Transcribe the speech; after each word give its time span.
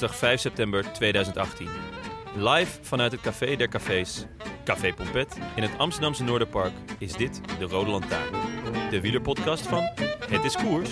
Woensdag 0.00 0.18
5 0.18 0.40
september 0.40 0.92
2018. 0.92 1.68
Live 2.36 2.78
vanuit 2.82 3.12
het 3.12 3.20
Café 3.20 3.56
der 3.56 3.68
Cafés, 3.68 4.26
Café 4.64 4.94
Pompet, 4.94 5.38
in 5.56 5.62
het 5.62 5.78
Amsterdamse 5.78 6.24
Noorderpark 6.24 6.72
is 6.98 7.12
dit 7.12 7.40
de 7.58 7.64
Rode 7.64 7.90
Lantaarn. 7.90 8.34
De 8.90 9.00
wielerpodcast 9.00 9.66
van 9.66 9.82
Het 10.28 10.44
is 10.44 10.56
Koers. 10.56 10.90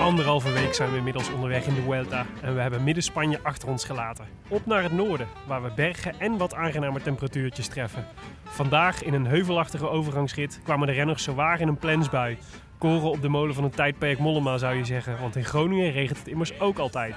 Anderhalve 0.00 0.52
week 0.52 0.74
zijn 0.74 0.90
we 0.90 0.96
inmiddels 0.96 1.32
onderweg 1.32 1.66
in 1.66 1.74
de 1.74 1.82
Vuelta 1.82 2.26
en 2.40 2.54
we 2.54 2.60
hebben 2.60 2.84
midden 2.84 3.02
Spanje 3.02 3.40
achter 3.42 3.68
ons 3.68 3.84
gelaten. 3.84 4.26
Op 4.48 4.66
naar 4.66 4.82
het 4.82 4.92
noorden, 4.92 5.28
waar 5.46 5.62
we 5.62 5.70
bergen 5.76 6.14
en 6.18 6.36
wat 6.36 6.54
aangenamer 6.54 7.02
temperatuurtjes 7.02 7.68
treffen. 7.68 8.06
Vandaag 8.44 9.02
in 9.02 9.14
een 9.14 9.26
heuvelachtige 9.26 9.88
overgangsrit 9.88 10.60
kwamen 10.62 10.86
de 10.86 10.92
renners 10.92 11.22
zowaar 11.22 11.60
in 11.60 11.68
een 11.68 11.78
plensbui. 11.78 12.38
Koren 12.82 13.10
op 13.10 13.22
de 13.22 13.28
molen 13.28 13.54
van 13.54 13.64
een 13.64 13.70
tijdperk 13.70 14.18
Mollema 14.18 14.58
zou 14.58 14.74
je 14.74 14.84
zeggen, 14.84 15.20
want 15.20 15.36
in 15.36 15.44
Groningen 15.44 15.92
regent 15.92 16.18
het 16.18 16.28
immers 16.28 16.60
ook 16.60 16.78
altijd. 16.78 17.14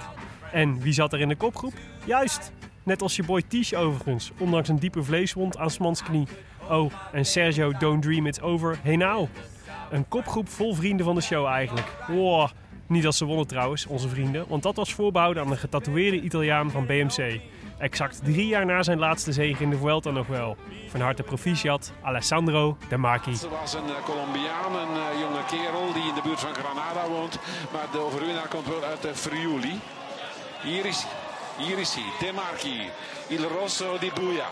En 0.52 0.80
wie 0.80 0.94
zat 0.94 1.13
er 1.13 1.19
in 1.19 1.27
de 1.27 1.35
kopgroep? 1.35 1.73
Juist, 2.05 2.52
net 2.83 3.02
als 3.02 3.16
je 3.16 3.23
boy 3.23 3.41
Tish 3.47 3.73
overigens, 3.73 4.31
ondanks 4.38 4.69
een 4.69 4.80
diepe 4.80 5.03
vleeswond 5.03 5.58
aan 5.58 5.69
Smans 5.69 6.03
knie. 6.03 6.27
Oh, 6.69 6.91
en 7.11 7.25
Sergio 7.25 7.71
Don't 7.71 8.02
Dream 8.02 8.27
It's 8.27 8.39
Over, 8.39 8.80
hey 8.81 8.95
nou. 8.95 9.27
Een 9.91 10.08
kopgroep 10.08 10.49
vol 10.49 10.73
vrienden 10.73 11.05
van 11.05 11.16
de 11.16 11.21
show 11.21 11.45
eigenlijk. 11.45 11.88
Wow. 12.08 12.49
Niet 12.88 13.05
als 13.05 13.17
ze 13.17 13.25
wonnen 13.25 13.47
trouwens, 13.47 13.86
onze 13.86 14.09
vrienden, 14.09 14.45
want 14.47 14.64
dat 14.64 14.75
was 14.75 14.94
voorbehouden 14.94 15.44
aan 15.44 15.50
de 15.50 15.58
getatoeëerde 15.58 16.22
Italiaan 16.22 16.72
van 16.72 16.86
BMC. 16.86 17.42
Exact 17.77 18.23
drie 18.23 18.47
jaar 18.47 18.66
na 18.66 18.83
zijn 18.83 19.00
laatste 19.00 19.31
zege 19.31 19.64
in 19.64 19.69
de 19.69 19.77
Vuelta 19.77 20.11
nog 20.11 20.27
wel. 20.27 20.58
Van 20.88 21.02
harte 21.02 21.23
proficiat, 21.23 21.92
Alessandro 22.02 22.77
De 22.89 22.98
Marchi. 22.98 23.32
Het 23.32 23.49
was 23.49 23.73
een 23.73 23.87
eh, 23.87 24.04
Colombiaan, 24.04 24.76
een 24.76 24.95
eh, 24.95 25.20
jonge 25.20 25.45
kerel 25.48 25.93
die 25.93 26.04
in 26.04 26.15
de 26.15 26.21
buurt 26.23 26.39
van 26.39 26.54
Granada 26.54 27.08
woont. 27.08 27.39
Maar 27.71 27.87
de 27.92 27.99
overwinnaar 27.99 28.48
komt 28.48 28.67
wel 28.67 28.83
uit 28.83 29.02
de 29.02 29.15
Friuli. 29.15 29.80
Hier 30.64 30.86
is, 30.86 31.05
hier 31.58 31.77
is 31.77 31.93
hij, 31.93 32.27
De 32.27 32.33
Marchi, 32.33 32.89
Il 33.27 33.48
Rosso 33.60 33.98
di 33.99 34.11
Buia. 34.15 34.48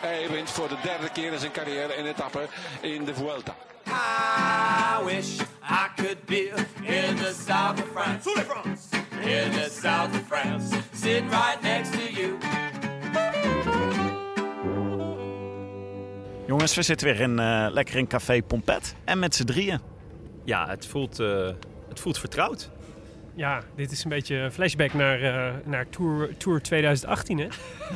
Hij 0.00 0.28
wint 0.30 0.50
voor 0.50 0.68
de 0.68 0.76
derde 0.82 1.10
keer 1.10 1.32
in 1.32 1.38
zijn 1.38 1.52
carrière 1.52 1.98
een 1.98 2.06
etappe 2.06 2.48
in 2.80 3.04
de 3.04 3.14
Vuelta. 3.14 3.54
I 3.86 5.02
wish 5.04 5.38
I 5.62 5.88
could 5.96 6.26
be 6.26 6.48
in 6.84 7.16
the 7.16 7.32
south 7.32 7.78
of 7.78 7.88
France. 7.92 8.26
In 9.22 9.52
the 9.52 9.68
south 9.70 10.14
of 10.14 10.26
France. 10.26 10.74
Sitting 10.92 11.30
right 11.30 11.62
next 11.62 11.92
to 11.92 12.12
you. 12.12 12.38
Jongens, 16.46 16.74
we 16.74 16.82
zitten 16.82 17.06
weer 17.06 17.20
in, 17.20 17.38
eh, 17.38 17.66
lekker 17.70 17.96
in 17.96 18.06
Café 18.06 18.42
Pompet. 18.46 18.94
En 19.04 19.18
met 19.18 19.34
z'n 19.34 19.44
drieën. 19.44 19.80
Ja, 20.44 20.68
het 20.68 20.86
voelt, 20.86 21.20
eh, 21.20 21.50
het 21.88 22.00
voelt 22.00 22.18
vertrouwd. 22.18 22.70
Ja, 23.36 23.62
dit 23.74 23.92
is 23.92 24.04
een 24.04 24.10
beetje 24.10 24.36
een 24.36 24.52
flashback 24.52 24.92
naar, 24.94 25.22
eh, 25.22 25.54
naar 25.64 25.88
Tour, 25.88 26.36
Tour 26.36 26.60
2018 26.62 27.38
hè? 27.38 27.46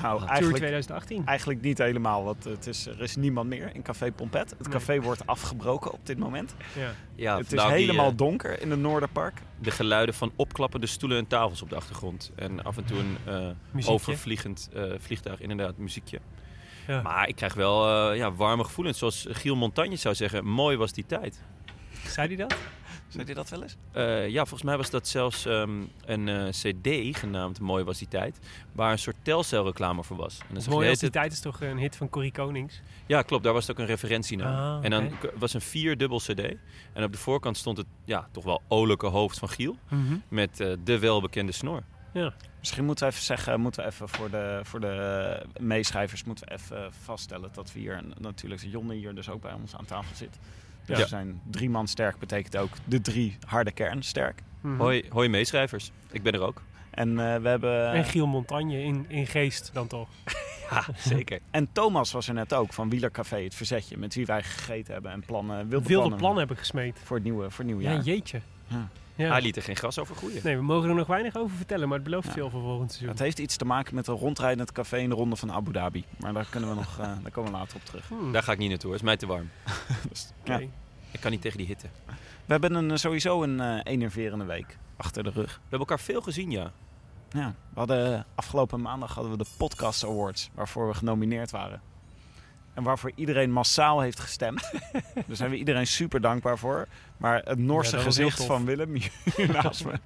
Nou, 0.02 0.18
Tour 0.18 0.28
eigenlijk, 0.28 0.56
2018. 0.56 1.26
eigenlijk 1.26 1.60
niet 1.60 1.78
helemaal, 1.78 2.24
want 2.24 2.44
het 2.44 2.66
is, 2.66 2.86
er 2.86 3.00
is 3.00 3.16
niemand 3.16 3.48
meer 3.48 3.70
in 3.74 3.82
Café 3.82 4.12
Pompet. 4.12 4.50
Het 4.50 4.60
Nee. 4.60 4.68
café 4.72 5.00
wordt 5.00 5.26
afgebroken 5.26 5.92
op 5.92 6.06
dit 6.06 6.18
moment. 6.18 6.54
Ja. 6.78 6.90
Ja, 7.14 7.36
het 7.36 7.52
is 7.52 7.62
die, 7.62 7.70
helemaal 7.70 8.10
eh, 8.10 8.16
donker 8.16 8.60
in 8.60 8.70
het 8.70 8.80
Noorderpark. 8.80 9.40
de 9.58 9.70
geluiden 9.70 10.14
van 10.14 10.32
opklappende 10.36 10.86
stoelen 10.86 11.18
en 11.18 11.26
tafels 11.26 11.62
op 11.62 11.68
de 11.70 11.76
achtergrond. 11.76 12.32
En 12.34 12.62
af 12.62 12.76
en 12.76 12.84
toe 12.84 12.98
een 12.98 13.16
eh, 13.74 13.88
overvliegend 13.90 14.68
eh, 14.74 14.82
vliegtuig, 14.98 15.40
inderdaad, 15.40 15.76
muziekje. 15.76 16.18
Ja. 16.86 17.02
Maar 17.02 17.28
ik 17.28 17.36
krijg 17.36 17.54
wel 17.54 18.10
eh, 18.10 18.16
ja, 18.16 18.32
warme 18.32 18.64
gevoelens. 18.64 18.98
Zoals 18.98 19.26
Giel 19.30 19.56
Montagne 19.56 19.96
zou 19.96 20.14
zeggen, 20.14 20.44
mooi 20.44 20.76
was 20.76 20.92
die 20.92 21.06
tijd. 21.06 21.40
Zei 22.06 22.26
hij 22.28 22.36
dat? 22.36 22.54
Zei 23.10 23.26
je 23.26 23.34
dat 23.34 23.48
wel 23.48 23.62
eens? 23.62 23.76
Eh, 23.92 24.28
ja, 24.28 24.40
volgens 24.40 24.62
mij 24.62 24.76
was 24.76 24.90
dat 24.90 25.08
zelfs 25.08 25.46
ehm, 25.46 25.82
een 26.04 26.28
eh, 26.28 26.48
cd 26.48 27.18
genaamd 27.18 27.60
Mooi 27.60 27.84
was 27.84 27.98
die 27.98 28.08
tijd. 28.08 28.38
Waar 28.72 28.92
een 28.92 28.98
soort 28.98 29.16
Telcel 29.22 29.64
reclame 29.64 30.04
voor 30.04 30.16
was. 30.16 30.38
En 30.48 30.70
Mooi 30.70 30.88
als 30.88 30.98
de 30.98 31.04
die 31.04 31.14
tijd 31.14 31.32
is 31.32 31.40
toch 31.40 31.60
een 31.60 31.78
hit 31.78 31.96
van 31.96 32.08
Corrie 32.08 32.32
Konings? 32.32 32.80
Ja, 33.06 33.22
klopt. 33.22 33.44
Daar 33.44 33.52
was 33.52 33.66
het 33.66 33.76
ook 33.76 33.82
een 33.82 33.90
referentie 33.90 34.36
naar. 34.36 34.56
Ah, 34.56 34.84
En 34.84 34.90
dan 34.90 35.10
was 35.34 35.54
een 35.54 35.60
vierdubbel 35.60 36.18
cd. 36.18 36.40
En 36.92 37.04
op 37.04 37.12
de 37.12 37.18
voorkant 37.18 37.56
stond 37.56 37.76
het 37.76 37.86
ja, 38.04 38.28
toch 38.32 38.44
wel 38.44 38.62
olijke 38.68 39.06
hoofd 39.06 39.38
van 39.38 39.48
Giel. 39.48 39.76
Met 40.28 40.60
eh, 40.60 40.72
de 40.84 40.98
welbekende 40.98 41.52
snor. 41.52 41.82
Ja. 42.12 42.34
Misschien 42.58 42.84
moeten 42.84 43.06
we 43.06 43.12
even 43.12 43.24
zeggen, 43.24 43.60
moeten 43.60 43.82
we 43.82 43.88
even 43.90 44.08
voor 44.08 44.30
de, 44.30 44.60
voor 44.62 44.80
de 44.80 45.46
meeschrijvers 45.60 46.24
moeten 46.24 46.48
we 46.48 46.52
even 46.52 46.92
vaststellen 47.02 47.50
dat 47.52 47.72
we 47.72 47.78
hier 47.78 48.02
natuurlijk 48.18 48.62
Jonne 48.62 48.94
hier 48.94 49.14
dus 49.14 49.28
ook 49.28 49.40
bij 49.40 49.52
ons 49.52 49.76
aan 49.76 49.84
tafel 49.84 50.16
zit. 50.16 50.38
Dus 50.90 50.98
Ja. 50.98 51.04
we 51.04 51.08
zijn 51.10 51.40
drie 51.50 51.70
man 51.70 51.88
sterk, 51.88 52.18
betekent 52.18 52.56
ook 52.56 52.70
de 52.84 53.00
drie 53.00 53.36
harde 53.46 53.70
kern 53.72 54.02
sterk. 54.02 54.42
Mhm. 54.60 54.76
Hoi, 54.80 55.04
hoi 55.08 55.28
meeschrijvers. 55.28 55.90
Ik 56.10 56.22
ben 56.22 56.32
er 56.32 56.40
ook. 56.40 56.62
En 56.90 57.08
eh, 57.10 57.36
we 57.42 57.48
hebben. 57.48 57.92
En 57.92 58.04
Giel 58.04 58.26
Montagne 58.26 58.82
in, 58.82 59.04
in 59.08 59.26
geest 59.26 59.70
dan 59.72 59.86
toch? 59.86 60.08
Ja, 60.70 60.84
zeker. 60.96 61.40
En 61.50 61.68
Thomas 61.72 62.12
was 62.12 62.28
er 62.28 62.34
net 62.34 62.54
ook 62.54 62.72
van 62.72 62.90
Wielercafé, 62.90 63.42
het 63.42 63.54
verzetje, 63.54 63.96
met 63.96 64.14
wie 64.14 64.26
wij 64.26 64.42
gegeten 64.42 64.92
hebben 64.92 65.12
en 65.12 65.20
plannen, 65.26 65.56
wilde, 65.56 65.70
Wilde 65.70 65.92
plannen, 65.94 66.18
plannen 66.18 66.38
hebben 66.38 66.56
gesmeed. 66.56 66.98
voor 67.04 67.16
het 67.16 67.24
nieuwe, 67.24 67.50
voor 67.50 67.58
het 67.64 67.66
nieuwe 67.66 67.82
Ja, 67.82 67.92
jaar. 67.92 68.02
jeetje. 68.02 68.40
Ja. 69.16 69.28
Hij 69.30 69.40
liet 69.42 69.56
er 69.56 69.62
geen 69.62 69.76
gras 69.76 69.98
over 69.98 70.16
groeien. 70.16 70.40
Nee, 70.44 70.56
we 70.56 70.62
mogen 70.62 70.88
er 70.88 70.94
nog 70.94 71.06
weinig 71.06 71.36
over 71.36 71.56
vertellen, 71.56 71.88
maar 71.88 71.96
het 71.98 72.06
belooft 72.06 72.26
Ja. 72.26 72.32
veel 72.32 72.50
voor 72.50 72.60
volgend 72.60 72.88
seizoen. 72.90 73.10
Het 73.10 73.18
heeft 73.18 73.38
iets 73.38 73.56
te 73.56 73.64
maken 73.64 73.94
met 73.94 74.06
een 74.06 74.14
rondrijdend 74.14 74.72
café 74.72 74.96
in 74.98 75.08
de 75.08 75.14
ronde 75.14 75.36
van 75.36 75.52
Abu 75.52 75.72
Dhabi. 75.72 76.04
Maar 76.18 76.32
daar, 76.32 76.46
kunnen 76.50 76.68
we 76.68 76.74
nog, 76.74 76.98
eh, 76.98 77.12
daar 77.22 77.30
komen 77.32 77.52
we 77.52 77.58
later 77.58 77.76
op 77.76 77.84
terug. 77.84 78.08
Hmm, 78.08 78.32
Daar 78.32 78.42
ga 78.42 78.52
ik 78.52 78.58
niet 78.58 78.68
naartoe. 78.68 78.90
Het 78.90 79.00
is 79.00 79.06
mij 79.06 79.16
te 79.16 79.26
warm. 79.26 79.50
ja. 80.44 80.58
Ik 81.10 81.20
kan 81.20 81.30
niet 81.30 81.40
tegen 81.42 81.58
die 81.58 81.66
hitte. 81.66 81.86
We 82.44 82.52
hebben 82.52 82.74
een, 82.74 82.90
eh, 82.90 82.96
sowieso 82.96 83.42
een 83.42 83.60
eh 83.60 83.80
enerverende 83.82 84.44
week 84.44 84.78
achter 84.96 85.22
de 85.22 85.30
rug. 85.30 85.54
We 85.54 85.60
hebben 85.60 85.78
elkaar 85.78 86.00
veel 86.00 86.20
gezien, 86.22 86.50
ja. 86.50 86.72
Ja, 87.30 87.54
we 87.72 87.78
hadden, 87.78 88.26
afgelopen 88.34 88.80
maandag 88.80 89.14
hadden 89.14 89.32
we 89.32 89.38
de 89.38 89.46
Podcast 89.56 90.04
Awards, 90.04 90.50
waarvoor 90.54 90.88
we 90.88 90.94
genomineerd 90.94 91.50
waren. 91.50 91.80
En 92.74 92.82
waarvoor 92.82 93.12
iedereen 93.14 93.52
massaal 93.52 94.00
heeft 94.00 94.20
gestemd. 94.20 94.70
Daar 95.26 95.36
zijn 95.36 95.50
we 95.50 95.56
iedereen 95.56 95.86
super 95.86 96.20
dankbaar 96.20 96.58
voor. 96.58 96.88
Maar 97.16 97.42
het 97.44 97.58
Ja, 97.58 97.96
heel 97.96 98.00
gezicht 98.00 98.44
van 98.44 98.64
Willem 98.64 98.94
hier 98.94 99.10
naast 99.62 99.84
me. 99.84 99.92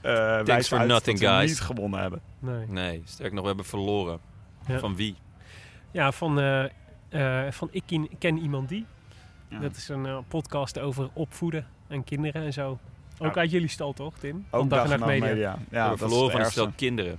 eh 0.00 0.40
wijst 0.44 0.68
for 0.68 0.78
uit 0.78 0.88
nothing, 0.88 1.18
dat 1.18 1.30
we 1.30 1.36
guys. 1.36 1.50
niet 1.50 1.60
gewonnen 1.60 2.00
hebben. 2.00 2.20
Nee. 2.38 2.66
Nee, 2.68 3.02
sterk 3.04 3.32
nog, 3.32 3.40
we 3.40 3.46
hebben 3.46 3.64
verloren. 3.66 4.18
Ja. 4.66 4.78
Van 4.78 4.96
wie? 4.96 5.16
Ja, 5.90 6.12
van, 6.12 6.38
eh, 6.40 6.64
eh, 7.46 7.52
van 7.52 7.68
Ik 7.70 7.82
ken, 7.86 8.08
ken 8.18 8.38
Iemand 8.38 8.68
Die. 8.68 8.86
Ja. 9.48 9.58
Dat 9.58 9.76
is 9.76 9.88
een 9.88 10.24
podcast 10.28 10.78
over 10.78 11.08
opvoeden 11.12 11.66
en 11.88 12.04
kinderen 12.04 12.42
en 12.42 12.52
zo. 12.52 12.78
Ook 13.18 13.34
Ja. 13.34 13.40
uit 13.40 13.50
jullie 13.50 13.68
stal 13.68 13.92
toch, 13.92 14.18
Tim? 14.18 14.36
Ook 14.50 14.60
Van 14.60 14.68
Dag 14.68 14.90
en 14.90 14.98
Nacht 14.98 15.10
Media. 15.10 15.34
Ja, 15.34 15.52
we 15.54 15.64
dat 15.70 15.70
hebben 15.70 15.92
is 15.92 15.98
verloren 15.98 16.30
van 16.30 16.40
een 16.40 16.44
ergste. 16.44 16.60
stel 16.60 16.72
kinderen. 16.76 17.18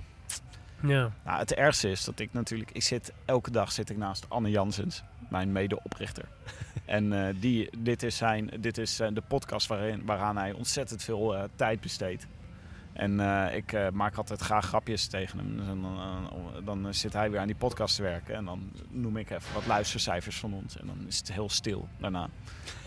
Ja. 0.82 1.10
Nou, 1.24 1.38
het 1.38 1.54
ergste 1.54 1.90
is 1.90 2.04
dat 2.04 2.18
ik 2.18 2.32
natuurlijk... 2.32 2.70
Ik 2.70 2.82
zit, 2.82 3.12
elke 3.24 3.50
dag 3.50 3.72
zit 3.72 3.90
ik 3.90 3.96
naast 3.96 4.26
Anne 4.28 4.50
Jansens, 4.50 5.02
mijn 5.28 5.52
medeoprichter. 5.52 6.24
en 6.84 7.26
eh, 7.26 7.34
die, 7.40 7.70
dit 7.78 8.02
is, 8.02 8.16
zijn, 8.16 8.50
dit 8.60 8.78
is 8.78 9.00
eh, 9.00 9.08
de 9.12 9.22
podcast 9.28 9.66
waarin, 9.66 10.02
waaraan 10.04 10.36
hij 10.36 10.52
ontzettend 10.52 11.02
veel 11.02 11.36
eh, 11.36 11.42
tijd 11.54 11.80
besteedt. 11.80 12.26
En 12.92 13.20
ik 13.54 13.92
maak 13.92 14.16
altijd 14.16 14.40
graag 14.40 14.66
grapjes 14.66 15.06
tegen 15.06 15.38
hem. 15.38 15.56
Dus 15.56 15.66
dan, 15.66 15.98
dan 16.64 16.94
zit 16.94 17.12
hij 17.12 17.30
weer 17.30 17.40
aan 17.40 17.46
die 17.46 17.56
podcast 17.56 17.96
te 17.96 18.02
werken. 18.02 18.34
En 18.34 18.44
dan 18.44 18.70
noem 18.90 19.16
ik 19.16 19.30
even 19.30 19.54
wat 19.54 19.66
luistercijfers 19.66 20.38
van 20.38 20.54
ons. 20.54 20.78
En 20.78 20.86
dan 20.86 21.04
is 21.06 21.18
het 21.18 21.32
heel 21.32 21.48
stil 21.48 21.88
daarna. 21.98 22.28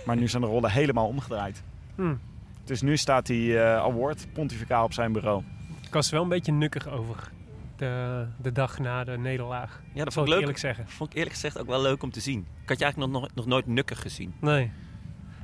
Maar 0.06 0.16
nu 0.16 0.28
zijn 0.28 0.42
de 0.42 0.48
rollen 0.48 0.72
helemaal 0.72 1.08
omgedraaid. 1.08 1.64
Hm. 1.96 2.16
Dus 2.64 2.82
nu 2.82 2.98
staat 2.98 3.26
die 3.26 3.60
award 3.60 4.28
pontificaal 4.34 4.84
op 4.84 4.94
zijn 4.94 5.12
bureau. 5.12 5.44
Ik 5.86 5.94
was 5.94 6.08
er 6.08 6.14
wel 6.14 6.24
een 6.24 6.30
beetje 6.30 6.52
nukkig 6.52 6.88
over. 6.88 7.32
De, 7.80 8.26
de 8.42 8.52
dag 8.52 8.80
na 8.80 9.04
de 9.04 9.18
nederlaag. 9.18 9.82
Ja, 9.94 10.04
dat 10.04 10.14
vond 10.14 10.26
ik 10.26 10.32
leuk. 10.32 10.42
eerlijk 10.42 10.60
zeggen. 10.60 10.88
Vond 10.88 11.10
ik 11.10 11.16
eerlijk 11.16 11.36
gezegd 11.36 11.60
ook 11.60 11.68
wel 11.68 11.82
leuk 11.82 12.04
om 12.04 12.12
te 12.12 12.20
zien. 12.20 12.40
Ik 12.40 12.70
had 12.70 12.78
je 12.78 12.84
eigenlijk 12.84 13.14
nog, 13.14 13.28
nog, 13.34 13.46
nooit 13.46 13.68
nukkig 13.68 14.02
gezien. 14.02 14.34
Nee. 14.42 14.72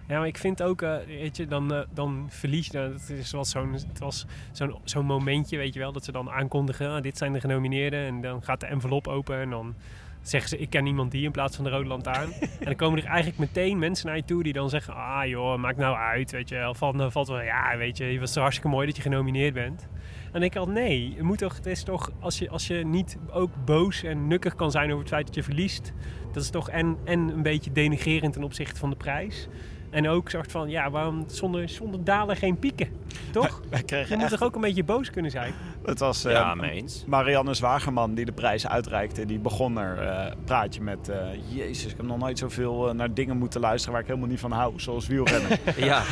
Ja, 0.07 0.17
maar 0.17 0.27
ik 0.27 0.37
vind 0.37 0.61
ook, 0.61 0.81
eh, 0.81 0.97
weet 1.07 1.37
je, 1.37 1.47
dan, 1.47 1.73
eh, 1.73 1.81
dan 1.93 2.25
verlies 2.29 2.67
je. 2.67 2.77
nou, 2.77 2.93
Het, 2.93 3.09
is 3.09 3.31
wel 3.31 3.45
zo'n, 3.45 3.73
het 3.73 3.99
was 3.99 4.25
zo'n, 4.51 4.75
zo'n 4.83 5.05
momentje, 5.05 5.57
weet 5.57 5.73
je 5.73 5.79
wel, 5.79 5.91
dat 5.91 6.03
ze 6.03 6.11
dan 6.11 6.29
aankondigen: 6.29 6.89
ah, 6.89 7.01
dit 7.01 7.17
zijn 7.17 7.33
de 7.33 7.39
genomineerden. 7.39 8.05
En 8.05 8.21
dan 8.21 8.43
gaat 8.43 8.59
de 8.59 8.65
envelop 8.65 9.07
open 9.07 9.39
en 9.39 9.49
dan 9.49 9.75
zeggen 10.21 10.49
ze: 10.49 10.57
ik 10.57 10.69
ken 10.69 10.85
iemand 10.85 11.11
die 11.11 11.23
in 11.23 11.31
plaats 11.31 11.55
van 11.55 11.65
de 11.65 11.71
rode 11.71 11.87
lantaarn. 11.87 12.31
en 12.59 12.65
dan 12.65 12.75
komen 12.75 12.99
er 12.99 13.05
eigenlijk 13.05 13.37
meteen 13.37 13.79
mensen 13.79 14.07
naar 14.07 14.15
je 14.15 14.25
toe 14.25 14.43
die 14.43 14.53
dan 14.53 14.69
zeggen: 14.69 14.93
ah 14.95 15.27
joh, 15.27 15.57
maakt 15.57 15.77
nou 15.77 15.97
uit, 15.97 16.31
weet 16.31 16.49
je 16.49 16.55
wel. 16.55 16.73
Valt, 16.73 16.95
nou, 16.95 17.11
valt 17.11 17.27
wel, 17.27 17.41
ja, 17.41 17.77
weet 17.77 17.97
je, 17.97 18.03
het 18.03 18.19
was 18.19 18.35
hartstikke 18.35 18.69
mooi 18.69 18.85
dat 18.85 18.95
je 18.95 19.01
genomineerd 19.01 19.53
bent. 19.53 19.87
En 20.35 20.43
ik 20.43 20.55
al 20.55 20.65
nee, 20.65 21.13
het, 21.15 21.23
moet 21.23 21.37
toch, 21.37 21.55
het 21.55 21.65
is 21.65 21.83
toch, 21.83 22.11
als 22.19 22.39
je, 22.39 22.49
als 22.49 22.67
je 22.67 22.85
niet 22.85 23.17
ook 23.31 23.49
boos 23.65 24.03
en 24.03 24.27
nukkig 24.27 24.55
kan 24.55 24.71
zijn 24.71 24.87
over 24.89 24.99
het 24.99 25.09
feit 25.09 25.25
dat 25.25 25.35
je 25.35 25.43
verliest, 25.43 25.93
dat 26.31 26.43
is 26.43 26.49
toch 26.49 26.69
en, 26.69 26.97
en 27.03 27.19
een 27.19 27.41
beetje 27.41 27.71
denigerend 27.71 28.33
ten 28.33 28.43
opzichte 28.43 28.79
van 28.79 28.89
de 28.89 28.95
prijs. 28.95 29.47
En 29.95 30.09
ook 30.09 30.29
soort 30.29 30.51
van, 30.51 30.69
ja, 30.69 30.89
waarom 30.89 31.23
zonder, 31.27 31.69
zonder 31.69 32.03
dalen 32.03 32.35
geen 32.35 32.59
pieken? 32.59 32.87
Toch? 33.31 33.61
Wij 33.69 33.81
Je 33.87 34.05
moet 34.09 34.21
echt... 34.21 34.29
toch 34.31 34.43
ook 34.43 34.55
een 34.55 34.61
beetje 34.61 34.83
boos 34.83 35.09
kunnen 35.09 35.31
zijn? 35.31 35.53
Het 35.85 35.99
was 35.99 36.25
eh, 36.25 36.31
ja, 36.31 36.55
mee 36.55 36.71
eens. 36.71 37.03
Marianne 37.07 37.53
Zwagerman 37.53 38.13
die 38.13 38.25
de 38.25 38.31
prijs 38.31 38.67
uitreikte. 38.67 39.25
Die 39.25 39.39
begon 39.39 39.77
er 39.77 39.97
eh 39.99 40.31
praatje 40.45 40.81
met... 40.81 41.09
eh, 41.09 41.17
Jezus, 41.49 41.91
ik 41.91 41.97
heb 41.97 42.05
nog 42.05 42.17
nooit 42.17 42.37
zoveel 42.39 42.87
eh, 42.89 42.93
naar 42.95 43.13
dingen 43.13 43.37
moeten 43.37 43.59
luisteren 43.61 43.91
waar 43.93 44.01
ik 44.01 44.07
helemaal 44.07 44.29
niet 44.29 44.39
van 44.39 44.51
hou. 44.51 44.73
Zoals 44.79 45.07
wielrennen. 45.07 45.49
Ja, 45.77 46.03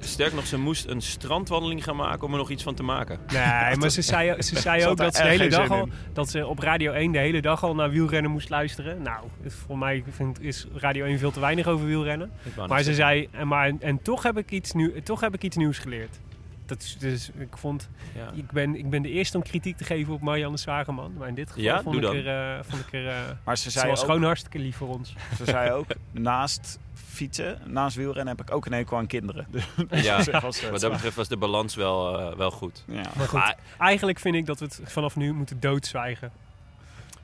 sterk 0.00 0.32
nog, 0.34 0.46
ze 0.46 0.58
moest 0.58 0.86
een 0.86 1.00
strandwandeling 1.02 1.84
gaan 1.84 1.96
maken 1.96 2.26
om 2.26 2.32
er 2.32 2.38
nog 2.38 2.50
iets 2.50 2.62
van 2.62 2.74
te 2.74 2.82
maken. 2.82 3.18
Nee, 3.32 3.76
maar 3.76 3.90
ze 3.90 4.02
zei, 4.02 4.42
ze 4.42 4.58
zei 4.68 4.86
ook 4.86 4.96
dat 4.96 5.14
ze 5.14 5.22
de 5.22 5.28
hele 5.28 5.48
dag 5.48 5.70
al, 5.70 5.78
in. 5.82 5.92
dat 6.12 6.28
ze 6.30 6.46
op 6.46 6.58
Radio 6.58 6.92
1 6.92 7.12
de 7.12 7.18
hele 7.18 7.40
dag 7.42 7.64
al 7.64 7.74
naar 7.74 7.90
wielrennen 7.90 8.30
moest 8.30 8.48
luisteren. 8.48 9.02
Nou, 9.02 9.24
het- 9.42 9.52
voor 9.66 9.78
mij 9.78 10.04
vind, 10.10 10.40
is 10.42 10.66
Radio 10.74 11.04
1 11.04 11.18
veel 11.18 11.30
te 11.30 11.40
weinig 11.40 11.66
over 11.66 11.86
wielrennen. 11.86 12.30
Maar 12.68 12.68
ze 12.82 12.84
zeggen. 12.84 12.94
zei, 12.94 13.27
en, 13.30 13.48
maar, 13.48 13.72
en 13.80 14.02
toch, 14.02 14.22
heb 14.22 14.38
ik 14.38 14.50
iets 14.50 14.72
nieuw, 14.72 14.90
toch 15.02 15.20
heb 15.20 15.34
ik 15.34 15.42
iets 15.42 15.56
nieuws 15.56 15.78
geleerd. 15.78 16.18
Dat 16.66 16.82
is, 16.82 16.96
dus 16.98 17.30
ik 17.38 17.56
vond, 17.56 17.88
Ja. 18.14 18.30
ik 18.34 18.50
ben, 18.50 18.74
ik 18.76 18.90
ben 18.90 19.02
de 19.02 19.08
eerste 19.10 19.36
om 19.36 19.42
kritiek 19.42 19.76
te 19.76 19.84
geven 19.84 20.12
op 20.14 20.20
Marianne 20.20 20.56
Zwageman. 20.56 21.12
Maar 21.18 21.28
in 21.28 21.34
dit 21.34 21.46
geval 21.48 21.62
Ja, 21.62 21.82
vond, 21.82 21.96
ik 21.96 22.02
er, 22.04 22.56
eh, 22.56 22.64
vond 22.64 22.82
ik 22.86 22.92
er, 22.92 23.08
eh, 23.08 23.14
Maar 23.44 23.56
ze 23.56 23.62
ze 23.62 23.70
zei, 23.70 23.88
was 23.90 24.00
ook, 24.00 24.06
gewoon 24.06 24.22
hartstikke 24.22 24.58
lief 24.58 24.76
voor 24.76 24.88
ons. 24.88 25.14
ze 25.36 25.44
zei 25.44 25.70
ook, 25.72 25.86
naast 26.10 26.78
fietsen, 26.94 27.58
naast 27.66 27.96
wielrennen 27.96 28.36
heb 28.36 28.48
ik 28.48 28.54
ook 28.54 28.66
een 28.66 28.72
hekel 28.72 28.96
aan 28.96 29.06
kinderen. 29.06 29.46
Dus 29.88 30.04
Ja, 30.04 30.40
was, 30.40 30.62
eh, 30.62 30.70
wat 30.70 30.80
dat 30.80 30.92
betreft 30.92 31.16
was 31.16 31.28
de 31.28 31.36
balans 31.36 31.74
wel, 31.74 32.18
eh, 32.18 32.36
wel 32.36 32.50
goed. 32.50 32.84
Ja. 32.86 32.94
Maar 32.94 33.28
goed, 33.28 33.32
Maar 33.38 33.56
eigenlijk 33.78 34.18
vind 34.18 34.34
ik 34.34 34.46
dat 34.46 34.58
we 34.58 34.64
het 34.64 34.80
vanaf 34.84 35.16
nu 35.16 35.32
moeten 35.32 35.60
doodzwijgen. 35.60 36.32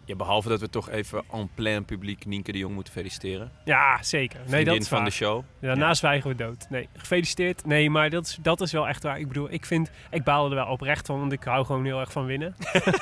Ja, 0.04 0.16
behalve 0.16 0.48
dat 0.48 0.60
we 0.60 0.70
toch 0.70 0.90
even 0.90 1.22
en 1.32 1.50
plein 1.54 1.84
publiek 1.84 2.24
Nienke 2.26 2.52
de 2.52 2.58
Jong 2.58 2.74
moeten 2.74 2.92
feliciteren. 2.92 3.50
Ja, 3.64 4.02
zeker. 4.02 4.38
Nee, 4.38 4.48
Vriendin 4.48 4.72
dat 4.72 4.82
is 4.82 4.88
van 4.88 4.98
waar. 4.98 5.06
de 5.06 5.12
show. 5.14 5.42
Daarna 5.60 5.94
zwijgen 5.94 6.30
we 6.30 6.36
dood. 6.36 6.66
Nee, 6.70 6.88
gefeliciteerd. 6.96 7.66
Nee, 7.66 7.90
maar 7.90 8.10
dat 8.10 8.26
is, 8.26 8.38
dat 8.42 8.60
is 8.60 8.72
wel 8.72 8.88
echt 8.88 9.02
waar. 9.02 9.18
Ik 9.18 9.28
bedoel, 9.28 9.52
ik 9.52 9.66
vind, 9.66 9.90
ik 10.10 10.24
baal 10.24 10.48
er 10.48 10.54
wel 10.54 10.66
oprecht 10.66 11.06
van, 11.06 11.18
want 11.18 11.32
ik 11.32 11.44
hou 11.44 11.66
gewoon 11.66 11.84
heel 11.84 12.00
erg 12.00 12.12
van 12.12 12.26
winnen. 12.26 12.54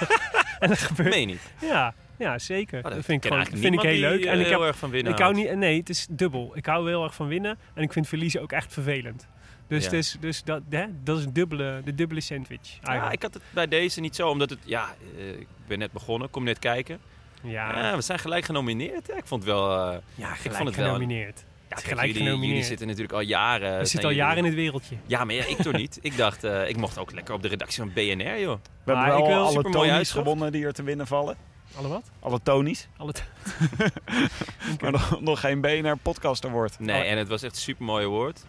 en 0.59 0.69
dat 0.69 0.79
gebeurt. 0.79 1.11
Meen 1.11 1.27
niet? 1.27 1.53
Ja, 1.61 1.95
ja, 2.19 2.39
zeker. 2.39 2.85
Oh, 2.85 2.91
dat 2.91 3.05
vind 3.05 3.25
ik, 3.25 3.31
gewoon, 3.31 3.47
vind 3.47 3.75
ik 3.75 3.81
heel 3.81 3.99
leuk. 3.99 4.21
die, 4.21 4.29
En 4.29 4.41
ik 4.41 4.47
heb, 4.47 4.59
heel 4.59 4.67
erg 4.67 4.79
van 4.79 4.91
winnen 4.91 5.13
ik 5.13 5.19
hou 5.19 5.35
niet, 5.35 5.55
nee, 5.55 5.79
het 5.79 5.89
is 5.89 6.07
dubbel. 6.11 6.53
Ik 6.57 6.67
hou 6.67 6.89
heel 6.89 7.05
erg 7.05 7.15
van 7.15 7.27
winnen 7.27 7.59
en 7.75 7.83
ik 7.83 7.93
vind 7.93 8.09
verliezen 8.09 8.41
ook 8.41 8.53
echt 8.53 8.73
vervelend. 8.73 9.29
Dus, 9.73 9.85
Ja. 9.85 9.91
is, 9.91 10.17
dus 10.21 10.43
dat, 10.45 10.63
hè, 10.71 10.85
dat 11.05 11.19
is 11.19 11.25
een 11.25 11.33
dubbele, 11.33 11.81
de 11.85 11.95
dubbele 11.95 12.21
sandwich. 12.21 12.79
Ja, 12.83 13.11
ik 13.11 13.23
had 13.23 13.35
het 13.35 13.43
bij 13.51 13.69
deze 13.69 14.01
niet 14.01 14.17
zo, 14.17 14.29
omdat 14.29 14.51
het, 14.51 14.59
ja, 14.65 14.95
eh, 15.17 15.29
ik 15.29 15.47
ben 15.67 15.79
net 15.79 15.93
begonnen, 15.93 16.31
kom 16.31 16.45
net 16.45 16.59
kijken. 16.59 16.99
Ja, 17.43 17.79
Ja, 17.79 17.97
we 17.97 18.03
zijn 18.03 18.19
gelijk 18.19 18.45
genomineerd. 18.45 19.07
Ja, 19.07 19.17
ik 19.17 19.27
vond 19.27 19.43
het 19.45 19.53
wel, 19.53 19.71
eh, 19.93 19.97
ja, 20.15 20.29
ik 20.31 20.37
gelijk 20.37 20.57
vond 20.57 20.69
het 20.69 20.77
wel 20.79 20.87
genomineerd. 20.87 21.39
ja, 21.69 21.77
is 21.77 21.83
kijk, 21.83 21.85
gelijk 21.85 22.01
jullie, 22.07 22.23
genomineerd. 22.23 22.51
jullie 22.53 22.65
zitten 22.69 22.87
natuurlijk 22.87 23.15
al 23.15 23.21
jaren. 23.21 23.69
We 23.69 23.75
zijn 23.75 23.87
zitten 23.87 24.09
al 24.11 24.15
jaren 24.17 24.39
in 24.39 24.45
het 24.45 24.55
wereldje. 24.55 24.97
Ja, 25.07 25.25
maar 25.25 25.35
ja, 25.35 25.45
ik 25.45 25.57
toch 25.57 25.73
niet. 25.73 25.99
Ik 26.03 26.17
dacht, 26.17 26.45
eh, 26.45 26.69
ik 26.69 26.77
mocht 26.77 26.99
ook 26.99 27.13
lekker 27.13 27.35
op 27.35 27.43
de 27.43 27.49
redactie 27.49 27.79
van 27.83 27.93
BNR, 27.93 28.39
joh. 28.41 28.59
We 28.85 28.93
Maar 28.93 28.97
hebben 29.05 29.23
ik 29.23 29.27
wel 29.27 29.53
wil 29.53 29.63
alle 29.63 29.71
Tonys 29.71 30.11
gewonnen 30.11 30.53
die 30.53 30.65
er 30.65 30.73
te 30.73 30.83
winnen 30.83 31.07
vallen. 31.07 31.37
Alle 31.77 31.89
wat? 31.89 32.11
Alle 32.21 32.41
Tonys. 32.43 32.89
Alle 32.97 33.13
Maar 34.81 34.91
nog, 34.93 35.21
nog 35.21 35.41
geen 35.41 35.61
BNR 35.61 35.97
Podcast 35.97 36.45
Award. 36.45 36.79
Nee, 36.79 37.03
en 37.03 37.19
het 37.19 37.29
was 37.29 37.43
echt 37.43 37.55
een 37.55 37.61
super 37.61 37.85
mooi 37.85 38.07
woord. 38.07 38.45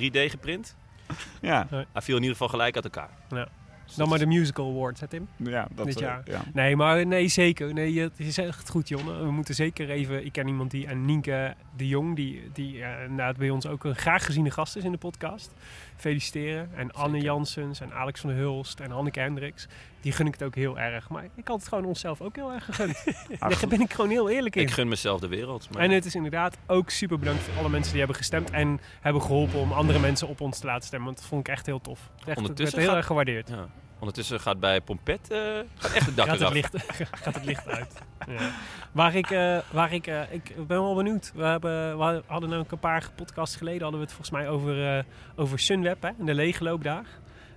3D 0.00 0.30
geprint. 0.30 0.76
Ja, 1.40 1.66
Hij 1.70 2.02
viel 2.02 2.16
in 2.16 2.22
ieder 2.22 2.36
geval 2.36 2.48
gelijk 2.48 2.74
uit 2.74 2.84
elkaar. 2.84 3.10
Ja. 3.30 3.48
Dus 3.86 3.94
Dan 3.94 4.08
maar 4.08 4.18
de 4.18 4.26
musical 4.26 4.70
awards, 4.70 5.00
hè 5.00 5.08
Tim? 5.08 5.28
ja, 5.36 5.68
dat, 5.74 5.86
Dit 5.86 5.94
eh, 5.96 6.02
jaar. 6.02 6.22
ja. 6.24 6.40
Nee, 6.52 6.76
maar 6.76 7.06
nee, 7.06 7.28
zeker. 7.28 7.72
Nee, 7.72 8.00
het 8.00 8.12
is 8.16 8.38
echt 8.38 8.68
goed, 8.68 8.88
Jonne. 8.88 9.16
We 9.18 9.30
moeten 9.30 9.54
zeker 9.54 9.90
even... 9.90 10.24
Ik 10.24 10.32
ken 10.32 10.48
iemand 10.48 10.70
die... 10.70 10.86
En 10.86 11.04
Nienke 11.04 11.54
de 11.76 11.88
Jong, 11.88 12.16
die, 12.16 12.50
die 12.52 12.82
eh, 12.82 13.02
inderdaad 13.02 13.36
bij 13.36 13.50
ons 13.50 13.66
ook 13.66 13.84
een 13.84 13.96
graag 13.96 14.24
geziene 14.24 14.50
gast 14.50 14.76
is 14.76 14.84
in 14.84 14.92
de 14.92 14.98
podcast. 14.98 15.52
Feliciteren. 15.96 16.70
En 16.74 16.92
Anne 16.92 17.10
Zeker. 17.10 17.24
Janssens 17.26 17.80
en 17.80 17.92
Alex 17.92 18.20
van 18.20 18.30
der 18.30 18.38
Hulst 18.38 18.80
en 18.80 18.90
Hanneke 18.90 19.20
Hendricks. 19.20 19.66
Die 20.04 20.12
gun 20.12 20.26
ik 20.26 20.32
het 20.32 20.42
ook 20.42 20.54
heel 20.54 20.78
erg. 20.78 21.08
Maar 21.08 21.24
ik 21.34 21.48
had 21.48 21.58
het 21.58 21.68
gewoon 21.68 21.84
onszelf 21.84 22.20
ook 22.20 22.36
heel 22.36 22.52
erg 22.52 22.64
gegund. 22.64 23.04
Daar 23.38 23.60
ben 23.68 23.80
ik 23.80 23.92
gewoon 23.92 24.10
heel 24.10 24.30
eerlijk 24.30 24.56
in. 24.56 24.62
Ik 24.62 24.70
gun 24.70 24.88
mezelf 24.88 25.20
de 25.20 25.28
wereld. 25.28 25.68
Maar 25.72 25.82
En 25.82 25.90
het 25.90 26.04
is 26.04 26.14
inderdaad 26.14 26.56
ook 26.66 26.90
super 26.90 27.18
bedankt 27.18 27.42
voor 27.42 27.58
alle 27.58 27.68
mensen 27.68 27.90
die 27.90 27.98
hebben 27.98 28.16
gestemd. 28.16 28.50
En 28.50 28.80
hebben 29.00 29.22
geholpen 29.22 29.60
om 29.60 29.72
andere 29.72 29.98
mensen 29.98 30.28
op 30.28 30.40
ons 30.40 30.58
te 30.58 30.66
laten 30.66 30.86
stemmen. 30.86 31.06
Want 31.06 31.18
dat 31.20 31.28
vond 31.28 31.48
ik 31.48 31.52
echt 31.54 31.66
heel 31.66 31.80
tof. 31.80 31.98
Echt, 31.98 32.16
het 32.16 32.24
werd 32.26 32.38
Ondertussen 32.38 32.78
heel 32.78 32.88
gaat- 32.88 32.96
erg 32.96 33.06
gewaardeerd. 33.06 33.48
ja. 33.48 33.68
Ondertussen 33.98 34.40
gaat 34.40 34.60
bij 34.60 34.80
Pompet 34.80 35.30
eh, 35.30 35.38
gaat 35.76 35.92
echt 35.92 36.06
het 36.06 36.16
dak 36.16 36.26
Gaat 36.26 36.38
het, 36.40 36.52
licht, 36.52 36.74
gaat 37.22 37.34
het 37.34 37.44
licht 37.44 37.68
uit. 37.68 37.92
Ja. 38.28 38.50
Waar 38.92 39.14
ik, 39.14 39.30
eh, 39.30 39.58
waar 39.72 39.92
ik, 39.92 40.06
eh, 40.06 40.32
ik 40.32 40.54
ben 40.66 40.80
wel 40.82 40.94
benieuwd. 40.94 41.32
We, 41.34 41.44
hebben, 41.44 41.98
we 41.98 42.22
hadden 42.26 42.52
ook 42.52 42.72
een 42.72 42.78
paar 42.78 43.10
podcasts 43.14 43.56
geleden 43.56 43.82
hadden 43.82 44.00
we 44.00 44.06
het 44.06 44.14
volgens 44.14 44.36
mij 44.36 44.48
over, 44.48 44.96
eh, 44.98 45.04
over 45.36 45.58
Sunweb 45.58 46.02
hè, 46.02 46.08
en 46.18 46.24
de 46.24 46.34
leegloopdag. 46.34 47.06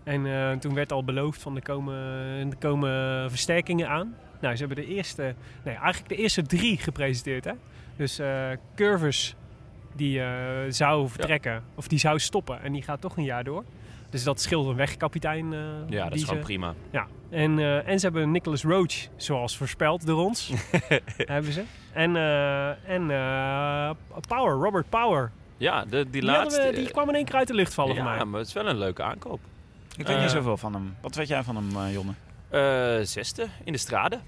En 0.08 0.26
eh, 0.26 0.52
toen 0.58 0.74
werd 0.74 0.92
al 0.92 1.04
beloofd 1.04 1.42
van 1.42 1.56
er 1.56 1.62
komen, 1.62 1.96
er 2.50 2.58
komen 2.60 3.30
versterkingen 3.30 3.90
aan. 3.90 4.16
Nou, 4.42 4.56
ze 4.56 4.66
hebben 4.66 4.86
de 4.86 4.94
eerste, 4.94 5.36
nee, 5.64 5.76
eigenlijk 5.76 6.10
de 6.10 6.16
eerste 6.16 6.42
drie 6.42 6.78
gepresenteerd. 6.78 7.46
Hè? 7.46 7.52
Dus 7.96 8.20
eh 8.20 8.50
Curvers, 8.76 9.36
die 9.96 10.22
eh, 10.22 10.28
zou 10.70 11.10
vertrekken, 11.10 11.64
of 11.76 11.88
die 11.88 12.00
zou 12.00 12.20
stoppen 12.20 12.62
en 12.62 12.72
die 12.74 12.82
gaat 12.82 13.02
toch 13.02 13.18
een 13.18 13.24
jaar 13.24 13.44
door. 13.44 13.64
Dus 14.10 14.24
dat 14.24 14.42
scheelt 14.42 14.68
een 14.68 14.76
wegkapitein. 14.76 15.54
eh, 15.54 15.60
Ja, 15.90 16.04
dat 16.04 16.14
is 16.14 16.24
gewoon 16.24 16.40
ze- 16.40 16.46
prima. 16.46 16.74
ja, 16.92 17.08
en, 17.30 17.60
en 17.86 18.00
ze 18.00 18.06
hebben 18.06 18.32
Nicholas 18.32 18.64
Roach, 18.64 19.08
zoals 19.16 19.58
voorspeld 19.58 20.06
door 20.06 20.24
ons, 20.26 20.52
hebben 21.18 21.52
ze. 21.54 21.64
En, 21.94 22.16
en 22.86 23.08
Power, 24.28 24.54
Robert 24.54 24.90
Power. 24.90 25.32
Ja, 25.58 25.86
de, 25.86 25.90
die 25.90 26.12
Die, 26.12 26.24
laatste. 26.24 26.62
we- 26.70 26.76
die 26.76 26.92
kwam 26.92 27.10
in 27.10 27.16
één 27.16 27.26
keer 27.26 27.36
uit 27.36 27.48
de 27.48 27.54
lucht 27.54 27.74
vallen 27.74 27.96
ja, 27.96 28.24
maar 28.24 28.40
het 28.40 28.48
is 28.48 28.54
wel 28.54 28.68
een 28.68 28.78
leuke 28.78 29.04
aankoop. 29.04 29.40
Ik 29.98 30.08
weet 30.08 30.16
Eh, 30.16 30.22
niet 30.22 30.32
zoveel 30.32 30.58
van 30.58 30.74
hem. 30.74 30.96
Wat 31.02 31.16
weet 31.16 31.28
jij 31.28 31.44
van 31.44 31.56
hem, 31.56 31.78
eh, 31.78 31.94
Jonne? 31.94 32.12
Eh, 32.50 33.06
zesde 33.06 33.48
in 33.64 33.72
de 33.72 33.78
strade. 33.80 34.20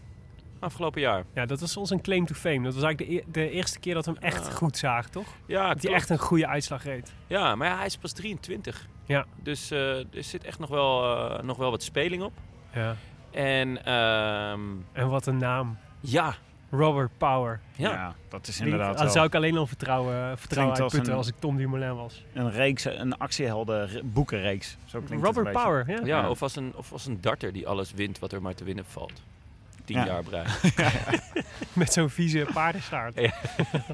Afgelopen 0.60 1.02
jaar. 1.02 1.24
Ja, 1.34 1.46
dat 1.46 1.60
was 1.60 1.78
ons 1.78 1.90
een 1.90 2.02
claim 2.02 2.26
to 2.26 2.34
fame. 2.34 2.64
Dat 2.64 2.74
was 2.74 2.84
eigenlijk 2.84 3.12
de, 3.12 3.18
e- 3.18 3.32
de 3.46 3.50
eerste 3.52 3.80
keer 3.80 3.94
dat 3.94 4.06
we 4.06 4.12
hem 4.12 4.22
echt 4.22 4.48
Ah. 4.48 4.54
goed 4.54 4.78
zagen, 4.78 5.12
toch? 5.12 5.28
Ja, 5.46 5.74
Dat 5.74 5.84
hij 5.84 5.94
echt 5.94 6.10
een 6.10 6.18
goede 6.20 6.48
uitslag 6.48 6.84
reed. 6.84 7.14
ja, 7.28 7.56
maar 7.56 7.68
ja, 7.68 7.76
hij 7.78 7.86
is 7.86 7.98
pas 7.98 8.12
23. 8.14 8.88
Ja. 9.06 9.26
Dus 9.44 9.72
eh, 9.72 9.98
er 9.98 10.24
zit 10.24 10.44
echt 10.44 10.60
nog 10.60 10.70
wel, 10.70 11.18
eh, 11.30 11.44
nog 11.44 11.58
wel 11.58 11.72
wat 11.72 11.84
speling 11.84 12.24
op. 12.24 12.34
Ja. 12.74 12.96
En 13.32 13.86
ehm, 13.86 14.62
En 14.92 15.10
wat 15.10 15.26
een 15.26 15.38
naam. 15.38 15.78
ja, 16.00 16.36
Robert 16.72 17.10
Power. 17.18 17.60
ja. 17.76 18.16
dat 18.30 18.48
is 18.48 18.60
inderdaad 18.60 18.94
Daar 18.96 19.04
wel 19.04 19.14
zou 19.14 19.26
ik 19.26 19.36
alleen 19.36 19.58
al 19.58 19.68
vertrouwen, 19.68 20.38
vertrouwen 20.38 20.48
Klinkt 20.76 20.80
als 20.80 20.80
uitputten 20.82 21.12
een- 21.12 21.18
als 21.18 21.28
ik 21.28 21.36
Tom 21.40 21.58
Dumoulin 21.58 21.96
was. 21.96 22.24
een 22.34 22.52
reeks, 22.52 22.86
een 22.86 23.18
actiehelden 23.18 23.88
re- 23.88 24.02
boekenreeks. 24.04 24.78
Zo 24.86 25.00
klinkt 25.02 25.28
het 25.28 25.36
Robert. 25.36 25.56
Power, 25.64 25.84
ja. 25.90 25.96
Ja, 26.00 26.06
Ja. 26.06 26.30
Of, 26.30 26.42
als 26.42 26.56
een, 26.56 26.74
of 26.76 26.92
als 26.92 27.06
een 27.06 27.22
darter 27.22 27.54
die 27.54 27.68
alles 27.68 27.92
wint 27.94 28.20
wat 28.20 28.32
er 28.32 28.42
maar 28.42 28.56
te 28.56 28.64
winnen 28.64 28.86
valt. 28.86 29.22
Tien 29.86 29.98
Ja. 29.98 30.06
jaar 30.06 30.24
brein. 30.24 30.48
Met 31.74 31.94
zo'n 31.94 32.10
vieze 32.10 32.48
paardenstaart. 32.54 33.16
Ja. 33.16 33.32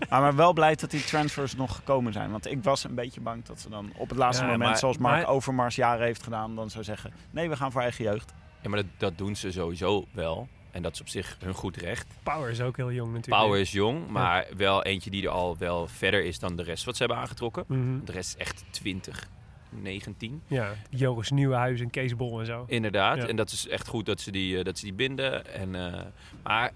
Maar, 0.10 0.22
maar 0.26 0.36
wel 0.36 0.54
blij 0.54 0.76
dat 0.76 0.92
die 0.92 1.04
transfers 1.04 1.56
nog 1.56 1.76
gekomen 1.76 2.14
zijn. 2.14 2.32
Want 2.32 2.52
ik 2.52 2.64
was 2.64 2.84
een 2.84 2.96
beetje 2.96 3.22
bang 3.22 3.46
dat 3.46 3.60
ze 3.60 3.70
dan 3.70 3.92
op 3.96 4.10
het 4.10 4.18
laatste 4.18 4.44
Ja, 4.44 4.50
moment, 4.52 4.70
maar- 4.70 4.80
zoals 4.80 4.98
Mark 4.98 5.16
maar- 5.26 5.34
Overmars 5.34 5.76
jaren 5.76 6.06
heeft 6.06 6.24
gedaan, 6.24 6.56
dan 6.56 6.70
zou 6.70 6.84
zeggen: 6.84 7.14
nee, 7.32 7.50
we 7.50 7.56
gaan 7.56 7.72
voor 7.72 7.82
eigen 7.82 8.04
jeugd. 8.04 8.34
Ja, 8.62 8.70
maar 8.70 8.80
dat, 8.80 8.90
dat 8.98 9.18
doen 9.18 9.36
ze 9.36 9.52
sowieso 9.52 10.06
wel. 10.12 10.48
En 10.76 10.82
dat 10.82 10.94
is 10.94 11.02
op 11.02 11.08
zich 11.08 11.38
hun 11.40 11.54
goed 11.54 11.78
recht. 11.78 12.08
Power 12.24 12.50
is 12.50 12.62
ook 12.62 12.78
heel 12.78 12.92
jong 12.92 13.14
natuurlijk. 13.14 13.44
Power 13.44 13.60
is 13.60 13.72
jong, 13.72 14.08
maar 14.08 14.46
wel 14.58 14.84
eentje 14.84 15.10
die 15.10 15.24
er 15.24 15.30
al 15.30 15.58
wel 15.58 15.88
verder 15.88 16.24
is 16.24 16.40
dan 16.40 16.56
de 16.56 16.64
rest 16.64 16.84
wat 16.86 16.96
ze 16.96 17.04
hebben 17.04 17.22
aangetrokken. 17.22 17.64
Mhm. 17.68 18.06
De 18.06 18.12
rest 18.12 18.36
is 18.36 18.42
echt 18.42 18.64
20. 18.70 19.30
19. 19.70 20.42
Ja, 20.48 20.74
Joris 20.90 21.32
Nieuwenhuis 21.32 21.80
en 21.80 21.90
Kees 21.90 22.16
Bol 22.16 22.40
en 22.40 22.46
zo. 22.46 22.64
Inderdaad. 22.68 23.18
Ja. 23.18 23.28
En 23.28 23.36
dat 23.36 23.52
is 23.52 23.68
echt 23.68 23.88
goed 23.88 24.06
dat 24.06 24.22
ze 24.22 24.32
die, 24.32 24.58
eh, 24.58 24.64
dat 24.64 24.78
ze 24.78 24.86
die 24.86 24.94
binden. 24.94 25.54
En, 25.54 25.76
eh, 25.76 26.02
maar 26.44 26.72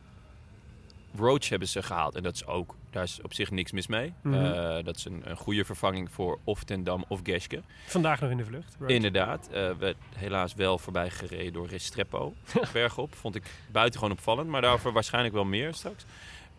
Roach 1.18 1.50
hebben 1.50 1.68
ze 1.68 1.84
gehaald. 1.84 2.16
En 2.16 2.24
dat 2.24 2.36
is 2.36 2.46
ook, 2.46 2.76
daar 2.90 3.04
is 3.04 3.22
op 3.22 3.34
zich 3.34 3.52
niks 3.52 3.72
mis 3.72 3.88
mee. 3.88 4.14
Mhm. 4.24 4.34
Eh, 4.46 4.84
dat 4.84 4.96
is 4.96 5.06
een, 5.06 5.22
een 5.30 5.36
goede 5.38 5.66
vervanging 5.66 6.12
voor 6.12 6.40
of 6.44 6.64
Ten 6.64 6.84
Dam 6.84 7.06
of 7.08 7.20
Geske. 7.24 7.62
Vandaag 7.86 8.20
nog 8.22 8.30
in 8.32 8.38
de 8.38 8.46
vlucht. 8.46 8.76
Roach. 8.80 8.90
Inderdaad. 8.90 9.48
eh 9.52 9.72
werd 9.78 9.98
helaas 10.16 10.54
wel 10.54 10.78
voorbij 10.78 11.10
gereden 11.10 11.54
door 11.54 11.68
Restrepo. 11.68 12.34
bergop. 12.74 13.16
Vond 13.16 13.36
ik 13.36 13.44
buitengewoon 13.72 14.14
opvallend. 14.14 14.50
Maar 14.50 14.62
daarover 14.62 14.92
waarschijnlijk 14.92 15.34
wel 15.34 15.46
meer 15.46 15.74
straks. 15.74 16.06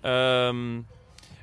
Ehm, 0.00 0.74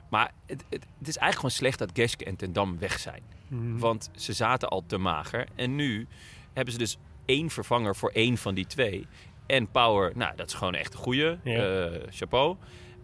maar 0.10 0.32
het, 0.46 0.64
het, 0.70 0.86
het 1.00 1.08
is 1.08 1.18
eigenlijk 1.18 1.36
gewoon 1.36 1.52
slecht 1.52 1.80
dat 1.80 1.90
Geske 1.94 2.26
en 2.26 2.36
Ten 2.36 2.54
Dam 2.54 2.80
weg 2.80 3.00
zijn. 3.00 3.24
Mhm. 3.48 3.78
Want 3.78 4.10
ze 4.16 4.34
zaten 4.34 4.68
al 4.70 4.84
te 4.88 4.98
mager. 4.98 5.48
En 5.56 5.76
nu 5.76 6.08
hebben 6.54 6.74
ze 6.74 6.80
dus 6.80 6.98
één 7.26 7.50
vervanger 7.50 7.96
voor 7.96 8.10
één 8.12 8.38
van 8.38 8.56
die 8.56 8.68
twee. 8.68 9.08
En 9.46 9.72
Power, 9.72 10.12
nou, 10.16 10.36
dat 10.36 10.48
is 10.48 10.54
gewoon 10.54 10.76
echt 10.76 10.94
een 10.94 11.00
goede. 11.00 11.38
Ja. 11.44 11.90
chapeau. 12.10 12.56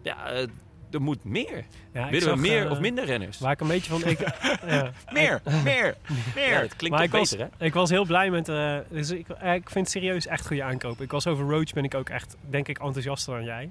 Ja, 0.04 0.26
eh, 0.30 0.46
er 0.90 1.00
moet 1.02 1.24
meer. 1.24 1.64
Ja, 1.92 2.08
Willen 2.10 2.34
we 2.34 2.40
meer 2.40 2.64
eh, 2.64 2.70
of 2.70 2.80
minder 2.80 3.04
renners? 3.04 3.38
Waar 3.38 3.52
ik 3.52 3.60
een 3.60 3.68
beetje 3.68 3.90
van... 3.90 4.04
Ik, 4.10 4.18
ja. 4.66 4.90
Meer, 5.12 5.40
meer, 5.64 5.94
meer. 6.34 6.50
Ja, 6.50 6.60
het 6.60 6.76
klinkt 6.76 6.96
Maar 6.96 7.04
ik 7.06 7.10
was, 7.12 7.30
beter, 7.30 7.48
hè? 7.58 7.64
ik 7.64 7.74
was 7.74 7.90
heel 7.90 8.04
blij 8.04 8.30
met... 8.30 8.48
eh, 8.48 8.76
dus 8.90 9.10
ik, 9.10 9.28
ik 9.28 9.70
vind 9.70 9.74
het 9.74 9.90
serieus 9.90 10.26
echt 10.26 10.46
goede 10.46 10.62
aankoop. 10.62 11.00
Ik 11.00 11.10
was 11.10 11.26
over 11.26 11.44
Roach 11.50 11.72
ben 11.72 11.84
ik 11.84 11.94
ook 11.94 12.08
echt, 12.08 12.36
denk 12.50 12.68
ik, 12.68 12.78
enthousiaster 12.78 13.34
dan 13.34 13.44
jij. 13.44 13.70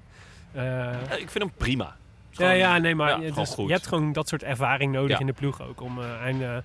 Ik 1.19 1.29
vind 1.29 1.43
hem 1.43 1.51
prima. 1.57 1.83
ja, 1.83 1.95
Gewoon- 2.31 2.57
ja, 2.57 2.77
nee, 2.77 2.95
maar 2.95 3.09
ja, 3.09 3.15
je, 3.25 3.31
dus 3.31 3.55
hebt 3.67 3.87
gewoon 3.87 4.13
dat 4.13 4.27
soort 4.27 4.43
ervaring 4.43 4.91
nodig 4.91 5.11
Ja. 5.11 5.19
in 5.19 5.25
de 5.25 5.33
ploeg 5.33 5.61
ook. 5.61 5.81
Om, 5.81 5.99
eh, 6.01 6.25
en, 6.25 6.63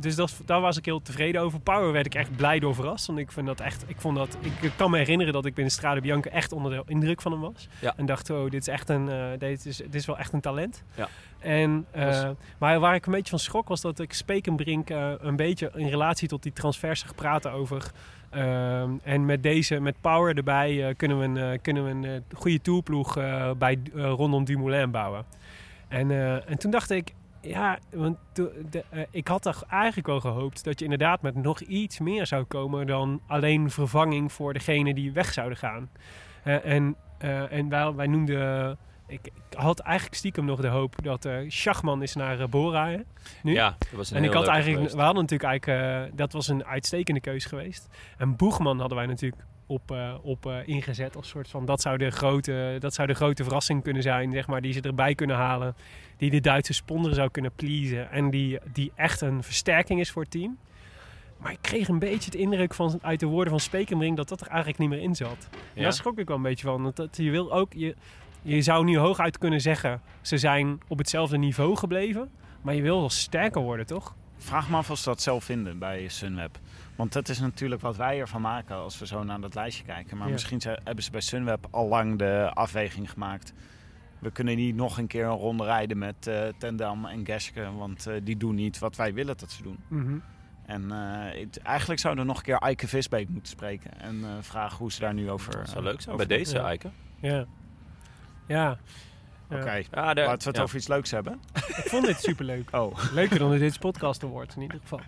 dus 0.00 0.14
dat, 0.14 0.40
daar 0.44 0.60
was 0.60 0.76
ik 0.76 0.84
heel 0.84 1.02
tevreden 1.02 1.40
over. 1.40 1.60
Power 1.60 1.92
werd 1.92 2.06
ik 2.06 2.14
echt 2.14 2.36
blij 2.36 2.58
door 2.58 2.74
verrast. 2.74 3.06
Want 3.06 3.18
ik, 3.18 3.32
vind 3.32 3.46
dat 3.46 3.60
echt, 3.60 3.84
ik, 3.86 4.00
vond 4.00 4.16
dat, 4.16 4.36
ik 4.60 4.72
kan 4.76 4.90
me 4.90 4.98
herinneren 4.98 5.32
dat 5.32 5.44
ik 5.44 5.54
binnen 5.54 5.72
Strade 5.72 6.00
Bianca 6.00 6.30
echt 6.30 6.52
onder 6.52 6.70
de 6.72 6.82
indruk 6.86 7.20
van 7.22 7.32
hem 7.32 7.40
was. 7.40 7.68
Ja. 7.80 7.92
En 7.96 8.06
dacht, 8.06 8.30
oh, 8.30 8.50
dit 8.50 8.60
is, 8.60 8.68
echt 8.68 8.88
een, 8.88 9.08
eh, 9.08 9.26
dit, 9.38 9.66
is, 9.66 9.76
dit 9.76 9.94
is 9.94 10.06
wel 10.06 10.18
echt 10.18 10.32
een 10.32 10.40
talent. 10.40 10.82
Ja. 10.94 11.08
En, 11.38 11.86
eh, 11.90 12.04
Was- 12.04 12.24
Maar 12.58 12.80
waar 12.80 12.94
ik 12.94 13.06
een 13.06 13.12
beetje 13.12 13.30
van 13.30 13.38
schrok 13.38 13.68
was 13.68 13.80
dat 13.80 13.98
ik 13.98 14.12
Spekenbrink 14.12 14.90
eh, 14.90 15.12
een 15.18 15.36
beetje 15.36 15.70
in 15.74 15.88
relatie 15.88 16.28
tot 16.28 16.42
die 16.42 16.52
transfers 16.52 17.00
zag 17.00 17.14
praten 17.14 17.52
over... 17.52 17.90
en 19.02 19.24
met 19.24 19.42
deze, 19.42 19.80
met 19.80 19.94
Power 20.00 20.36
erbij, 20.36 20.94
kunnen 20.96 21.18
we 21.18 21.40
een, 21.40 21.60
kunnen 21.60 21.84
we 21.84 22.08
een 22.08 22.24
goede 22.34 22.60
tourploeg 22.60 23.14
bij, 23.58 23.78
rondom 23.94 24.44
Dumoulin 24.44 24.90
bouwen. 24.90 25.24
En, 25.88 26.10
en 26.46 26.58
toen 26.58 26.70
dacht 26.70 26.90
ik, 26.90 27.14
ja, 27.40 27.78
want 27.90 28.16
de, 28.32 28.84
eh, 28.90 29.02
ik 29.10 29.28
had 29.28 29.42
toch 29.42 29.64
eigenlijk 29.68 30.06
wel 30.06 30.20
gehoopt 30.20 30.64
dat 30.64 30.78
je 30.78 30.84
inderdaad 30.84 31.22
met 31.22 31.34
nog 31.34 31.60
iets 31.60 31.98
meer 31.98 32.26
zou 32.26 32.44
komen 32.44 32.86
dan 32.86 33.20
alleen 33.26 33.70
vervanging 33.70 34.32
voor 34.32 34.52
degene 34.52 34.94
die 34.94 35.12
weg 35.12 35.32
zouden 35.32 35.58
gaan. 35.58 35.90
Eh, 36.42 36.64
en 36.64 36.96
eh, 37.18 37.52
en 37.52 37.68
wij, 37.68 37.92
wij 37.92 38.06
noemden, 38.06 38.78
ik, 39.06 39.26
ik 39.26 39.58
had 39.58 39.78
eigenlijk 39.78 40.16
stiekem 40.16 40.44
nog 40.44 40.60
de 40.60 40.68
hoop 40.68 40.94
dat 41.02 41.28
Schachman 41.48 42.02
is 42.02 42.14
naar 42.14 42.48
Bora. 42.48 42.88
hè, 42.88 42.98
nu. 43.42 43.52
Ja, 43.52 43.76
dat 43.78 43.90
was 43.90 44.10
een 44.10 44.16
En 44.16 44.24
ik 44.24 44.32
had 44.32 44.46
eigenlijk, 44.46 44.76
geweest. 44.76 44.94
we 44.94 45.02
hadden 45.02 45.22
natuurlijk 45.22 45.50
eigenlijk, 45.50 46.16
dat 46.16 46.32
was 46.32 46.48
een 46.48 46.64
uitstekende 46.64 47.20
keus 47.20 47.44
geweest. 47.44 47.88
En 48.16 48.36
Boegman 48.36 48.78
hadden 48.78 48.98
wij 48.98 49.06
natuurlijk 49.06 49.42
op, 49.70 49.90
eh, 49.90 50.14
op 50.22 50.46
eh, 50.46 50.56
ingezet 50.64 51.16
als 51.16 51.28
soort 51.28 51.48
van, 51.48 51.64
dat 51.64 51.80
zou, 51.80 51.98
de 51.98 52.10
grote, 52.10 52.76
dat 52.78 52.94
zou 52.94 53.08
de 53.08 53.14
grote 53.14 53.42
verrassing 53.42 53.82
kunnen 53.82 54.02
zijn, 54.02 54.32
zeg 54.32 54.46
maar, 54.46 54.60
die 54.60 54.72
ze 54.72 54.80
erbij 54.80 55.14
kunnen 55.14 55.36
halen. 55.36 55.74
Die 56.16 56.30
de 56.30 56.40
Duitse 56.40 56.72
sponsor 56.72 57.14
zou 57.14 57.30
kunnen 57.30 57.52
pleasen 57.56 58.10
en 58.10 58.30
die, 58.30 58.58
die 58.72 58.92
echt 58.94 59.20
een 59.20 59.42
versterking 59.42 60.00
is 60.00 60.10
voor 60.10 60.22
het 60.22 60.30
team. 60.30 60.58
Maar 61.36 61.52
ik 61.52 61.58
kreeg 61.60 61.88
een 61.88 61.98
beetje 61.98 62.30
het 62.30 62.34
indruk 62.34 62.74
van, 62.74 62.98
uit 63.02 63.20
de 63.20 63.26
woorden 63.26 63.50
van 63.50 63.60
Spekenbrink 63.60 64.16
dat 64.16 64.28
dat 64.28 64.40
er 64.40 64.46
eigenlijk 64.46 64.78
niet 64.78 64.88
meer 64.88 65.00
in 65.00 65.14
zat. 65.14 65.48
En 65.50 65.58
Ja? 65.74 65.82
daar 65.82 65.92
schrok 65.92 66.18
ik 66.18 66.26
wel 66.26 66.36
een 66.36 66.42
beetje 66.42 66.66
van. 66.66 66.82
Dat, 66.82 66.96
dat, 66.96 67.16
je, 67.16 67.30
wil 67.30 67.52
ook, 67.52 67.72
je, 67.72 67.94
je 68.42 68.62
zou 68.62 68.84
nu 68.84 68.98
hooguit 68.98 69.38
kunnen 69.38 69.60
zeggen, 69.60 70.00
ze 70.20 70.38
zijn 70.38 70.80
op 70.88 70.98
hetzelfde 70.98 71.38
niveau 71.38 71.76
gebleven. 71.76 72.30
Maar 72.62 72.74
je 72.74 72.82
wil 72.82 72.98
wel 72.98 73.10
sterker 73.10 73.62
worden, 73.62 73.86
toch? 73.86 74.14
Vraag 74.36 74.70
me 74.70 74.76
af 74.76 74.90
of 74.90 74.98
ze 74.98 75.04
dat 75.04 75.22
zelf 75.22 75.44
vinden 75.44 75.78
bij 75.78 76.08
Sunweb. 76.08 76.58
Want 77.00 77.12
dat 77.12 77.28
is 77.28 77.38
natuurlijk 77.40 77.80
wat 77.80 77.96
wij 77.96 78.20
ervan 78.20 78.40
maken 78.40 78.76
als 78.76 78.98
we 78.98 79.06
zo 79.06 79.22
naar 79.24 79.40
dat 79.40 79.54
lijstje 79.54 79.84
kijken. 79.84 80.16
Maar 80.16 80.26
Ja. 80.26 80.32
misschien 80.32 80.60
ze- 80.60 80.80
hebben 80.84 81.04
ze 81.04 81.10
bij 81.10 81.20
Sunweb 81.20 81.66
al 81.70 81.88
lang 81.88 82.18
de 82.18 82.50
afweging 82.54 83.10
gemaakt. 83.10 83.52
We 84.18 84.30
kunnen 84.30 84.56
niet 84.56 84.74
nog 84.74 84.98
een 84.98 85.06
keer 85.06 85.24
een 85.24 85.30
ronde 85.30 85.64
rijden 85.64 85.98
met 85.98 86.26
eh 86.26 86.48
Tendam 86.58 87.04
en 87.06 87.24
Geske. 87.26 87.72
Want 87.72 88.06
eh, 88.06 88.14
die 88.22 88.36
doen 88.36 88.54
niet 88.54 88.78
wat 88.78 88.96
wij 88.96 89.14
willen 89.14 89.36
dat 89.36 89.50
ze 89.50 89.62
doen. 89.62 89.78
En 90.66 90.90
eh, 90.92 91.40
het- 91.40 91.58
eigenlijk 91.62 92.00
zouden 92.00 92.22
we 92.24 92.28
nog 92.30 92.38
een 92.38 92.44
keer 92.44 92.56
Eike 92.58 92.88
Visbeek 92.88 93.28
moeten 93.28 93.50
spreken. 93.52 94.00
En 94.00 94.24
eh, 94.24 94.30
vragen 94.40 94.78
hoe 94.78 94.92
ze 94.92 95.00
daar 95.00 95.14
nu 95.14 95.30
over... 95.30 95.52
Dat 95.52 95.68
zou 95.68 95.84
leuk 95.84 96.00
zijn 96.00 96.16
bij 96.16 96.26
deze, 96.26 96.54
ja. 96.56 96.64
Eiken. 96.64 96.92
Ja. 97.20 97.44
Ja. 98.46 98.78
Ja. 99.48 99.56
Oké, 99.56 99.72
Ja, 99.72 100.14
daar, 100.14 100.26
laten 100.26 100.38
we 100.42 100.48
het 100.48 100.56
ja. 100.56 100.62
over 100.62 100.76
iets 100.76 100.88
leuks 100.88 101.10
hebben. 101.10 101.40
Ik 101.54 101.84
vond 101.86 102.06
dit 102.06 102.20
superleuk. 102.20 102.68
Oh, 102.76 102.96
Leuker 103.12 103.38
dan 103.38 103.50
de 103.50 103.58
Dit 103.58 103.78
Podcast 103.78 104.24
Award 104.24 104.54
in 104.56 104.62
ieder 104.62 104.78
geval. 104.80 105.00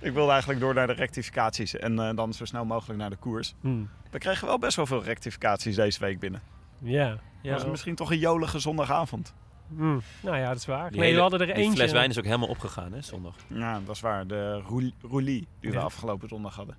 Ik 0.00 0.12
wilde 0.12 0.30
eigenlijk 0.30 0.60
door 0.60 0.74
naar 0.74 0.86
de 0.86 0.92
rectificaties. 0.92 1.76
En 1.76 1.98
eh, 1.98 2.16
dan 2.16 2.32
zo 2.32 2.44
snel 2.44 2.64
mogelijk 2.64 2.98
naar 2.98 3.10
de 3.10 3.16
koers. 3.16 3.54
Hmm. 3.60 3.88
We 4.10 4.18
kregen 4.18 4.46
wel 4.46 4.58
best 4.58 4.76
wel 4.76 4.86
veel 4.86 5.02
rectificaties 5.04 5.76
deze 5.76 6.00
week 6.00 6.18
binnen. 6.18 6.42
Ja. 6.78 7.18
Ja, 7.42 7.52
was 7.52 7.64
misschien 7.66 7.94
toch 7.94 8.10
een 8.10 8.18
jolige 8.18 8.58
zondagavond? 8.58 9.34
Hmm. 9.68 10.02
Nou 10.20 10.36
ja, 10.36 10.48
dat 10.48 10.56
is 10.56 10.66
waar. 10.66 10.90
Die 10.90 10.98
nee, 11.00 11.04
hele- 11.08 11.14
we 11.24 11.28
hadden 11.30 11.48
er 11.48 11.54
eentje. 11.54 11.72
fles 11.76 11.92
wijn 11.92 12.10
is 12.10 12.18
ook 12.18 12.24
helemaal 12.24 12.48
opgegaan, 12.48 12.92
hè, 12.92 13.00
zondag. 13.02 13.34
Ja, 13.46 13.80
dat 13.84 13.94
is 13.94 14.00
waar. 14.00 14.26
De 14.26 14.52
roul- 14.60 14.90
roulie 15.02 15.46
die 15.60 15.70
we 15.70 15.76
Ja. 15.76 15.82
afgelopen 15.82 16.28
zondag 16.28 16.54
hadden. 16.56 16.76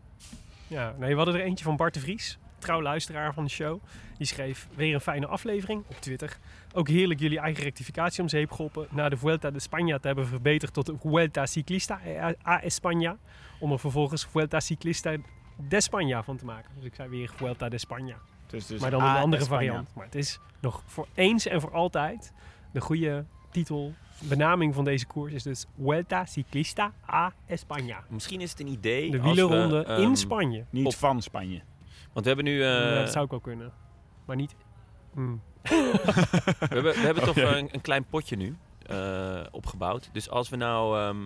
Ja, 0.67 0.95
nee, 0.97 1.09
we 1.09 1.15
hadden 1.15 1.35
er 1.35 1.41
eentje 1.41 1.65
van 1.65 1.75
Bart 1.75 1.93
de 1.93 1.99
Vries, 1.99 2.37
trouw 2.57 2.81
luisteraar 2.81 3.33
van 3.33 3.43
de 3.43 3.49
show. 3.49 3.81
Die 4.17 4.27
schreef 4.27 4.67
weer 4.75 4.93
een 4.93 5.01
fijne 5.01 5.27
aflevering 5.27 5.83
op 5.87 5.95
Twitter. 5.99 6.37
Ook 6.77 6.88
heerlijk 6.88 7.20
jullie 7.20 7.39
eigen 7.39 7.63
rectificatie 7.63 8.22
om 8.22 8.29
zeep 8.29 8.51
geholpen. 8.51 8.88
Na 8.91 9.10
de 9.10 9.17
Vuelta 9.17 9.51
de 9.51 9.60
España 9.62 10.00
te 10.00 10.08
hebben 10.08 10.27
verbeterd 10.27 10.74
tot 10.74 10.86
de 10.86 10.96
Vuelta 11.01 11.46
Ciclista 11.46 12.00
a 12.48 12.62
España. 12.62 13.17
Om 13.60 13.72
er 13.72 13.79
vervolgens 13.79 14.25
Vuelta 14.25 14.60
Ciclista 14.60 15.15
de 15.70 15.82
España 15.84 16.24
van 16.24 16.38
te 16.38 16.46
maken. 16.46 16.72
Dus 16.75 16.84
ik 16.84 16.96
zei 16.96 17.10
weer 17.10 17.32
Vuelta 17.36 17.70
de 17.70 17.79
España. 17.79 18.17
Dus, 18.48 18.65
dus 18.65 18.82
maar 18.82 18.91
dan 18.91 19.03
een 19.03 19.15
andere 19.15 19.46
variant. 19.46 19.94
Maar 19.96 20.05
het 20.05 20.15
is 20.15 20.39
nog 20.60 20.84
voor 20.86 21.08
eens 21.13 21.46
en 21.48 21.62
voor 21.62 21.72
altijd 21.74 22.34
de 22.72 22.82
goede 22.82 23.25
titel, 23.51 23.94
benaming 24.20 24.74
van 24.75 24.84
deze 24.84 25.05
koers 25.05 25.34
is 25.34 25.44
dus 25.44 25.65
Vuelta 25.82 26.25
Ciclista 26.25 26.94
a 27.10 27.34
España. 27.48 28.08
Misschien 28.10 28.41
is 28.41 28.50
het 28.51 28.60
een 28.60 28.67
idee. 28.67 29.12
De 29.12 29.20
als 29.20 29.27
we, 29.27 29.34
wielerronde 29.36 29.84
ehm, 29.86 30.01
in 30.01 30.15
Spanje. 30.15 30.65
Niet 30.70 30.86
Op- 30.86 30.96
van 30.96 31.22
Spanje. 31.22 31.62
Want 32.13 32.25
we 32.25 32.34
hebben 32.34 32.46
nu. 32.46 32.62
eh, 32.63 32.67
Ja, 32.67 32.96
dat 32.96 33.12
zou 33.12 33.25
ik 33.25 33.32
wel 33.32 33.39
kunnen. 33.39 33.72
Maar 34.25 34.36
niet. 34.36 34.55
Hmm. 35.13 35.41
We 35.69 36.55
hebben, 36.60 36.93
we 36.93 37.00
hebben 37.00 37.24
toch 37.24 37.38
Oké. 37.43 37.55
een, 37.57 37.69
een 37.72 37.81
klein 37.81 38.05
potje 38.05 38.36
nu 38.36 38.55
eh, 38.88 39.39
opgebouwd. 39.51 40.10
Dus 40.12 40.29
als 40.29 40.50
we 40.50 40.55
nou. 40.55 41.00
ehm, 41.00 41.17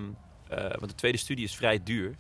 eh, 0.50 0.70
want 0.78 0.90
de 0.90 0.96
tweede 0.96 1.18
studie 1.18 1.44
is 1.46 1.56
vrij 1.56 1.84
duur. 1.84 2.16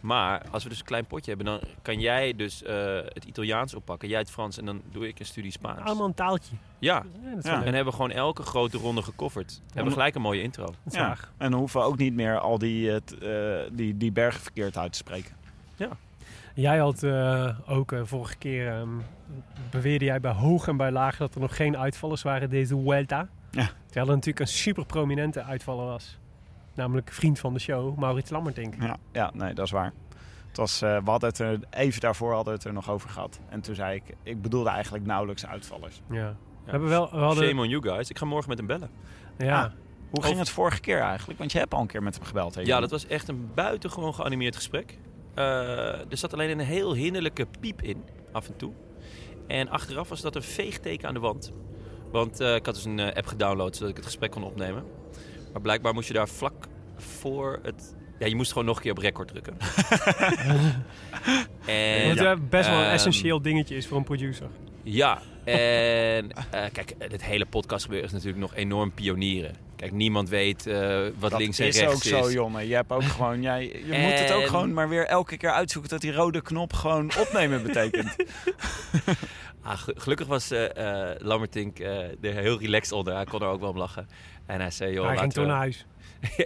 Maar 0.00 0.42
als 0.50 0.62
we 0.62 0.68
dus 0.68 0.78
een 0.78 0.84
klein 0.84 1.06
potje 1.06 1.34
hebben, 1.34 1.46
dan 1.46 1.60
kan 1.82 2.00
jij 2.00 2.34
dus 2.36 2.62
eh, 2.62 2.96
het 3.04 3.24
Italiaans 3.24 3.74
oppakken, 3.74 4.08
jij 4.08 4.18
het 4.18 4.30
Frans 4.30 4.58
en 4.58 4.64
dan 4.64 4.82
doe 4.92 5.08
ik 5.08 5.18
een 5.18 5.26
studie 5.26 5.50
Spaans. 5.50 5.80
Allemaal 5.80 6.06
een 6.06 6.14
taaltje. 6.14 6.54
Ja, 6.78 6.94
Ja, 7.22 7.30
dat 7.30 7.38
is 7.38 7.44
Ja. 7.44 7.50
wel 7.50 7.58
en 7.66 7.74
hebben 7.74 7.84
we 7.84 7.92
gewoon 7.92 8.10
elke 8.10 8.42
grote 8.42 8.78
ronde 8.78 9.02
gecoverd. 9.02 9.60
Hebben 9.66 9.84
we 9.84 9.90
gelijk 9.92 10.14
een 10.14 10.20
mooie 10.22 10.42
intro. 10.42 10.74
Ja. 10.90 11.16
En 11.36 11.50
dan 11.50 11.58
hoeven 11.60 11.80
we 11.80 11.86
ook 11.86 11.96
niet 11.96 12.14
meer 12.14 12.38
al 12.38 12.58
die, 12.58 12.92
die, 13.72 13.96
die 13.96 14.12
bergen 14.12 14.40
verkeerd 14.40 14.76
uit 14.76 14.92
te 14.92 14.98
spreken. 14.98 15.34
Jij 16.56 16.78
had 16.78 17.02
eh, 17.02 17.48
ook 17.66 17.92
eh, 17.92 18.00
vorige 18.04 18.36
keer, 18.36 18.68
ehm, 18.72 18.88
beweerde 19.70 20.04
jij 20.04 20.20
bij 20.20 20.32
hoog 20.32 20.68
en 20.68 20.76
bij 20.76 20.90
laag 20.90 21.16
dat 21.16 21.34
er 21.34 21.40
nog 21.40 21.56
geen 21.56 21.76
uitvallers 21.76 22.22
waren 22.22 22.50
deze 22.50 22.76
Vuelta. 22.84 23.28
Ja. 23.50 23.68
Terwijl 23.84 24.06
er 24.06 24.14
natuurlijk 24.14 24.40
een 24.40 24.46
super 24.46 24.86
prominente 24.86 25.42
uitvaller 25.42 25.84
was. 25.86 26.18
Namelijk 26.74 27.12
vriend 27.12 27.38
van 27.38 27.52
de 27.52 27.58
show, 27.60 27.98
Maurits 27.98 28.30
Lammertink. 28.30 28.74
Ja, 28.80 28.96
ja 29.12 29.30
nee, 29.34 29.54
dat 29.54 29.64
is 29.64 29.70
waar. 29.70 29.92
Het 30.48 30.56
was, 30.56 30.82
eh, 30.82 30.96
we 31.04 31.10
hadden 31.10 31.28
het 31.28 31.38
er, 31.38 31.58
even 31.70 32.00
daarvoor 32.00 32.32
hadden 32.34 32.52
we 32.52 32.58
het 32.58 32.68
er 32.68 32.72
nog 32.72 32.90
over 32.90 33.08
gehad. 33.08 33.40
En 33.48 33.60
toen 33.60 33.74
zei 33.74 33.94
ik, 33.94 34.02
ik 34.22 34.42
bedoelde 34.42 34.70
eigenlijk 34.70 35.06
nauwelijks 35.06 35.46
uitvallers. 35.46 36.00
Ja. 36.10 36.36
We 36.64 36.70
hebben 36.70 36.88
wel, 36.88 37.10
we 37.10 37.16
hadden, 37.16 37.44
Shame 37.48 37.60
on 37.60 37.68
you 37.68 37.82
guys. 37.82 38.10
Ik 38.10 38.18
ga 38.18 38.24
morgen 38.24 38.48
met 38.48 38.58
hem 38.58 38.66
bellen. 38.66 38.90
ja. 39.38 39.62
Ah. 39.64 39.72
Hoe 40.10 40.22
ging 40.24 40.38
het 40.38 40.48
vorige 40.50 40.80
keer 40.80 41.00
eigenlijk? 41.00 41.38
Want 41.38 41.52
je 41.52 41.58
hebt 41.58 41.74
al 41.74 41.80
een 41.80 41.86
keer 41.86 42.02
met 42.02 42.14
hem 42.14 42.24
gebeld. 42.24 42.54
Hè, 42.54 42.60
Ja, 42.60 42.80
dat 42.80 42.90
was 42.90 43.06
echt 43.06 43.28
een 43.28 43.50
buitengewoon 43.54 44.14
geanimeerd 44.14 44.56
gesprek. 44.56 44.98
Eh, 45.36 46.10
er 46.10 46.16
zat 46.16 46.32
alleen 46.32 46.50
een 46.50 46.66
heel 46.66 46.94
hinderlijke 46.94 47.46
piep 47.60 47.82
in, 47.82 48.04
af 48.32 48.46
en 48.48 48.56
toe. 48.56 48.72
En 49.46 49.68
achteraf 49.68 50.08
was 50.08 50.20
dat 50.20 50.36
een 50.36 50.42
veegteken 50.42 51.08
aan 51.08 51.14
de 51.14 51.20
wand. 51.20 51.52
Want 52.12 52.40
eh, 52.40 52.54
ik 52.54 52.66
had 52.66 52.74
dus 52.74 52.84
een 52.84 52.98
eh, 52.98 53.16
app 53.16 53.26
gedownload 53.26 53.74
zodat 53.74 53.90
ik 53.90 53.96
het 53.96 54.04
gesprek 54.04 54.30
kon 54.30 54.44
opnemen. 54.44 54.84
Maar 55.52 55.62
blijkbaar 55.62 55.94
moest 55.94 56.08
je 56.08 56.14
daar 56.14 56.28
vlak 56.28 56.66
voor 56.96 57.58
het... 57.62 57.96
Ja, 58.18 58.26
je 58.26 58.34
moest 58.34 58.52
gewoon 58.52 58.66
nog 58.66 58.76
een 58.76 58.82
keer 58.82 58.90
op 58.90 58.98
record 58.98 59.28
drukken. 59.28 59.56
en, 61.66 62.08
Wat 62.08 62.18
ja, 62.18 62.36
best 62.36 62.68
wel 62.68 62.78
een 62.78 62.84
Ehm, 62.84 62.92
essentieel 62.92 63.42
dingetje 63.42 63.76
is 63.76 63.86
voor 63.86 63.96
een 63.96 64.04
producer. 64.04 64.48
ja, 64.82 65.22
en 65.44 66.32
eh, 66.32 66.64
kijk, 66.72 66.94
het 66.98 67.24
hele 67.24 67.46
podcast 67.46 67.84
gebeuren 67.84 68.06
is 68.08 68.12
natuurlijk 68.12 68.40
nog 68.40 68.54
enorm 68.54 68.92
pionieren. 68.92 69.54
Kijk, 69.76 69.92
niemand 69.92 70.28
weet 70.28 70.66
eh, 70.66 70.98
wat 71.18 71.30
dat 71.30 71.40
links 71.40 71.58
en 71.58 71.66
is 71.66 71.78
rechts 71.80 71.94
ook 71.94 72.02
is. 72.20 72.24
zo, 72.26 72.32
jongen. 72.32 72.66
Je 72.66 72.74
hebt 72.74 72.92
ook 72.92 73.02
gewoon, 73.02 73.42
jij, 73.42 73.62
je 73.64 73.98
moet 74.08 74.18
het 74.18 74.32
ook 74.32 74.46
gewoon 74.46 74.72
maar 74.72 74.88
weer 74.88 75.06
elke 75.06 75.36
keer 75.36 75.50
uitzoeken 75.50 75.90
dat 75.90 76.00
die 76.00 76.12
rode 76.12 76.40
knop 76.42 76.72
gewoon 76.72 77.10
opnemen 77.18 77.62
betekent. 77.62 78.16
Ah, 79.62 79.78
ge- 79.78 79.94
gelukkig 79.96 80.26
was 80.26 80.50
eh 80.50 81.10
eh 81.10 81.16
Lammertink 81.20 81.78
eh, 81.78 81.98
er 82.24 82.34
heel 82.34 82.58
relaxed 82.60 82.92
onder. 82.92 83.14
Hij 83.14 83.24
kon 83.24 83.40
er 83.40 83.46
ook 83.48 83.60
wel 83.60 83.70
om 83.70 83.76
lachen. 83.76 84.08
En 84.46 84.60
hij 84.60 84.70
zei, 84.70 84.92
joh, 84.92 85.06
hij 85.06 85.16
ging 85.16 85.32
toen 85.32 85.42
we- 85.42 85.48
naar 85.48 85.58
huis. 85.58 85.86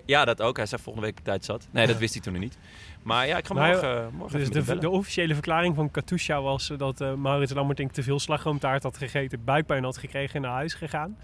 ja, 0.06 0.25
dat 0.25 0.42
ook. 0.42 0.56
Hij 0.56 0.66
zei 0.66 0.82
volgende 0.82 1.06
week 1.08 1.18
tijd 1.22 1.44
zat. 1.44 1.66
Nee, 1.70 1.87
dat 1.87 1.99
wist 1.99 2.12
hij 2.14 2.22
toen 2.22 2.32
nog 2.32 2.42
niet. 2.42 2.58
Maar 3.02 3.26
ja, 3.26 3.37
ik 3.37 3.46
ga 3.46 3.54
morgen, 3.54 4.10
morgen 4.14 4.38
Dus 4.38 4.49
even 4.49 4.75
de, 4.75 4.80
de 4.80 4.90
officiële 4.90 5.32
verklaring 5.34 5.75
van 5.75 5.90
Katusha 5.90 6.42
was 6.42 6.72
dat 6.76 7.00
eh, 7.00 7.14
Maurits 7.14 7.52
Lammertink 7.52 7.92
te 7.92 8.02
veel 8.02 8.18
slagroomtaart 8.18 8.82
had 8.82 8.96
gegeten, 8.99 9.44
buikpijn 9.44 9.84
had 9.84 9.99
gekregen 9.99 10.34
en 10.34 10.42
naar 10.42 10.50
huis 10.50 10.75
gegaan. 10.75 11.16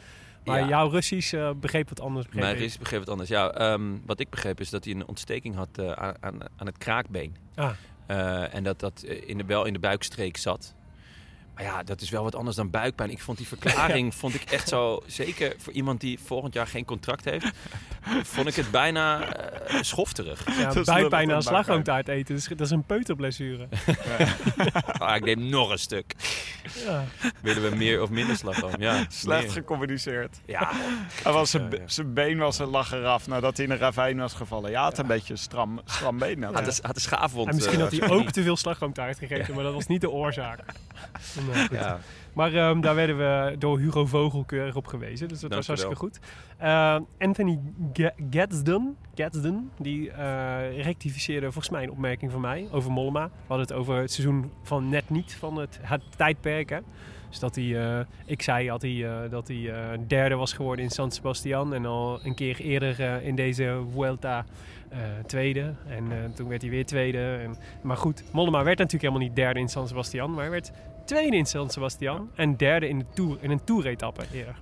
Maar 0.46 0.60
Ja. 0.60 0.68
jouw 0.68 0.88
Russisch 0.88 1.32
eh, 1.32 1.50
begreep 1.60 1.88
wat 1.88 2.00
anders. 2.00 2.24
begreep 2.24 2.42
Mijn. 2.42 2.56
Russisch 2.56 2.78
begreep 2.78 3.00
het 3.00 3.08
anders. 3.08 3.28
Ja, 3.28 3.50
ehm, 3.50 3.82
wat 4.06 4.20
ik 4.20 4.30
begreep 4.30 4.60
is 4.60 4.70
dat 4.70 4.84
hij 4.84 4.94
een 4.94 5.06
ontsteking 5.06 5.54
had 5.54 5.68
eh, 5.72 5.90
aan, 5.92 6.42
aan, 6.56 6.66
het 6.66 6.78
kraakbeen. 6.78 7.36
Ah. 7.54 7.70
Eh, 8.06 8.54
en 8.54 8.62
dat 8.64 8.80
dat 8.80 9.02
in 9.02 9.38
de, 9.38 9.44
wel 9.44 9.64
in 9.64 9.72
de 9.72 9.78
buikstreek 9.78 10.36
zat. 10.36 10.74
Maar 11.56 11.64
ja, 11.64 11.82
dat 11.82 12.00
is 12.00 12.10
wel 12.10 12.22
wat 12.22 12.34
anders 12.34 12.56
dan 12.56 12.70
buikpijn. 12.70 13.10
Ik 13.10 13.20
vond 13.20 13.38
die 13.38 13.46
verklaring 13.46 14.14
vond 14.22 14.34
ik 14.34 14.42
echt 14.42 14.68
zo... 14.68 15.02
Zeker 15.06 15.54
voor 15.58 15.72
iemand 15.72 16.00
die 16.00 16.18
volgend 16.24 16.54
jaar 16.54 16.66
geen 16.66 16.84
contract 16.84 17.24
heeft... 17.24 17.50
vond 18.22 18.46
ik 18.46 18.54
het 18.54 18.70
bijna 18.70 19.32
eh, 19.32 19.82
schofterig. 19.82 20.58
Ja, 20.58 20.82
buikpijn 20.84 21.32
aan 21.32 21.42
slagroomtaart 21.42 22.08
eten, 22.08 22.34
dat 22.48 22.60
is 22.60 22.70
een 22.70 22.84
peuterblessure. 22.84 23.68
Ah, 24.98 25.16
ik 25.16 25.24
neem 25.24 25.48
nog 25.48 25.70
een 25.70 25.78
stuk. 25.78 26.14
Ja. 26.75 27.04
Willen 27.42 27.70
we 27.70 27.76
meer 27.76 28.02
of 28.02 28.11
minder 28.11 28.37
slagroom? 28.37 28.73
Ja, 28.78 29.04
Slecht 29.08 29.42
meer. 29.42 29.50
gecommuniceerd. 29.52 30.37
Ja, 30.46 30.70
Hij 31.23 31.32
was 31.32 31.50
zijn, 31.50 31.62
Ja, 31.62 31.68
be- 31.68 31.76
ja. 31.76 31.82
zijn 31.88 32.14
been 32.14 32.38
was 32.38 32.58
een 32.58 32.66
lach 32.68 32.92
eraf 32.92 33.26
nadat 33.26 33.56
hij 33.56 33.66
in 33.66 33.73
een 33.73 33.78
ravijn 33.78 34.18
was 34.18 34.32
gevallen. 34.32 34.70
Ja, 34.70 34.88
het 34.88 34.99
een 34.99 35.06
beetje 35.06 35.32
een 35.32 35.38
stram, 35.38 35.80
stram 35.85 36.18
been. 36.18 36.42
had. 36.42 36.56
een, 36.66 36.73
had 36.82 36.94
een 36.94 37.00
schaafwond. 37.00 37.49
En 37.49 37.54
misschien 37.54 37.76
eh, 37.76 37.82
had 37.82 37.92
hij 37.92 38.08
ook 38.11 38.30
te 38.30 38.42
veel 38.42 38.56
slagroomtaart 38.56 39.18
gegeten, 39.18 39.54
maar 39.54 39.64
dat 39.64 39.75
was 39.75 39.87
niet 39.87 40.00
de 40.00 40.11
oorzaak. 40.11 40.58
Ja. 41.70 42.00
Maar 42.37 42.55
ehm, 42.55 42.81
daar 42.81 42.95
werden 42.95 43.16
we 43.19 43.57
door 43.59 43.78
Hugo 43.78 44.07
Vogel 44.07 44.45
keurig 44.45 44.76
op 44.76 44.87
gewezen. 44.87 45.28
Dus 45.28 45.40
dat 45.40 45.50
Dank 45.50 45.66
was 45.66 45.66
hartstikke 45.66 45.97
goed. 45.97 46.19
Eh, 46.59 46.97
Anthony 47.19 47.59
Ga- 47.93 48.14
Gadsden, 48.31 48.97
Gadsden 49.14 49.71
die 49.78 50.11
eh, 50.11 50.83
rectificeerde 50.83 51.47
volgens 51.52 51.71
mij 51.71 51.83
een 51.83 51.90
opmerking 51.90 52.33
van 52.33 52.40
mij 52.40 52.69
over 52.71 52.90
Mollema. 52.93 53.25
We 53.25 53.31
hadden 53.47 53.66
het 53.66 53.76
over 53.76 53.97
het 53.97 54.12
seizoen 54.12 54.50
van 54.62 54.88
net 54.88 55.11
niet 55.11 55.35
van 55.35 55.57
het, 55.57 55.78
het 55.83 56.02
tijdperk. 56.16 56.71
Hè? 56.71 56.78
Dus 57.28 57.38
dat 57.38 57.55
hij, 57.55 57.99
eh, 57.99 58.05
ik 58.26 58.43
zei 58.43 58.71
had 58.71 58.83
hij, 58.83 59.28
dat 59.31 59.49
hij 59.49 59.71
eh, 59.73 59.99
derde 60.07 60.35
was 60.35 60.52
geworden 60.52 60.85
in 60.85 60.90
San 60.90 61.11
Sebastian. 61.11 61.75
En 61.75 61.87
al 61.87 62.21
een 62.25 62.35
keer 62.35 62.61
eerder 62.61 63.23
in 63.23 63.35
deze 63.35 63.83
Vuelta 63.93 64.45
tweede. 65.26 65.75
En 65.88 66.33
toen 66.35 66.49
werd 66.49 66.62
hij 66.62 66.71
weer 66.71 66.87
tweede. 66.87 67.37
En, 67.43 67.57
maar 67.83 67.97
goed, 67.97 68.25
Mollema 68.33 68.62
werd 68.62 68.78
natuurlijk 68.78 69.02
helemaal 69.05 69.26
niet 69.28 69.37
derde 69.37 69.61
in 69.61 69.69
San 69.69 69.88
Sebastian. 69.88 70.31
Maar 70.31 70.40
hij 70.40 70.50
werd 70.50 70.73
tweede 71.06 71.36
in 71.36 71.46
San 71.46 71.70
Sebastian. 71.70 72.30
En 72.34 72.56
derde 72.56 72.88
in, 72.88 72.98
de 72.98 73.04
tour, 73.14 73.38
in 73.40 73.50
een 73.50 73.64
toeretappe 73.64 74.25
eerder. 74.32 74.56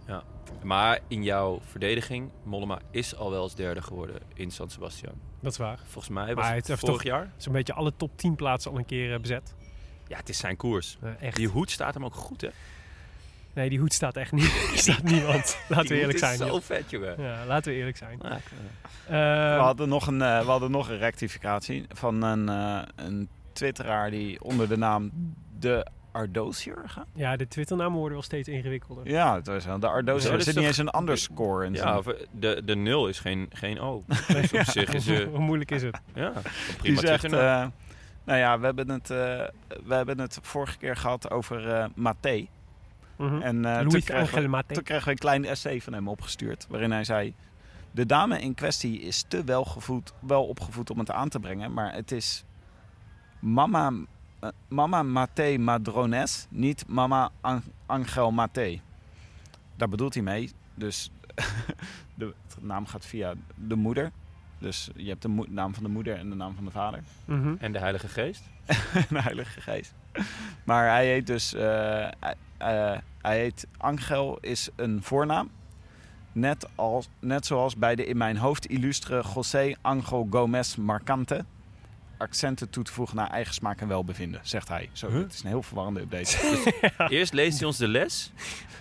Maar 0.63 0.99
in 1.09 1.23
jouw 1.23 1.61
verdediging, 1.71 2.31
Mollema 2.45 2.79
is 2.91 3.17
al 3.17 3.31
wel 3.31 3.43
eens 3.43 3.55
derde 3.55 3.83
geworden 3.83 4.17
in 4.35 4.51
San 4.51 4.71
Sebastian. 4.71 5.13
Dat 5.41 5.53
is 5.53 5.59
waar. 5.59 5.79
Volgens 5.87 6.15
mij 6.15 6.35
was 6.35 6.45
Maar 6.45 6.55
het, 6.55 6.65
vorig 6.67 6.79
toch- 6.81 7.03
jaar. 7.03 7.33
Zo'n 7.37 7.53
beetje 7.53 7.73
alle 7.73 7.93
top 7.97 8.11
10 8.19 8.35
plaatsen 8.35 8.71
al 8.71 8.79
een 8.79 8.85
keer 8.85 9.15
eh, 9.15 9.21
bezet. 9.21 9.55
Ja, 10.09 10.17
het 10.17 10.29
is 10.29 10.39
zijn 10.39 10.57
koers. 10.57 10.99
Echt. 11.21 11.37
Die 11.37 11.49
hoed 11.49 11.71
staat 11.71 11.95
hem 11.95 12.05
ook 12.05 12.15
goed, 12.15 12.41
hè? 12.41 12.49
Nee, 13.55 13.69
die 13.69 13.79
hoed 13.79 13.93
staat 13.93 14.17
echt 14.17 14.33
niet. 14.33 14.45
Er 14.73 14.79
staat 14.79 15.03
niemand. 15.03 15.59
Laten 15.69 15.89
we 15.89 15.95
eerlijk 15.95 16.11
hoed 16.21 16.29
zijn. 16.29 16.41
is 16.41 16.47
zo 16.55 16.61
vet, 16.61 16.91
jongen. 16.91 17.23
Ja, 17.23 17.45
laten 17.47 17.73
we 17.73 17.79
eerlijk 17.79 17.97
zijn. 17.97 18.19
Ja, 18.23 18.31
eh, 18.31 18.37
Ehm, 19.49 19.57
We 19.57 19.63
hadden 19.63 19.89
nog 19.89 20.07
een, 20.07 20.23
eh, 20.23 20.41
we 20.41 20.51
hadden 20.51 20.71
nog 20.71 20.89
een 20.89 20.99
rectificatie 20.99 21.85
van 21.89 22.23
een, 22.23 22.49
eh, 22.49 22.83
een 22.97 23.29
twitteraar 23.53 24.11
die 24.11 24.43
onder 24.43 24.69
de 24.69 24.77
naam 24.77 25.11
De 25.59 25.87
Ardosier 26.15 26.83
gaat. 26.87 27.07
ja, 27.15 27.37
de 27.37 27.49
Twitternamen 27.49 27.99
worden 27.99 28.13
wel 28.13 28.23
steeds 28.23 28.49
ingewikkelder. 28.49 29.09
Ja, 29.09 29.35
het 29.35 29.47
was. 29.47 29.65
De 29.65 29.89
Ardosier. 29.89 30.27
Ja, 30.27 30.33
er 30.33 30.39
is 30.39 30.45
zit 30.45 30.57
niet 30.57 30.65
eens 30.65 30.79
een 30.79 30.99
underscore 30.99 31.67
in. 31.67 31.73
ja, 31.73 31.99
of, 31.99 32.07
eh, 32.07 32.27
de, 32.31 32.63
de 32.65 32.75
nul 32.77 33.09
is 33.09 33.21
geen, 33.21 33.49
geen 33.53 33.81
O. 33.81 34.05
Dus 34.29 34.53
op 34.53 34.61
zich 34.65 34.95
is 35.05 35.07
Hoe 35.07 35.39
moeilijk 35.39 35.71
is 35.71 35.83
het? 35.83 36.01
ja, 36.15 36.33
die 36.33 36.43
prima 36.77 37.01
zegt, 37.01 37.25
eh, 37.25 37.67
nou 38.25 38.39
ja, 38.39 38.59
we 38.59 38.65
hebben, 38.65 38.91
het, 38.91 39.11
eh, 39.11 39.17
we 39.85 39.95
hebben 39.95 40.21
het 40.21 40.39
vorige 40.43 40.79
keer 40.79 40.97
gehad 40.97 41.31
over 41.31 41.69
eh 41.69 41.85
Maté. 41.95 42.47
Mhm. 43.17 43.41
En 43.43 43.65
eh, 43.65 43.79
toen, 43.79 43.91
Luis 43.91 44.05
kregen 44.05 44.27
Angel 44.27 44.43
we, 44.43 44.49
Mate. 44.49 44.75
toen 44.75 44.83
kregen 44.83 45.05
we 45.05 45.11
een 45.11 45.19
klein 45.19 45.45
essay 45.45 45.81
van 45.81 45.93
hem 45.93 46.09
opgestuurd. 46.09 46.67
Waarin 46.69 46.91
hij 46.91 47.05
zei... 47.05 47.35
De 47.91 48.07
dame 48.07 48.41
in 48.41 48.55
kwestie 48.55 49.01
is 49.01 49.25
te 49.29 49.45
wel, 49.45 49.65
gevoed, 49.65 50.13
wel 50.21 50.47
opgevoed 50.47 50.91
om 50.91 50.99
het 50.99 51.11
aan 51.11 51.29
te 51.29 51.41
brengen. 51.41 51.73
Maar 51.73 51.93
het 51.93 52.13
is 52.13 52.45
Mama, 53.39 53.93
mama 54.69 55.03
Maté 55.03 55.57
Madrones, 55.59 56.47
niet 56.51 56.85
Mama 56.89 57.31
An- 57.41 57.63
Angel 57.87 58.31
Maté. 58.33 58.81
Daar 59.77 59.89
bedoelt 59.89 60.15
hij 60.15 60.23
mee. 60.23 60.51
Dus 60.75 61.11
de, 62.15 62.35
naam 62.61 62.87
gaat 62.87 63.07
via 63.07 63.35
de 63.55 63.75
moeder. 63.75 64.11
Dus 64.59 64.91
je 64.97 65.09
hebt 65.09 65.23
de 65.23 65.45
naam 65.49 65.75
van 65.75 65.83
de 65.83 65.89
moeder 65.89 66.17
en 66.19 66.29
de 66.31 66.37
naam 66.37 66.55
van 66.55 66.65
de 66.65 66.71
vader. 66.71 67.03
Mhm. 67.25 67.55
En 67.59 67.73
de 67.73 67.79
Heilige 67.79 68.09
Geest? 68.09 68.43
de 69.11 69.21
Heilige 69.23 69.61
Geest. 69.61 69.95
Maar 70.65 70.89
hij 70.89 71.07
heet 71.07 71.27
dus... 71.27 71.55
eh, 71.55 71.63
hij- 72.21 72.35
eh, 72.57 72.99
hij 73.23 73.39
heet 73.39 73.67
Angel 73.77 74.39
is 74.41 74.69
een 74.77 75.03
voornaam. 75.03 75.51
Net, 76.33 76.69
als, 76.75 77.09
net 77.21 77.47
zoals 77.47 77.77
bij 77.77 77.95
de 77.95 78.07
in 78.07 78.17
mijn 78.17 78.37
hoofd 78.37 78.67
illustre 78.67 79.25
José 79.35 79.75
Angel 79.81 80.27
Gomez 80.31 80.77
Marcante. 80.77 81.45
Accenten 82.19 82.71
toe 82.71 82.85
te 82.85 82.93
voegen 82.93 83.17
naar 83.17 83.31
eigen 83.31 83.55
smaak 83.55 83.81
en 83.81 83.89
welbevinden, 83.89 84.41
zegt 84.43 84.69
hij. 84.69 84.91
Zo, 84.93 85.09
Huh? 85.11 85.23
Het 85.23 85.33
is 85.33 85.43
een 85.43 85.49
heel 85.49 85.63
verwarrende 85.63 86.01
update. 86.01 86.63
Eerst 87.09 87.33
leest 87.33 87.59
hij 87.59 87.67
ons 87.67 87.77
de 87.77 87.89
les, 87.89 88.33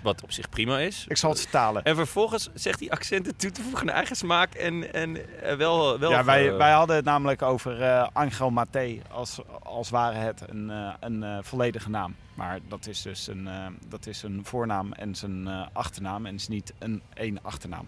wat 0.01 0.23
op 0.23 0.31
zich 0.31 0.49
prima 0.49 0.79
is. 0.79 1.05
Ik 1.07 1.17
zal 1.17 1.29
het 1.29 1.39
vertalen. 1.41 1.83
En 1.83 1.95
vervolgens 1.95 2.49
zegt 2.53 2.79
hij 2.79 2.89
accenten 2.89 3.35
toe 3.35 3.51
te 3.51 3.61
voegen 3.61 3.85
naar 3.85 3.95
eigen 3.95 4.15
smaak 4.15 4.53
en, 4.53 4.93
en 4.93 5.41
eh, 5.43 5.55
wel, 5.55 5.99
wel... 5.99 6.11
Ja, 6.11 6.23
wij, 6.23 6.49
eh, 6.49 6.57
wij 6.57 6.71
hadden 6.71 6.95
het 6.95 7.05
namelijk 7.05 7.41
over 7.41 7.81
eh, 7.81 8.07
Angel 8.13 8.49
Maté 8.49 9.01
als, 9.11 9.39
als 9.63 9.89
ware 9.89 10.17
het 10.17 10.41
een, 10.49 10.69
eh, 10.69 10.93
een 10.99 11.23
eh, 11.23 11.37
volledige 11.41 11.89
naam. 11.89 12.15
Maar 12.33 12.59
dat 12.67 12.87
is 12.87 13.01
dus 13.01 13.27
een, 13.27 13.47
eh, 13.47 13.65
dat 13.87 14.05
is 14.07 14.23
een 14.23 14.41
voornaam 14.45 14.93
en 14.93 15.15
zijn 15.15 15.47
eh, 15.47 15.65
achternaam 15.73 16.25
en 16.25 16.35
is 16.35 16.47
niet 16.47 16.73
een 16.79 17.01
één 17.13 17.39
achternaam. 17.41 17.87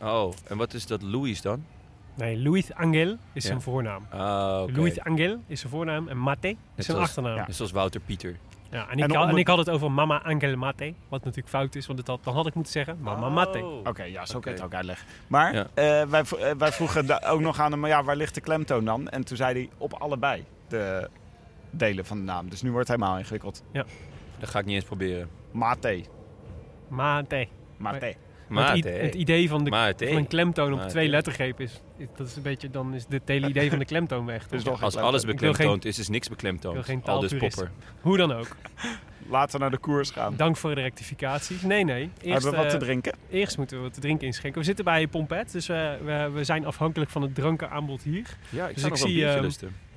Oh, 0.00 0.32
en 0.44 0.56
wat 0.56 0.74
is 0.74 0.86
dat 0.86 1.02
Louis 1.02 1.40
dan? 1.40 1.64
Nee, 2.16 2.42
Luis 2.42 2.74
Angel 2.74 3.10
is 3.10 3.18
Ja. 3.32 3.40
zijn 3.40 3.60
voornaam. 3.60 4.06
Ah, 4.10 4.62
oké. 4.62 4.78
Luis 4.80 5.00
Angel 5.00 5.38
is 5.46 5.60
zijn 5.60 5.72
voornaam 5.72 6.08
en 6.08 6.18
Mate 6.18 6.48
is 6.48 6.56
zijn 6.74 6.84
zoals- 6.84 7.02
achternaam. 7.02 7.36
Ja. 7.36 7.46
Net 7.46 7.56
zoals 7.56 7.72
Wouter 7.72 8.00
Pieter. 8.00 8.36
en, 8.70 8.82
ik, 8.98 9.04
En 9.04 9.14
had, 9.14 9.28
en 9.28 9.36
ik 9.36 9.46
had 9.48 9.58
het 9.58 9.70
over 9.70 9.92
Mama 9.92 10.22
Angel 10.22 10.56
Mate. 10.56 10.94
Wat 11.08 11.20
natuurlijk 11.24 11.48
fout 11.48 11.74
is, 11.74 11.86
want 11.86 11.98
het 11.98 12.08
had, 12.08 12.24
dan 12.24 12.34
had 12.34 12.46
ik 12.46 12.54
moeten 12.54 12.72
zeggen 12.72 12.98
Mama 13.00 13.28
Mate. 13.28 13.64
Oh. 13.64 13.86
Oké, 13.88 14.02
ja, 14.02 14.26
zo 14.26 14.40
kan 14.40 14.52
je 14.52 14.58
het 14.58 14.66
ook 14.66 14.74
uitleggen. 14.74 15.06
Maar 15.26 15.54
Ja. 15.54 15.66
eh, 15.74 16.02
wij, 16.08 16.22
eh, 16.38 16.50
wij 16.58 16.72
vroegen 16.72 17.22
ook 17.28 17.40
nog 17.40 17.60
aan 17.60 17.72
hem, 17.72 17.86
ja, 17.86 18.04
waar 18.04 18.16
ligt 18.16 18.34
de 18.34 18.40
klemtoon 18.40 18.84
dan? 18.84 19.08
En 19.08 19.24
toen 19.24 19.36
zei 19.36 19.52
hij 19.54 19.68
op 19.78 19.92
allebei 19.92 20.44
de 20.68 21.08
delen 21.70 22.04
van 22.06 22.16
de 22.18 22.24
naam. 22.24 22.50
Dus 22.50 22.62
nu 22.62 22.70
wordt 22.72 22.88
het 22.88 22.96
helemaal 22.98 23.18
ingewikkeld. 23.18 23.62
Dat 24.38 24.48
ga 24.48 24.58
ik 24.58 24.64
niet 24.64 24.74
eens 24.74 24.84
proberen. 24.84 25.28
Mate. 25.50 26.04
Mate. 26.88 27.46
Mate. 27.76 28.14
Maar 28.48 28.76
i- 28.76 28.82
het 28.82 29.14
idee 29.14 29.48
van, 29.48 29.64
de, 29.64 29.70
van 29.96 30.06
een 30.16 30.26
klemtoon 30.26 30.72
op 30.72 30.78
Mate. 30.78 30.90
twee 30.90 31.08
lettergrepen 31.08 31.64
is, 31.64 31.80
dat 32.16 32.26
is 32.26 32.36
een 32.36 32.42
beetje, 32.42 32.70
dan 32.70 32.94
is 32.94 33.04
het 33.08 33.22
hele 33.28 33.48
idee 33.48 33.70
van 33.70 33.78
de 33.78 33.84
klemtoon 33.84 34.26
weg. 34.26 34.48
Dus 34.48 34.62
toch? 34.62 34.82
Als 34.82 34.96
alles 34.96 35.22
klemtoon. 35.22 35.50
beklemtoond 35.50 35.84
is, 35.84 35.98
is 35.98 36.08
niks 36.08 36.28
ik 36.28 36.40
wil 36.40 36.50
beklemtoond. 36.52 36.84
geen 36.84 37.04
Al 37.04 37.20
dus 37.20 37.36
popper. 37.36 37.70
Hoe 38.00 38.16
dan 38.16 38.32
ook. 38.32 38.48
Laten 39.28 39.52
we 39.52 39.58
naar 39.58 39.70
de 39.70 39.78
koers 39.78 40.10
gaan. 40.10 40.36
Dank 40.36 40.56
voor 40.56 40.74
de 40.74 40.80
rectificaties. 40.80 41.62
Nee, 41.62 41.84
nee. 41.84 42.00
Eerst, 42.20 42.32
Hebben 42.42 42.50
we 42.50 42.56
wat 42.56 42.68
te 42.70 42.76
eh, 42.76 42.82
drinken? 42.82 43.14
eerst 43.30 43.56
moeten 43.58 43.76
we 43.76 43.82
wat 43.82 43.94
te 43.94 44.00
drinken 44.00 44.26
inschenken. 44.26 44.60
We 44.60 44.66
zitten 44.66 44.84
bij 44.84 45.06
Pompet, 45.06 45.52
dus 45.52 45.66
we, 45.66 45.98
we, 46.04 46.30
we 46.32 46.44
zijn 46.44 46.66
afhankelijk 46.66 47.10
van 47.10 47.22
het 47.22 47.34
drankenaanbod 47.34 48.02
hier. 48.02 48.36
Ja, 48.50 48.68
ik 48.68 48.74
Dus 48.74 48.84
ik 48.84 48.90
nog 48.90 48.98
wel 48.98 49.08
een 49.08 49.14
zie, 49.14 49.26
ehm. 49.26 49.42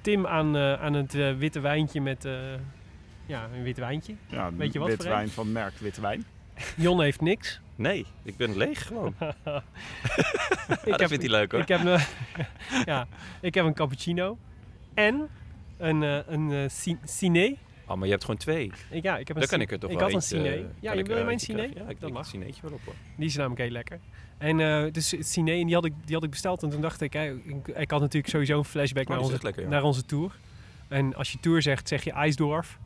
Tim 0.02 0.28
aan, 0.28 0.56
eh, 0.56 0.74
aan 0.74 0.94
het 0.94 1.16
eh, 1.16 1.34
witte 1.38 1.60
wijntje 1.60 2.02
met... 2.02 2.26
eh, 2.26 2.34
ja, 3.26 3.50
een 3.56 3.64
wit 3.64 3.78
wijntje. 3.78 4.14
Ja, 4.28 4.52
weet 4.54 4.74
je 4.74 4.80
wat 4.80 4.88
een? 4.90 4.98
wijn 5.12 5.30
van 5.30 5.52
merk 5.52 5.74
Witte 5.78 6.02
Wijn. 6.02 6.26
Jon 6.76 7.02
heeft 7.02 7.22
niks. 7.22 7.60
Nee, 7.76 8.06
ik 8.24 8.38
ben 8.38 8.58
leeg 8.58 8.88
gewoon. 8.88 9.15
ik 10.86 10.98
dat 10.98 11.08
vindt 11.08 11.24
hij 11.24 11.30
leuk 11.32 11.52
hoor. 11.52 11.62
Ik 11.62 11.67
heb, 11.67 11.86
een, 11.86 12.00
ja, 12.93 13.08
ik 13.41 13.54
heb 13.54 13.65
een 13.65 13.74
cappuccino. 13.74 14.38
En 14.93 15.28
een, 15.78 16.04
eh, 16.04 16.17
een 16.28 16.52
eh, 16.52 16.69
ci- 16.69 17.00
ciné. 17.04 17.56
Oh, 17.88 17.95
maar 17.95 18.06
je 18.06 18.12
hebt 18.12 18.24
gewoon 18.24 18.39
twee. 18.39 18.72
Ik, 18.89 19.04
ja, 19.04 19.17
ik 19.17 19.28
heb 19.28 19.36
een 19.36 19.41
Dan 19.41 19.50
kan 19.52 19.62
ik 19.62 19.72
er 19.72 19.80
toch 19.80 19.89
ik 19.89 20.00
wel 20.00 20.12
had 20.12 20.32
een 20.32 20.45
eh, 20.45 20.60
Ja, 20.80 20.93
je 20.93 21.00
ik 21.00 21.08
wil 21.08 21.17
je 21.17 21.24
mijn 21.24 21.38
krijgen? 21.38 21.84
Ja, 21.84 21.89
ik 21.89 22.00
dat 22.00 22.12
mag. 22.12 22.26
cineetje 22.26 22.62
wel 22.62 22.72
op 22.72 22.86
hoor. 22.86 22.93
Die 23.15 23.26
is 23.26 23.36
namelijk 23.36 23.62
heel 23.62 23.72
lekker. 23.72 24.00
En 24.38 24.60
eh, 24.60 24.91
dus 24.91 25.12
het 25.12 25.28
ciné, 25.28 25.52
en 25.52 25.65
die 25.65 25.76
had, 25.76 25.86
ik, 25.86 25.93
die 26.06 26.15
had 26.15 26.24
ik 26.24 26.30
besteld. 26.30 26.63
En 26.63 26.69
toen 26.69 26.82
dacht 26.82 27.02
ik, 27.02 27.13
hè, 27.13 27.34
ik, 27.34 27.67
ik 27.67 27.91
had 27.91 28.00
natuurlijk 28.00 28.28
sowieso 28.34 28.58
een 28.58 28.65
flashback 28.65 29.04
Oh, 29.04 29.10
naar, 29.10 29.19
onze, 29.19 29.38
lekker, 29.41 29.63
ja. 29.63 29.69
naar 29.69 29.84
onze 29.84 30.06
tour. 30.06 30.32
En 30.88 31.15
als 31.15 31.32
je 31.32 31.39
tour 31.39 31.62
zegt, 31.62 31.88
zeg 31.88 32.04
je 32.04 32.12
IJsdorf. 32.12 32.78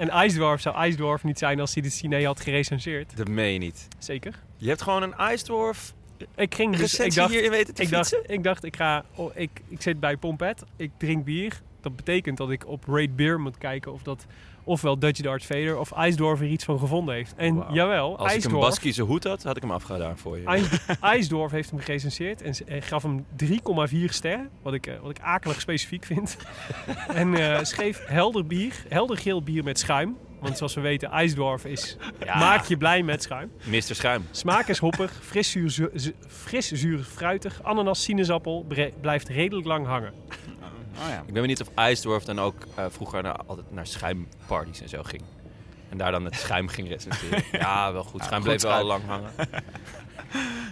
En 0.00 0.10
IJsdorf 0.10 0.60
zou 0.60 0.76
IJsdorf 0.76 1.24
niet 1.24 1.38
zijn 1.38 1.60
als 1.60 1.74
hij 1.74 1.82
de 1.82 1.90
ciné 1.90 2.24
had 2.24 2.40
gerecenseerd. 2.40 3.16
Dat 3.16 3.28
meen 3.28 3.52
je 3.52 3.58
niet. 3.58 3.88
Zeker. 3.98 4.34
Je 4.56 4.68
hebt 4.68 4.82
gewoon 4.82 5.02
een 5.02 5.14
ijsdorf 5.14 5.94
Ik 6.34 6.54
ging 6.54 6.76
dus, 6.76 6.98
ik 6.98 7.14
dacht, 7.14 7.30
hier 7.30 7.50
weten 7.50 7.74
te 7.74 7.82
ik 7.82 7.90
dacht, 7.90 8.16
ik 8.26 8.42
dacht, 8.42 8.64
ik 8.64 8.76
ga, 8.76 9.04
oh, 9.14 9.30
ik, 9.34 9.50
ik 9.68 9.82
zit 9.82 10.00
bij 10.00 10.16
Pompet, 10.16 10.64
ik 10.76 10.90
drink 10.96 11.24
bier. 11.24 11.60
Dat 11.80 11.96
betekent 11.96 12.36
dat 12.36 12.50
ik 12.50 12.66
op 12.66 12.84
Rate 12.86 13.10
Beer 13.10 13.40
moet 13.40 13.58
kijken 13.58 13.92
of 13.92 14.02
dat 14.02 14.26
ofwel 14.64 14.98
Dutch 14.98 15.20
Darts 15.20 15.46
Vader 15.46 15.78
of 15.78 15.92
IJsdorf 15.92 16.40
er 16.40 16.46
iets 16.46 16.64
van 16.64 16.78
gevonden 16.78 17.14
heeft. 17.14 17.34
En 17.36 17.54
Wauw. 17.54 17.72
jawel, 17.74 18.18
Als 18.18 18.34
ik 18.34 18.44
een 18.44 18.52
Baskische 18.52 19.02
hoed 19.02 19.24
had, 19.24 19.42
had 19.42 19.56
ik 19.56 19.62
hem 19.62 19.70
afgedaan 19.70 20.18
voor 20.18 20.38
je. 20.38 20.44
IJs- 20.44 20.68
IJsdorf 21.00 21.50
heeft 21.52 21.70
hem 21.70 21.78
gerecenseerd 21.80 22.42
en, 22.42 22.82
gaf 22.82 23.02
hem 23.02 23.26
3,4 23.44 24.04
sterren, 24.04 24.48
wat 24.62 24.74
ik, 24.74 24.86
eh, 24.86 24.94
wat 25.02 25.10
ik 25.10 25.20
akelig 25.20 25.60
specifiek 25.60 26.04
vind. 26.04 26.36
en 27.14 27.34
eh, 27.34 27.64
schreef 27.64 28.02
helder 28.06 28.46
bier, 28.46 28.84
helder 28.88 29.18
geel 29.18 29.42
bier 29.42 29.64
met 29.64 29.78
schuim. 29.78 30.16
Want 30.40 30.56
zoals 30.56 30.74
we 30.74 30.80
weten, 30.80 31.10
IJsdorf 31.10 31.64
is, 31.64 31.96
maak 32.26 32.64
je 32.64 32.76
blij 32.76 33.02
met 33.02 33.22
schuim. 33.22 33.50
Mr. 33.64 33.80
Schuim. 33.82 34.26
Smaak 34.30 34.68
is 34.68 34.78
hoppig, 34.88 35.12
fris 35.22 35.50
zuur, 35.50 35.70
zu- 35.70 35.90
zu- 35.94 36.12
fris 36.28 36.72
zuur 36.72 36.98
fruitig, 36.98 37.60
ananas, 37.62 38.02
sinaasappel 38.02 38.66
blijft 39.00 39.28
redelijk 39.28 39.66
lang 39.66 39.86
hangen. 39.86 40.12
Oh 40.98 41.08
ja. 41.08 41.18
Ik 41.26 41.32
ben 41.32 41.40
benieuwd 41.42 41.60
of 41.60 41.68
IJsdorf 41.74 42.24
dan 42.24 42.40
ook 42.40 42.66
eh, 42.74 42.84
vroeger 42.88 43.22
naar, 43.22 43.36
altijd 43.46 43.70
naar 43.72 43.86
schuimparties 43.86 44.80
en 44.80 44.88
zo 44.88 45.02
ging. 45.02 45.22
En 45.88 45.98
daar 45.98 46.10
dan 46.12 46.24
het 46.24 46.34
schuim 46.34 46.68
ging 46.68 46.88
recenseren. 46.88 47.42
Ja, 47.60 47.92
wel 47.92 48.04
goed. 48.04 48.24
Schuim 48.24 48.42
bleef 48.42 48.62
wel 48.62 48.70
schuim. 48.70 48.86
lang 48.86 49.04
hangen. 49.06 49.30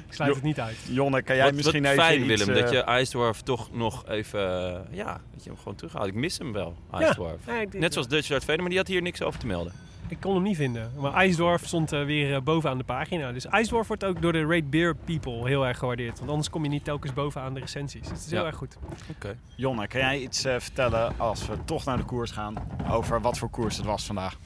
Ik 0.09 0.15
sluit 0.15 0.35
het 0.35 0.43
niet 0.45 0.61
uit. 0.61 0.77
Jonne, 0.89 1.23
kan 1.23 1.37
jij 1.37 1.45
wat, 1.45 1.55
misschien 1.55 1.83
wat 1.83 1.93
even 1.93 2.05
fijn, 2.05 2.19
iets, 2.31 2.45
Willem, 2.45 2.61
dat 2.61 2.71
eh, 2.71 2.73
je 2.73 2.83
IJsdorf 2.83 3.41
toch 3.43 3.73
nog 3.73 4.09
even... 4.09 4.41
eh, 4.75 4.97
ja, 4.97 5.21
dat 5.35 5.45
je 5.45 5.51
hem 5.51 5.59
gewoon 5.59 5.75
terughaalt. 5.75 6.07
Ik 6.07 6.15
mis 6.15 6.39
hem 6.39 6.53
wel, 6.53 6.77
IJsdorf. 6.93 7.41
Ja, 7.47 7.65
Net 7.73 7.93
zoals 7.93 8.09
Dutch 8.09 8.27
Vader, 8.27 8.59
maar 8.61 8.69
die 8.69 8.79
had 8.79 8.87
hier 8.87 9.03
niks 9.03 9.23
over 9.23 9.41
te 9.41 9.47
melden. 9.47 9.73
Ik 10.09 10.21
kon 10.21 10.35
hem 10.35 10.42
niet 10.42 10.57
vinden. 10.57 10.92
Maar 10.97 11.12
IJsdorf 11.12 11.66
stond 11.66 11.92
eh, 11.92 12.05
weer 12.05 12.35
eh, 12.35 12.40
bovenaan 12.40 12.79
de 12.79 12.85
pagina. 12.85 13.33
Dus 13.33 13.47
IJsdorf 13.47 13.87
wordt 13.87 14.05
ook 14.05 14.23
door 14.23 14.33
de 14.33 14.47
Rate 14.47 14.64
Beer 14.64 14.97
People 14.97 15.49
heel 15.49 15.66
erg 15.66 15.79
gewaardeerd. 15.79 16.18
Want 16.18 16.31
anders 16.31 16.51
kom 16.51 16.62
je 16.62 16.68
niet 16.68 16.85
telkens 16.85 17.12
bovenaan 17.12 17.55
de 17.55 17.61
recensies. 17.61 18.01
Dus 18.01 18.11
het 18.11 18.27
is 18.27 18.31
heel 18.31 18.47
erg 18.47 18.57
goed. 18.57 18.77
Oké. 19.11 19.37
Jonne, 19.57 19.87
kan 19.87 20.01
jij 20.01 20.18
iets 20.18 20.44
eh, 20.44 20.55
vertellen 20.59 21.18
als 21.18 21.47
we 21.47 21.64
toch 21.64 21.85
naar 21.85 21.97
de 21.97 22.05
koers 22.05 22.31
gaan 22.31 22.55
over 22.90 23.21
wat 23.21 23.38
voor 23.38 23.51
koers 23.51 23.77
het 23.77 23.87
was 23.87 24.07
vandaag? 24.07 24.37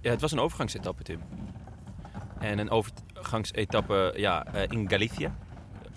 Ja, 0.00 0.10
het 0.10 0.20
was 0.20 0.32
een 0.32 0.38
overgangsetappe, 0.38 1.02
Tim. 1.02 1.20
En 2.40 2.58
een 2.58 2.70
overgangsetappe 2.70 4.12
ja, 4.16 4.46
eh, 4.46 4.62
in 4.68 4.88
Galicia. 4.88 5.36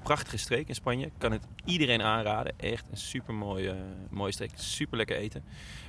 Prachtige 0.04 0.38
streek 0.38 0.68
in 0.68 0.76
Spanje. 0.76 1.12
Kan 1.18 1.32
het 1.32 1.48
iedereen 1.66 2.02
aanraden. 2.02 2.54
Echt 2.58 2.86
een 2.92 2.98
super 2.98 3.34
mooie, 3.34 3.76
mooie 4.10 4.32
streek. 4.32 4.52
Super 4.56 4.98
lekker 4.98 5.16
eten. 5.16 5.44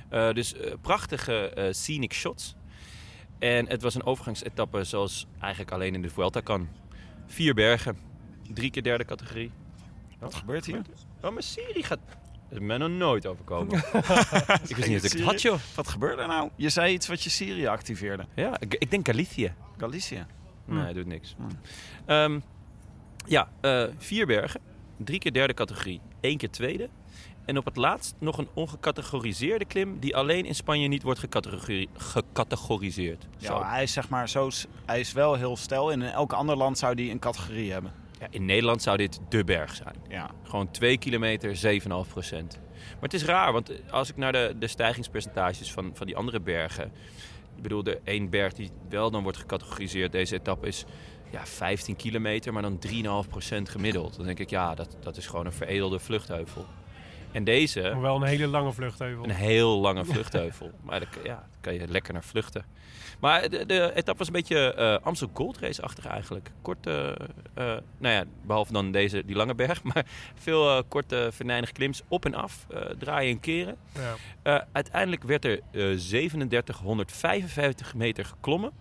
Eh, 0.09 0.31
dus 0.31 0.55
prachtige 0.81 1.49
eh, 1.49 1.73
scenic 1.73 2.13
shots. 2.13 2.55
En 3.39 3.67
het 3.69 3.81
was 3.81 3.95
een 3.95 4.05
overgangsetappe 4.05 4.83
zoals 4.83 5.27
eigenlijk 5.39 5.71
alleen 5.71 5.93
in 5.93 6.01
de 6.01 6.09
Vuelta 6.09 6.39
kan. 6.39 6.67
Vier 7.27 7.53
bergen. 7.53 7.97
Drie 8.53 8.71
keer 8.71 8.83
derde 8.83 9.05
categorie. 9.05 9.51
Wat 10.19 10.35
gebeurt 10.35 10.65
hier? 10.65 10.81
Oh, 11.21 11.31
mijn 11.31 11.43
Siri 11.43 11.83
gaat... 11.83 11.99
Dat 12.49 12.59
is 12.59 12.67
mij 12.67 12.77
nog 12.77 12.89
nooit 12.89 13.25
overkomen. 13.25 13.77
ik 14.67 14.75
wist 14.75 14.87
niet 14.87 15.01
dat 15.01 15.11
ik 15.11 15.17
het 15.17 15.21
had, 15.21 15.41
joh. 15.41 15.59
Wat 15.75 15.87
gebeurde 15.87 16.21
er 16.21 16.27
nou? 16.27 16.49
Je 16.55 16.69
zei 16.69 16.93
iets 16.93 17.07
wat 17.07 17.23
je 17.23 17.29
Syrië 17.29 17.67
activeerde. 17.67 18.25
Ja, 18.35 18.59
ik, 18.59 18.73
ik 18.73 18.91
denk 18.91 19.07
Galicië. 19.07 19.53
Galicië. 19.77 20.25
Nee, 20.65 20.93
doet 20.93 21.05
niks. 21.05 21.35
Hmm. 21.37 21.47
Ehm, 22.05 22.39
ja, 23.25 23.49
eh, 23.61 23.83
vier 23.97 24.25
bergen. 24.25 24.61
Drie 24.97 25.19
keer 25.19 25.33
derde 25.33 25.53
categorie. 25.53 26.01
één 26.19 26.37
keer 26.37 26.49
tweede. 26.49 26.89
En 27.45 27.57
op 27.57 27.65
het 27.65 27.75
laatst 27.75 28.15
nog 28.19 28.37
een 28.37 28.47
ongecategoriseerde 28.53 29.65
klim... 29.65 29.99
die 29.99 30.15
alleen 30.15 30.45
in 30.45 30.55
Spanje 30.55 30.87
niet 30.87 31.03
wordt 31.03 31.19
gecategori- 31.19 31.87
gecategoriseerd. 31.93 33.27
Zo. 33.37 33.53
Ja, 33.53 33.69
hij 33.69 33.83
is 33.83 33.93
zeg 33.93 34.09
maar 34.09 34.29
zo, 34.29 34.49
hij 34.85 34.99
is 34.99 35.11
wel 35.11 35.35
heel 35.35 35.57
stel. 35.57 35.91
En 35.91 36.01
in 36.01 36.09
elk 36.09 36.33
ander 36.33 36.55
land 36.55 36.77
zou 36.77 36.95
die 36.95 37.11
een 37.11 37.19
categorie 37.19 37.71
hebben. 37.71 37.91
Ja, 38.19 38.27
in 38.29 38.45
Nederland 38.45 38.81
zou 38.81 38.97
dit 38.97 39.19
de 39.29 39.43
berg 39.43 39.75
zijn. 39.75 39.95
Ja. 40.09 40.29
Gewoon 40.43 40.71
2 40.71 40.97
kilometer, 40.97 41.81
7,5 41.81 42.11
procent. 42.11 42.59
Maar 42.75 43.01
het 43.01 43.13
is 43.13 43.25
raar, 43.25 43.53
want 43.53 43.71
als 43.91 44.09
ik 44.09 44.17
naar 44.17 44.31
de, 44.31 44.55
de 44.59 44.67
stijgingspercentages 44.67 45.71
van, 45.71 45.91
van 45.93 46.05
die 46.05 46.15
andere 46.15 46.39
bergen... 46.39 46.91
Ik 47.55 47.61
bedoel, 47.61 47.83
de 47.83 47.99
één 48.03 48.29
berg 48.29 48.53
die 48.53 48.69
wel 48.89 49.11
dan 49.11 49.23
wordt 49.23 49.37
gecategoriseerd, 49.37 50.11
deze 50.11 50.35
etappe 50.35 50.67
is 50.67 50.85
ja, 51.31 51.45
15 51.45 51.95
kilometer, 51.95 52.53
maar 52.53 52.61
dan 52.61 52.79
3,5 53.23 53.29
procent 53.29 53.69
gemiddeld. 53.69 54.15
Dan 54.15 54.25
denk 54.25 54.39
ik, 54.39 54.49
ja, 54.49 54.75
dat, 54.75 54.97
dat 54.99 55.17
is 55.17 55.27
gewoon 55.27 55.45
een 55.45 55.53
veredelde 55.53 55.99
vluchtheuvel. 55.99 56.65
En 57.35 57.43
deze, 57.43 57.81
Maar 57.81 58.01
wel 58.01 58.15
een 58.15 58.27
hele 58.27 58.47
lange 58.47 58.73
vluchtheuvel. 58.73 59.23
een 59.23 59.29
heel 59.29 59.79
lange 59.79 60.05
vluchtheuvel. 60.05 60.71
maar 60.85 60.99
daar, 60.99 61.09
ja, 61.23 61.33
daar 61.35 61.47
kan 61.61 61.73
je 61.73 61.87
lekker 61.87 62.13
naar 62.13 62.23
vluchten. 62.23 62.65
Maar 63.19 63.49
de, 63.49 63.65
de 63.65 63.91
etappe 63.95 64.17
was 64.17 64.27
een 64.27 64.33
beetje 64.33 64.73
eh, 64.73 64.97
Amstel 65.05 65.29
Gold 65.33 65.57
Race-achtig 65.57 66.05
eigenlijk. 66.05 66.51
Kort, 66.61 66.87
eh, 66.87 67.07
eh, 67.09 67.15
nou 67.97 68.13
ja, 68.15 68.23
behalve 68.45 68.73
dan 68.73 68.91
deze, 68.91 69.25
die 69.25 69.35
lange 69.35 69.55
berg. 69.55 69.83
Maar 69.93 70.05
veel 70.35 70.83
korte, 70.83 71.29
venijnige 71.31 71.73
klims 71.73 72.01
op 72.07 72.25
en 72.25 72.33
af, 72.33 72.65
draaien 72.99 73.31
en 73.31 73.39
keren. 73.39 73.75
Ja. 74.43 74.67
Uiteindelijk 74.71 75.23
werd 75.23 75.45
er 75.45 75.59
eh 75.71 75.97
3755 76.93 77.93
meter 77.95 78.25
geklommen. 78.25 78.71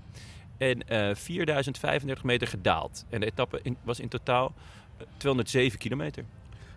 En 0.58 0.88
eh 0.88 1.14
4035 1.14 2.24
meter 2.24 2.46
gedaald. 2.48 3.04
En 3.10 3.20
de 3.20 3.26
etappe 3.26 3.60
in- 3.62 3.76
was 3.82 4.00
in 4.00 4.08
totaal 4.08 4.52
eh, 4.98 5.06
207 5.16 5.78
kilometer. 5.78 6.24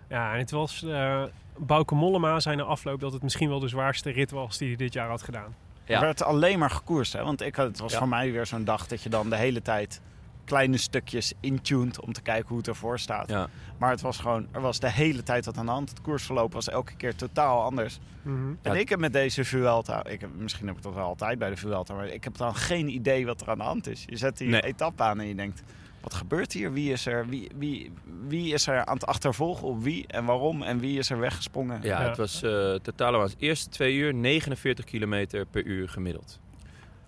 Ja, 0.10 0.34
en 0.34 0.40
het 0.40 0.52
was 0.52 0.84
eh 0.84 1.24
Bauke 1.60 1.96
Mollema 1.96 2.40
zijn 2.40 2.62
afloop 2.62 3.00
dat 3.00 3.14
het 3.14 3.24
misschien 3.24 3.50
wel 3.50 3.60
de 3.60 3.68
zwaarste 3.68 4.10
rit 4.10 4.32
was 4.32 4.58
die 4.58 4.68
hij 4.68 4.78
dit 4.78 4.94
jaar 4.94 5.10
had 5.10 5.22
gedaan. 5.22 5.56
Ja. 5.86 5.96
Er 5.96 6.02
werd 6.02 6.24
alleen 6.24 6.60
maar 6.60 6.70
gekoerst. 6.70 7.14
Hè? 7.14 7.24
Want 7.24 7.42
ik 7.42 7.56
had, 7.56 7.68
het 7.68 7.80
was 7.80 7.92
Ja. 7.92 7.98
voor 7.98 8.08
mij 8.08 8.32
weer 8.32 8.46
zo'n 8.46 8.64
dag 8.64 8.88
dat 8.88 9.02
je 9.02 9.10
dan 9.10 9.30
de 9.30 9.36
hele 9.38 9.62
tijd 9.62 10.02
kleine 10.46 10.78
stukjes 10.78 11.34
intuned 11.40 12.02
om 12.02 12.14
te 12.14 12.22
kijken 12.22 12.48
hoe 12.48 12.58
het 12.58 12.68
ervoor 12.68 13.00
staat. 13.00 13.30
Ja. 13.30 13.48
Maar 13.78 13.90
het 13.90 14.02
was 14.02 14.18
gewoon, 14.18 14.48
er 14.52 14.62
was 14.62 14.80
de 14.80 14.92
hele 14.92 15.24
tijd 15.24 15.46
wat 15.46 15.58
aan 15.58 15.66
de 15.66 15.72
hand. 15.72 15.90
Het 15.90 16.02
koersverloop 16.02 16.54
was 16.54 16.70
elke 16.70 16.96
keer 16.96 17.16
totaal 17.16 17.64
anders. 17.64 18.00
Mhm. 18.22 18.36
En 18.62 18.74
Ja. 18.74 18.80
ik 18.80 18.90
heb 18.90 19.00
met 19.00 19.14
deze 19.14 19.44
Vuelta, 19.46 20.06
ik 20.06 20.22
heb, 20.22 20.30
misschien 20.38 20.68
heb 20.68 20.78
ik 20.78 20.84
dat 20.84 20.94
wel 20.94 21.06
altijd 21.06 21.40
bij 21.40 21.50
de 21.50 21.58
Vuelta, 21.58 21.94
maar 21.94 22.08
ik 22.08 22.24
heb 22.24 22.38
dan 22.38 22.56
geen 22.56 22.88
idee 22.90 23.26
wat 23.26 23.42
er 23.42 23.50
aan 23.50 23.58
de 23.58 23.64
hand 23.64 23.88
is. 23.88 24.04
Je 24.06 24.18
zet 24.18 24.38
die 24.38 24.50
Nee. 24.50 24.62
etappe 24.62 25.04
aan 25.04 25.20
en 25.20 25.28
je 25.28 25.36
denkt, 25.36 25.64
wat 26.08 26.14
gebeurt 26.18 26.54
hier? 26.54 26.74
Wie 26.74 26.92
is 26.92 27.06
er, 27.06 27.28
wie, 27.28 27.52
wie, 27.56 27.92
wie 28.28 28.54
is 28.54 28.68
er 28.68 28.86
aan 28.86 28.94
het 28.94 29.06
achtervolgen 29.06 29.68
op 29.68 29.84
wie 29.84 30.08
en 30.08 30.26
waarom 30.26 30.62
en 30.62 30.80
wie 30.80 30.98
is 30.98 31.10
er 31.10 31.20
weggesprongen? 31.20 31.80
Ja, 31.82 32.02
Ja. 32.02 32.08
het 32.08 32.18
was 32.18 32.44
eh 32.44 32.74
totaal 32.74 33.22
aan 33.22 33.30
eerste 33.38 33.70
twee 33.70 33.96
uur 33.96 34.14
49 34.14 34.86
kilometer 34.86 35.46
per 35.46 35.64
uur 35.66 35.90
gemiddeld. 35.90 36.40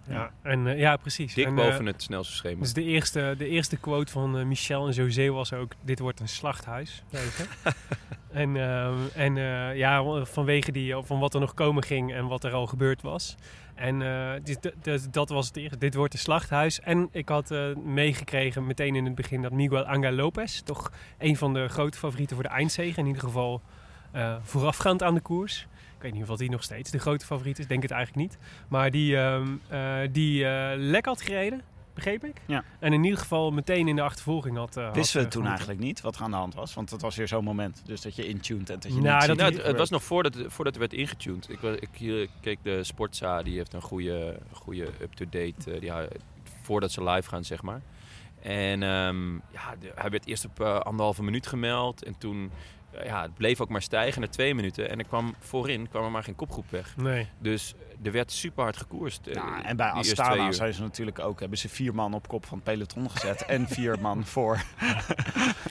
Ja, 0.07 0.31
en, 0.41 0.67
eh, 0.67 0.79
ja 0.79 0.97
precies. 0.97 1.33
Dik 1.33 1.45
En, 1.45 1.55
boven 1.55 1.79
eh, 1.88 1.91
het 1.93 2.01
snelste 2.01 2.33
schema. 2.35 2.59
Dus 2.59 2.73
de 2.73 2.83
eerste, 2.83 3.35
de 3.38 3.47
eerste 3.47 3.77
quote 3.77 4.12
van 4.12 4.38
eh, 4.38 4.45
Michel 4.45 4.88
en 4.88 4.93
José 4.93 5.29
was 5.29 5.53
ook: 5.53 5.71
Dit 5.81 5.99
wordt 5.99 6.19
een 6.19 6.27
slachthuis. 6.29 7.03
En 8.32 8.56
ehm, 8.58 8.98
en 9.15 9.38
eh, 9.38 9.76
ja, 9.76 10.24
vanwege 10.26 10.72
die, 10.72 10.96
van 10.96 11.20
wat 11.20 11.34
er 11.34 11.39
nog 11.39 11.54
komen 11.54 11.84
ging 11.84 12.13
en 12.13 12.28
wat 12.28 12.44
er 12.44 12.54
al 12.54 12.68
gebeurd 12.68 13.02
was. 13.02 13.36
En 13.76 14.02
eh, 14.02 14.32
dit, 14.44 14.74
dat 15.12 15.30
was 15.30 15.48
het 15.48 15.58
eerste. 15.58 15.78
Dit 15.78 15.96
wordt 15.96 16.13
een 16.13 16.20
slachthuis. 16.20 16.80
En 16.80 17.10
ik 17.12 17.30
had 17.30 17.52
eh, 17.52 17.76
meegekregen 17.76 18.65
meteen 18.65 18.96
in 18.96 19.06
het 19.06 19.15
begin 19.15 19.42
dat 19.42 19.52
Miguel 19.52 19.84
Angel 19.84 20.12
Lopez, 20.12 20.60
toch 20.60 20.92
een 21.18 21.38
van 21.38 21.54
de 21.54 21.68
grote 21.68 21.98
favorieten 21.98 22.36
voor 22.36 22.46
de 22.46 22.52
eindzege, 22.52 23.00
in 23.00 23.06
ieder 23.06 23.22
geval 23.22 23.62
eh, 24.12 24.36
voorafgaand 24.42 25.04
aan 25.04 25.13
de 25.13 25.20
koers. 25.20 25.68
Ik 25.96 26.02
weet 26.02 26.13
niet 26.13 26.30
of 26.30 26.38
die 26.38 26.50
nog 26.50 26.63
steeds 26.63 26.92
de 26.92 27.00
grote 27.00 27.26
favoriet 27.26 27.60
is. 27.60 27.68
Denk 27.68 27.82
het 27.82 27.92
eigenlijk 27.92 28.30
niet. 28.30 28.39
Maar 28.68 28.92
die, 28.92 29.18
ehm, 29.18 29.48
eh, 29.68 29.98
die 30.12 30.46
eh, 30.46 30.72
lek 30.76 31.06
had 31.06 31.22
gereden, 31.22 31.62
begreep 32.03 32.23
ik. 32.25 32.41
Ja. 32.45 32.63
En 32.79 32.93
in 32.93 33.03
ieder 33.03 33.19
geval 33.19 33.51
meteen 33.51 33.88
in 33.88 33.95
de 33.95 34.01
achtervolging 34.01 34.57
had. 34.57 34.77
eh, 34.77 34.93
Wisten 34.93 35.19
we 35.19 35.25
eh, 35.25 35.31
toen 35.31 35.47
eigenlijk 35.47 35.79
niet 35.79 36.01
wat 36.01 36.15
er 36.15 36.21
aan 36.21 36.31
de 36.31 36.38
hand 36.38 36.53
was? 36.53 36.73
Want 36.73 36.89
het 36.89 37.01
was 37.01 37.15
weer 37.15 37.27
zo'n 37.27 37.43
moment. 37.43 37.81
Dus 37.85 38.01
dat 38.01 38.15
je 38.15 38.27
intuned 38.27 38.69
en 38.69 38.79
dat 38.79 38.83
je 38.93 39.01
Nou, 39.01 39.01
niet 39.01 39.12
dat 39.12 39.21
ziet 39.29 39.38
Nou, 39.38 39.53
het, 39.53 39.63
het 39.65 39.77
was 39.77 39.89
nog 39.89 40.03
voordat, 40.03 40.38
voordat 40.47 40.73
er 40.73 40.79
werd 40.79 40.93
ingetuned. 40.93 41.49
Ik, 41.49 41.62
ik 41.62 41.89
hier, 41.93 42.27
keek 42.41 42.59
de 42.63 42.83
Sportza, 42.83 43.43
die 43.43 43.57
heeft 43.57 43.73
een 43.73 43.81
goede, 43.81 44.39
goede 44.51 44.88
up-to-date, 45.01 45.79
die, 45.79 45.91
hou- 45.91 46.07
voordat 46.62 46.91
ze 46.91 47.03
live 47.03 47.29
gaan, 47.29 47.43
zeg 47.43 47.62
maar. 47.62 47.81
En 48.41 48.83
ehm, 48.83 49.33
ja, 49.33 49.75
de- 49.79 49.91
hij 49.95 50.09
werd 50.09 50.27
eerst 50.27 50.45
op 50.45 50.62
anderhalve 50.62 51.23
minuut 51.23 51.47
gemeld. 51.47 52.03
En 52.03 52.17
toen, 52.17 52.51
ja, 53.03 53.21
het 53.21 53.33
bleef 53.33 53.62
ook 53.62 53.69
maar 53.69 53.81
stijgen 53.81 54.21
naar 54.21 54.29
twee 54.29 54.55
minuten. 54.55 54.89
En 54.89 54.99
er 54.99 55.05
kwam 55.05 55.35
voorin 55.39 55.89
kwam 55.89 56.03
er 56.03 56.12
maar 56.12 56.23
geen 56.23 56.35
kopgroep 56.35 56.69
weg. 56.69 56.97
Nee. 56.97 57.27
Dus 57.39 57.73
er 58.03 58.12
werd 58.12 58.31
super 58.31 58.63
hard 58.63 58.77
gekoerst. 58.77 59.27
eh, 59.27 59.33
Ja, 59.33 59.63
en 59.63 59.75
bij 59.77 59.89
Astana 59.89 60.51
zijn 60.51 60.73
ze 60.73 60.81
natuurlijk 60.81 61.19
ook, 61.19 61.39
hebben 61.39 61.57
ze 61.57 61.69
vier 61.69 61.95
man 61.95 62.13
op 62.13 62.27
kop 62.27 62.45
van 62.45 62.57
het 62.57 62.63
peloton 62.65 63.12
gezet. 63.12 63.45
en 63.45 63.67
vier 63.67 63.95
man 64.07 64.25
voor, 64.25 64.62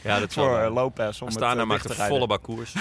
Ja, 0.02 0.18
dat 0.20 0.32
voor 0.32 0.50
wel. 0.50 0.60
eh, 0.66 0.72
Lopez. 0.74 1.20
Om 1.20 1.26
het, 1.28 1.36
Astana 1.36 1.62
eh, 1.62 1.68
dicht 1.68 1.88
maakte 1.88 2.02
volle 2.02 2.26
bak 2.26 2.42
koers. 2.48 2.74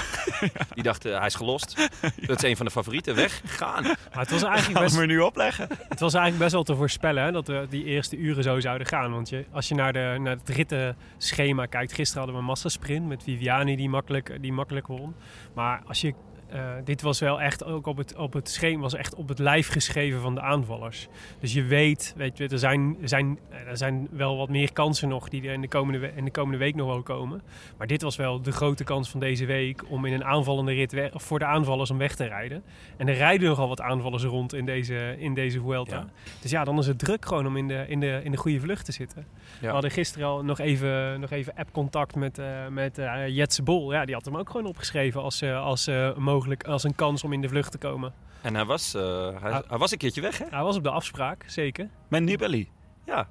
Die 0.74 0.84
dacht, 0.84 1.06
eh, 1.06 1.18
hij 1.18 1.26
is 1.28 1.36
gelost. 1.36 1.90
Dat 2.28 2.44
is 2.44 2.50
een 2.50 2.58
van 2.58 2.66
de 2.66 2.72
favorieten. 2.72 3.16
Weg, 3.16 3.42
gaan. 3.46 3.84
Maar 3.84 3.96
het 4.12 4.32
was 4.32 4.44
eigenlijk 4.44 4.78
we 4.78 4.84
best, 4.84 4.98
er 4.98 5.08
nu 5.08 5.20
opleggen? 5.20 5.68
het 5.90 6.00
was 6.00 6.14
eigenlijk 6.14 6.44
best 6.44 6.54
wel 6.54 6.64
te 6.64 6.76
voorspellen 6.76 7.24
hè, 7.24 7.32
dat 7.32 7.48
we 7.48 7.66
die 7.70 7.84
eerste 7.84 8.16
uren 8.18 8.44
zo 8.44 8.60
zouden 8.60 8.88
gaan. 8.88 9.12
Want 9.12 9.30
je, 9.30 9.46
als 9.52 9.68
je 9.68 9.76
naar, 9.76 9.94
de, 9.94 10.16
naar 10.20 10.36
het 10.38 10.50
rittenschema 10.50 11.66
kijkt. 11.66 11.94
Gisteren 11.94 12.18
hadden 12.18 12.36
we 12.36 12.42
een 12.42 12.48
massasprint 12.48 13.08
met 13.08 13.24
Viviani 13.24 13.76
die 13.76 13.90
makkelijk, 13.90 14.38
die 14.42 14.54
makkelijk 14.54 14.88
won. 14.88 15.16
Maar 15.54 15.82
als 15.88 16.02
je 16.02 16.14
eh, 16.50 16.72
dit 16.84 17.02
was 17.02 17.20
wel 17.20 17.42
echt 17.42 17.64
ook 17.64 17.86
op 17.86 17.98
het, 17.98 18.16
op 18.16 18.34
het 18.34 18.50
schema, 18.50 18.82
was 18.82 18.96
echt 18.96 19.16
op 19.16 19.28
het 19.28 19.40
lijf 19.40 19.68
geschreven 19.68 20.22
van 20.22 20.36
de 20.36 20.42
aanvallers. 20.42 21.08
Dus 21.40 21.54
je 21.54 21.64
weet, 21.64 22.14
weet 22.18 22.38
je, 22.38 22.48
er 22.48 22.60
zijn, 22.60 22.98
er 23.02 23.08
zijn, 23.08 23.40
er 23.68 23.78
zijn 23.78 24.08
wel 24.12 24.38
wat 24.38 24.50
meer 24.50 24.74
kansen 24.74 25.10
nog 25.10 25.30
die 25.30 25.48
er 25.48 25.54
in 25.54 25.62
de, 25.62 25.68
komende, 25.68 26.12
in 26.16 26.26
de 26.26 26.32
komende 26.32 26.58
week 26.58 26.76
nog 26.76 26.88
wel 26.88 27.02
komen. 27.02 27.42
Maar 27.78 27.88
dit 27.88 28.02
was 28.02 28.16
wel 28.16 28.42
de 28.42 28.52
grote 28.52 28.84
kans 28.84 29.10
van 29.10 29.20
deze 29.20 29.46
week 29.46 29.84
om 29.90 30.06
in 30.06 30.14
een 30.14 30.24
aanvallende 30.24 30.74
rit 30.74 30.92
weg, 30.92 31.12
voor 31.14 31.40
de 31.40 31.46
aanvallers 31.46 31.92
om 31.92 31.98
weg 31.98 32.16
te 32.16 32.26
rijden. 32.26 32.64
En 32.98 33.08
er 33.08 33.16
rijden 33.16 33.48
nogal 33.48 33.68
wat 33.68 33.82
aanvallers 33.82 34.24
rond 34.24 34.54
in 34.54 34.66
deze, 34.66 35.16
in 35.20 35.34
deze 35.34 35.60
Vuelta. 35.62 35.96
Ja. 35.96 36.08
Dus 36.42 36.52
ja, 36.52 36.64
dan 36.64 36.78
is 36.78 36.88
het 36.88 37.00
druk 37.00 37.26
gewoon 37.26 37.48
om 37.48 37.58
in 37.58 37.68
de, 37.68 37.86
in 37.88 38.00
de, 38.00 38.22
in 38.24 38.32
de 38.32 38.38
goede 38.38 38.60
vlucht 38.60 38.86
te 38.86 38.92
zitten. 38.92 39.26
We 39.62 39.68
hadden 39.68 39.92
gisteren 39.92 40.28
al 40.28 40.44
nog 40.44 40.60
even, 40.60 41.20
nog 41.20 41.30
even 41.30 41.54
app-contact 41.56 42.16
met, 42.16 42.38
eh 42.40 42.68
met 42.68 42.98
eh, 42.98 43.28
Jetse 43.28 43.64
Bol. 43.64 43.94
Ja, 43.94 44.06
die 44.06 44.16
had 44.16 44.26
hem 44.26 44.38
ook 44.38 44.50
gewoon 44.50 44.66
opgeschreven 44.66 45.22
als, 45.22 45.42
eh, 45.42 45.64
als, 45.64 45.88
eh, 45.88 46.16
mogelijk, 46.16 46.64
als 46.64 46.84
een 46.84 46.96
kans 46.96 47.24
om 47.24 47.34
in 47.34 47.42
de 47.42 47.50
vlucht 47.50 47.72
te 47.72 47.78
komen. 47.78 48.14
En 48.42 48.56
hij 48.56 48.66
was, 48.66 48.94
eh, 48.94 49.02
hij, 49.42 49.52
Ah. 49.52 49.70
hij 49.70 49.78
was 49.78 49.92
een 49.92 49.98
keertje 49.98 50.22
weg, 50.22 50.38
hè? 50.38 50.46
Hij 50.50 50.64
was 50.64 50.76
op 50.76 50.84
de 50.84 50.90
afspraak, 50.90 51.44
zeker. 51.48 51.90
Met 52.08 52.24
Nibali. 52.24 52.70
Ja. 53.06 53.28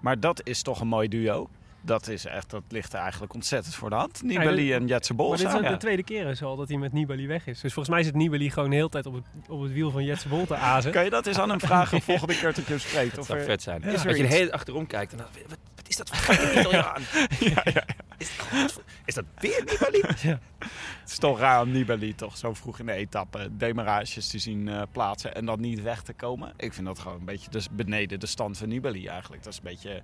Maar 0.00 0.20
dat 0.20 0.40
is 0.46 0.62
toch 0.62 0.80
een 0.80 0.88
mooi 0.88 1.08
duo. 1.08 1.48
Dat, 1.86 2.08
is 2.08 2.24
echt, 2.24 2.50
dat 2.50 2.62
ligt 2.68 2.92
er 2.92 2.98
eigenlijk 3.00 3.34
ontzettend 3.34 3.74
voor 3.74 3.90
de 3.90 3.96
hand. 3.96 4.22
Nibali 4.22 4.64
Ja, 4.64 4.76
en 4.76 4.86
Jetse 4.86 5.14
Bol 5.14 5.28
maar 5.28 5.38
dit 5.38 5.46
is 5.48 5.54
ook 5.54 5.68
de 5.68 5.76
tweede 5.76 6.02
keer 6.02 6.26
is 6.26 6.42
al 6.42 6.56
dat 6.56 6.68
hij 6.68 6.78
met 6.78 6.92
Nibali 6.92 7.26
weg 7.26 7.46
is. 7.46 7.60
Dus 7.60 7.72
volgens 7.72 7.94
mij 7.94 8.04
zit 8.04 8.14
Nibali 8.14 8.50
gewoon 8.50 8.70
de 8.70 8.76
hele 8.76 8.88
tijd 8.88 9.06
op 9.06 9.14
het, 9.14 9.24
op 9.48 9.60
het 9.62 9.72
wiel 9.72 9.90
van 9.90 10.04
Jetse 10.04 10.28
Bol 10.28 10.46
te 10.46 10.54
azen. 10.56 10.92
Kan 10.92 11.04
je 11.04 11.10
dat 11.10 11.26
eens 11.26 11.38
aan 11.38 11.48
hem 11.48 11.60
vragen 11.60 12.02
volgende 12.12 12.34
keer 12.34 12.42
dat 12.42 12.56
ik 12.56 12.66
hem 12.66 12.78
spreek? 12.78 13.10
Dat 13.10 13.18
Of 13.18 13.26
zou 13.26 13.38
er- 13.38 13.44
vet 13.44 13.62
zijn. 13.62 13.84
Als 13.84 14.02
je 14.02 14.08
de 14.08 14.18
iets? 14.18 14.34
hele 14.34 14.52
achterom 14.52 14.86
kijkt 14.86 15.12
en 15.12 15.18
dan, 15.18 15.26
wat, 15.48 15.58
wat 15.76 15.88
is 15.88 15.96
dat 15.96 16.10
voor 16.10 16.34
Italiaan? 16.60 17.02
Is, 18.18 18.30
is 19.04 19.14
dat 19.14 19.24
weer 19.38 19.64
Nibali? 19.66 20.00
Het 21.00 21.10
is 21.14 21.18
toch 21.18 21.38
raar 21.38 21.60
om 21.62 21.70
Nibali 21.70 22.14
toch 22.14 22.36
zo 22.36 22.54
vroeg 22.54 22.78
in 22.78 22.86
de 22.86 22.92
etappe 22.92 23.48
demarages 23.52 24.28
te 24.28 24.38
zien 24.38 24.68
eh, 24.68 24.82
plaatsen 24.92 25.34
en 25.34 25.44
dan 25.44 25.60
niet 25.60 25.82
weg 25.82 26.02
te 26.02 26.12
komen. 26.12 26.52
Ik 26.56 26.72
vind 26.72 26.86
dat 26.86 26.98
gewoon 26.98 27.18
een 27.18 27.24
beetje 27.24 27.50
dus 27.50 27.68
beneden 27.70 28.20
de 28.20 28.26
stand 28.26 28.58
van 28.58 28.68
Nibali 28.68 29.06
eigenlijk. 29.06 29.42
Dat 29.42 29.52
is 29.52 29.58
een 29.58 29.64
beetje 29.70 30.02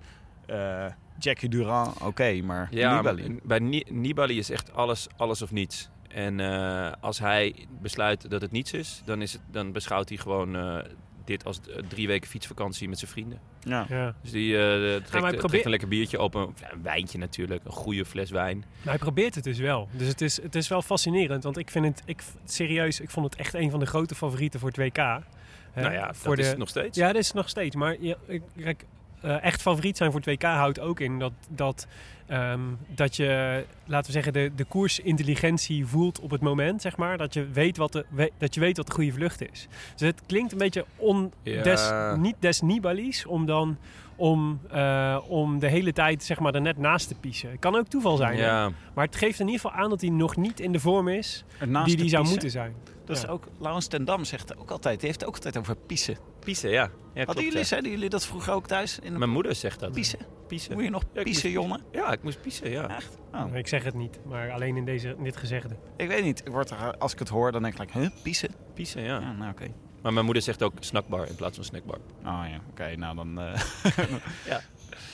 eh, 0.52 0.92
Jackie 1.18 1.48
Durand, 1.48 2.00
oké, 2.00 2.40
maar 2.42 2.68
Ja, 2.70 2.96
Nibali. 2.96 3.28
maar 3.28 3.38
bij 3.42 3.58
Ni- 3.58 3.84
Nibali 3.90 4.38
is 4.38 4.50
echt 4.50 4.74
alles, 4.74 5.06
alles 5.16 5.42
of 5.42 5.50
niets. 5.52 5.88
En 6.08 6.40
eh, 6.40 6.92
als 7.00 7.18
hij 7.18 7.66
besluit 7.80 8.30
dat 8.30 8.40
het 8.40 8.50
niets 8.50 8.72
is, 8.72 9.02
dan, 9.04 9.22
is 9.22 9.32
het, 9.32 9.40
dan 9.50 9.72
beschouwt 9.72 10.08
hij 10.08 10.18
gewoon 10.18 10.56
eh, 10.56 10.78
dit 11.24 11.44
als 11.44 11.60
drie 11.88 12.06
weken 12.06 12.28
fietsvakantie 12.30 12.88
met 12.88 12.98
zijn 12.98 13.10
vrienden. 13.10 13.38
Ja. 13.60 13.86
Ja. 13.88 14.14
Dus 14.22 14.30
die 14.30 14.56
eh, 14.58 14.62
trekt, 15.02 15.36
probeert- 15.36 15.64
een 15.64 15.70
lekker 15.70 15.88
biertje 15.88 16.18
open. 16.18 16.54
Ja, 16.60 16.72
een 16.72 16.82
wijntje 16.82 17.18
natuurlijk, 17.18 17.64
een 17.64 17.72
goede 17.72 18.04
fles 18.04 18.30
wijn. 18.30 18.58
Maar 18.58 18.94
hij 18.94 18.98
probeert 18.98 19.34
het 19.34 19.44
dus 19.44 19.58
wel. 19.58 19.88
Dus 19.92 20.08
het 20.08 20.20
is, 20.20 20.42
het 20.42 20.54
is 20.54 20.68
wel 20.68 20.82
fascinerend. 20.82 21.42
Want 21.44 21.56
ik 21.58 21.70
vind 21.70 21.84
het, 21.84 22.02
ik, 22.04 22.22
serieus, 22.44 23.00
ik 23.00 23.10
vond 23.10 23.30
het 23.30 23.40
echt 23.40 23.54
een 23.54 23.70
van 23.70 23.80
de 23.80 23.86
grote 23.86 24.14
favorieten 24.14 24.60
voor 24.60 24.68
het 24.68 24.78
WK. 24.78 24.96
Hè, 24.96 25.82
nou 25.82 25.92
ja, 25.94 26.14
voor 26.14 26.26
dat 26.28 26.36
de, 26.36 26.42
is 26.42 26.48
het 26.48 26.58
nog 26.58 26.68
steeds. 26.68 26.98
Ja, 26.98 27.06
dat 27.06 27.16
is 27.20 27.26
het 27.26 27.36
nog 27.36 27.48
steeds. 27.48 27.76
Maar 27.76 27.96
ja, 28.00 28.14
ik- 28.26 28.42
kijk, 28.56 28.84
eh, 29.22 29.42
echt 29.44 29.62
favoriet 29.62 29.96
zijn 29.96 30.10
voor 30.12 30.20
het 30.20 30.28
WK 30.28 30.42
houdt 30.42 30.80
ook 30.80 31.00
in 31.00 31.18
dat, 31.18 31.32
dat, 31.48 31.86
ehm, 32.26 32.60
dat 32.88 33.16
je, 33.16 33.64
laten 33.84 34.06
we 34.06 34.12
zeggen, 34.12 34.32
de, 34.32 34.50
de 34.56 34.64
koersintelligentie 34.64 35.86
voelt 35.86 36.20
op 36.20 36.30
het 36.30 36.40
moment, 36.40 36.82
zeg 36.82 36.96
maar. 36.96 37.18
Dat 37.18 37.34
je 37.34 37.46
weet 37.48 37.76
wat 37.76 37.92
de, 37.92 38.04
we- 38.08 38.30
dat 38.38 38.54
je 38.54 38.60
weet 38.60 38.76
wat 38.76 38.86
de 38.86 38.92
goede 38.92 39.12
vlucht 39.12 39.50
is. 39.52 39.68
Dus 39.96 40.06
het 40.08 40.22
klinkt 40.26 40.52
een 40.52 40.58
beetje 40.58 40.84
on, 40.96 41.32
Ja. 41.42 41.62
des, 41.62 41.90
niet 42.18 42.36
des 42.38 42.60
Nibali's 42.60 43.26
om 43.26 43.46
dan 43.46 43.76
om, 44.16 44.60
eh, 44.70 45.18
om 45.28 45.58
de 45.58 45.66
hele 45.68 45.92
tijd 45.92 46.22
zeg 46.24 46.38
maar, 46.38 46.54
er 46.54 46.60
net 46.60 46.78
naast 46.78 47.08
te 47.08 47.14
piezen. 47.14 47.50
Het 47.50 47.58
kan 47.60 47.74
ook 47.76 47.86
toeval 47.88 48.16
zijn. 48.16 48.36
Ja, 48.36 48.70
Maar 48.94 49.04
het 49.06 49.16
geeft 49.16 49.40
in 49.40 49.46
ieder 49.48 49.60
geval 49.60 49.76
aan 49.82 49.90
dat 49.90 50.00
hij 50.00 50.10
nog 50.10 50.36
niet 50.36 50.60
in 50.60 50.72
de 50.72 50.80
vorm 50.80 51.08
is 51.08 51.44
die 51.84 51.96
hij 51.98 52.08
zou 52.08 52.28
moeten 52.28 52.50
zijn. 52.50 52.74
Dat 53.04 53.16
is 53.16 53.22
Ja. 53.22 53.28
ook, 53.28 53.44
Laurens 53.58 53.86
ten 53.86 54.04
Dam 54.04 54.24
zegt 54.24 54.56
ook 54.58 54.70
altijd, 54.70 54.98
die 54.98 55.08
heeft 55.08 55.20
het 55.20 55.28
ook 55.28 55.34
altijd 55.34 55.58
over 55.58 55.76
piezen. 55.76 56.16
Piezen, 56.44 56.70
ja. 56.70 56.76
ja 56.82 56.88
Hadden 57.14 57.24
klopt, 57.24 57.40
jullie, 57.40 57.58
ja. 57.58 57.64
zeiden 57.64 57.90
jullie 57.90 58.08
dat 58.08 58.26
vroeger 58.26 58.52
ook 58.52 58.66
thuis? 58.66 58.98
In 58.98 59.12
de 59.12 59.18
Mijn 59.18 59.30
moeder 59.30 59.54
zegt 59.54 59.80
dat. 59.80 59.92
piezen? 59.92 60.18
Piezen. 60.48 60.72
Moet 60.74 60.84
je 60.84 60.90
nog 60.90 61.02
Ja, 61.12 61.22
piezen, 61.22 61.50
jongen? 61.50 61.80
Ja, 61.92 62.12
ik 62.12 62.22
moest 62.22 62.40
piezen, 62.40 62.70
ja. 62.70 62.96
Echt? 62.96 63.18
Oh. 63.34 63.54
Ik 63.56 63.68
zeg 63.68 63.84
het 63.84 63.94
niet, 63.94 64.18
maar 64.24 64.50
alleen 64.50 64.76
in, 64.76 64.84
deze, 64.84 65.14
in 65.18 65.24
dit 65.24 65.36
gezegde. 65.36 65.76
Ik 65.96 66.08
weet 66.08 66.24
niet. 66.24 66.40
Ik 66.44 66.52
word 66.52 66.70
er, 66.70 66.96
als 66.98 67.12
ik 67.12 67.18
het 67.18 67.28
hoor, 67.28 67.52
dan 67.52 67.62
denk 67.62 67.74
ik, 67.74 67.80
like, 67.80 67.98
huh, 67.98 68.08
piezen? 68.22 68.50
Piezen, 68.74 69.02
ja. 69.02 69.20
Ja, 69.20 69.32
nou 69.32 69.50
oké. 69.50 69.66
Maar 70.02 70.12
mijn 70.12 70.24
moeder 70.24 70.42
zegt 70.42 70.62
ook 70.62 70.72
snackbar 70.80 71.28
in 71.28 71.34
plaats 71.34 71.56
van 71.56 71.64
snackbar. 71.64 71.98
Oh 72.24 72.44
ja, 72.48 72.60
oké. 72.70 72.96
nou 72.96 73.16
dan... 73.16 73.40
eh, 73.40 73.60
Ja. 74.46 74.60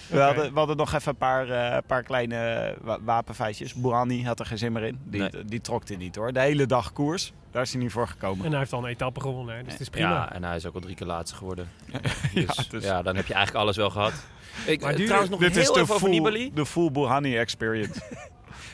We, 0.08 0.18
hadden, 0.20 0.52
we 0.52 0.58
hadden 0.58 0.76
nog 0.76 0.92
even 0.94 1.08
een 1.10 1.16
paar, 1.16 1.50
eh, 1.50 1.78
paar 1.86 2.02
kleine 2.02 2.74
wa- 2.80 2.98
wapenfeitjes. 3.02 3.74
Bourani 3.74 4.24
had 4.24 4.40
er 4.40 4.46
geen 4.46 4.58
zin 4.58 4.72
meer 4.72 4.82
in. 4.82 4.98
Die, 5.04 5.20
Nee. 5.20 5.44
die 5.44 5.60
trok 5.60 5.86
dit 5.86 5.98
niet 5.98 6.16
hoor. 6.16 6.32
De 6.32 6.40
hele 6.40 6.66
dag 6.66 6.92
koers. 6.92 7.32
Daar 7.50 7.62
is 7.62 7.72
hij 7.72 7.82
niet 7.82 7.92
voor 7.92 8.08
gekomen. 8.08 8.44
En 8.44 8.50
hij 8.50 8.58
heeft 8.60 8.72
al 8.72 8.82
een 8.84 8.88
etappe 8.90 9.20
gewonnen, 9.20 9.56
hè, 9.56 9.62
dus 9.62 9.72
het 9.72 9.80
is 9.80 9.88
prima. 9.88 10.08
Ja, 10.10 10.32
en 10.32 10.44
hij 10.44 10.56
is 10.56 10.66
ook 10.66 10.74
al 10.74 10.80
drie 10.80 10.94
keer 10.94 11.06
laatste 11.06 11.36
geworden. 11.36 11.68
Ja, 12.34 12.52
Dus, 12.70 12.84
ja, 12.84 13.02
dan 13.02 13.16
heb 13.16 13.26
je 13.26 13.34
eigenlijk 13.34 13.64
alles 13.64 13.76
wel 13.76 13.90
gehad. 13.90 14.12
Ik, 14.66 14.80
Maar 14.80 14.94
eh, 14.94 15.04
trouwens 15.04 15.30
nog 15.30 15.40
Dit 15.40 15.52
heel 15.54 15.76
is 15.76 15.86
de 15.88 15.94
full, 15.94 16.10
Nibali. 16.10 16.50
de 16.54 16.66
full 16.66 16.90
Bourani 16.90 17.36
experience. 17.36 18.00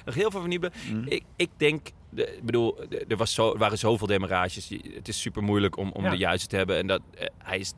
Nog 0.05 0.14
heel 0.14 0.31
veel 0.31 0.38
over 0.38 0.49
Nibali. 0.51 0.73
Mm. 0.92 1.05
Ik, 1.09 1.23
ik 1.37 1.51
denk, 1.57 1.88
de, 2.11 2.37
ik 2.37 2.44
bedoel, 2.44 2.79
er 3.09 3.16
was 3.16 3.35
zo, 3.35 3.53
er 3.53 3.59
waren 3.59 3.79
zoveel 3.79 4.07
demarages. 4.07 4.68
Het 4.94 5.09
is 5.09 5.20
super 5.20 5.42
moeilijk 5.42 5.77
om, 5.77 5.90
om 5.92 6.05
Ja. 6.05 6.11
de 6.11 6.16
juiste 6.16 6.47
te 6.49 6.57
hebben. 6.57 6.77
En 6.77 6.87
dat, 6.87 7.01
eh, 7.18 7.27
hij 7.38 7.59
is, 7.59 7.73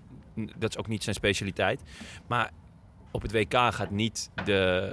dat 0.59 0.71
is 0.71 0.79
ook 0.79 0.89
niet 0.89 1.03
zijn 1.03 1.15
specialiteit. 1.15 1.81
Maar 2.27 2.51
op 3.11 3.23
het 3.23 3.33
WK 3.33 3.55
gaat 3.55 3.91
niet 3.91 4.31
de, 4.45 4.89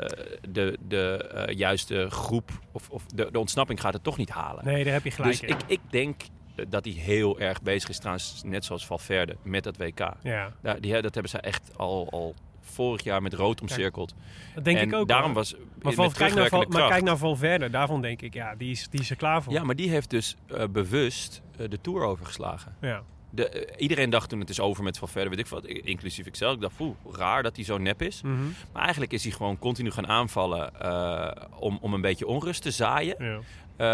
de, 0.49 0.77
de 0.87 1.17
eh, 1.17 1.55
juiste 1.57 2.09
groep 2.09 2.51
of, 2.71 2.89
of 2.89 3.05
de, 3.05 3.31
de 3.31 3.39
ontsnapping 3.39 3.81
gaat 3.81 3.93
het 3.93 4.03
toch 4.03 4.17
niet 4.17 4.29
halen. 4.29 4.65
Nee, 4.65 4.83
daar 4.83 4.93
heb 4.93 5.03
je 5.03 5.11
gelijk 5.11 5.39
dus 5.39 5.49
in. 5.49 5.55
ik, 5.55 5.63
ik 5.67 5.79
denk 5.89 6.21
dat 6.69 6.85
hij 6.85 6.93
heel 6.93 7.39
erg 7.39 7.61
bezig 7.61 7.89
is, 7.89 7.97
trouwens, 7.97 8.41
net 8.45 8.65
zoals 8.65 8.85
Valverde, 8.85 9.35
met 9.43 9.63
dat 9.63 9.77
WK. 9.77 10.13
Ja, 10.23 10.53
Daar, 10.61 10.81
die, 10.81 11.01
dat 11.01 11.13
hebben 11.13 11.31
ze 11.31 11.37
echt 11.37 11.77
al, 11.77 12.07
al 12.11 12.35
vorig 12.61 13.03
jaar 13.03 13.21
met 13.21 13.33
rood 13.33 13.61
omcirkeld. 13.61 14.15
dat 14.55 14.63
denk 14.63 14.77
en 14.77 14.87
ik 14.87 14.93
ook. 14.93 15.07
daarom 15.07 15.25
hoor. 15.25 15.35
was 15.39 15.55
maar, 15.81 15.93
Val, 15.93 16.11
kijk 16.11 16.33
naar, 16.33 16.47
Val, 16.47 16.65
maar 16.69 16.89
kijk 16.89 17.03
naar 17.03 17.17
Valverde, 17.17 17.69
daarvan 17.69 18.01
denk 18.01 18.21
ik, 18.21 18.33
ja, 18.33 18.55
die 18.55 18.71
is, 18.71 18.89
die 18.89 18.99
is 18.99 19.09
er 19.09 19.15
klaar 19.15 19.43
voor. 19.43 19.53
Ja, 19.53 19.63
maar 19.63 19.75
die 19.75 19.89
heeft 19.89 20.09
dus 20.09 20.35
eh, 20.47 20.63
bewust 20.69 21.41
eh, 21.57 21.69
de 21.69 21.81
Tour 21.81 22.03
overgeslagen. 22.03 22.75
Ja. 22.81 23.03
De, 23.35 23.49
eh, 23.49 23.81
iedereen 23.81 24.09
dacht 24.09 24.29
toen 24.29 24.39
het 24.39 24.49
is 24.49 24.59
over 24.59 24.83
met 24.83 24.97
Valverde, 24.97 25.29
weet 25.29 25.39
ik 25.39 25.47
wat, 25.47 25.65
inclusief 25.65 26.25
ikzelf. 26.25 26.55
Ik 26.55 26.61
dacht, 26.61 26.75
poeh, 26.75 26.95
raar 27.11 27.43
dat 27.43 27.55
hij 27.55 27.65
zo 27.65 27.77
nep 27.77 28.01
is. 28.01 28.21
Mhm. 28.21 28.35
Maar 28.73 28.81
eigenlijk 28.81 29.13
is 29.13 29.23
hij 29.23 29.31
gewoon 29.31 29.59
continu 29.59 29.91
gaan 29.91 30.07
aanvallen 30.07 30.79
eh, 30.79 31.31
om, 31.59 31.77
om 31.81 31.93
een 31.93 32.01
beetje 32.01 32.27
onrust 32.27 32.61
te 32.61 32.71
zaaien. 32.71 33.15
ja. 33.19 33.39
Eh, 33.77 33.85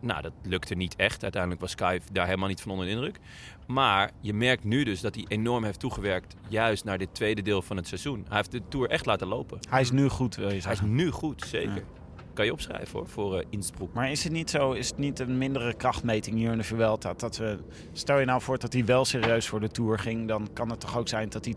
nou, 0.00 0.22
dat 0.22 0.32
lukte 0.42 0.74
niet 0.74 0.96
echt. 0.96 1.22
Uiteindelijk 1.22 1.60
was 1.60 1.70
Sky 1.70 1.98
daar 2.12 2.26
helemaal 2.26 2.48
niet 2.48 2.60
van 2.60 2.70
onder 2.70 2.86
de 2.86 2.92
indruk. 2.92 3.18
Maar 3.66 4.10
je 4.20 4.32
merkt 4.32 4.64
nu 4.64 4.84
dus 4.84 5.00
dat 5.00 5.14
hij 5.14 5.24
enorm 5.28 5.64
heeft 5.64 5.80
toegewerkt 5.80 6.36
juist 6.48 6.84
naar 6.84 6.98
dit 6.98 7.14
tweede 7.14 7.42
deel 7.42 7.62
van 7.62 7.76
het 7.76 7.86
seizoen. 7.86 8.24
Hij 8.28 8.36
heeft 8.36 8.50
de 8.50 8.62
Tour 8.68 8.88
echt 8.88 9.06
laten 9.06 9.26
lopen. 9.26 9.58
Hij 9.68 9.80
is 9.80 9.90
nu 9.90 10.08
goed, 10.08 10.36
wil 10.36 10.52
je 10.52 10.60
Hij 10.62 10.72
is 10.72 10.80
nu 10.80 11.10
goed, 11.10 11.42
zeker. 11.46 11.84
Kan 12.34 12.44
je 12.44 12.52
opschrijven 12.52 12.98
hoor, 12.98 13.08
voor 13.08 13.38
eh 13.38 13.46
Innsbruck. 13.50 13.92
Maar 13.92 14.10
is 14.10 14.24
het 14.24 14.32
niet 14.32 14.50
zo, 14.50 14.72
is 14.72 14.88
het 14.88 14.98
niet 14.98 15.18
een 15.18 15.38
mindere 15.38 15.74
krachtmeting 15.74 16.36
hier 16.36 16.52
in 16.52 16.58
de 16.58 16.64
Vuelta? 16.64 17.14
Dat 17.16 17.36
we, 17.36 17.58
stel 17.92 18.18
je 18.18 18.24
nou 18.24 18.40
voor 18.40 18.58
dat 18.58 18.72
hij 18.72 18.84
wel 18.84 19.04
serieus 19.04 19.48
voor 19.48 19.60
de 19.60 19.68
Tour 19.68 19.98
ging, 19.98 20.28
dan 20.28 20.48
kan 20.52 20.70
het 20.70 20.80
toch 20.80 20.98
ook 20.98 21.08
zijn 21.08 21.28
dat 21.28 21.44
hij 21.44 21.54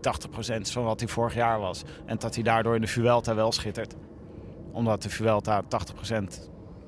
80% 0.58 0.60
is 0.60 0.72
van 0.72 0.84
wat 0.84 1.00
hij 1.00 1.08
vorig 1.08 1.34
jaar 1.34 1.60
was. 1.60 1.82
En 2.04 2.18
dat 2.18 2.34
hij 2.34 2.44
daardoor 2.44 2.74
in 2.74 2.80
de 2.80 2.86
Vuelta 2.86 3.34
wel 3.34 3.52
schittert. 3.52 3.94
Omdat 4.72 5.02
de 5.02 5.10
Vuelta 5.10 5.62
80% 5.62 5.66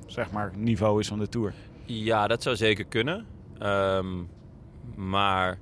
zeg 0.05 0.31
maar 0.31 0.51
niveau 0.55 0.99
is 0.99 1.07
van 1.07 1.19
de 1.19 1.29
Tour. 1.29 1.53
Ja, 1.85 2.27
dat 2.27 2.43
zou 2.43 2.55
zeker 2.55 2.85
kunnen. 2.85 3.25
Ehm, 3.59 4.07
maar 4.95 5.59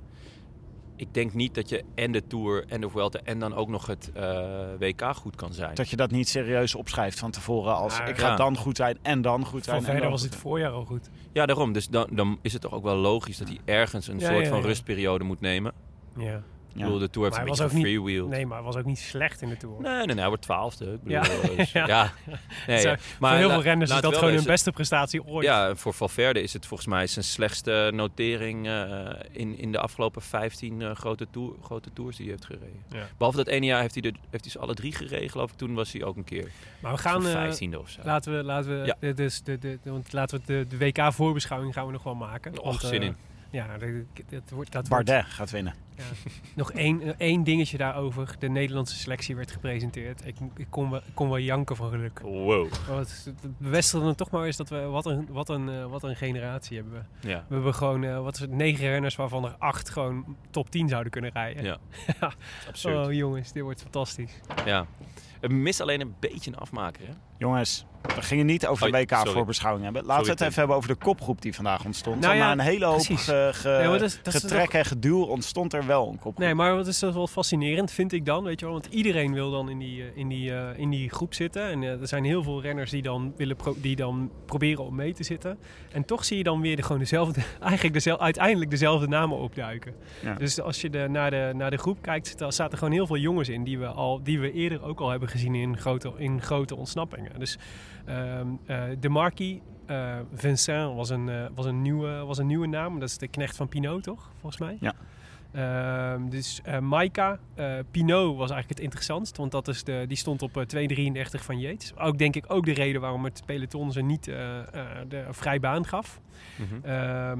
ik 0.98 1.14
denk 1.14 1.34
niet 1.34 1.54
dat 1.54 1.68
je 1.68 1.84
en 1.94 2.12
de 2.12 2.26
Tour 2.26 2.64
en 2.68 2.80
de 2.80 2.90
Vuelta 2.90 3.20
en 3.24 3.38
dan 3.38 3.54
ook 3.54 3.68
nog 3.68 3.86
het 3.86 4.10
eh, 4.14 4.40
WK 4.78 5.02
goed 5.16 5.36
kan 5.36 5.52
zijn. 5.52 5.74
Dat 5.74 5.88
je 5.88 5.96
dat 5.96 6.10
niet 6.10 6.28
serieus 6.28 6.74
opschrijft 6.74 7.18
van 7.18 7.30
tevoren 7.30 7.74
als 7.74 7.98
ik 7.98 8.18
ga 8.18 8.28
ja. 8.28 8.36
dan 8.36 8.56
goed 8.56 8.76
zijn 8.76 8.98
en 9.02 9.22
dan 9.22 9.44
goed 9.44 9.64
zijn. 9.64 9.76
en 9.76 9.82
Valverde 9.82 10.02
dan 10.02 10.10
was 10.10 10.22
dit 10.22 10.36
voorjaar 10.36 10.70
al 10.70 10.84
goed. 10.84 11.10
Ja, 11.32 11.46
daarom. 11.46 11.72
Dus 11.72 11.88
dan, 11.88 12.06
dan 12.10 12.38
is 12.42 12.52
het 12.52 12.62
toch 12.62 12.72
ook 12.72 12.82
wel 12.82 12.96
logisch 12.96 13.38
dat 13.38 13.48
hij 13.48 13.58
ergens 13.64 14.08
een 14.08 14.18
Ja, 14.18 14.30
soort 14.30 14.44
ja, 14.44 14.48
van 14.48 14.60
ja. 14.60 14.64
rustperiode 14.66 15.24
moet 15.24 15.40
nemen. 15.40 15.72
Ja. 16.16 16.42
Ik 16.78 16.84
bedoel, 16.84 16.98
de 16.98 17.10
Tour 17.10 17.28
heeft 17.28 17.40
Maar 17.40 17.48
een 17.50 17.56
hij 17.58 17.66
beetje 17.66 17.76
was 17.78 17.86
ook 17.86 17.96
niet- 17.96 18.04
freewheel. 18.04 18.26
Nee, 18.28 18.46
maar 18.46 18.56
hij 18.56 18.66
was 18.66 18.76
ook 18.76 18.84
niet 18.84 18.98
slecht 18.98 19.42
in 19.42 19.48
de 19.48 19.56
Tour. 19.56 19.80
Nee, 19.80 19.92
nee, 19.96 20.06
nee, 20.06 20.16
hij 20.16 20.28
wordt 20.28 20.42
twaalfde. 20.42 20.84
Ik 20.92 21.02
bedoel, 21.02 21.22
Ja. 21.22 21.54
dus- 21.56 21.72
Ja. 21.72 21.86
ja. 21.86 22.12
Nee, 22.66 22.80
Zo, 22.80 22.88
ja. 22.88 22.96
voor 22.98 23.28
heel 23.30 23.50
veel 23.50 23.62
renners 23.62 23.90
is 23.90 24.00
dat 24.00 24.16
gewoon 24.16 24.34
hun 24.34 24.44
beste 24.44 24.70
prestatie 24.72 25.24
ooit. 25.24 25.46
Ja, 25.46 25.74
voor 25.74 25.92
Valverde 25.94 26.42
is 26.42 26.52
het 26.52 26.66
volgens 26.66 26.88
mij 26.88 27.06
zijn 27.06 27.24
slechtste 27.24 27.90
notering 27.94 28.66
eh, 28.66 29.08
in, 29.30 29.58
in 29.58 29.72
de 29.72 29.78
afgelopen 29.78 30.22
15 30.22 30.82
eh, 30.82 30.94
grote, 30.94 31.26
tour, 31.30 31.52
grote 31.62 31.92
tours 31.92 32.16
die 32.16 32.24
hij 32.26 32.34
heeft 32.34 32.46
gereden. 32.46 32.82
Ja. 32.90 33.06
Behalve 33.16 33.36
dat 33.38 33.46
ene 33.46 33.66
jaar 33.66 33.80
heeft 33.80 33.92
hij, 33.94 34.02
de, 34.02 34.12
heeft 34.30 34.44
hij 34.44 34.52
ze 34.52 34.58
alle 34.58 34.74
drie 34.74 34.92
gereden, 34.92 35.30
geloof 35.30 35.50
ik. 35.50 35.56
Toen 35.56 35.74
was 35.74 35.92
hij 35.92 36.04
ook 36.04 36.16
een 36.16 36.24
keer 36.24 36.50
Maar 36.80 36.92
we 36.92 36.98
gaan... 36.98 37.26
eh, 37.26 37.32
vijftiende 37.32 37.78
of 37.80 37.88
zo. 37.90 38.00
Laten 38.04 38.36
we, 38.36 38.42
laten 38.44 38.80
we, 38.80 38.86
Ja. 38.86 38.96
de, 39.00 39.14
dus 39.14 39.42
de, 39.42 39.58
de, 39.58 39.78
de- 39.82 39.90
want 39.90 40.12
laten 40.12 40.38
we 40.38 40.44
de, 40.46 40.66
de 40.76 40.78
WK-voorbeschouwing 40.78 41.72
gaan 41.74 41.86
we 41.86 41.92
nog 41.92 42.02
wel 42.02 42.14
maken. 42.14 42.58
Och, 42.58 42.64
Want, 42.64 42.82
eh, 42.82 42.88
zin 42.88 43.02
in. 43.02 43.16
Ja, 43.50 43.78
dat, 43.78 43.88
dat 44.28 44.50
wordt... 44.50 44.72
Dat 44.72 44.88
wordt 44.88 45.06
Bardet 45.06 45.24
gaat 45.24 45.50
winnen. 45.50 45.74
nog 46.54 46.72
één, 46.72 47.18
één 47.18 47.44
dingetje 47.44 47.76
daarover. 47.78 48.34
De 48.38 48.48
Nederlandse 48.48 48.96
selectie 48.96 49.36
werd 49.36 49.50
gepresenteerd. 49.50 50.26
Ik, 50.26 50.36
ik, 50.56 50.66
kon, 50.70 50.90
wel, 50.90 50.98
ik 50.98 51.14
kon 51.14 51.28
wel 51.28 51.38
janken 51.38 51.76
van 51.76 51.90
geluk. 51.90 52.20
Wow. 52.20 52.70
Maar 52.88 52.98
Het, 52.98 53.24
het 53.42 53.58
bevestigde 53.58 54.14
toch 54.14 54.30
maar 54.30 54.44
eens 54.44 54.56
dat 54.56 54.68
we... 54.68 54.80
Wat 54.80 55.06
een, 55.06 55.26
wat 55.30 55.48
een, 55.48 55.68
eh, 55.68 55.84
wat 55.84 56.02
een 56.02 56.16
generatie 56.16 56.76
hebben 56.76 56.94
we. 57.20 57.28
Ja. 57.28 57.44
We 57.48 57.54
hebben 57.54 57.74
gewoon, 57.74 58.04
eh, 58.04 58.22
wat 58.22 58.34
is 58.34 58.40
het, 58.40 58.50
negen 58.50 58.88
renners 58.88 59.16
waarvan 59.16 59.44
er 59.44 59.54
acht 59.58 59.90
gewoon 59.90 60.36
top 60.50 60.70
10 60.70 60.88
zouden 60.88 61.12
kunnen 61.12 61.30
rijden. 61.30 61.64
Ja. 61.64 61.78
Ja. 62.20 62.32
Absurd. 62.68 63.06
Oh 63.06 63.12
jongens, 63.12 63.52
dit 63.52 63.62
wordt 63.62 63.82
fantastisch. 63.82 64.40
Ja. 64.64 64.86
Het 65.40 65.50
mist 65.50 65.80
alleen 65.80 66.00
een 66.00 66.14
beetje 66.18 66.50
een 66.50 66.58
afmaker, 66.58 67.06
hè? 67.06 67.12
Jongens, 67.38 67.84
we 68.14 68.22
gingen 68.22 68.46
niet 68.46 68.66
over 68.66 68.90
de 68.90 68.96
Oh, 68.96 69.02
WK 69.02 69.14
sorry. 69.16 69.32
voorbeschouwing 69.32 69.84
hebben. 69.84 70.04
Laten 70.04 70.24
we 70.24 70.30
het 70.30 70.40
even 70.40 70.54
hebben 70.54 70.76
over 70.76 70.88
de 70.88 70.94
kopgroep 70.94 71.42
die 71.42 71.54
vandaag 71.54 71.84
ontstond. 71.84 72.20
Nou 72.20 72.34
ja, 72.36 72.44
Na 72.46 72.52
een 72.52 72.58
hele 72.58 72.84
hoop 72.84 73.00
ge, 73.00 73.50
ge- 73.52 73.68
Ja, 73.68 73.88
maar 73.88 73.98
dat 73.98 74.02
is- 74.08 74.20
dat 74.22 74.34
is 74.34 74.40
getrek 74.40 74.64
toch- 74.64 74.72
en 74.74 74.84
geduw 74.84 75.22
ontstond 75.22 75.72
er 75.72 75.86
wel 75.86 76.02
een 76.06 76.12
kopgroep. 76.14 76.38
Nee, 76.38 76.54
maar 76.54 76.74
wat 76.76 76.86
is 76.86 76.98
dat 76.98 77.14
wel 77.14 77.26
fascinerend, 77.26 77.90
vind 77.90 78.12
ik 78.12 78.24
dan, 78.24 78.44
weet 78.44 78.58
je 78.60 78.64
wel. 78.66 78.74
Want 78.74 78.86
iedereen 78.86 79.32
wil 79.32 79.50
dan 79.50 79.68
in 79.68 79.78
die, 79.78 80.02
eh, 80.02 80.08
in 80.14 80.28
die, 80.28 80.54
eh, 80.54 80.78
in 80.78 80.90
die 80.90 81.10
groep 81.10 81.34
zitten. 81.34 81.62
En 81.62 81.82
eh, 81.82 82.00
er 82.00 82.08
zijn 82.08 82.24
heel 82.24 82.42
veel 82.42 82.62
renners 82.62 82.90
die 82.90 83.02
dan, 83.02 83.32
willen 83.36 83.56
pro- 83.56 83.76
die 83.80 83.96
dan 83.96 84.30
proberen 84.46 84.84
om 84.84 84.94
mee 84.94 85.12
te 85.12 85.22
zitten. 85.24 85.58
En 85.92 86.04
toch 86.04 86.24
zie 86.24 86.36
je 86.36 86.42
dan 86.44 86.60
weer 86.60 86.76
de, 86.76 86.82
gewoon 86.82 86.98
dezelfde, 86.98 87.40
eigenlijk 87.60 87.94
dezelfde, 87.94 88.24
uiteindelijk 88.24 88.70
dezelfde 88.70 89.08
namen 89.08 89.38
opduiken. 89.38 89.94
Ja. 90.22 90.34
Dus 90.34 90.60
als 90.60 90.80
je 90.80 90.90
de, 90.90 91.06
naar, 91.08 91.30
de, 91.30 91.52
naar 91.54 91.70
de 91.70 91.76
groep 91.78 92.02
kijkt, 92.02 92.34
zaten 92.48 92.78
gewoon 92.78 92.92
heel 92.92 93.06
veel 93.06 93.16
jongens 93.16 93.48
in 93.48 93.64
die 93.64 93.78
we, 93.78 93.86
al, 93.86 94.22
die 94.22 94.40
we 94.40 94.52
eerder 94.52 94.82
ook 94.82 95.00
al 95.00 95.10
hebben 95.10 95.28
gezien 95.28 95.54
in 95.54 95.78
grote, 95.78 96.12
in 96.16 96.42
grote 96.42 96.76
ontsnappingen. 96.76 97.27
Dus 97.38 97.58
ehm, 98.04 98.46
eh, 98.66 98.82
de 99.00 99.08
Marquis, 99.08 99.58
eh, 99.86 100.16
Vincent 100.34 100.94
was 100.94 101.10
een, 101.10 101.28
eh, 101.28 101.46
was, 101.54 101.66
een 101.66 101.82
nieuwe, 101.82 102.24
was 102.24 102.38
een 102.38 102.46
nieuwe 102.46 102.66
naam. 102.66 102.98
Dat 103.00 103.08
is 103.08 103.18
de 103.18 103.28
knecht 103.28 103.56
van 103.56 103.68
Pinot, 103.68 104.02
toch? 104.02 104.30
Volgens 104.40 104.60
mij. 104.60 104.76
Ja. 104.80 104.94
Ehm, 105.52 106.28
dus 106.28 106.60
eh 106.64 106.78
Maika, 106.78 107.38
eh, 107.54 107.74
Pinot 107.90 108.26
was 108.36 108.50
eigenlijk 108.50 108.68
het 108.68 108.80
interessantst, 108.80 109.36
want 109.36 109.50
dat 109.52 109.68
is 109.68 109.84
de, 109.84 110.04
die 110.08 110.16
stond 110.16 110.42
op 110.42 110.56
eh, 110.56 110.62
2.33 110.66 111.44
van 111.44 111.58
Yates. 111.58 111.96
Ook 111.96 112.18
denk 112.18 112.36
ik 112.36 112.44
ook 112.48 112.64
de 112.64 112.72
reden 112.72 113.00
waarom 113.00 113.24
het 113.24 113.42
peloton 113.46 113.92
ze 113.92 114.00
niet 114.02 114.28
eh, 114.28 114.58
eh, 114.58 114.64
de 115.08 115.24
vrij 115.30 115.60
baan 115.60 115.86
gaf. 115.86 116.20
Mhm. 116.56 116.86
Ehm 116.90 117.38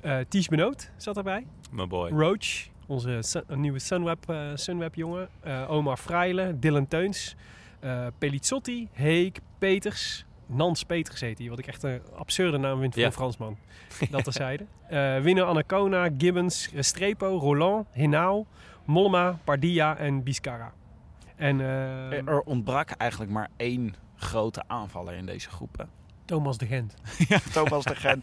eh 0.00 0.16
Ties 0.28 0.48
Benoot 0.48 0.90
zat 0.96 1.16
erbij. 1.16 1.46
My 1.70 1.86
boy. 1.86 2.10
Roach, 2.10 2.68
onze 2.86 3.18
Sun- 3.20 3.44
nieuwe 3.60 3.78
Sunweb, 3.78 4.34
Sunweb 4.54 4.94
jongen. 4.94 5.28
Eh, 5.40 5.70
Omar 5.70 5.96
Freile, 5.96 6.58
Dylan 6.58 6.88
Teuns, 6.88 7.36
eh 7.80 8.06
Pelizzotti, 8.18 8.88
Heek, 8.92 9.38
Peters. 9.58 10.26
Nans 10.46 10.84
Peters 10.84 11.20
heet 11.20 11.38
hij, 11.38 11.48
wat 11.48 11.58
ik 11.58 11.66
echt 11.66 11.82
een 11.82 12.00
absurde 12.16 12.58
naam 12.58 12.80
vind 12.80 12.92
voor 12.92 13.00
Ja. 13.02 13.08
een 13.08 13.14
Fransman. 13.14 13.58
Dat 14.10 14.24
terzijde. 14.24 14.66
Eh 14.88 15.18
winnaar 15.20 15.44
Anacona, 15.46 16.08
Gibbons, 16.18 16.70
Restrepo, 16.74 17.38
Roland, 17.38 17.86
Hinao, 17.92 18.46
Mollema, 18.84 19.38
Pardia 19.44 19.96
en 19.96 20.22
Biscara. 20.22 20.72
En 21.36 21.60
eh, 21.60 22.12
Er 22.28 22.40
ontbrak 22.40 22.90
eigenlijk 22.90 23.30
maar 23.30 23.48
één 23.56 23.94
grote 24.16 24.62
aanvaller 24.66 25.14
in 25.14 25.26
deze 25.26 25.50
groep. 25.50 25.76
hè. 25.78 25.84
Thomas 26.28 26.58
de 26.58 26.66
Gent. 26.66 26.94
ja, 27.28 27.38
Thomas 27.52 27.84
de 27.84 27.94
Gent. 27.94 28.22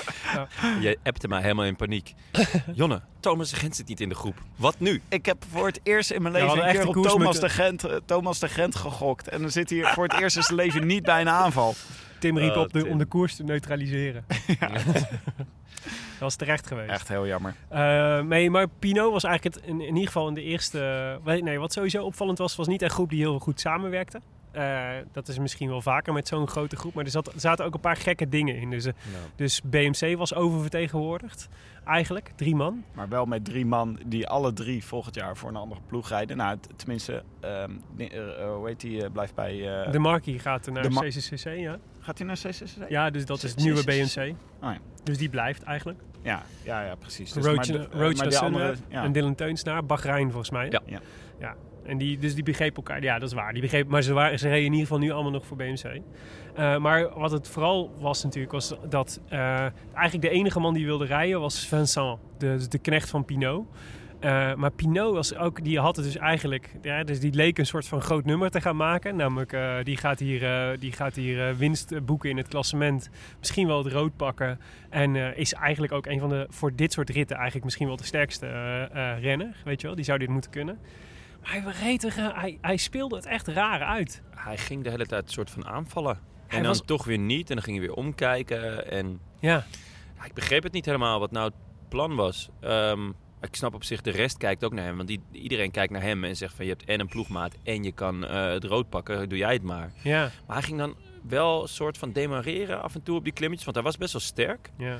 Jij 0.80 0.96
appte 1.02 1.28
mij 1.28 1.40
helemaal 1.42 1.64
in 1.64 1.76
paniek. 1.76 2.14
Jonne, 2.74 3.00
Thomas 3.20 3.50
de 3.50 3.56
Gent 3.56 3.76
zit 3.76 3.88
niet 3.88 4.00
in 4.00 4.08
de 4.08 4.14
groep. 4.14 4.42
Wat 4.56 4.80
nu? 4.80 5.02
Ik 5.08 5.26
heb 5.26 5.44
voor 5.50 5.66
het 5.66 5.80
eerst 5.82 6.10
in 6.10 6.22
mijn 6.22 6.34
Ja, 6.34 6.40
leven 6.40 6.56
hadden 6.56 6.74
een 6.76 6.92
keer 6.92 6.96
op 7.02 7.06
Thomas, 7.06 7.40
de 7.40 7.48
Gent, 7.48 7.84
eh, 7.84 7.96
Thomas 8.04 8.38
de 8.38 8.48
Gent 8.48 8.76
gegokt. 8.76 9.28
En 9.28 9.40
dan 9.40 9.50
zit 9.50 9.70
hij 9.70 9.92
voor 9.92 10.04
het 10.04 10.20
eerst 10.20 10.36
in 10.36 10.42
zijn 10.42 10.56
leven 10.56 10.86
niet 10.86 11.02
bij 11.02 11.20
een 11.20 11.28
aanval. 11.28 11.74
Tim 12.18 12.38
riep 12.38 12.50
Oh, 12.54 12.60
op 12.60 12.72
de, 12.72 12.82
Tim. 12.82 12.90
om 12.90 12.98
de 12.98 13.04
koers 13.04 13.36
te 13.36 13.42
neutraliseren. 13.44 14.24
Dat 14.58 16.18
was 16.18 16.36
terecht 16.36 16.66
geweest. 16.66 16.90
Echt 16.90 17.08
heel 17.08 17.26
jammer. 17.26 17.54
Eh, 17.68 18.20
nee, 18.20 18.50
maar 18.50 18.68
Pinot 18.68 19.12
was 19.12 19.24
eigenlijk 19.24 19.56
het, 19.56 19.64
in, 19.64 19.80
in 19.80 19.86
ieder 19.94 20.06
geval 20.06 20.28
in 20.28 20.34
de 20.34 20.42
eerste... 20.42 21.18
weet- 21.24 21.42
Nee, 21.44 21.58
wat 21.58 21.72
sowieso 21.72 22.04
opvallend 22.04 22.38
was, 22.38 22.56
was 22.56 22.66
niet 22.66 22.82
een 22.82 22.90
groep 22.90 23.10
die 23.10 23.18
heel 23.20 23.38
goed 23.38 23.60
samenwerkte. 23.60 24.20
Eh, 24.58 24.88
dat 25.12 25.28
is 25.28 25.38
misschien 25.38 25.68
wel 25.68 25.82
vaker 25.82 26.12
met 26.12 26.28
zo'n 26.28 26.48
grote 26.48 26.76
groep. 26.76 26.94
Maar 26.94 27.04
er, 27.04 27.10
zat, 27.10 27.26
er 27.26 27.40
zaten 27.40 27.64
ook 27.64 27.74
een 27.74 27.80
paar 27.80 27.96
gekke 27.96 28.28
dingen 28.28 28.56
in. 28.56 28.70
Dus, 28.70 28.84
eh, 28.84 28.92
dus 29.36 29.62
BMC 29.62 30.16
was 30.16 30.34
oververtegenwoordigd. 30.34 31.48
Eigenlijk, 31.84 32.32
drie 32.36 32.54
man. 32.54 32.84
Maar 32.92 33.08
wel 33.08 33.24
met 33.24 33.44
drie 33.44 33.66
man 33.66 33.98
die 34.06 34.28
alle 34.28 34.52
drie 34.52 34.84
volgend 34.84 35.14
jaar 35.14 35.36
voor 35.36 35.48
een 35.48 35.56
andere 35.56 35.80
ploeg 35.86 36.08
rijden. 36.08 36.36
Nou, 36.36 36.58
tenminste, 36.76 37.22
eh, 37.40 37.64
hoe 38.54 38.66
heet 38.66 38.80
die, 38.80 39.10
blijft 39.10 39.34
bij... 39.34 39.56
de 39.90 39.98
Marquis 39.98 40.42
gaat 40.42 40.70
naar 40.70 40.82
de 40.82 41.08
CCCC, 41.08 41.56
ja. 41.56 41.78
Gaat 42.00 42.18
hij 42.18 42.26
naar 42.26 42.36
CCC? 42.36 42.88
Ja, 42.88 43.10
dus 43.10 43.24
dat 43.24 43.42
is 43.42 43.50
het 43.50 43.60
nieuwe. 43.60 43.84
BMC. 43.84 44.34
Oh. 44.62 44.70
Dus 45.02 45.18
die 45.18 45.28
blijft 45.28 45.62
eigenlijk. 45.62 46.00
Ja, 46.22 46.42
ja, 46.62 46.82
ja, 46.84 46.94
precies. 46.94 47.32
Dus, 47.32 47.44
Roach, 47.44 47.56
maar 47.56 47.66
de- 47.66 47.88
Roach 47.90 48.16
maar 48.16 48.38
andere, 48.38 48.74
ja. 48.88 49.02
en 49.02 49.12
Dylan 49.12 49.34
Teuns 49.34 49.62
naar 49.62 49.84
Bahrein 49.84 50.30
volgens 50.30 50.50
mij. 50.50 50.70
Ja. 50.70 50.80
Ja. 50.86 51.00
ja. 51.38 51.54
En 51.88 51.98
die, 51.98 52.18
dus 52.18 52.34
die 52.34 52.44
begrepen 52.44 52.76
elkaar. 52.76 53.02
Ja, 53.02 53.18
dat 53.18 53.28
is 53.28 53.34
waar. 53.34 53.52
Die 53.52 53.62
begrepen, 53.62 53.90
maar 53.90 54.02
ze, 54.02 54.12
waren, 54.12 54.36
reden 54.36 54.58
in 54.58 54.64
ieder 54.64 54.80
geval 54.80 54.98
nu 54.98 55.10
allemaal 55.10 55.32
nog 55.32 55.46
voor 55.46 55.56
BMC. 55.56 56.00
Eh, 56.54 56.76
maar 56.76 57.18
wat 57.18 57.30
het 57.30 57.48
vooral 57.48 57.94
was 58.00 58.22
natuurlijk, 58.22 58.52
was 58.52 58.74
dat 58.88 59.20
eh, 59.28 59.66
eigenlijk 59.94 60.20
de 60.20 60.30
enige 60.30 60.60
man 60.60 60.74
die 60.74 60.84
wilde 60.84 61.04
rijden 61.04 61.40
was 61.40 61.66
Vincent, 61.66 62.18
de, 62.38 62.66
de 62.68 62.78
knecht 62.78 63.10
van 63.10 63.24
Pinot. 63.24 63.66
Eh, 64.20 64.54
maar 64.54 64.70
Pinot 64.70 65.14
was 65.14 65.36
ook, 65.36 65.64
die 65.64 65.78
had 65.78 65.96
het 65.96 66.04
dus 66.04 66.16
eigenlijk, 66.16 66.70
ja, 66.82 67.04
dus 67.04 67.20
die 67.20 67.32
leek 67.32 67.58
een 67.58 67.66
soort 67.66 67.86
van 67.86 68.00
groot 68.00 68.24
nummer 68.24 68.50
te 68.50 68.60
gaan 68.60 68.76
maken. 68.76 69.16
Namelijk, 69.16 69.84
die 69.84 69.96
gaat 69.96 70.18
hier, 70.18 70.76
die 70.78 70.92
gaat 70.92 71.14
hier 71.14 71.56
winst 71.56 72.04
boeken 72.04 72.30
in 72.30 72.36
het 72.36 72.48
klassement. 72.48 73.10
Misschien 73.38 73.66
wel 73.66 73.84
het 73.84 73.92
rood 73.92 74.16
pakken. 74.16 74.60
En 74.90 75.36
is 75.36 75.54
eigenlijk 75.54 75.92
ook 75.92 76.06
een 76.06 76.20
van 76.20 76.28
de, 76.28 76.46
voor 76.48 76.74
dit 76.74 76.92
soort 76.92 77.10
ritten, 77.10 77.36
eigenlijk 77.36 77.64
misschien 77.64 77.86
wel 77.86 77.96
de 77.96 78.04
sterkste 78.04 78.46
renner. 79.20 79.56
Weet 79.64 79.80
je 79.80 79.86
wel, 79.86 79.96
die 79.96 80.04
zou 80.04 80.18
dit 80.18 80.28
moeten 80.28 80.50
kunnen. 80.50 80.78
Hij, 81.48 81.62
reed 81.82 82.04
er, 82.04 82.18
eh, 82.18 82.38
hij, 82.40 82.58
hij 82.60 82.76
speelde 82.76 83.16
het 83.16 83.26
echt 83.26 83.48
raar 83.48 83.80
uit. 83.82 84.22
Hij 84.34 84.58
ging 84.58 84.84
de 84.84 84.90
hele 84.90 85.06
tijd 85.06 85.22
een 85.22 85.32
soort 85.32 85.50
van 85.50 85.66
aanvallen. 85.66 86.18
Hij 86.46 86.56
En 86.56 86.62
dan 86.64 86.72
was- 86.72 86.82
toch 86.86 87.04
weer 87.04 87.18
niet. 87.18 87.48
En 87.48 87.54
dan 87.56 87.64
ging 87.64 87.76
hij 87.78 87.86
weer 87.86 87.96
omkijken. 87.96 88.90
En 88.90 89.20
Ja, 89.40 89.64
ja, 90.18 90.24
ik 90.24 90.34
begreep 90.34 90.62
het 90.62 90.72
niet 90.72 90.84
helemaal 90.84 91.20
wat 91.20 91.30
nou 91.30 91.44
het 91.46 91.88
plan 91.88 92.14
was. 92.16 92.48
Ehm, 92.60 93.08
ik 93.40 93.54
snap 93.56 93.74
op 93.74 93.84
zich, 93.84 94.00
de 94.00 94.10
rest 94.10 94.36
kijkt 94.36 94.64
ook 94.64 94.72
naar 94.72 94.84
hem. 94.84 94.96
Want 94.96 95.08
die, 95.08 95.20
iedereen 95.32 95.70
kijkt 95.70 95.92
naar 95.92 96.02
hem 96.02 96.24
en 96.24 96.36
zegt 96.36 96.54
van 96.54 96.64
je 96.64 96.70
hebt 96.70 96.84
en 96.84 97.00
een 97.00 97.08
ploegmaat 97.08 97.54
en 97.62 97.82
je 97.82 97.92
kan 97.92 98.26
eh, 98.26 98.50
het 98.50 98.64
rood 98.64 98.88
pakken. 98.88 99.28
Doe 99.28 99.38
jij 99.38 99.52
het 99.52 99.62
maar. 99.62 99.92
ja, 100.02 100.30
Maar 100.46 100.56
hij 100.56 100.64
ging 100.64 100.78
dan 100.78 100.94
wel 101.28 101.62
een 101.62 101.68
soort 101.68 101.98
van 101.98 102.12
demareren 102.12 102.82
af 102.82 102.94
en 102.94 103.02
toe 103.02 103.16
op 103.16 103.24
die 103.24 103.32
klimmetjes. 103.32 103.64
Want 103.64 103.76
hij 103.76 103.86
was 103.86 103.96
best 103.96 104.12
wel 104.12 104.20
sterk. 104.22 104.70
ja, 104.78 104.98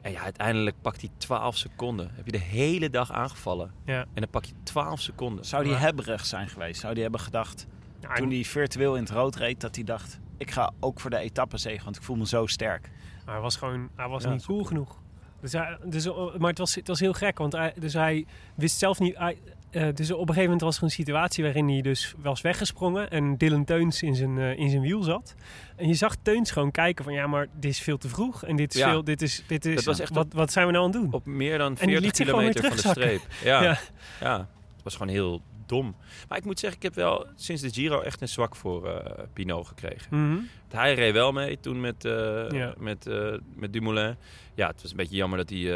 En 0.00 0.12
ja, 0.12 0.20
uiteindelijk 0.22 0.76
pakt 0.82 1.00
hij 1.00 1.10
12 1.16 1.56
seconden. 1.56 2.10
Heb 2.14 2.24
je 2.26 2.32
de 2.32 2.38
hele 2.38 2.90
dag 2.90 3.12
aangevallen. 3.12 3.72
ja. 3.84 4.00
En 4.00 4.20
dan 4.20 4.30
pak 4.30 4.44
je 4.44 4.52
12 4.62 5.00
seconden. 5.00 5.44
Zou 5.44 5.64
die 5.64 5.74
hebberig 5.74 6.26
zijn 6.26 6.48
geweest? 6.48 6.80
Zou 6.80 6.94
die 6.94 7.02
hebben 7.02 7.20
gedacht, 7.20 7.66
Ja, 8.00 8.14
toen 8.14 8.30
hij 8.30 8.44
virtueel 8.44 8.94
in 8.96 9.02
het 9.02 9.10
rood 9.12 9.36
reed, 9.36 9.60
dat 9.60 9.74
hij 9.74 9.84
dacht... 9.84 10.18
Ik 10.36 10.50
ga 10.50 10.72
ook 10.80 11.00
voor 11.00 11.10
de 11.10 11.16
etappezege, 11.18 11.84
want 11.84 11.96
ik 11.96 12.02
voel 12.02 12.16
me 12.16 12.26
zo 12.26 12.46
sterk. 12.46 12.90
Maar 13.24 13.34
hij 13.34 13.42
was 13.42 13.56
gewoon, 13.56 13.88
hij 13.96 14.08
was 14.08 14.22
Ja, 14.22 14.30
niet 14.30 14.44
cool 14.44 14.64
genoeg. 14.64 15.00
Dus 15.40 15.52
hij, 15.52 15.78
dus, 15.84 16.04
eh, 16.06 16.34
maar 16.36 16.48
het 16.50 16.58
was, 16.58 16.74
het 16.74 16.86
was 16.88 17.00
heel 17.00 17.12
gek, 17.12 17.38
want 17.38 17.52
hij, 17.52 17.74
dus 17.78 17.92
hij 17.92 18.26
wist 18.54 18.78
zelf 18.78 18.98
niet. 18.98 19.16
Hij, 19.16 19.38
eh, 19.70 19.86
dus 19.94 20.10
op 20.10 20.18
een 20.20 20.26
gegeven 20.26 20.42
moment 20.42 20.60
was 20.60 20.76
er 20.76 20.82
een 20.82 20.90
situatie 20.90 21.44
waarin 21.44 21.68
hij 21.68 21.80
dus 21.80 22.14
was 22.18 22.40
weggesprongen 22.40 23.10
en 23.10 23.36
Dylan 23.36 23.64
Teuns 23.64 24.02
in 24.02 24.14
zijn, 24.14 24.38
eh, 24.38 24.58
in 24.58 24.70
zijn 24.70 24.82
wiel 24.82 25.02
zat. 25.02 25.34
En 25.76 25.88
je 25.88 25.94
zag 25.94 26.16
Teuns 26.22 26.50
gewoon 26.50 26.70
kijken 26.70 27.04
van 27.04 27.12
ja, 27.12 27.26
maar 27.26 27.46
dit 27.60 27.70
is 27.70 27.80
veel 27.80 27.98
te 27.98 28.08
vroeg 28.08 28.44
en 28.44 28.56
dit 28.56 28.74
is 28.74 28.80
Ja. 28.80 28.90
veel, 28.90 29.04
dit 29.04 29.22
is, 29.22 29.42
dit 29.46 29.64
is, 29.64 29.74
Dat 29.74 29.84
was 29.84 30.00
echt 30.00 30.14
wat, 30.14 30.26
wat 30.32 30.52
zijn 30.52 30.66
we 30.66 30.72
nou 30.72 30.84
aan 30.84 30.90
het 30.92 31.00
doen? 31.02 31.12
Op 31.12 31.26
meer 31.26 31.58
dan 31.58 31.74
die 31.74 31.78
40 31.82 32.00
liet 32.00 32.16
zich 32.16 32.26
gewoon 32.28 32.44
weer 32.44 32.52
kilometer 32.54 32.82
van 32.82 32.92
de 32.92 33.00
streep. 33.00 33.20
Ja, 33.44 33.62
Ja. 33.68 33.78
ja. 34.20 34.38
het 34.74 34.82
was 34.84 34.92
gewoon 34.96 35.12
heel 35.12 35.40
dom. 35.68 35.96
Maar 36.28 36.38
ik 36.38 36.44
moet 36.44 36.58
zeggen, 36.58 36.78
ik 36.78 36.84
heb 36.84 36.94
wel 36.94 37.26
sinds 37.34 37.62
de 37.62 37.70
Giro 37.70 38.00
echt 38.00 38.20
een 38.20 38.28
zwak 38.28 38.56
voor 38.56 38.88
eh 38.88 39.24
Pinot 39.32 39.66
gekregen. 39.66 40.06
Mhm. 40.26 40.38
Hij 40.68 40.94
reed 40.94 41.12
wel 41.12 41.32
mee 41.32 41.60
toen 41.60 41.80
met, 41.80 42.02
Ja. 42.02 42.74
met, 42.78 43.06
eh, 43.06 43.34
met 43.54 43.72
Dumoulin. 43.72 44.16
Ja, 44.54 44.66
het 44.66 44.82
was 44.82 44.90
een 44.90 44.96
beetje 44.96 45.16
jammer 45.16 45.38
dat 45.38 45.48
die, 45.48 45.70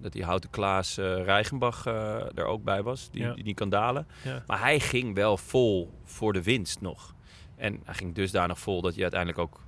dat 0.00 0.12
die 0.12 0.24
Houten 0.24 0.50
Klaas 0.50 0.96
Rijgenbach 0.96 1.86
eh, 1.86 2.14
er 2.38 2.44
ook 2.44 2.64
bij 2.64 2.82
was. 2.82 3.10
Die, 3.10 3.22
Ja. 3.22 3.32
die 3.34 3.44
niet 3.44 3.56
kan 3.56 3.68
dalen. 3.68 4.06
Ja. 4.24 4.42
Maar 4.46 4.60
hij 4.60 4.80
ging 4.80 5.14
wel 5.14 5.36
vol 5.36 5.92
voor 6.04 6.32
de 6.32 6.42
winst 6.42 6.80
nog. 6.80 7.14
En 7.56 7.80
hij 7.84 7.94
ging 7.94 8.14
dusdanig 8.14 8.58
vol 8.58 8.82
dat 8.82 8.92
hij 8.92 9.02
uiteindelijk 9.02 9.40
ook 9.40 9.60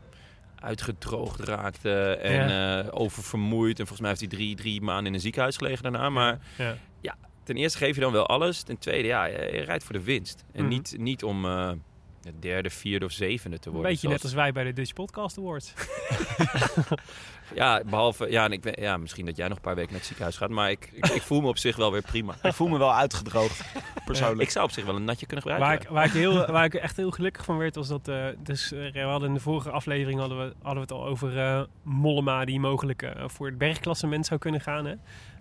uitgedroogd 0.55 1.41
raakte 1.41 2.01
en 2.17 2.91
oververmoeid. 2.93 3.79
En 3.79 3.87
volgens 3.87 4.01
mij 4.01 4.09
heeft 4.09 4.21
hij 4.21 4.31
drie, 4.31 4.55
drie 4.57 4.81
maanden 4.81 5.07
in 5.07 5.15
een 5.15 5.21
ziekenhuis 5.21 5.57
gelegen 5.57 5.83
daarna. 5.83 6.11
Maar 6.11 6.39
Ja. 6.59 6.77
Ten 7.45 7.57
eerste 7.57 7.79
geef 7.79 7.95
je 7.95 8.01
dan 8.01 8.13
wel 8.13 8.27
alles. 8.27 8.63
Ten 8.63 8.79
tweede, 8.79 9.09
ja, 9.09 9.25
je, 9.25 9.33
je 9.53 9.61
rijdt 9.61 9.85
voor 9.85 9.93
de 9.95 10.03
winst. 10.05 10.45
En 10.53 10.61
Mhm. 10.61 10.69
niet, 10.73 10.95
niet 10.99 11.25
om 11.25 11.45
eh, 11.45 11.71
de 12.21 12.39
derde, 12.39 12.71
vierde 12.71 13.05
of 13.05 13.13
zevende 13.13 13.59
te 13.59 13.67
Een 13.69 13.75
worden. 13.75 13.91
beetje 13.93 14.09
net 14.09 14.23
als 14.23 14.33
wij 14.33 14.53
bij 14.53 14.65
de 14.65 14.73
Dutch 14.73 14.93
Podcast 14.93 15.39
Awards. 15.39 15.73
Ja, 17.55 17.83
behalve... 17.87 18.31
Ja, 18.31 18.45
en 18.45 18.53
ik, 18.53 18.61
ben- 18.61 18.81
ja, 18.83 18.97
misschien 18.97 19.27
dat 19.27 19.37
jij 19.37 19.49
nog 19.49 19.57
een 19.57 19.63
paar 19.63 19.75
weken 19.75 19.91
naar 19.91 19.99
het 19.99 20.07
ziekenhuis 20.09 20.37
gaat. 20.37 20.51
Maar 20.51 20.71
ik, 20.71 20.89
ik, 20.93 21.07
ik 21.07 21.23
voel 21.23 21.41
me 21.41 21.49
op 21.49 21.59
zich 21.59 21.77
wel 21.77 21.93
weer 21.93 22.03
prima. 22.03 22.35
Ik 22.43 22.53
voel 22.53 22.69
me 22.69 22.79
wel 22.79 22.95
uitgedroogd. 22.95 23.65
persoonlijk. 24.05 24.41
Ik 24.43 24.51
zou 24.51 24.65
op 24.65 24.71
zich 24.71 24.85
wel 24.85 24.97
een 24.97 25.05
natje 25.05 25.27
kunnen 25.27 25.45
gebruiken. 25.51 25.93
Waar 25.93 26.05
ik, 26.05 26.13
waar, 26.13 26.23
ik 26.23 26.33
heel, 26.33 26.53
waar 26.53 26.65
ik 26.65 26.75
echt 26.75 26.97
heel 26.97 27.11
gelukkig 27.11 27.45
van 27.45 27.57
werd, 27.59 27.75
was 27.75 27.89
dat... 27.89 28.09
eh, 28.09 28.27
dus, 28.39 28.73
eh, 28.73 28.93
we 28.93 29.01
hadden 29.01 29.29
in 29.29 29.35
de 29.35 29.41
vorige 29.41 29.71
aflevering 29.71 30.21
hadden 30.21 30.39
we, 30.39 30.45
hadden 30.63 30.75
we 30.75 30.81
het 30.81 30.93
al 30.93 31.07
over 31.07 31.39
eh, 31.39 31.63
Mollema... 31.83 32.45
die 32.45 32.61
mogelijk 32.61 33.03
eh, 33.03 33.29
voor 33.29 33.47
het 33.47 33.59
bergklassement 33.59 34.27
zou 34.27 34.41
kunnen 34.41 34.61
gaan. 34.61 34.85
Hè? 34.87 34.95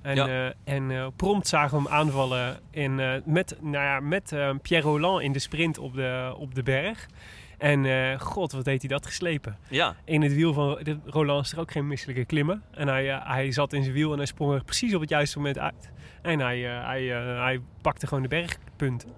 En, 0.03 0.15
Ja. 0.15 0.27
eh, 0.27 0.73
en 0.75 0.91
eh, 0.91 1.07
prompt 1.15 1.47
zagen 1.47 1.77
we 1.77 1.83
hem 1.83 1.93
aanvallen 1.93 2.59
in, 2.71 2.99
eh, 2.99 3.13
met, 3.25 3.57
nou 3.61 3.83
ja, 3.83 3.99
met 3.99 4.35
Pierre 4.61 4.87
Roland 4.87 5.21
in 5.21 5.31
de 5.31 5.39
sprint 5.39 5.77
op 5.77 5.93
de, 5.93 6.33
op 6.37 6.55
de 6.55 6.63
berg. 6.63 7.07
En 7.57 8.19
god, 8.19 8.51
wat 8.51 8.65
deed 8.65 8.79
hij 8.81 8.89
dat 8.89 9.05
geslepen. 9.05 9.57
Ja, 9.69 9.95
In 10.05 10.21
het 10.21 10.33
wiel 10.33 10.53
van 10.53 10.79
Roland 11.05 11.45
is 11.45 11.51
er 11.51 11.59
ook 11.59 11.71
geen 11.71 11.87
misselijke 11.87 12.25
klimmen. 12.25 12.63
En 12.71 12.87
hij, 12.87 13.05
hij 13.23 13.51
zat 13.51 13.73
in 13.73 13.81
zijn 13.83 13.95
wiel 13.95 14.11
en 14.11 14.17
hij 14.17 14.25
sprong 14.25 14.53
er 14.53 14.63
precies 14.63 14.93
op 14.95 15.01
het 15.01 15.09
juiste 15.09 15.37
moment 15.37 15.57
uit. 15.59 15.91
En 16.21 16.39
hij, 16.39 16.59
hij, 16.59 17.03
hij 17.37 17.59
pakte 17.81 18.07
gewoon 18.07 18.23
de 18.23 18.29
bergpunten. 18.29 19.09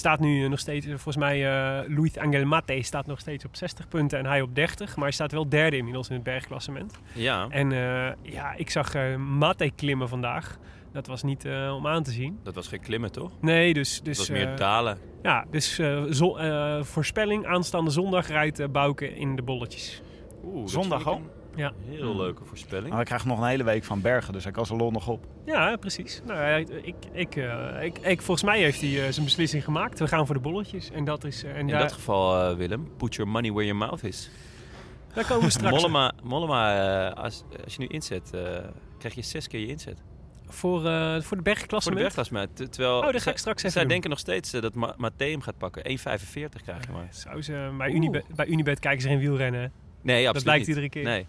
Staat 0.00 0.20
nu 0.20 0.48
nog 0.48 0.58
steeds, 0.58 0.86
eh, 0.86 0.92
volgens 0.92 1.16
mij, 1.16 1.36
eh 1.82 1.88
Luis 1.96 2.18
Angel 2.18 2.44
Mate 2.44 2.82
staat 2.82 3.06
nog 3.06 3.20
steeds 3.20 3.44
op 3.44 3.56
60 3.56 3.88
punten 3.88 4.18
en 4.18 4.26
hij 4.26 4.40
op 4.40 4.54
30. 4.54 4.94
Maar 4.96 5.04
hij 5.04 5.12
staat 5.12 5.32
wel 5.32 5.48
derde 5.48 5.76
inmiddels 5.76 6.08
in 6.08 6.14
het 6.14 6.22
bergklassement. 6.24 6.98
ja. 7.12 7.46
En 7.50 7.72
eh, 7.72 8.12
ja, 8.32 8.54
ik 8.56 8.70
zag 8.70 8.94
eh, 8.94 9.16
Mate 9.16 9.70
klimmen 9.76 10.08
vandaag. 10.08 10.58
Dat 10.92 11.06
was 11.06 11.22
niet 11.22 11.44
eh, 11.44 11.74
om 11.76 11.86
aan 11.86 12.02
te 12.02 12.10
zien. 12.10 12.38
dat 12.42 12.54
was 12.54 12.68
geen 12.68 12.80
klimmen, 12.80 13.12
toch? 13.12 13.32
Nee, 13.40 13.74
dus... 13.74 14.00
dus 14.02 14.16
dat 14.18 14.26
was 14.28 14.36
meer 14.36 14.50
eh, 14.50 14.56
dalen. 14.56 14.98
Ja, 15.22 15.44
dus 15.50 15.78
eh, 15.78 16.02
zo- 16.10 16.36
eh, 16.36 16.82
voorspelling, 16.82 17.46
aanstaande 17.46 17.90
zondag 17.90 18.28
rijdt 18.28 18.58
eh, 18.58 18.68
Bouke 18.68 19.14
in 19.14 19.36
de 19.36 19.42
bolletjes. 19.42 20.02
Oeh, 20.44 20.66
Zondag 20.68 21.06
al? 21.06 21.20
Een 21.52 21.58
Ja. 21.58 21.72
Heel 21.88 22.16
leuke 22.16 22.44
voorspelling. 22.44 22.88
Nou, 22.88 23.00
ik 23.00 23.06
krijg 23.06 23.24
nog 23.24 23.38
een 23.40 23.46
hele 23.48 23.64
week 23.64 23.84
van 23.84 24.00
Bergen, 24.00 24.32
dus 24.32 24.42
hij 24.44 24.52
kan 24.52 24.66
zijn 24.66 24.78
lol 24.78 24.90
nog 24.90 25.08
op. 25.08 25.26
Ja, 25.46 25.76
precies. 25.76 26.20
Nou, 26.26 26.60
ik, 26.82 26.94
ik, 27.12 27.36
eh, 27.36 27.82
ik, 27.82 27.98
ik, 27.98 28.22
volgens 28.22 28.46
mij 28.46 28.58
heeft 28.60 28.80
hij 28.80 29.06
eh, 29.06 29.12
zijn 29.12 29.24
beslissing 29.24 29.64
gemaakt. 29.64 29.98
We 29.98 30.08
gaan 30.08 30.26
voor 30.26 30.34
de 30.34 30.40
bolletjes. 30.40 30.90
En 30.90 31.04
dat 31.04 31.24
is. 31.24 31.44
eh, 31.44 31.50
en 31.50 31.58
In 31.58 31.66
daar, 31.66 31.80
dat 31.80 31.92
geval, 31.92 32.56
Willem, 32.56 32.90
put 32.96 33.14
your 33.14 33.30
money 33.30 33.50
where 33.52 33.66
your 33.66 33.78
mouth 33.86 34.02
is. 34.04 34.30
daar 35.14 35.26
komen 35.26 35.44
we 35.44 35.50
straks 35.50 35.74
Mollema, 35.74 36.12
Mollema 36.22 37.08
als, 37.10 37.44
als 37.64 37.74
je 37.74 37.80
nu 37.80 37.86
inzet, 37.86 38.30
eh, 38.34 38.40
krijg 38.98 39.14
je 39.14 39.22
zes 39.22 39.46
keer 39.48 39.60
je 39.60 39.66
inzet. 39.66 40.02
voor, 40.52 40.86
eh, 40.86 41.10
voor 41.12 41.16
de 41.16 41.22
Voor 41.22 41.36
de 41.36 41.42
bergklassement. 41.42 42.56
Ter- 42.56 42.70
Terwijl 42.70 42.96
Oh, 42.96 43.02
dat 43.04 43.12
ga 43.14 43.18
zij- 43.20 43.32
ik 43.32 43.38
straks 43.38 43.58
even 43.58 43.70
Zij 43.70 43.80
doen. 43.80 43.90
denken 43.90 44.10
nog 44.10 44.18
steeds 44.18 44.50
dat 44.50 44.74
Ma 44.74 44.94
gaat 45.18 45.58
pakken. 45.58 45.84
1,45 45.90 46.62
krijg 46.62 46.86
je 46.86 46.92
maar. 46.92 47.08
Zou 47.10 47.42
ze, 47.42 47.74
bij, 47.78 47.90
Unibet, 47.90 48.24
bij 48.34 48.46
Unibet 48.46 48.78
kijken 48.78 49.02
ze 49.02 49.08
geen 49.08 49.18
wielrennen. 49.18 49.72
Nee, 50.02 50.16
absoluut 50.16 50.34
dat 50.34 50.42
blijkt 50.42 50.60
niet. 50.60 50.68
iedere 50.68 50.88
keer. 50.88 51.04
Nee. 51.04 51.26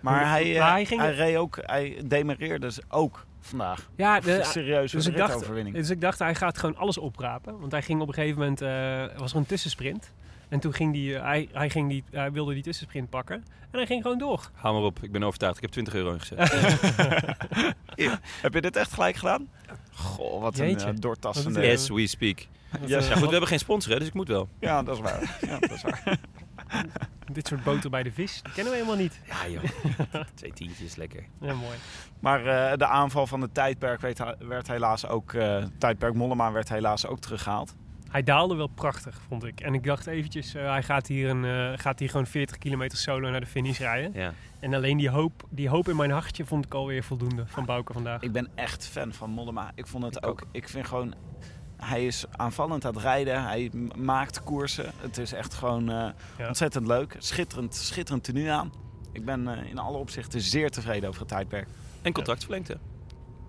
Maar 0.00 0.30
hij, 0.30 0.52
eh, 0.52 0.58
maar 0.58 0.70
hij 0.70 0.76
hij, 0.76 0.84
ging- 0.84 1.16
reed 1.16 1.36
ook, 1.36 1.58
hij 1.62 2.02
demereerde 2.04 2.66
dus 2.66 2.78
ook 2.88 3.26
vandaag. 3.40 3.88
Ja, 3.96 4.20
de, 4.20 4.40
Serieus, 4.52 4.92
dus 4.92 5.06
ik, 5.06 5.16
dacht, 5.16 5.34
overwinning. 5.34 5.76
dus 5.76 5.90
ik 5.90 6.00
dacht, 6.00 6.18
hij 6.18 6.34
gaat 6.34 6.58
gewoon 6.58 6.76
alles 6.76 6.98
oprapen. 6.98 7.60
Want 7.60 7.72
hij 7.72 7.82
ging 7.82 8.00
op 8.00 8.08
een 8.08 8.14
gegeven 8.14 8.38
moment, 8.38 8.60
eh, 8.60 9.04
was 9.18 9.32
er 9.32 9.38
een 9.38 9.46
tussensprint. 9.46 10.12
En 10.48 10.60
toen 10.60 10.74
ging 10.74 10.92
die, 10.92 11.16
eh, 11.16 11.22
hij, 11.22 11.48
hij, 11.52 11.70
ging 11.70 11.88
die, 11.88 12.04
hij 12.10 12.32
wilde 12.32 12.54
die 12.54 12.62
tussensprint 12.62 13.10
pakken. 13.10 13.36
En 13.70 13.78
hij 13.80 13.86
ging 13.86 14.02
gewoon 14.02 14.18
door. 14.18 14.50
Hou 14.54 14.74
maar 14.74 14.84
op, 14.84 14.98
ik 15.02 15.12
ben 15.12 15.22
overtuigd. 15.22 15.56
Ik 15.56 15.62
heb 15.62 15.70
20 15.70 15.94
euro 15.94 16.12
ingezet. 16.12 16.38
Heb 18.42 18.54
je 18.54 18.60
dit 18.60 18.76
echt 18.76 18.92
gelijk 18.92 19.16
gedaan? 19.16 19.48
Goh, 19.92 20.40
wat 20.40 20.58
een 20.58 20.78
uh, 20.78 20.88
doortastende... 20.94 21.72
As 21.72 21.88
we 21.88 22.06
speak. 22.06 22.46
Ja 22.86 23.00
goed, 23.00 23.24
we 23.24 23.30
hebben 23.30 23.46
geen 23.48 23.58
sponsor 23.58 23.92
hè, 23.92 23.98
dus 23.98 24.08
ik 24.08 24.14
moet 24.14 24.28
wel. 24.28 24.48
Ja, 24.60 24.82
dat 24.82 24.94
is 24.96 25.02
waar. 25.02 25.38
Ja, 25.40 25.58
dat 25.58 25.70
is 25.70 25.82
waar. 25.82 26.18
Dit 27.32 27.46
soort 27.46 27.64
boter 27.64 27.90
bij 27.90 28.02
de 28.02 28.12
vis, 28.12 28.42
kennen 28.54 28.72
we 28.72 28.78
helemaal 28.78 28.98
niet. 28.98 29.20
Ja 29.26 29.48
joh, 29.48 29.64
twee 30.34 30.52
tientjes, 30.52 30.96
lekker. 30.96 31.24
Ja, 31.40 31.54
mooi. 31.54 31.76
Maar 32.20 32.46
eh, 32.46 32.76
de 32.78 32.86
aanval 32.86 33.26
van 33.26 33.40
het 33.40 33.54
tijdperk 33.54 34.00
werd, 34.00 34.22
werd 34.38 34.68
helaas 34.68 35.06
ook... 35.06 35.32
eh 35.32 35.64
tijdperk 35.78 36.14
Mollema 36.14 36.52
werd 36.52 36.68
helaas 36.68 37.06
ook 37.06 37.20
teruggehaald. 37.20 37.74
Hij 38.14 38.22
daalde 38.22 38.54
wel 38.54 38.66
prachtig, 38.66 39.20
vond 39.28 39.44
ik. 39.44 39.60
En 39.60 39.74
ik 39.74 39.84
dacht 39.84 40.06
eventjes, 40.06 40.54
eh, 40.54 40.70
hij 40.70 40.82
gaat 40.82 41.06
hier, 41.06 41.28
een, 41.28 41.44
eh, 41.44 41.78
gaat 41.78 41.98
hier 41.98 42.08
gewoon 42.10 42.26
40 42.26 42.58
kilometer 42.58 42.98
solo 42.98 43.30
naar 43.30 43.40
de 43.40 43.46
finish 43.46 43.78
rijden. 43.78 44.12
Ja. 44.14 44.32
En 44.60 44.74
alleen 44.74 44.96
die 44.96 45.08
hoop, 45.08 45.42
die 45.50 45.68
hoop 45.68 45.88
in 45.88 45.96
mijn 45.96 46.10
hartje 46.10 46.44
vond 46.44 46.64
ik 46.64 46.74
alweer 46.74 47.04
voldoende 47.04 47.44
van 47.46 47.64
Bouke 47.64 47.92
vandaag. 47.92 48.22
Ik 48.22 48.32
ben 48.32 48.48
echt 48.54 48.86
fan 48.86 49.12
van 49.12 49.30
Mollema. 49.30 49.72
Ik 49.74 49.86
vond 49.86 50.04
het 50.04 50.16
Ik 50.16 50.26
ook, 50.26 50.46
Ik 50.52 50.68
vind 50.68 50.86
gewoon... 50.86 51.14
Hij 51.76 52.06
is 52.06 52.24
aanvallend 52.30 52.84
aan 52.84 52.94
het 52.94 53.02
rijden. 53.02 53.42
Hij 53.44 53.70
maakt 53.96 54.42
koersen. 54.42 54.92
Het 54.96 55.18
is 55.18 55.32
echt 55.32 55.54
gewoon 55.54 55.90
eh, 55.90 56.08
Ja. 56.38 56.46
ontzettend 56.48 56.86
leuk. 56.86 57.16
Schitterend, 57.18 57.74
schitterend 57.74 58.24
tenue 58.24 58.50
aan. 58.50 58.72
Ik 59.12 59.24
ben 59.24 59.48
eh, 59.48 59.70
in 59.70 59.78
alle 59.78 59.96
opzichten 59.98 60.40
zeer 60.40 60.70
tevreden 60.70 61.08
over 61.08 61.20
het 61.20 61.28
tijdperk. 61.28 61.68
En 62.02 62.12
contractverlengte. 62.12 62.78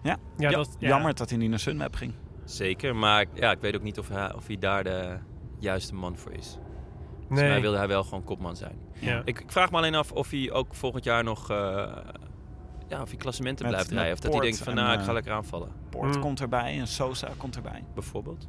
Ja, 0.04 0.18
Ja, 0.38 0.50
dat, 0.50 0.76
ja. 0.80 0.88
Jammer 0.88 1.16
dat 1.16 1.30
hij 1.30 1.38
niet 1.38 1.50
naar 1.50 1.60
Sunweb 1.60 1.96
ging. 1.96 2.14
Zeker, 2.44 2.96
maar 2.96 3.26
ja, 3.34 3.52
ik 3.52 3.60
weet 3.60 3.76
ook 3.76 3.82
niet 3.82 4.00
of 4.00 4.08
hij, 4.10 4.34
of 4.34 4.48
hij 4.48 4.58
daar 4.58 4.84
de 4.84 5.18
juiste 5.60 5.94
man 5.94 6.18
voor 6.18 6.32
is. 6.32 6.58
Volgens 7.18 7.40
Nee. 7.40 7.50
mij 7.50 7.62
wilde 7.62 7.78
hij 7.78 7.88
wel 7.88 8.04
gewoon 8.04 8.24
kopman 8.24 8.56
zijn. 8.56 8.78
Ja. 9.00 9.22
Ik, 9.26 9.40
ik 9.40 9.52
vraag 9.52 9.72
me 9.72 9.78
alleen 9.78 9.96
af 9.96 10.12
of 10.12 10.30
hij 10.30 10.52
ook 10.52 10.76
volgend 10.76 11.04
jaar 11.04 11.24
nog 11.24 11.50
eh, 11.52 11.98
ja, 12.88 13.02
of 13.02 13.10
hij 13.10 13.18
klassementen 13.18 13.66
Met- 13.66 13.74
blijft 13.74 13.92
rijden. 13.92 14.14
Of 14.14 14.20
dat 14.20 14.32
hij 14.32 14.42
denkt 14.42 14.58
van 14.58 14.68
en, 14.68 14.76
nou, 14.76 14.94
ik 14.94 15.00
eh, 15.00 15.06
ga 15.06 15.14
lekker 15.14 15.32
aanvallen. 15.32 15.70
Poort 15.90 16.16
Mm. 16.16 16.22
komt 16.22 16.42
erbij 16.42 16.80
en 16.80 16.88
Sosa 16.88 17.30
komt 17.38 17.56
erbij. 17.56 17.84
Bijvoorbeeld. 17.94 18.48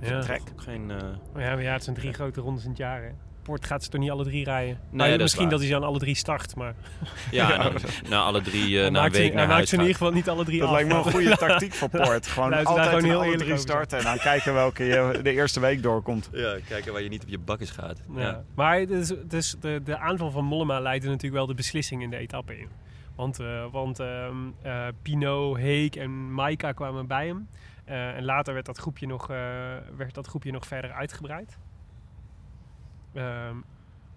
Ja. 0.00 0.20
Trek. 0.20 0.42
Geen... 0.56 0.90
eh, 0.90 0.96
Maar 1.32 1.42
ja, 1.42 1.50
maar 1.54 1.62
ja, 1.62 1.72
het 1.72 1.84
zijn 1.84 1.96
drie 1.96 2.12
grote 2.12 2.40
rondes 2.40 2.62
in 2.64 2.68
het 2.70 2.78
jaar. 2.78 3.02
Hè. 3.02 3.08
Port 3.42 3.66
gaat 3.66 3.84
ze 3.84 3.90
toch 3.90 4.00
niet 4.00 4.10
alle 4.10 4.24
drie 4.24 4.44
rijden? 4.44 4.78
Nee, 4.90 5.06
dat 5.10 5.16
is 5.16 5.22
misschien 5.22 5.48
dat 5.48 5.58
hij 5.58 5.68
ze 5.68 5.74
aan 5.74 5.82
alle 5.82 5.98
drie 5.98 6.14
start, 6.14 6.56
maar 6.56 6.74
ja, 7.30 7.48
nou, 7.56 7.72
na 8.08 8.22
alle 8.22 8.40
drie 8.42 8.76
eh, 8.76 8.80
hij 8.80 8.80
na 8.80 8.86
een 8.86 8.92
maakt, 8.92 9.14
ze, 9.14 9.20
week 9.20 9.28
hij 9.28 9.36
naar 9.36 9.46
maakt 9.46 9.56
huis 9.56 9.68
ze 9.68 9.74
in 9.74 9.80
ieder 9.80 9.96
geval 9.96 10.12
niet 10.12 10.28
alle 10.28 10.44
drie 10.44 10.58
Dat 10.58 10.68
af. 10.68 10.74
lijkt 10.74 10.88
me 10.88 10.94
een 10.94 11.02
goede 11.10 11.36
tactiek 11.46 11.72
voor 11.74 11.88
Poort. 11.88 12.26
Gewoon 12.26 12.52
altijd 12.64 12.88
gewoon 12.88 13.04
heel 13.04 13.22
alle 13.22 13.36
drie 13.36 13.56
starten 13.56 13.98
en 13.98 14.04
dan 14.04 14.18
kijken 14.18 14.54
welke 14.54 14.84
je 14.84 15.20
de 15.22 15.32
eerste 15.32 15.60
week 15.60 15.82
doorkomt. 15.82 16.28
Ja, 16.32 16.56
kijken 16.68 16.92
waar 16.92 17.02
je 17.02 17.08
niet 17.08 17.22
op 17.22 17.28
je 17.28 17.38
bakjes 17.38 17.70
gaat. 17.70 17.98
Ja. 18.14 18.20
Ja. 18.20 18.42
Maar 18.54 18.86
dus, 18.86 19.12
dus 19.28 19.56
de, 19.60 19.80
de 19.84 19.98
aanval 19.98 20.30
van 20.30 20.44
Mollema 20.44 20.80
leidde 20.80 21.06
natuurlijk 21.06 21.34
wel 21.34 21.46
de 21.46 21.54
beslissing 21.54 22.02
in 22.02 22.10
de 22.10 22.16
etappe 22.16 22.58
in. 22.58 22.68
Want, 23.14 23.40
eh, 23.40 23.66
want 23.72 24.00
ehm, 24.00 24.36
eh, 24.62 24.86
Pino, 25.02 25.54
Heek 25.56 25.96
en 25.96 26.34
Maika 26.34 26.72
kwamen 26.72 27.06
bij 27.06 27.26
hem. 27.26 27.48
Eh, 27.84 28.16
en 28.16 28.24
later 28.24 28.54
werd 28.54 28.66
dat, 28.66 28.78
groepje 28.78 29.06
nog, 29.06 29.26
werd 29.96 30.14
dat 30.14 30.26
groepje 30.26 30.52
nog 30.52 30.66
verder 30.66 30.92
uitgebreid. 30.92 31.58
Ehm, 33.14 33.56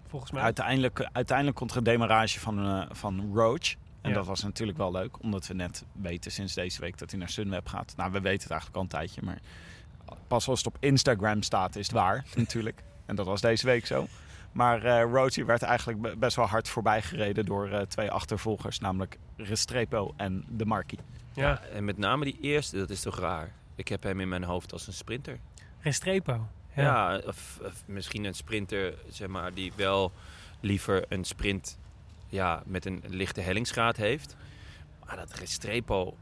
volgens 0.06 0.32
mij. 0.32 0.42
Uiteindelijk, 0.42 1.08
uiteindelijk 1.12 1.56
komt 1.56 1.70
er 1.70 1.76
een 1.76 1.82
demarage 1.84 2.40
van, 2.40 2.86
van 2.90 3.30
Roach. 3.34 3.74
En 4.00 4.12
Ja. 4.12 4.16
dat 4.16 4.26
was 4.26 4.42
natuurlijk 4.42 4.78
wel 4.78 4.92
leuk, 4.92 5.22
omdat 5.22 5.46
we 5.46 5.54
net 5.54 5.84
weten 5.92 6.30
sinds 6.30 6.54
deze 6.54 6.80
week 6.80 6.98
dat 6.98 7.10
hij 7.10 7.18
naar 7.18 7.28
Sunweb 7.28 7.68
gaat. 7.68 7.94
Nou, 7.96 8.12
we 8.12 8.20
weten 8.20 8.42
het 8.42 8.50
eigenlijk 8.50 8.76
al 8.76 8.82
een 8.82 8.88
tijdje, 8.88 9.22
maar 9.22 9.38
pas 10.26 10.48
als 10.48 10.58
het 10.58 10.66
op 10.74 10.76
Instagram 10.80 11.42
staat 11.42 11.76
is 11.76 11.86
het 11.86 11.96
waar, 11.96 12.24
natuurlijk. 12.36 12.82
En 13.06 13.16
dat 13.16 13.26
was 13.26 13.40
deze 13.40 13.66
week 13.66 13.86
zo. 13.86 14.06
Maar 14.56 14.84
eh 14.84 15.02
Roach 15.12 15.32
die 15.32 15.44
werd 15.44 15.62
eigenlijk 15.62 16.00
be- 16.00 16.16
best 16.16 16.36
wel 16.36 16.46
hard 16.46 16.68
voorbij 16.68 17.02
gereden 17.02 17.44
door 17.44 17.68
eh, 17.70 17.80
twee 17.80 18.10
achtervolgers, 18.10 18.78
namelijk 18.78 19.18
Restrepo 19.36 20.14
en 20.16 20.44
De 20.48 20.66
Marquis. 20.66 20.98
ja, 21.32 21.60
En 21.62 21.84
met 21.84 21.98
name 21.98 22.24
die 22.24 22.38
eerste, 22.40 22.76
dat 22.76 22.90
is 22.90 23.00
toch 23.00 23.18
raar. 23.18 23.52
Ik 23.74 23.88
heb 23.88 24.02
hem 24.02 24.20
in 24.20 24.28
mijn 24.28 24.44
hoofd 24.44 24.72
als 24.72 24.86
een 24.86 24.92
sprinter. 24.92 25.38
Restrepo. 25.80 26.46
Ja. 26.74 26.82
Ja, 26.82 27.20
of, 27.26 27.58
of 27.64 27.82
misschien 27.86 28.24
een 28.24 28.34
sprinter, 28.34 28.94
zeg 29.08 29.28
maar, 29.28 29.54
die 29.54 29.72
wel 29.76 30.12
liever 30.60 31.04
een 31.08 31.24
sprint 31.24 31.78
ja, 32.28 32.62
met 32.66 32.84
een 32.86 33.02
lichte 33.08 33.40
hellingsgraad 33.40 33.96
heeft. 33.96 34.36
Maar 35.06 35.16
dat 35.16 35.34
Restrepo, 35.34 36.16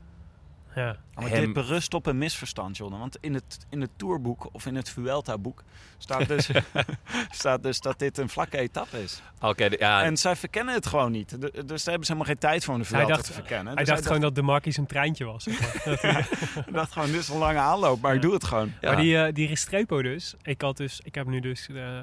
ja. 0.74 0.96
Maar 1.14 1.28
Hem- 1.28 1.40
dit 1.44 1.52
berust 1.52 1.94
op 1.94 2.06
een 2.06 2.18
misverstand, 2.18 2.76
Jonne. 2.76 2.98
Want 2.98 3.16
in 3.20 3.34
het, 3.34 3.66
in 3.70 3.80
het 3.80 3.90
tourboek 3.96 4.48
of 4.52 4.66
in 4.66 4.74
het 4.74 4.90
Vuelta-boek 4.90 5.62
staat 5.98 6.28
dus, 6.28 6.50
staat 7.30 7.62
dus 7.62 7.80
dat 7.80 7.98
dit 7.98 8.18
een 8.18 8.28
vlakke 8.28 8.58
etappe 8.58 9.02
is. 9.02 9.22
Oké, 9.40 9.68
ja, 9.78 10.02
En 10.02 10.16
zij 10.16 10.36
verkennen 10.36 10.74
het 10.74 10.86
gewoon 10.86 11.12
niet. 11.12 11.30
Dus 11.40 11.50
daar 11.50 11.64
hebben 11.66 11.84
ze 11.84 12.12
helemaal 12.12 12.24
geen 12.24 12.38
tijd 12.38 12.64
voor 12.64 12.74
om 12.74 12.80
de 12.80 12.86
Hij 12.88 12.96
Vuelta 12.98 13.14
dacht- 13.14 13.26
te 13.26 13.32
verkennen. 13.32 13.66
Hij 13.66 13.84
Dus 13.84 13.88
dacht 13.94 14.06
gewoon 14.06 14.20
dat 14.20 14.34
de 14.34 14.42
Marquis 14.42 14.76
een 14.76 14.86
treintje 14.86 15.24
was. 15.24 15.42
zeg 15.44 15.60
maar. 15.84 16.28
hij 16.64 16.72
dacht 16.72 16.92
gewoon, 16.92 17.10
dit 17.10 17.20
is 17.20 17.28
een 17.28 17.38
lange 17.38 17.58
aanloop, 17.58 18.00
maar 18.00 18.14
ik 18.14 18.22
doe 18.22 18.32
het 18.32 18.44
gewoon. 18.44 18.72
ja. 18.80 18.92
Maar 18.92 19.00
die, 19.00 19.18
eh, 19.18 19.32
die 19.34 19.46
Restrepo 19.48 20.02
dus. 20.02 20.34
Ik, 20.42 20.60
had 20.60 20.76
dus. 20.76 21.00
ik 21.04 21.14
heb 21.14 21.26
nu 21.26 21.40
dus, 21.40 21.68
eh, 21.68 21.98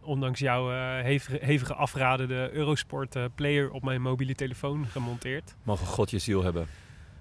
ondanks 0.00 0.38
jouw 0.40 0.72
eh, 0.72 1.02
hevige, 1.04 1.38
hevige 1.44 1.74
afraden, 1.74 2.28
de 2.28 2.48
Eurosport 2.52 3.16
eh, 3.16 3.24
Player 3.34 3.70
op 3.70 3.82
mijn 3.84 4.02
mobiele 4.02 4.34
telefoon 4.34 4.86
gemonteerd. 4.86 5.54
mogen 5.62 5.86
God 5.86 6.10
je 6.10 6.18
ziel 6.18 6.42
hebben. 6.42 6.66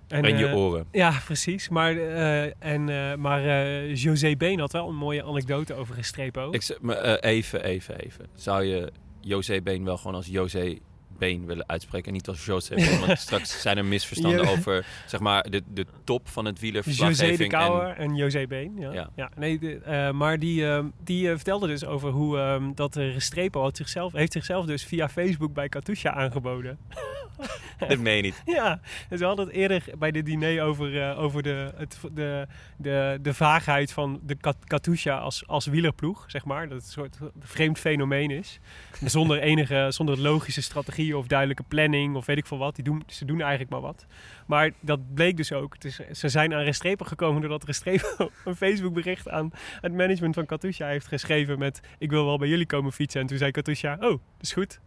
En, 0.08 0.24
En, 0.24 0.38
je 0.38 0.48
eh, 0.48 0.58
oren. 0.58 0.86
Ja, 0.92 1.14
precies. 1.26 1.70
Maar, 1.70 1.98
eh, 1.98 2.44
en, 2.44 2.90
eh, 2.90 3.16
maar 3.16 3.42
José 3.88 4.36
Been 4.36 4.60
had 4.60 4.72
wel 4.72 4.90
een 4.90 4.96
mooie 4.96 5.24
anekdote 5.24 5.74
over 5.74 5.96
Restrepo. 5.96 6.52
Ik, 6.52 6.78
maar, 6.82 7.16
even, 7.16 7.64
even, 7.64 8.00
even. 8.00 8.26
Zou 8.34 8.64
je 8.64 8.92
José 9.22 9.62
Been 9.62 9.84
wel 9.86 9.98
gewoon 9.98 10.16
als 10.16 10.28
José 10.28 10.78
Been 11.18 11.46
willen 11.46 11.68
uitspreken 11.68 12.08
en 12.08 12.14
niet 12.14 12.28
als 12.28 12.46
José 12.46 12.76
Been? 12.76 13.00
Want 13.00 13.20
straks 13.28 13.62
zijn 13.62 13.78
er 13.78 13.86
misverstanden 13.86 14.48
over 14.48 14.86
zeg 15.06 15.20
maar, 15.20 15.50
de, 15.50 15.62
de 15.74 15.86
top 16.04 16.28
van 16.28 16.46
het 16.46 16.54
José 16.60 16.72
de 16.72 16.72
wielerverslaggeving. 16.72 17.52
Kouwer 17.52 17.88
en, 17.88 17.96
en, 17.96 18.16
José 18.16 18.48
Been. 18.48 18.76
Ja. 18.80 18.92
Ja. 18.92 19.10
Ja. 19.16 19.32
nee, 19.36 19.60
de- 19.60 20.12
maar 20.14 20.40
die, 20.40 20.66
die 21.04 21.28
vertelde 21.28 21.68
dus 21.68 21.86
over 21.86 22.10
hoe 22.10 22.38
ehm, 22.38 22.72
dat 22.74 22.94
de 22.94 23.12
Restrepo 23.12 23.62
had 23.62 23.78
zichzelf, 23.78 24.14
heeft 24.14 24.32
zichzelf 24.32 24.66
dus 24.66 24.86
via 24.86 25.10
Facebook 25.10 25.54
bij 25.54 25.70
Katusha 25.70 26.12
aangeboden. 26.12 26.78
Dit 27.88 28.00
meen 28.00 28.16
je 28.16 28.22
niet. 28.22 28.42
Ja, 28.46 28.80
dus 29.10 29.20
we 29.20 29.26
hadden 29.26 29.46
het 29.46 29.56
eerder 29.56 29.84
bij 29.98 30.12
dit 30.12 30.26
diner 30.26 30.64
over, 30.64 31.02
eh, 31.02 31.20
over 31.20 31.44
de, 31.44 31.72
het, 31.76 32.00
de, 32.14 32.48
de, 32.78 33.20
de 33.22 33.34
vaagheid 33.34 33.92
van 33.92 34.20
de 34.24 34.36
Kat- 34.36 34.66
Katusha 34.66 35.18
als, 35.18 35.48
als 35.48 35.66
wielerploeg, 35.66 36.24
zeg 36.28 36.46
maar. 36.46 36.70
Dat 36.70 36.78
het 36.78 36.86
een 36.86 36.92
soort 36.92 37.18
vreemd 37.40 37.80
fenomeen 37.80 38.32
is. 38.32 38.60
Zonder 39.06 39.40
enige, 39.40 39.88
zonder 39.90 40.20
logische 40.20 40.62
strategie 40.62 41.18
of 41.18 41.28
duidelijke 41.28 41.64
planning 41.64 42.16
of 42.16 42.26
weet 42.26 42.38
ik 42.38 42.46
veel 42.46 42.58
wat. 42.58 42.76
Die 42.76 42.84
doen, 42.84 43.04
ze 43.08 43.26
doen 43.26 43.42
eigenlijk 43.42 43.72
maar 43.72 43.82
wat. 43.82 44.06
Maar 44.48 44.72
dat 44.80 45.14
bleek 45.14 45.38
dus 45.38 45.52
ook. 45.54 45.76
Is, 45.80 46.00
ze 46.12 46.30
zijn 46.30 46.54
aan 46.54 46.64
Restrepo 46.64 47.06
gekomen 47.06 47.42
doordat 47.42 47.64
Restrepo 47.64 48.30
een 48.46 48.56
Facebookbericht 48.56 49.30
aan 49.30 49.52
het 49.82 49.94
management 49.94 50.36
van 50.36 50.46
Katusha 50.46 50.88
heeft 50.88 51.08
geschreven 51.08 51.60
met 51.60 51.80
ik 51.98 52.10
wil 52.10 52.26
wel 52.26 52.38
bij 52.38 52.48
jullie 52.48 52.66
komen 52.66 52.92
fietsen. 52.94 53.22
En 53.22 53.28
toen 53.28 53.38
zei 53.38 53.52
Katusha, 53.52 53.94
oh, 53.94 54.00
dat 54.00 54.20
is 54.42 54.54
goed. 54.54 54.80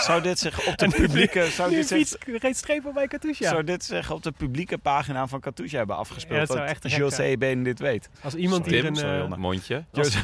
Zou 0.00 0.22
dit 0.22 0.38
zich 0.38 0.66
op 0.66 0.76
de 0.78 0.88
publieke... 0.88 1.46
Zou 1.46 1.70
dit, 1.70 1.86
zich, 1.88 1.96
fietst 1.98 2.18
Restrepo 2.42 2.92
bij 2.92 3.06
Katusha. 3.08 3.48
zou 3.48 3.64
dit 3.64 3.84
zich 3.84 4.10
op 4.10 4.22
de 4.22 4.30
publieke 4.32 4.78
pagina 4.78 5.26
van 5.26 5.40
Katusha 5.40 5.76
hebben 5.78 5.96
afgespeeld? 5.96 6.40
Ja, 6.40 6.46
dat 6.46 6.56
zou 6.56 6.68
echt 6.68 6.90
José 6.96 7.36
Ben 7.38 7.62
dit 7.62 7.78
weet. 7.78 8.08
Als 8.22 8.34
iemand 8.34 8.66
hier 8.66 8.84
een... 8.84 8.96
sorry, 8.96 9.20
eh, 9.32 9.36
mondje. 9.36 9.84
Als, 9.92 10.16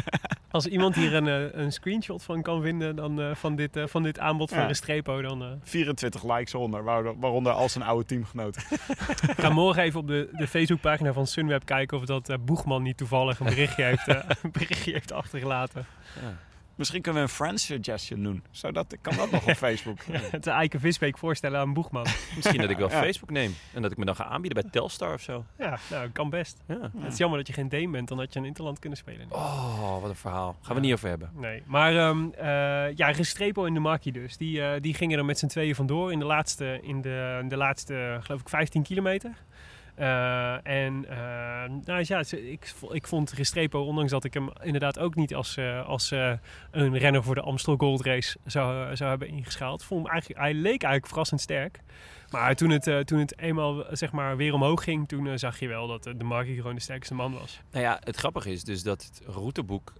als 0.50 0.66
iemand 0.66 0.94
hier 0.94 1.14
een, 1.14 1.28
eh, 1.28 1.60
een 1.62 1.72
screenshot 1.72 2.22
van 2.22 2.42
kan 2.42 2.62
vinden 2.62 2.96
dan, 2.96 3.20
eh, 3.20 3.34
van, 3.34 3.56
dit, 3.56 3.76
eh, 3.76 3.84
van 3.86 4.02
dit 4.02 4.18
aanbod 4.18 4.50
Ja. 4.50 4.56
van 4.56 4.66
Restrepo, 4.66 5.22
dan 5.22 5.42
eh, 5.42 5.48
24 5.62 6.24
likes 6.36 6.54
onder, 6.54 6.84
waaronder- 6.84 7.52
al 7.52 7.68
zijn 7.68 7.84
oude 7.84 8.04
teamgenoten. 8.04 8.62
ga 9.36 9.48
morgen 9.48 9.82
even 9.82 10.00
op 10.00 10.06
de, 10.06 10.28
de 10.32 10.46
Facebookpagina 10.48 11.12
van 11.12 11.26
Sunweb 11.26 11.64
kijken 11.64 11.96
of 11.98 12.04
dat 12.04 12.28
eh, 12.28 12.36
Boegman 12.40 12.82
niet 12.82 12.96
toevallig 12.96 13.38
een 13.38 13.46
berichtje 13.46 13.82
heeft, 13.84 14.08
eh, 14.08 14.16
een 14.42 14.50
berichtje 14.52 14.92
heeft 14.92 15.12
achtergelaten. 15.12 15.86
Misschien 16.76 17.02
kunnen 17.02 17.22
we 17.22 17.28
een 17.28 17.34
friends 17.34 17.66
suggestion 17.66 18.22
doen. 18.22 18.44
Zou 18.50 18.72
dat, 18.72 18.96
kan 19.00 19.16
dat 19.16 19.30
nog 19.30 19.46
op 19.48 19.56
Facebook? 19.66 19.98
Het 20.30 20.46
Eiken 20.46 20.80
Visbeek 20.80 21.18
voorstellen 21.18 21.60
aan 21.60 21.72
Boegman. 21.72 22.06
Misschien 22.34 22.60
dat 22.60 22.70
ik 22.70 22.76
wel 22.76 22.90
Ja. 22.90 23.00
Facebook 23.02 23.30
neem. 23.30 23.54
En 23.74 23.82
dat 23.82 23.90
ik 23.90 23.96
me 23.96 24.04
dan 24.04 24.16
ga 24.16 24.24
aanbieden 24.24 24.62
bij 24.62 24.70
Telstar 24.70 25.14
of 25.14 25.20
zo. 25.20 25.44
Ja, 25.58 25.78
nou, 25.90 26.08
kan 26.08 26.30
best. 26.30 26.62
Ja. 26.66 26.90
Het 26.98 27.12
is 27.12 27.18
jammer 27.18 27.38
dat 27.38 27.46
je 27.46 27.52
geen 27.52 27.68
Deen 27.68 27.90
bent, 27.90 28.08
dan 28.08 28.18
had 28.18 28.32
je 28.32 28.38
een 28.38 28.44
Interland 28.44 28.78
kunnen 28.78 28.98
spelen. 28.98 29.26
Oh, 29.30 30.00
wat 30.00 30.10
een 30.10 30.16
verhaal. 30.16 30.56
Gaan 30.62 30.74
we 30.74 30.80
niet 30.80 30.92
over 30.92 31.08
hebben. 31.08 31.30
Nee, 31.34 31.62
maar 31.66 31.96
ehm, 31.96 32.26
eh, 32.30 32.96
ja, 32.96 33.10
Restrepo 33.10 33.64
en 33.66 33.74
de 33.74 33.80
Markie 33.80 34.12
dus. 34.12 34.36
Die, 34.36 34.62
eh, 34.62 34.80
die 34.80 34.94
gingen 34.94 35.18
er 35.18 35.24
met 35.24 35.38
z'n 35.38 35.46
tweeën 35.46 35.74
vandoor 35.74 36.12
in 36.12 36.18
de 36.18 36.24
laatste, 36.24 36.78
in 36.82 37.00
de, 37.02 37.38
in 37.42 37.48
de 37.48 37.56
laatste 37.56 38.18
geloof 38.20 38.40
ik, 38.40 38.48
15 38.48 38.82
kilometer. 38.82 39.30
Eh, 39.94 40.66
en 40.66 41.08
eh, 41.08 41.70
nou 41.84 42.04
ja, 42.06 42.22
ik, 42.30 42.72
ik 42.90 43.06
vond 43.06 43.32
Restrepo, 43.32 43.80
ondanks 43.80 44.10
dat 44.10 44.24
ik 44.24 44.34
hem 44.34 44.50
inderdaad 44.62 44.98
ook 44.98 45.14
niet 45.14 45.34
als, 45.34 45.56
eh, 45.56 45.86
als 45.86 46.10
een 46.70 46.98
renner 46.98 47.22
voor 47.22 47.34
de 47.34 47.40
Amstel 47.40 47.76
Gold 47.76 48.02
Race 48.02 48.38
zou, 48.44 48.96
zou 48.96 49.10
hebben 49.10 49.28
ingeschaald, 49.28 49.84
vond 49.84 50.02
hem 50.02 50.12
eigenlijk, 50.12 50.40
hij 50.40 50.54
leek 50.54 50.68
eigenlijk 50.82 51.06
verrassend 51.06 51.40
sterk. 51.40 51.80
Maar 52.30 52.54
toen 52.54 52.70
het, 52.70 53.06
toen 53.06 53.18
het 53.18 53.38
eenmaal 53.38 53.84
zeg 53.90 54.12
maar, 54.12 54.36
weer 54.36 54.54
omhoog 54.54 54.84
ging, 54.84 55.08
toen 55.08 55.38
zag 55.38 55.58
je 55.58 55.68
wel 55.68 55.86
dat 55.86 56.02
de 56.02 56.24
Markie 56.24 56.56
gewoon 56.56 56.74
de 56.74 56.80
sterkste 56.80 57.14
man 57.14 57.32
was. 57.32 57.60
Nou 57.70 57.84
ja, 57.84 58.00
het 58.04 58.16
grappige 58.16 58.52
is 58.52 58.64
dus 58.64 58.82
dat 58.82 59.04
het 59.04 59.22
routeboek 59.26 59.92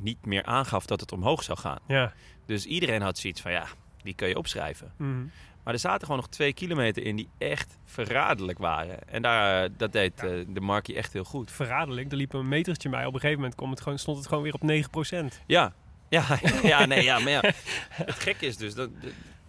niet 0.00 0.26
meer 0.26 0.44
aangaf 0.44 0.86
dat 0.86 1.00
het 1.00 1.12
omhoog 1.12 1.42
zou 1.42 1.58
gaan. 1.58 1.78
Ja. 1.86 2.12
Dus 2.46 2.66
iedereen 2.66 3.02
had 3.02 3.18
zoiets 3.18 3.40
van, 3.40 3.52
ja, 3.52 3.66
die 4.02 4.14
kun 4.14 4.28
je 4.28 4.38
opschrijven. 4.38 4.92
Mhm. 4.96 5.24
Maar 5.64 5.74
er 5.74 5.80
zaten 5.80 6.00
gewoon 6.00 6.16
nog 6.16 6.28
twee 6.28 6.52
kilometer 6.52 7.02
in 7.04 7.16
die 7.16 7.28
echt 7.38 7.78
verraderlijk 7.84 8.58
waren. 8.58 9.08
En 9.08 9.22
daar, 9.22 9.68
dat 9.76 9.92
deed 9.92 10.12
eh, 10.22 10.30
de 10.48 10.60
Markie 10.60 10.96
echt 10.96 11.12
heel 11.12 11.24
goed. 11.24 11.50
verraderlijk. 11.50 12.10
Er 12.10 12.16
liep 12.16 12.32
een 12.32 12.48
metertje 12.48 12.88
bij. 12.88 13.04
Op 13.06 13.14
een 13.14 13.20
gegeven 13.20 13.36
moment 13.40 13.54
kwam 13.56 13.70
het 13.70 13.80
gewoon, 13.80 13.98
stond 13.98 14.18
het 14.18 14.26
gewoon 14.26 14.42
weer 14.42 14.54
op 14.54 15.02
9%. 15.32 15.42
Ja, 15.46 15.72
ja, 16.08 16.24
ja, 16.62 16.84
nee, 16.86 17.02
ja, 17.04 17.18
maar 17.18 17.30
ja. 17.30 17.40
Het 18.04 18.14
gekke 18.14 18.46
is 18.46 18.56
dus 18.56 18.74
dat- 18.74 18.90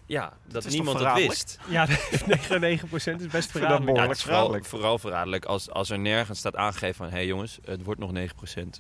ja, 0.06 0.34
dat 0.48 0.66
is 0.66 0.74
niemand 0.74 1.00
het 1.00 1.14
wist. 1.14 1.60
Ja, 1.68 1.88
9% 1.90 1.92
is 1.92 3.28
best 3.28 3.52
verraderlijk. 3.52 3.62
Ja, 3.62 3.78
behoorlijk 3.80 4.08
het 4.10 4.18
is 4.18 4.24
vooral, 4.24 4.40
verraderlijk. 4.40 4.66
vooral 4.66 4.98
verraderlijk 4.98 5.46
als, 5.46 5.70
als 5.70 5.90
er 5.90 6.00
nergens 6.00 6.40
staat 6.40 6.56
aangegeven 6.56 6.96
van... 6.96 7.06
hé 7.06 7.12
hey 7.12 7.26
jongens, 7.26 7.60
het 7.66 7.84
wordt 7.84 8.00
nog 8.00 8.12
9% 8.14 8.14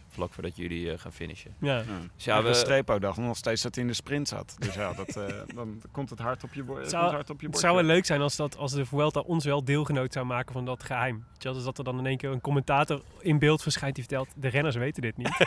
vlak 0.10 0.34
voordat 0.34 0.56
jullie 0.56 0.92
eh, 0.92 1.00
gaan 1.00 1.12
finishen. 1.12 1.56
Ja. 1.60 1.78
Dus 1.78 2.24
Ja, 2.26 2.36
ja, 2.38 2.44
we, 2.44 2.54
strepo 2.54 3.00
dacht 3.00 3.18
nog 3.18 3.38
steeds 3.38 3.62
dat 3.62 3.76
hij 3.76 3.84
in 3.84 3.90
de 3.90 3.96
sprint 3.96 4.28
zat. 4.28 4.56
Dus 4.60 4.74
ja, 4.74 4.94
dat, 4.94 5.16
eh, 5.16 5.26
dan 5.56 5.82
komt 5.92 6.10
het 6.10 6.20
hard 6.20 6.44
op 6.44 6.54
je, 6.54 6.64
bo- 6.64 6.78
Het 6.78 6.90
zou, 6.90 7.04
hard 7.12 7.16
op 7.16 7.28
je 7.28 7.32
het 7.32 7.40
bordje. 7.42 7.60
zou 7.60 7.76
wel 7.76 7.84
leuk 7.86 8.06
zijn 8.06 8.22
als, 8.22 8.36
dat, 8.36 8.58
als 8.58 8.72
de 8.72 8.86
Vuelta 8.86 9.20
ons 9.20 9.46
wel 9.46 9.64
deelgenoot 9.64 10.14
zou 10.14 10.26
maken 10.26 10.54
van 10.54 10.66
dat 10.66 10.84
geheim. 10.84 11.16
Weet 11.16 11.38
je 11.38 11.44
wel, 11.44 11.54
Dus 11.54 11.64
dat 11.64 11.78
er 11.78 11.84
dan 11.84 11.98
in 12.00 12.06
één 12.06 12.18
keer 12.18 12.30
een 12.32 12.42
commentator 12.42 13.02
in 13.20 13.40
beeld 13.40 13.62
verschijnt 13.62 13.96
die 13.96 14.04
vertelt... 14.04 14.28
de 14.36 14.48
renners 14.48 14.76
weten 14.76 15.02
dit 15.02 15.18
niet. 15.18 15.32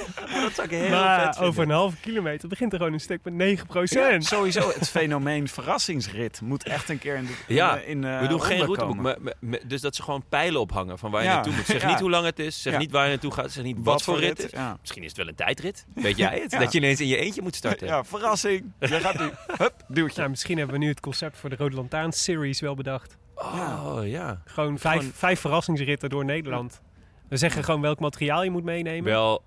dat 0.42 0.52
zou 0.54 0.68
ik 0.68 0.70
heel 0.70 0.88
maar 0.90 1.34
vet 1.34 1.38
over 1.44 1.62
een 1.62 1.70
halve 1.70 1.96
kilometer 2.00 2.48
begint 2.48 2.72
er 2.72 2.78
gewoon 2.78 2.92
een 2.92 3.00
stuk 3.00 3.20
met 3.24 3.58
9%. 3.60 3.64
Ja, 3.82 4.20
sowieso, 4.20 4.68
het 4.78 4.88
fenomeen 4.90 5.48
verrassingsrit 5.48 6.40
moet 6.40 6.64
echt 6.64 6.88
een 6.88 6.98
keer 6.98 7.16
in 7.16 7.24
de 7.26 7.32
in, 7.46 7.54
Ja, 7.54 7.76
in, 7.78 8.04
eh, 8.04 8.20
We 8.20 8.26
doen 8.26 8.42
geen 8.42 8.56
routeboek, 8.58 8.86
komen. 8.88 9.02
maar, 9.22 9.34
maar- 9.40 9.58
dus 9.66 9.80
dat 9.80 9.94
ze 9.96 10.02
gewoon 10.02 10.24
pijlen 10.28 10.60
ophangen 10.60 10.98
van 10.98 11.10
waar 11.10 11.22
je 11.22 11.28
Ja. 11.28 11.34
naartoe 11.34 11.52
moet. 11.54 11.66
Zeg 11.66 11.80
Ja. 11.82 11.88
niet 11.88 12.00
hoe 12.00 12.10
lang 12.10 12.24
het 12.24 12.38
is, 12.38 12.62
zeg 12.62 12.72
Ja. 12.72 12.78
niet 12.78 12.90
waar 12.90 13.04
je 13.04 13.10
naartoe 13.10 13.32
gaat, 13.32 13.50
zeg 13.50 13.64
niet 13.64 13.76
wat, 13.80 14.02
voor 14.02 14.18
rit 14.18 14.44
is. 14.44 14.50
Ja. 14.50 14.76
Misschien 14.80 15.02
is 15.02 15.08
het 15.08 15.16
wel 15.16 15.28
een 15.28 15.34
tijdrit, 15.34 15.84
weet 15.94 16.16
jij 16.16 16.38
het? 16.42 16.50
Ja. 16.52 16.58
Dat 16.58 16.72
je 16.72 16.78
ineens 16.78 17.00
in 17.00 17.06
je 17.06 17.16
eentje 17.16 17.42
moet 17.42 17.54
starten. 17.54 17.86
ja, 17.86 18.04
verrassing. 18.04 18.72
Je 18.80 18.86
gaat 18.88 19.18
nu, 19.18 19.30
hup, 19.56 19.74
duwtje. 19.88 20.18
Nou, 20.18 20.30
misschien 20.30 20.56
hebben 20.58 20.74
we 20.78 20.82
nu 20.84 20.88
het 20.90 21.00
concept 21.00 21.38
voor 21.38 21.50
de 21.50 21.56
Rode 21.56 21.76
Lantaarn 21.76 22.12
Series 22.12 22.60
wel 22.60 22.74
bedacht. 22.74 23.16
Oh, 23.34 23.98
ja. 24.04 24.42
Gewoon 24.44 24.78
vijf, 24.78 24.96
Gewoon- 24.98 25.12
vijf 25.14 25.40
verrassingsritten 25.40 26.08
door 26.10 26.24
Nederland. 26.24 26.80
We 27.28 27.36
zeggen 27.36 27.64
gewoon 27.64 27.80
welk 27.80 28.00
materiaal 28.00 28.42
je 28.42 28.50
moet 28.50 28.64
meenemen. 28.64 29.04
Wel, 29.12 29.42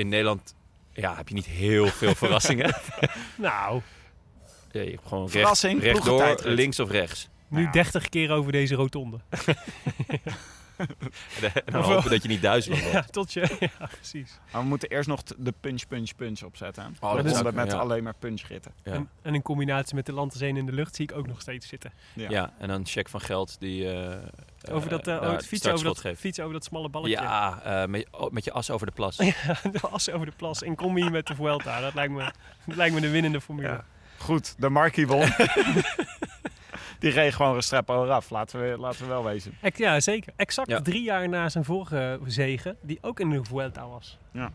in 0.00 0.08
Nederland 0.08 0.54
ja, 0.92 1.16
heb 1.16 1.28
je 1.28 1.34
niet 1.34 1.46
heel 1.46 1.86
veel 1.86 2.14
verrassingen. 2.24 2.74
Nou, 3.36 3.80
Ja, 4.70 4.80
je 4.82 4.90
hebt 4.90 5.06
gewoon 5.06 5.22
recht, 5.22 5.32
Verrassing, 5.32 5.82
rechtdoor, 5.82 6.04
ploegentijdrit. 6.04 6.54
links 6.56 6.80
of 6.80 6.90
rechts. 6.90 7.28
nu 7.48 7.62
Ja. 7.62 7.70
30 7.70 8.08
keer 8.08 8.30
over 8.30 8.52
deze 8.52 8.74
rotonde. 8.74 9.20
En 11.64 11.72
dan 11.72 11.82
hopen 11.82 12.10
dat 12.10 12.22
je 12.22 12.28
niet 12.28 12.42
duizelig 12.42 12.80
wordt. 12.80 12.94
Ja, 12.98 13.02
tot 13.02 13.32
je. 13.32 13.56
Ja, 13.78 13.86
precies. 13.86 14.38
Maar 14.52 14.60
we 14.62 14.66
moeten 14.68 14.88
eerst 14.88 15.08
nog 15.08 15.22
de 15.22 15.54
punch, 15.60 15.86
punch, 15.88 16.16
punch 16.16 16.42
opzetten. 16.42 16.96
Oh, 17.00 17.14
dat 17.14 17.36
zou- 17.36 17.52
met 17.54 17.70
ja. 17.72 17.78
alleen 17.78 18.02
maar 18.02 18.14
punchritten. 18.18 18.72
Ja. 18.84 18.92
En, 18.92 19.08
en 19.22 19.34
in 19.34 19.42
combinatie 19.42 19.94
met 19.94 20.06
de 20.06 20.12
Lanterzeen 20.12 20.56
in 20.56 20.66
de 20.66 20.72
lucht 20.72 20.96
zie 20.96 21.04
ik 21.10 21.16
ook 21.16 21.26
nog 21.26 21.40
steeds 21.40 21.68
zitten. 21.68 21.92
Ja. 22.14 22.52
en 22.58 22.68
dan 22.68 22.86
check 22.86 23.08
van 23.08 23.20
geld 23.20 23.56
die... 23.60 23.92
eh, 23.92 24.16
Over 24.74 24.88
dat, 24.90 25.06
eh, 25.06 25.14
eh, 25.14 25.20
over 25.22 25.32
het 25.36 25.46
fietsen, 25.46 25.72
over 25.72 25.84
dat, 25.84 25.98
geeft. 25.98 26.20
fietsen 26.20 26.42
over 26.44 26.56
dat 26.56 26.64
smalle 26.64 26.88
balletje. 26.88 27.16
Ja, 27.16 27.60
eh, 27.64 27.88
met, 27.88 28.06
oh, 28.10 28.30
met 28.30 28.44
je 28.44 28.52
as 28.52 28.70
over 28.70 28.86
de 28.86 28.92
plas. 28.92 29.16
de 29.16 29.80
as 29.90 30.10
over 30.10 30.26
de 30.26 30.32
plas. 30.36 30.62
In 30.62 30.74
combi 30.76 31.10
met 31.10 31.26
de 31.26 31.34
Vuelta. 31.34 31.80
Dat 31.80 31.94
lijkt 31.94 32.12
me, 32.12 32.32
dat 32.66 32.76
lijkt 32.76 32.94
me 32.94 33.00
de 33.00 33.10
winnende 33.10 33.40
formule. 33.40 33.68
Ja. 33.68 33.84
Goed, 34.18 34.54
de 34.58 34.68
Markie 34.68 35.06
won. 35.06 35.28
Die 37.00 37.10
reed 37.10 37.34
gewoon 37.34 37.54
Restrepo 37.54 38.04
eraf, 38.04 38.30
laten 38.30 38.60
we, 38.60 38.78
laten 38.78 39.00
we 39.00 39.06
wel 39.06 39.24
wezen. 39.24 39.52
Ex- 39.60 39.78
ja, 39.78 40.00
zeker. 40.00 40.32
Exact 40.36 40.68
Ja. 40.68 40.80
drie 40.80 41.02
jaar 41.02 41.28
na 41.28 41.48
zijn 41.48 41.64
vorige 41.64 42.20
zege, 42.26 42.76
die 42.82 42.98
ook 43.00 43.20
in 43.20 43.30
de 43.30 43.44
Vuelta 43.44 43.88
was. 43.88 44.18
Ja. 44.32 44.50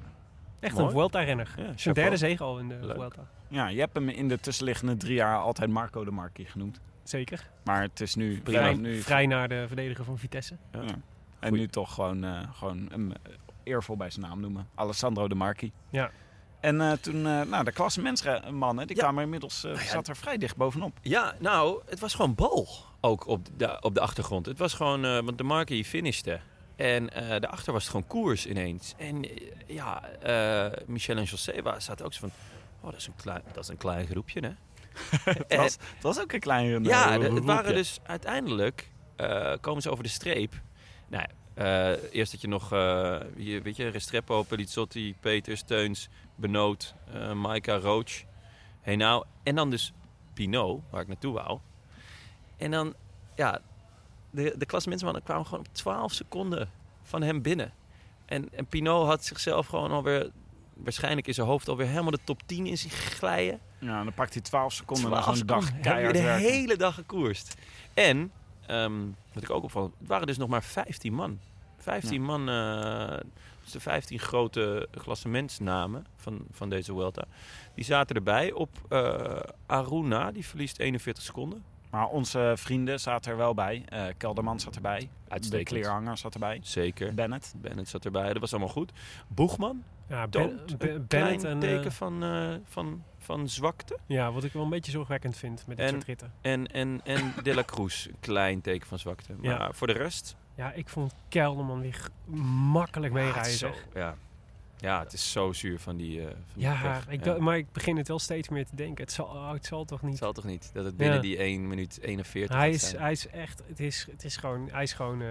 Echt 0.60 0.74
Mooi. 0.74 0.86
een 0.86 0.92
Vuelta-renner. 0.92 1.54
Ja, 1.58 1.72
zijn 1.76 1.94
derde 1.94 2.18
zege 2.18 2.44
al 2.44 2.60
in 2.60 2.68
de 2.68 2.78
Leuk. 2.82 2.96
Vuelta. 2.96 3.28
Ja, 3.48 3.68
je 3.68 3.80
hebt 3.80 3.94
hem 3.96 4.10
in 4.10 4.28
de 4.28 4.40
tussenliggende 4.40 4.98
drie 4.98 5.14
jaar 5.16 5.38
altijd 5.38 5.70
Marco 5.70 6.04
de 6.06 6.12
Marquis 6.12 6.50
genoemd. 6.50 6.80
Zeker. 7.04 7.50
Maar 7.64 7.82
het 7.82 8.02
is 8.02 8.16
nu... 8.16 8.42
Vrij, 8.44 8.74
nu 8.74 9.02
vrij 9.02 9.26
naar 9.26 9.48
de 9.50 9.64
verdediger 9.68 10.06
van 10.06 10.18
Vitesse. 10.18 10.56
Ja. 10.72 10.80
En 10.80 10.98
Goeie. 11.40 11.64
nu 11.64 11.68
toch 11.68 11.94
gewoon, 11.94 12.24
eh, 12.24 12.40
gewoon 12.54 12.88
hem 12.92 13.12
eh, 13.12 13.18
eervol 13.64 13.98
bij 13.98 14.10
zijn 14.10 14.26
naam 14.26 14.40
noemen. 14.40 14.68
Alessandro 14.76 15.28
de 15.28 15.36
Marchi. 15.36 15.72
Ja. 15.90 16.12
En 16.60 16.82
eh, 16.82 16.92
toen, 16.92 17.16
eh, 17.28 17.42
nou, 17.42 17.64
de 17.64 17.72
klassementsmannen, 17.72 18.88
die 18.88 18.96
Ja. 18.96 19.02
kwamen 19.02 19.24
inmiddels, 19.24 19.64
eh, 19.64 19.72
Nou 19.72 19.84
ja, 19.84 19.90
zat 19.92 20.08
er 20.08 20.16
vrij 20.16 20.38
dicht 20.38 20.56
bovenop. 20.56 20.98
Ja, 21.02 21.36
nou, 21.40 21.82
het 21.86 22.00
was 22.00 22.14
gewoon 22.14 22.36
bal 22.36 22.68
ook 23.02 23.28
op 23.28 23.48
de, 23.58 23.82
op 23.82 23.94
de 23.94 24.00
achtergrond. 24.00 24.46
Het 24.46 24.58
was 24.58 24.74
gewoon, 24.74 25.02
want 25.02 25.38
de 25.38 25.44
Marquis 25.44 25.88
finishte. 25.88 26.40
En 26.76 27.08
daarachter 27.40 27.74
was 27.74 27.82
het 27.82 27.92
gewoon 27.92 28.08
koers 28.08 28.46
ineens. 28.46 28.94
En 28.98 29.26
ja, 29.68 30.02
Michel 30.86 31.18
en 31.18 31.24
José 31.24 31.54
zaten 31.78 32.06
ook 32.06 32.14
zo 32.14 32.20
van... 32.20 32.32
Oh, 32.82 32.92
dat 32.92 33.00
is 33.00 33.08
een 33.08 33.16
klein, 33.16 33.42
dat 33.54 33.64
is 33.64 33.70
een 33.70 33.78
klein 33.78 34.08
groepje, 34.08 34.40
hè? 34.40 34.50
Het 35.48 35.56
was, 35.56 35.74
het 35.74 36.04
was 36.04 36.20
ook 36.20 36.32
een 36.32 36.40
klein 36.40 36.66
eh, 36.86 36.90
Ja, 36.90 37.04
de- 37.06 37.10
groepje. 37.14 37.36
het 37.36 37.44
waren 37.44 37.74
dus 37.74 38.00
uiteindelijk 38.04 38.92
komen 39.62 39.82
ze 39.82 39.90
over 39.92 40.04
de 40.04 40.10
streep. 40.10 40.54
Nou, 41.08 41.26
eh, 41.56 42.14
eerst 42.14 42.32
dat 42.32 42.42
je 42.42 42.48
nog, 42.48 42.72
eh, 42.72 43.18
hier, 43.36 43.62
weet 43.62 43.76
je, 43.76 43.88
Restrepo, 43.88 44.44
Pelizzotti, 44.44 45.16
Peters, 45.20 45.62
Teuns, 45.62 46.10
Benoot, 46.36 46.96
eh 47.14 47.34
Maika, 47.34 47.78
Roach, 47.78 48.24
Henao. 48.82 49.24
En 49.44 49.56
dan 49.56 49.70
dus 49.70 49.94
Pinot, 50.34 50.82
waar 50.90 51.02
ik 51.02 51.08
naartoe 51.08 51.34
wou. 51.34 51.60
En 52.58 52.72
dan, 52.72 52.94
ja, 53.36 53.60
de, 54.32 54.56
de 54.58 54.66
klassementsmannen 54.66 55.24
kwamen 55.24 55.46
gewoon 55.46 55.60
op 55.60 55.74
12 55.74 56.12
seconden 56.12 56.70
van 57.04 57.22
hem 57.22 57.42
binnen. 57.42 57.74
En, 58.26 58.50
en 58.54 58.66
Pinot 58.66 59.08
had 59.08 59.26
zichzelf 59.26 59.68
gewoon 59.68 59.92
alweer, 59.92 60.32
waarschijnlijk 60.74 61.28
in 61.28 61.34
zijn 61.34 61.48
hoofd 61.48 61.68
alweer 61.68 61.88
helemaal 61.88 62.12
de 62.12 62.20
top 62.24 62.42
10 62.46 62.66
in 62.66 62.78
zich 62.78 62.94
glijden. 62.94 63.60
Ja, 63.80 64.04
dan 64.04 64.14
pakt 64.14 64.34
hij 64.34 64.42
12 64.42 64.74
seconden 64.74 65.10
na 65.10 65.22
12 65.22 65.38
zo'n 65.38 65.48
dag 65.48 65.80
keihard 65.80 66.16
de 66.16 66.22
werken. 66.22 66.52
hele 66.52 66.78
dag 66.78 66.96
gekoerst. 66.96 67.56
En, 67.94 68.32
ehm, 68.68 68.94
wat 69.34 69.44
ik 69.44 69.50
ook 69.50 69.64
opvallend, 69.64 69.94
het 70.00 70.08
waren 70.08 70.28
dus 70.28 70.38
nog 70.38 70.50
maar 70.50 70.64
15 70.64 71.14
man. 71.14 71.40
15 71.78 72.22
man, 72.22 72.50
eh, 72.50 73.18
dus 73.64 73.72
de 73.72 73.80
15 73.80 74.20
grote 74.20 74.88
klassementsnamen 74.98 76.06
van, 76.16 76.46
van 76.52 76.70
deze 76.70 76.92
Vuelta. 76.94 77.24
Die 77.76 77.84
zaten 77.86 78.16
erbij 78.16 78.52
op 78.52 78.70
eh, 78.90 79.40
Aruna, 79.66 80.32
die 80.32 80.46
verliest 80.46 80.80
41 80.80 81.24
seconden. 81.24 81.64
Maar 81.90 82.08
onze 82.08 82.54
vrienden 82.56 83.00
zaten 83.00 83.32
er 83.32 83.38
wel 83.38 83.54
bij. 83.54 83.84
Eh, 83.86 84.06
Kelderman 84.18 84.60
zat 84.60 84.76
erbij. 84.76 85.00
De 85.00 85.32
Uitstekend. 85.32 85.68
kleerhanger 85.68 86.18
zat 86.18 86.34
erbij. 86.34 86.60
Zeker. 86.64 87.14
Bennett. 87.14 87.54
Bennett 87.58 87.90
zat 87.90 88.06
erbij, 88.06 88.28
dat 88.28 88.42
was 88.42 88.52
allemaal 88.52 88.70
goed. 88.70 88.92
Boegman, 89.28 89.84
Ja, 90.10 90.28
Ben- 90.28 90.42
een 90.44 90.78
Bennett 90.78 91.08
klein 91.08 91.46
en... 91.46 91.60
teken 91.60 91.86
eh, 91.86 91.92
van, 91.92 92.24
eh, 92.24 92.54
van, 92.64 93.04
van 93.18 93.50
zwakte. 93.50 93.98
ja, 94.06 94.32
wat 94.32 94.44
ik 94.44 94.54
wel 94.54 94.64
een 94.64 94.70
beetje 94.70 94.92
zorgwekkend 94.92 95.38
vind 95.38 95.68
met 95.68 95.78
dit 95.78 95.86
En- 95.86 95.92
soort 95.94 96.04
ritten. 96.04 96.34
En, 96.42 96.68
en, 96.68 97.02
en 97.04 97.34
De 97.44 97.54
La 97.54 97.64
Cruz, 97.64 98.06
een 98.06 98.16
klein 98.20 98.62
teken 98.62 98.88
van 98.88 99.00
zwakte. 99.00 99.34
Maar 99.34 99.44
Ja. 99.60 99.72
voor 99.74 99.88
de 99.88 99.94
rest... 99.94 100.36
Ja, 100.56 100.72
ik 100.72 100.90
vond 100.90 101.14
Kelderman 101.30 101.82
weer 101.82 102.08
makkelijk 102.72 103.14
Ja, 103.14 103.20
het 103.20 103.46
zo, 103.48 103.68
zeg. 103.68 103.86
ja. 103.94 104.16
ja, 104.78 105.00
het 105.04 105.14
is 105.14 105.32
zo 105.32 105.54
zuur 105.54 105.80
van 105.80 105.98
die, 105.98 106.22
van 106.22 106.30
die 106.54 106.64
Ja, 106.64 107.02
ik 107.10 107.26
Ja. 107.26 107.38
maar 107.40 107.58
ik 107.58 107.72
begin 107.72 107.98
het 107.98 108.08
wel 108.08 108.20
steeds 108.20 108.50
meer 108.50 108.66
te 108.66 108.76
denken. 108.76 109.04
Het 109.04 109.14
zal, 109.14 109.26
oh, 109.26 109.52
het 109.52 109.66
zal 109.66 109.86
toch 109.86 110.02
Het 110.02 110.10
niet. 110.10 110.18
zal 110.18 110.34
toch 110.34 110.44
niet 110.46 110.70
dat 110.74 110.86
het 110.86 110.98
binnen 110.98 111.16
Ja. 111.16 111.22
die 111.22 111.38
1 111.38 111.68
minuut 111.68 112.00
41 112.02 112.56
Hij 112.56 112.70
is, 112.70 112.90
zijn. 112.90 113.02
hij 113.02 113.12
is 113.12 113.28
echt, 113.28 113.62
het 113.68 113.80
is, 113.80 114.08
het 114.12 114.24
is 114.24 114.38
gewoon, 114.38 114.70
hij 114.72 114.84
is 114.84 114.94
gewoon, 114.94 115.22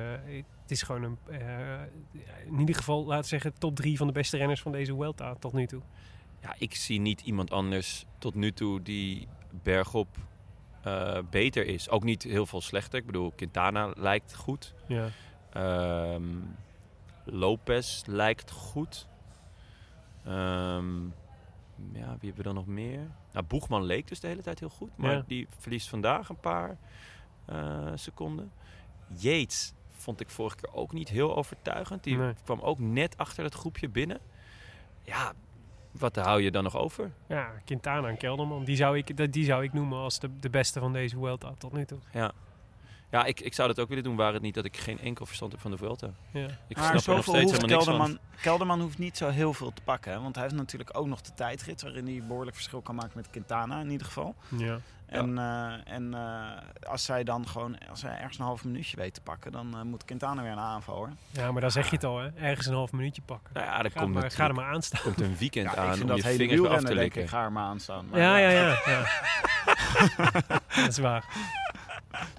het 0.64 0.70
is 0.72 0.82
gewoon 0.82 1.02
een, 1.02 1.18
eh, 1.40 1.82
in 2.46 2.58
ieder 2.58 2.74
geval, 2.74 3.04
laten 3.04 3.22
we 3.22 3.28
zeggen, 3.28 3.58
top 3.58 3.76
drie 3.76 3.96
van 3.96 4.06
de 4.06 4.12
beste 4.12 4.36
renners 4.36 4.62
van 4.62 4.72
deze 4.72 4.94
Vuelta 4.94 5.34
tot 5.34 5.52
nu 5.52 5.66
toe. 5.66 5.82
Ja, 6.42 6.54
ik 6.58 6.74
zie 6.74 7.00
niet 7.00 7.20
iemand 7.20 7.50
anders 7.50 8.04
tot 8.18 8.34
nu 8.34 8.52
toe 8.52 8.82
die 8.82 9.28
bergop 9.62 10.08
eh, 10.82 11.18
beter 11.30 11.66
is. 11.66 11.88
Ook 11.90 12.04
niet 12.04 12.22
heel 12.22 12.46
veel 12.46 12.60
slechter. 12.60 12.98
Ik 12.98 13.06
bedoel, 13.06 13.32
Quintana 13.36 13.92
lijkt 13.96 14.34
goed. 14.34 14.74
Ja. 14.86 15.08
Ehm, 15.52 16.24
Lopez 17.24 18.02
lijkt 18.06 18.50
goed. 18.50 19.06
Ehm, 20.24 21.02
ja, 21.92 22.16
wie 22.20 22.30
hebben 22.32 22.36
we 22.36 22.42
dan 22.42 22.54
nog 22.54 22.66
meer? 22.66 23.10
Nou, 23.32 23.46
Boegman 23.46 23.82
leek 23.82 24.08
dus 24.08 24.20
de 24.20 24.26
hele 24.26 24.42
tijd 24.42 24.60
heel 24.60 24.68
goed. 24.68 24.90
Maar 24.96 25.12
Ja. 25.12 25.24
die 25.26 25.46
verliest 25.58 25.88
vandaag 25.88 26.28
een 26.28 26.40
paar 26.40 26.76
eh, 27.44 27.92
seconden. 27.94 28.52
Yates 29.18 29.72
vond 30.04 30.20
ik 30.20 30.30
vorige 30.30 30.56
keer 30.56 30.74
ook 30.74 30.92
niet 30.92 31.08
heel 31.08 31.36
overtuigend. 31.36 32.04
Die 32.04 32.16
Nee. 32.16 32.32
kwam 32.44 32.60
ook 32.60 32.78
net 32.78 33.16
achter 33.18 33.44
het 33.44 33.54
groepje 33.54 33.88
binnen. 33.88 34.18
Ja, 35.02 35.32
wat 35.90 36.16
hou 36.16 36.42
je 36.42 36.50
dan 36.50 36.62
nog 36.62 36.76
over? 36.76 37.12
Ja, 37.28 37.52
Quintana 37.64 38.08
en 38.08 38.16
Kelderman, 38.16 38.64
die 38.64 38.76
zou 38.76 38.96
ik, 38.98 39.32
die 39.32 39.44
zou 39.44 39.64
ik 39.64 39.72
noemen 39.72 39.98
als 39.98 40.18
de, 40.18 40.38
de 40.38 40.50
beste 40.50 40.80
van 40.80 40.92
deze 40.92 41.16
Vuelta 41.16 41.54
tot 41.58 41.72
nu 41.72 41.84
toe. 41.84 41.98
Ja, 42.12 42.32
ja 43.14 43.24
ik, 43.24 43.40
ik 43.40 43.54
zou 43.54 43.68
dat 43.68 43.80
ook 43.80 43.88
willen 43.88 44.04
doen, 44.04 44.16
waar 44.16 44.32
het 44.32 44.42
niet 44.42 44.54
dat 44.54 44.64
ik 44.64 44.76
geen 44.76 44.98
enkel 45.00 45.26
verstand 45.26 45.52
heb 45.52 45.60
van 45.60 45.70
de 45.70 45.76
Vuelta. 45.76 46.06
Ja. 46.30 46.40
Ik 46.68 46.76
Maar 46.76 46.84
snap 46.84 46.88
er 46.88 46.92
nog 46.94 47.02
zoveel 47.02 47.22
steeds 47.34 47.50
hoeft 47.50 47.62
helemaal 47.62 47.68
niks 47.76 47.84
van. 47.84 47.94
Kelderman, 47.96 48.18
Kelderman 48.42 48.80
hoeft 48.80 48.98
niet 48.98 49.16
zo 49.16 49.28
heel 49.28 49.52
veel 49.52 49.72
te 49.72 49.82
pakken. 49.82 50.12
Hè? 50.12 50.20
Want 50.20 50.34
hij 50.34 50.44
heeft 50.44 50.56
natuurlijk 50.56 50.90
ook 50.98 51.06
nog 51.06 51.20
de 51.20 51.34
tijdrit... 51.34 51.82
waarin 51.82 52.06
hij 52.06 52.22
behoorlijk 52.26 52.56
verschil 52.56 52.80
kan 52.80 52.94
maken 52.94 53.12
met 53.14 53.30
Quintana 53.30 53.80
in 53.80 53.90
ieder 53.90 54.06
geval. 54.06 54.34
Ja. 54.56 54.78
En, 55.06 55.38
eh, 55.38 55.92
en 55.94 56.14
eh, 56.14 56.90
als 56.90 57.04
zij 57.04 57.24
dan 57.24 57.48
gewoon... 57.48 57.78
als 57.90 58.02
hij 58.02 58.16
ergens 58.18 58.38
een 58.38 58.44
half 58.44 58.64
minuutje 58.64 58.96
weet 58.96 59.14
te 59.14 59.20
pakken... 59.20 59.52
dan 59.52 59.74
eh, 59.76 59.82
moet 59.82 60.04
Quintana 60.04 60.42
weer 60.42 60.50
een 60.52 60.58
aanval 60.58 60.94
hoor. 60.96 61.10
ja, 61.30 61.52
maar 61.52 61.60
dan 61.60 61.70
zeg 61.70 61.88
je 61.90 61.94
het 61.94 62.04
al, 62.04 62.18
hè. 62.18 62.28
ergens 62.36 62.66
een 62.66 62.74
half 62.74 62.92
minuutje 62.92 63.22
pakken. 63.22 63.50
Nou 63.54 63.66
ja, 63.66 63.90
Ga, 63.90 64.00
komt, 64.00 64.14
maar, 64.14 64.30
ga 64.30 64.48
er 64.48 64.54
maar 64.54 64.72
aan 64.72 64.82
staan. 64.82 65.00
komt 65.02 65.20
een 65.20 65.36
weekend 65.36 65.70
Ja, 65.70 65.76
aan 65.76 65.86
ik 65.88 65.90
vind 65.90 66.02
om 66.02 66.08
dat 66.08 66.16
je 66.16 66.24
hele 66.24 66.38
vingers 66.38 66.60
weer 66.60 66.70
af 66.70 66.76
te 66.80 66.84
denk 66.86 66.96
ik, 66.98 67.02
likken. 67.02 67.28
ga 67.28 67.42
er 67.44 67.52
maar 67.52 67.64
aan 67.64 67.80
staan. 67.80 68.06
Maar 68.10 68.20
Ja, 68.20 68.36
ja, 68.36 68.48
ja. 68.50 68.78
ja. 68.86 69.04
dat 70.76 70.88
is 70.88 70.98
waar. 70.98 71.24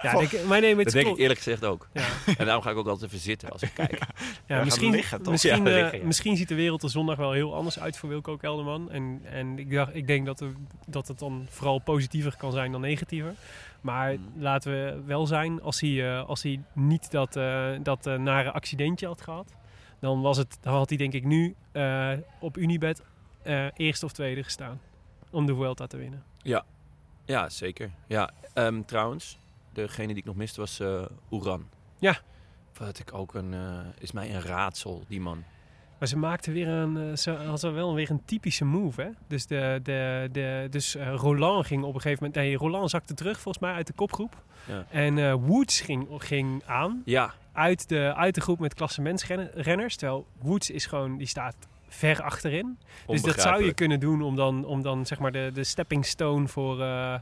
Ja, 0.01 0.17
denk, 0.17 0.31
maar 0.47 0.61
nee, 0.61 0.75
maar 0.75 0.83
Dat 0.83 0.93
denk 0.93 1.07
ik 1.07 1.17
eerlijk 1.17 1.39
gezegd 1.39 1.65
ook. 1.65 1.87
Ja. 1.93 2.07
En 2.37 2.45
daarom 2.45 2.63
ga 2.63 2.69
ik 2.69 2.77
ook 2.77 2.87
altijd 2.87 3.11
even 3.11 3.23
zitten 3.23 3.49
als 3.49 3.61
ik 3.61 3.71
kijk. 3.83 3.99
Ja, 4.47 4.63
misschien, 4.63 4.91
liggen, 4.91 5.21
toch? 5.21 5.31
misschien, 5.31 5.63
Ja, 5.63 5.69
eh, 5.69 5.81
liggen, 5.81 5.99
ja. 5.99 6.05
misschien 6.05 6.37
ziet 6.37 6.47
de 6.47 6.55
wereld 6.55 6.83
er 6.83 6.89
zondag 6.89 7.17
wel 7.17 7.31
heel 7.31 7.55
anders 7.55 7.79
uit 7.79 7.97
voor 7.97 8.09
Wilco 8.09 8.37
Kelderman. 8.37 8.91
En, 8.91 9.21
en 9.23 9.59
ik, 9.59 9.71
dacht, 9.71 9.95
ik 9.95 10.07
denk 10.07 10.25
dat, 10.25 10.39
er, 10.39 10.53
dat 10.87 11.07
het 11.07 11.19
dan 11.19 11.45
vooral 11.49 11.79
positiever 11.79 12.35
kan 12.37 12.51
zijn 12.51 12.71
dan 12.71 12.81
negatiever. 12.81 13.33
Maar 13.81 14.13
Mm. 14.13 14.31
laten 14.41 14.71
we 14.71 15.01
wel 15.05 15.25
zijn, 15.27 15.61
als 15.61 15.81
hij, 15.81 16.17
eh, 16.17 16.27
als 16.27 16.43
hij 16.43 16.59
niet 16.73 17.11
dat, 17.11 17.35
eh, 17.35 17.71
dat 17.83 18.05
nare 18.05 18.51
accidentje 18.51 19.07
had 19.07 19.21
gehad... 19.21 19.53
dan, 19.99 20.21
was 20.21 20.37
het, 20.37 20.57
dan 20.61 20.73
had 20.73 20.89
hij 20.89 20.97
denk 20.97 21.13
ik 21.13 21.23
nu 21.23 21.55
op 22.39 22.57
Unibet 22.57 23.01
eh, 23.43 23.65
eerste 23.75 24.05
of 24.05 24.11
tweede 24.11 24.43
gestaan. 24.43 24.81
Om 25.29 25.45
de 25.45 25.55
Vuelta 25.55 25.87
te 25.87 25.97
winnen. 25.97 26.23
Ja, 27.25 27.49
zeker. 27.49 27.91
Ja, 28.07 28.29
ehm, 28.53 28.81
trouwens, 28.85 29.37
degene 29.75 30.07
die 30.07 30.17
ik 30.17 30.25
nog 30.25 30.35
miste 30.35 30.59
was 30.59 30.79
eh 30.79 31.05
Oeran. 31.31 31.69
Ja. 31.99 32.17
Wat 32.77 32.99
ik 32.99 33.13
ook 33.13 33.33
een, 33.33 33.53
eh, 33.53 33.79
is 33.99 34.11
mij 34.11 34.35
een 34.35 34.41
raadsel, 34.41 35.03
die 35.07 35.21
man. 35.21 35.43
Maar 35.99 36.07
ze 36.07 36.17
maakte 36.17 36.51
weer 36.51 36.67
een, 36.67 36.97
eh, 36.97 37.15
ze 37.15 37.31
hadden 37.31 37.73
wel 37.73 37.93
weer 37.93 38.09
een 38.09 38.25
typische 38.25 38.65
move, 38.65 39.01
hè? 39.01 39.09
Dus, 39.27 39.45
de, 39.45 39.79
de, 39.83 40.29
de, 40.31 40.67
dus 40.69 40.95
Roland 40.95 41.65
ging 41.65 41.83
op 41.83 41.95
een 41.95 42.01
gegeven 42.01 42.23
moment... 42.23 42.43
Nee, 42.43 42.57
Roland 42.57 42.89
zakte 42.89 43.13
terug 43.13 43.39
volgens 43.39 43.63
mij 43.63 43.73
uit 43.73 43.87
de 43.87 43.93
kopgroep. 43.93 44.43
Ja. 44.67 44.85
En 44.89 45.39
Woods 45.39 45.81
ging, 45.81 46.07
ging 46.17 46.63
aan 46.65 47.01
Ja, 47.05 47.33
uit 47.51 47.89
de, 47.89 48.13
uit 48.15 48.35
de 48.35 48.41
groep 48.41 48.59
met 48.59 48.73
klassementsrenners. 48.73 49.95
Terwijl 49.95 50.27
Woods 50.41 50.69
is 50.69 50.85
gewoon, 50.85 51.17
die 51.17 51.27
staat 51.27 51.55
ver 51.95 52.21
achterin. 52.21 52.77
Dus 53.07 53.21
dat 53.21 53.41
zou 53.41 53.63
je 53.63 53.73
kunnen 53.73 53.99
doen 53.99 54.21
om 54.21 54.35
dan, 54.35 54.65
om 54.65 54.81
dan 54.81 55.05
zeg 55.05 55.19
maar 55.19 55.31
de, 55.31 55.51
de 55.53 55.63
stepping 55.63 56.05
stone 56.05 56.47
voor, 56.47 56.81
eh 56.81 57.15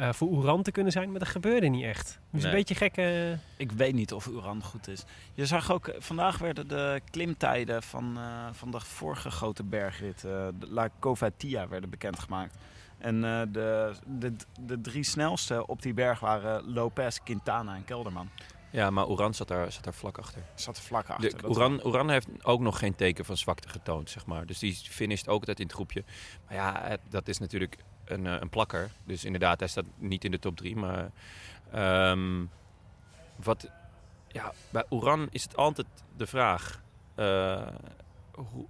eh, 0.00 0.12
voor 0.12 0.28
Oeran 0.28 0.62
te 0.62 0.70
kunnen 0.70 0.92
zijn. 0.92 1.10
Maar 1.10 1.18
dat 1.18 1.28
gebeurde 1.28 1.66
niet 1.66 1.84
echt. 1.84 2.18
Dus 2.30 2.42
Nee. 2.42 2.50
een 2.50 2.58
beetje 2.58 2.74
gekke... 2.74 3.38
Ik 3.56 3.72
weet 3.72 3.94
niet 3.94 4.12
of 4.12 4.26
Uran 4.26 4.62
goed 4.62 4.88
is. 4.88 5.04
Je 5.34 5.46
zag 5.46 5.72
ook, 5.72 5.88
eh, 5.88 6.00
vandaag 6.00 6.38
werden 6.38 6.68
de 6.68 7.00
klimtijden 7.10 7.82
van, 7.82 8.16
eh, 8.18 8.46
van 8.52 8.70
de 8.70 8.80
vorige 8.80 9.30
grote 9.30 9.62
bergrit, 9.62 10.24
eh, 10.24 10.46
de 10.58 10.66
La 10.70 10.88
Covatia, 10.98 11.68
werden 11.68 11.90
bekendgemaakt. 11.90 12.56
En 12.98 13.24
eh, 13.24 13.40
de, 13.48 13.92
de, 14.06 14.32
de 14.60 14.80
drie 14.80 15.04
snelste 15.04 15.66
op 15.66 15.82
die 15.82 15.94
berg 15.94 16.20
waren 16.20 16.72
Lopez, 16.72 17.18
Quintana 17.24 17.74
en 17.74 17.84
Kelderman. 17.84 18.28
Ja, 18.70 18.90
maar 18.90 19.08
Oeran 19.08 19.34
zat 19.34 19.48
daar, 19.48 19.72
zat 19.72 19.84
daar 19.84 19.94
vlak 19.94 20.18
achter. 20.18 20.42
Zat 20.54 20.76
er 20.76 20.82
vlak 20.82 21.08
achter. 21.08 21.30
De, 21.30 21.48
heeft 22.12 22.28
ook 22.42 22.60
nog 22.60 22.78
geen 22.78 22.94
teken 22.94 23.24
van 23.24 23.36
zwakte 23.36 23.68
getoond, 23.68 24.10
zeg 24.10 24.26
maar. 24.26 24.46
Dus 24.46 24.58
die 24.58 24.74
finisht 24.74 25.28
ook 25.28 25.40
altijd 25.40 25.60
in 25.60 25.66
het 25.66 25.74
groepje. 25.74 26.04
Maar 26.46 26.54
ja, 26.56 26.80
het- 26.82 27.00
dat 27.08 27.28
is 27.28 27.38
natuurlijk 27.38 27.76
een, 28.04 28.26
eh, 28.26 28.36
een 28.40 28.48
plakker. 28.48 28.90
Dus 29.04 29.24
inderdaad, 29.24 29.58
hij 29.58 29.68
staat 29.68 29.84
niet 29.96 30.24
in 30.24 30.30
de 30.30 30.38
top 30.38 30.56
drie. 30.56 30.76
Maar 30.76 31.10
ehm, 31.72 32.44
wat, 33.36 33.70
ja, 34.28 34.52
bij 34.70 34.84
Oeran 34.90 35.28
is 35.30 35.42
het 35.42 35.56
altijd 35.56 35.86
de 36.16 36.26
vraag 36.26 36.82
eh, 37.14 37.66
hoe, 38.34 38.66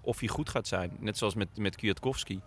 of 0.00 0.18
hij 0.20 0.28
goed 0.28 0.48
gaat 0.48 0.66
zijn. 0.66 0.96
Net 0.98 1.18
zoals 1.18 1.34
met, 1.34 1.48
met 1.56 1.76
Kwiatkowski. 1.76 2.40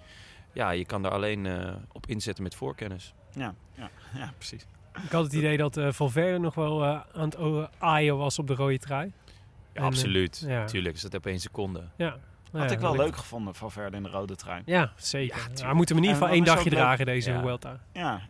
Ja, 0.54 0.70
je 0.70 0.86
kan 0.86 1.02
daar 1.02 1.12
alleen 1.12 1.46
eh, 1.46 1.76
op 1.92 2.08
inzetten 2.08 2.44
met 2.44 2.56
voorkennis. 2.56 3.14
Ja, 3.34 3.54
ja, 3.76 3.90
ja, 4.22 4.34
precies. 4.38 4.66
Ik 5.04 5.12
had 5.12 5.24
het 5.24 5.34
idee 5.34 5.58
dat 5.58 5.78
eh 5.78 5.92
Valverde 5.92 6.38
nog 6.40 6.56
wel 6.56 6.84
eh, 6.84 7.00
aan 7.14 7.30
het 7.30 7.70
aaien 7.78 8.18
was 8.18 8.40
op 8.40 8.48
de 8.48 8.56
rode 8.56 8.78
trui. 8.80 9.06
Ja, 9.06 9.32
En, 9.74 9.82
eh, 9.82 9.84
absoluut. 9.84 10.44
ja. 10.48 10.66
Tuurlijk, 10.66 10.96
is 10.96 11.02
dat 11.02 11.14
op 11.14 11.26
één 11.26 11.40
seconde. 11.40 11.84
Ja. 11.96 12.18
Had 12.52 12.70
Ja, 12.70 12.76
ik 12.76 12.80
wel 12.80 12.96
leuk 12.96 13.16
gevonden 13.16 13.56
van 13.56 13.72
Verder 13.72 13.94
in 13.94 14.04
de 14.04 14.10
rode 14.10 14.36
trein. 14.36 14.64
Ja, 14.66 14.94
zeker. 14.96 15.36
Ja, 15.36 15.42
Ja, 15.42 15.48
tuurlijk. 15.48 15.66
hij 15.66 15.74
moet 15.74 15.90
hem 15.90 15.98
in 15.98 16.04
ieder 16.04 16.18
geval 16.20 16.34
één 16.34 16.44
dagje 16.44 16.70
leuk- 16.70 16.80
dragen, 16.80 17.06
deze 17.06 17.32
Ja. 17.32 17.42
Vuelta. 17.42 17.80
Ja. 17.94 18.22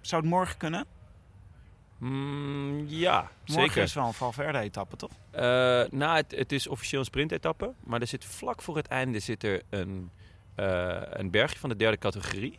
Zou 0.00 0.22
het 0.22 0.30
morgen 0.30 0.56
kunnen? 0.56 0.84
Mm, 1.98 2.84
ja, 2.88 3.20
Morgen 3.20 3.64
zeker. 3.66 3.82
is 3.82 3.94
wel 3.94 4.06
een 4.06 4.12
Valverde-etappe, 4.12 4.96
toch? 4.96 5.10
Eh, 5.30 5.42
nou, 5.90 6.16
het, 6.16 6.30
het 6.36 6.52
is 6.52 6.66
officieel 6.68 7.00
een 7.00 7.06
sprintetappe. 7.06 7.72
Maar 7.84 8.00
er 8.00 8.06
zit 8.06 8.24
vlak 8.24 8.62
voor 8.62 8.76
het 8.76 8.86
einde 8.86 9.18
zit 9.18 9.44
er 9.44 9.62
een, 9.70 10.10
eh, 10.54 11.00
een 11.02 11.30
bergje 11.30 11.58
van 11.58 11.68
de 11.68 11.76
derde 11.76 11.98
categorie. 11.98 12.58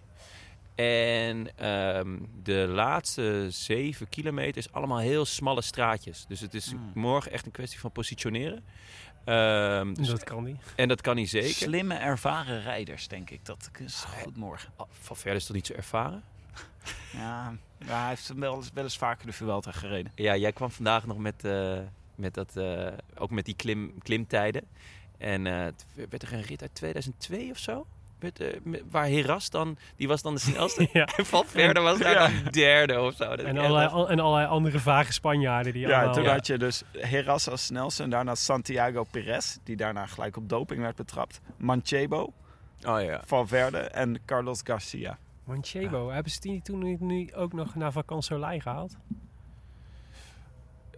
En 0.75 1.57
ehm, 1.57 2.17
de 2.43 2.53
laatste 2.69 3.47
zeven 3.49 4.09
kilometer 4.09 4.57
is 4.57 4.71
allemaal 4.71 4.97
heel 4.99 5.25
smalle 5.25 5.61
straatjes. 5.61 6.25
Dus 6.27 6.39
het 6.39 6.53
is 6.53 6.71
Hmm. 6.71 6.91
morgen 6.93 7.31
echt 7.31 7.45
een 7.45 7.51
kwestie 7.51 7.79
van 7.79 7.91
positioneren. 7.91 8.63
Ehm, 9.25 9.93
dus- 9.93 10.07
dat 10.07 10.23
kan 10.23 10.43
niet. 10.43 10.57
en 10.75 10.87
dat 10.87 11.01
kan 11.01 11.15
hij 11.17 11.25
zeker. 11.25 11.49
Slimme, 11.49 11.93
ervaren 11.95 12.61
rijders, 12.61 13.07
denk 13.07 13.29
ik. 13.29 13.45
Dat 13.45 13.69
is 13.85 14.03
goed 14.23 14.37
morgen. 14.37 14.71
Oh, 14.77 14.87
Van 14.89 15.15
verder 15.15 15.35
is 15.35 15.45
toch 15.45 15.55
niet 15.55 15.67
zo 15.67 15.73
ervaren? 15.73 16.23
Ja, 17.13 17.53
ja 17.85 17.99
hij 17.99 18.09
heeft 18.09 18.33
wel 18.35 18.55
eens, 18.55 18.69
wel 18.73 18.83
eens 18.83 18.97
vaker 18.97 19.25
de 19.25 19.33
Vuelta 19.33 19.71
gereden. 19.71 20.11
Ja, 20.15 20.35
jij 20.35 20.51
kwam 20.51 20.71
vandaag 20.71 21.05
nog 21.05 21.17
met, 21.17 21.43
eh, 21.45 21.79
met 22.15 22.33
dat, 22.33 22.57
eh, 22.57 22.87
ook 23.15 23.29
met 23.31 23.45
die 23.45 23.55
klim, 23.55 23.93
klimtijden. 23.99 24.67
En 25.17 25.47
eh, 25.47 25.59
het 25.63 25.85
werd 26.09 26.23
er 26.23 26.33
een 26.33 26.41
rit 26.41 26.61
uit 26.61 26.75
2002 26.75 27.51
of 27.51 27.57
zo? 27.57 27.85
Eh, 28.23 28.47
met- 28.63 28.83
waar 28.91 29.05
Heras 29.07 29.49
dan, 29.49 29.77
die 29.95 30.07
was 30.07 30.21
dan 30.21 30.33
de 30.33 30.39
snelste. 30.39 30.87
Ja. 30.93 31.05
En 31.17 31.25
Valverde 31.25 31.79
was 31.79 31.99
daar 31.99 32.13
dan 32.13 32.51
derde 32.51 32.99
of 33.01 33.15
zo. 33.15 33.29
Dat 33.29 33.39
En 33.39 33.57
allerlei, 33.57 33.87
al- 33.87 34.09
en 34.09 34.19
allerlei 34.19 34.47
andere 34.47 34.79
vage 34.79 35.13
Spanjaarden 35.13 35.73
die 35.73 35.87
Ja, 35.87 35.95
allemaal... 35.97 36.13
toen 36.13 36.23
Ja. 36.23 36.31
had 36.31 36.47
je 36.47 36.57
dus 36.57 36.83
Heras 36.97 37.49
als 37.49 37.65
snelste 37.65 38.03
en 38.03 38.09
daarna 38.09 38.35
Santiago 38.35 39.03
Perez, 39.11 39.57
die 39.63 39.75
daarna 39.75 40.05
gelijk 40.05 40.37
op 40.37 40.49
doping 40.49 40.81
werd 40.81 40.95
betrapt. 40.95 41.41
Manchebo, 41.57 42.33
Oh 42.87 43.01
ja. 43.01 43.21
Valverde 43.25 43.77
en 43.77 44.19
Carlos 44.25 44.61
Garcia. 44.63 45.17
Manchego, 45.43 46.09
hebben 46.09 46.31
ze 46.31 46.39
die 46.39 46.61
toen 46.61 46.79
niet, 46.79 46.99
nu 46.99 47.33
ook 47.33 47.53
nog 47.53 47.75
naar 47.75 47.91
Vacances 47.91 48.25
Soleil 48.35 48.59
gehaald? 48.59 48.97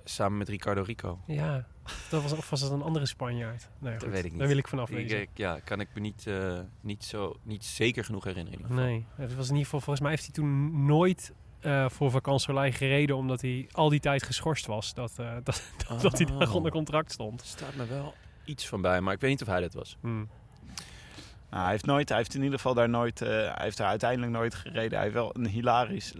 Samen 0.03 0.37
met 0.37 0.49
Ricardo 0.49 0.81
Rico. 0.81 1.19
Ja, 1.27 1.65
dat 2.09 2.21
was, 2.21 2.31
of 2.33 2.49
was 2.49 2.61
het 2.61 2.71
een 2.71 2.81
andere 2.81 3.05
Spanjaard? 3.05 3.69
Nee, 3.79 3.97
Dat 3.97 4.09
weet 4.09 4.25
ik 4.25 4.29
niet. 4.31 4.39
Daar 4.39 4.47
wil 4.47 4.57
ik 4.57 4.67
vanaf 4.67 4.89
wezen. 4.89 5.21
ik- 5.21 5.29
ja, 5.33 5.59
kan 5.59 5.79
ik 5.79 5.87
me 5.93 5.99
niet, 5.99 6.27
eh, 6.27 6.59
niet, 6.81 7.03
zo, 7.03 7.35
niet 7.43 7.65
zeker 7.65 8.03
genoeg 8.05 8.23
herinneren. 8.23 8.75
Nee, 8.75 9.05
het 9.15 9.35
was 9.35 9.45
in 9.45 9.51
ieder 9.51 9.63
geval, 9.63 9.79
volgens 9.79 9.99
mij 9.99 10.09
heeft 10.09 10.23
hij 10.23 10.33
toen 10.33 10.85
nooit 10.85 11.33
eh, 11.59 11.89
voor 11.89 12.11
Vakansolei 12.11 12.71
gereden, 12.71 13.15
omdat 13.15 13.41
hij 13.41 13.67
al 13.71 13.89
die 13.89 13.99
tijd 13.99 14.23
geschorst 14.23 14.65
was. 14.65 14.93
Dat, 14.93 15.13
eh, 15.19 15.33
dat, 15.43 15.63
dat, 15.87 16.01
dat 16.01 16.17
hij 16.17 16.25
daar 16.27 16.47
Oh. 16.47 16.55
onder 16.55 16.71
contract 16.71 17.11
stond. 17.11 17.41
Staat 17.41 17.75
me 17.75 17.85
wel 17.85 18.13
iets 18.45 18.67
van 18.67 18.81
bij, 18.81 19.01
maar 19.01 19.13
ik 19.13 19.19
weet 19.19 19.29
niet 19.29 19.41
of 19.41 19.47
hij 19.47 19.61
dat 19.61 19.73
was. 19.73 19.97
Hmm. 20.01 20.29
Nou, 21.53 21.65
hij, 21.65 21.73
heeft 21.73 21.85
nooit, 21.85 22.09
hij 22.09 22.17
heeft 22.17 22.33
in 22.35 22.41
ieder 22.43 22.57
geval 22.57 22.73
daar 22.73 22.89
nooit, 22.89 23.21
eh, 23.21 23.29
hij 23.29 23.53
heeft 23.57 23.79
er 23.79 23.85
uiteindelijk 23.85 24.31
nooit 24.31 24.55
gereden. 24.55 24.91
Hij 24.91 25.01
heeft 25.01 25.13
wel 25.13 25.35
een 25.35 25.47
hilarisch 25.47 26.13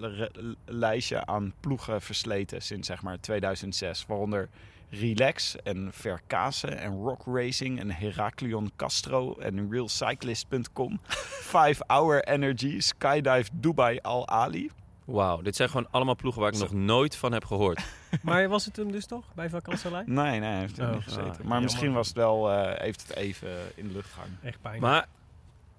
lijstje 0.66 1.26
aan 1.26 1.54
ploegen 1.60 2.02
versleten 2.02 2.62
sinds 2.62 2.88
zeg 2.88 3.02
maar 3.02 3.20
2006. 3.20 4.06
Waaronder 4.08 4.50
Relax 4.90 5.56
en 5.64 5.90
Verkase 5.94 6.68
en 6.68 6.92
Rock 7.02 7.22
Racing 7.26 7.80
en 7.80 7.92
Heraklion 7.92 8.72
Castro 8.76 9.36
en 9.40 9.72
RealCyclist.com. 9.72 11.00
5 11.08 11.80
Hour 11.88 12.24
Energy, 12.24 12.80
Skydive 12.80 13.50
Dubai 13.54 14.00
Al 14.02 14.28
Ali. 14.28 14.72
Wauw, 15.06 15.42
dit 15.42 15.56
zijn 15.56 15.70
gewoon 15.70 15.88
allemaal 15.92 16.16
ploegen 16.16 16.42
waar 16.42 16.52
ik 16.54 16.60
nog 16.60 16.72
nooit 16.74 17.16
van 17.16 17.32
heb 17.32 17.46
gehoord. 17.46 17.82
Maar 18.22 18.50
was 18.50 18.66
het 18.66 18.76
hem 18.76 18.92
dus 18.92 19.06
toch, 19.06 19.26
bij 19.36 19.50
Vakansolei? 19.50 20.04
Nee, 20.06 20.40
nee, 20.40 20.50
hij 20.50 20.60
heeft 20.60 20.78
er 20.78 20.88
Oh, 20.88 20.94
niet 20.94 21.04
gezeten. 21.04 21.24
ah, 21.24 21.32
maar 21.32 21.42
jammer. 21.44 21.62
misschien 21.62 21.94
was 21.94 22.08
het 22.08 22.16
wel, 22.16 22.52
eh, 22.52 22.80
heeft 22.82 23.02
het 23.08 23.16
even 23.18 23.50
in 23.76 23.88
de 23.88 23.94
lucht 23.94 24.14
gehangen. 24.14 24.38
Echt 24.44 24.62
pijn. 24.62 24.82
Maar 24.82 25.08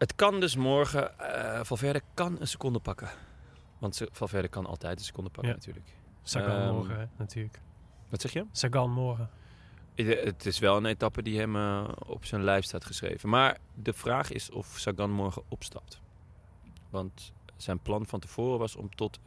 het 0.05 0.15
kan 0.15 0.41
dus 0.41 0.57
morgen, 0.57 1.19
eh 1.19 1.65
Valverde 1.65 2.01
kan 2.15 2.37
een 2.41 2.47
seconde 2.49 2.79
pakken. 2.79 3.09
Want 3.79 4.03
Valverde 4.13 4.49
kan 4.49 4.67
altijd 4.67 4.99
een 4.99 5.05
seconde 5.05 5.31
pakken 5.31 5.49
Ja. 5.53 5.59
natuurlijk. 5.59 5.87
Sagan 6.23 6.61
Ehm, 6.61 6.73
morgen, 6.75 6.99
hè, 6.99 7.07
natuurlijk. 7.17 7.61
Wat 8.09 8.21
zeg 8.21 8.33
je? 8.33 8.45
Sagan 8.51 8.91
morgen. 8.91 9.31
Het 9.95 10.47
is 10.47 10.59
wel 10.59 10.77
een 10.77 10.85
etappe 10.87 11.23
die 11.23 11.39
hem 11.39 11.57
eh, 11.57 11.89
op 12.07 12.25
zijn 12.25 12.43
lijf 12.43 12.65
staat 12.65 12.85
geschreven. 12.85 13.29
Maar 13.29 13.59
de 13.75 13.93
vraag 13.93 14.31
is 14.33 14.51
of 14.51 14.67
Sagan 14.79 15.11
morgen 15.11 15.43
opstapt. 15.49 16.01
Want 16.91 17.33
zijn 17.57 17.79
plan 17.79 18.07
van 18.07 18.21
tevoren 18.21 18.59
was 18.59 18.77
om 18.77 18.95
tot, 18.95 19.19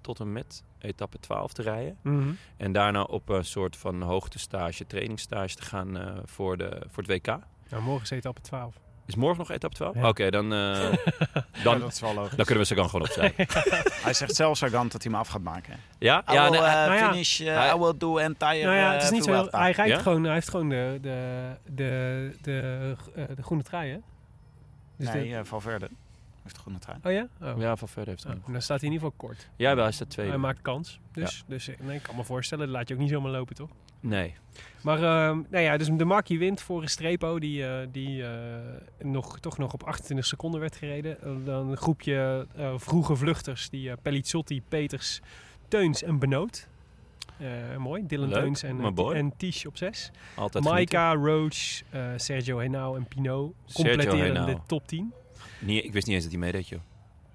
tot 0.00 0.20
en 0.20 0.32
met 0.32 0.64
etappe 0.78 1.18
12 1.18 1.52
te 1.52 1.62
rijden. 1.62 1.96
Mhm. 2.02 2.32
En 2.56 2.72
daarna 2.72 3.02
op 3.02 3.28
een 3.28 3.44
soort 3.44 3.76
van 3.76 4.02
hoogtestage, 4.02 4.86
trainingsstage 4.86 5.54
te 5.54 5.62
gaan 5.62 5.96
eh, 5.98 6.18
voor, 6.24 6.56
de, 6.56 6.82
voor 6.88 7.02
het 7.02 7.12
WK. 7.12 7.26
Nou, 7.68 7.82
morgen 7.82 8.02
is 8.02 8.10
etappe 8.10 8.40
12. 8.40 8.80
Is 9.12 9.18
morgen 9.18 9.38
nog 9.38 9.50
etappe 9.50 9.76
12? 9.76 9.94
Ja. 9.94 10.08
Oké, 10.08 10.30
dan, 10.30 10.52
eh, 10.52 10.58
Ja, 11.52 11.62
dan, 11.62 11.80
dat 11.80 11.92
is 11.92 12.00
wel 12.00 12.14
logisch. 12.14 12.36
dan 12.36 12.44
kunnen 12.44 12.64
we 12.64 12.74
Sagan 12.74 12.88
gewoon 12.90 13.06
opzij. 13.06 13.32
Hij 14.04 14.12
zegt 14.12 14.34
zelf 14.34 14.56
Sagan 14.56 14.88
dat 14.88 15.02
hij 15.02 15.12
hem 15.12 15.20
af 15.20 15.28
gaat 15.28 15.42
maken. 15.42 15.76
Ja, 15.98 16.22
I 16.30 16.32
ja 16.32 16.42
will 16.42 16.50
nee, 16.50 16.60
uh, 16.68 16.74
nou 16.74 16.94
ja. 16.94 17.08
finish, 17.10 17.40
uh, 17.40 17.54
Hij- 17.56 17.74
I 17.74 17.78
will 17.78 17.92
do 17.98 18.16
entire 18.16 18.64
nou 18.64 18.76
ja, 18.76 18.92
het 18.92 19.02
is 19.02 19.08
uh, 19.08 19.14
niet 19.14 19.24
zo 19.24 19.32
heel, 19.32 19.48
hij, 19.50 19.70
rijdt 19.72 19.92
Ja? 19.92 19.98
gewoon, 19.98 20.24
hij 20.24 20.32
heeft 20.34 20.50
gewoon 20.50 20.68
de, 20.68 20.98
de, 21.02 21.48
de, 21.66 22.30
de, 22.42 22.94
eh, 23.14 23.24
de 23.36 23.42
groene 23.42 23.62
trui, 23.62 23.90
hè? 23.90 23.98
Dus 24.96 25.12
nee, 25.12 25.30
de- 25.32 25.44
Valverde. 25.44 25.88
Heeft 26.42 26.56
een 26.56 26.60
groene 26.60 26.78
trui. 26.78 26.98
oh 27.02 27.12
ja? 27.12 27.52
Oh. 27.52 27.60
ja, 27.60 27.76
Valverde 27.76 28.10
heeft 28.10 28.24
hem. 28.24 28.42
Oh, 28.46 28.52
dan 28.52 28.62
staat 28.62 28.80
hij 28.80 28.88
in 28.88 28.94
ieder 28.94 29.10
geval 29.10 29.28
kort. 29.28 29.48
Ja, 29.56 29.74
wel, 29.74 29.84
hij 29.84 29.92
staat 29.92 30.10
tweede. 30.10 30.32
Hij 30.32 30.40
maakt 30.40 30.62
kans. 30.62 31.00
Dus, 31.12 31.44
dus 31.46 31.70
nee, 31.80 31.96
ik 31.96 32.02
kan 32.02 32.16
me 32.16 32.24
voorstellen, 32.24 32.66
dat 32.66 32.74
laat 32.74 32.88
je 32.88 32.94
ook 32.94 33.00
niet 33.00 33.10
zomaar 33.10 33.30
lopen, 33.30 33.54
toch? 33.54 33.70
Nee. 34.02 34.34
Maar 34.82 34.96
ehm, 34.96 35.42
nou 35.50 35.64
ja, 35.64 35.76
dus 35.76 35.88
de 35.88 36.04
Markie 36.04 36.38
wint 36.38 36.60
voor 36.60 36.82
een 36.82 36.88
Strepo 36.88 37.38
die, 37.38 37.66
eh, 37.66 37.86
die 37.92 38.26
eh, 38.26 38.30
nog, 38.98 39.40
toch 39.40 39.58
nog 39.58 39.72
op 39.72 39.82
28 39.82 40.26
seconden 40.26 40.60
werd 40.60 40.76
gereden. 40.76 41.22
Eh, 41.22 41.32
dan 41.44 41.70
een 41.70 41.76
groepje 41.76 42.46
eh, 42.56 42.72
vroege 42.76 43.16
vluchters, 43.16 43.70
die 43.70 43.96
Pellizzotti, 43.96 44.62
Peters, 44.68 45.20
Teuns 45.68 46.02
en 46.02 46.18
Benoot. 46.18 46.68
Eh, 47.38 47.76
mooi, 47.76 48.06
Dylan 48.06 48.28
Leuk, 48.28 48.38
Teuns 48.38 48.62
en, 48.62 48.96
en 48.96 49.36
Tisch 49.36 49.66
op 49.66 49.76
6. 49.76 50.10
Altijd. 50.34 50.64
Maika, 50.64 51.14
Roach, 51.14 51.82
Sergio 52.16 52.58
Henao 52.58 52.96
en 52.96 53.06
Pinot 53.06 53.54
Sergio 53.66 53.92
completeren 53.92 54.46
de 54.46 54.56
top 54.66 54.86
10. 54.88 55.12
Niet, 55.62 55.84
ik 55.84 55.92
wist 55.92 56.06
niet 56.06 56.14
eens 56.14 56.24
dat 56.24 56.32
hij 56.32 56.40
meedeed, 56.42 56.68
joh. 56.68 56.80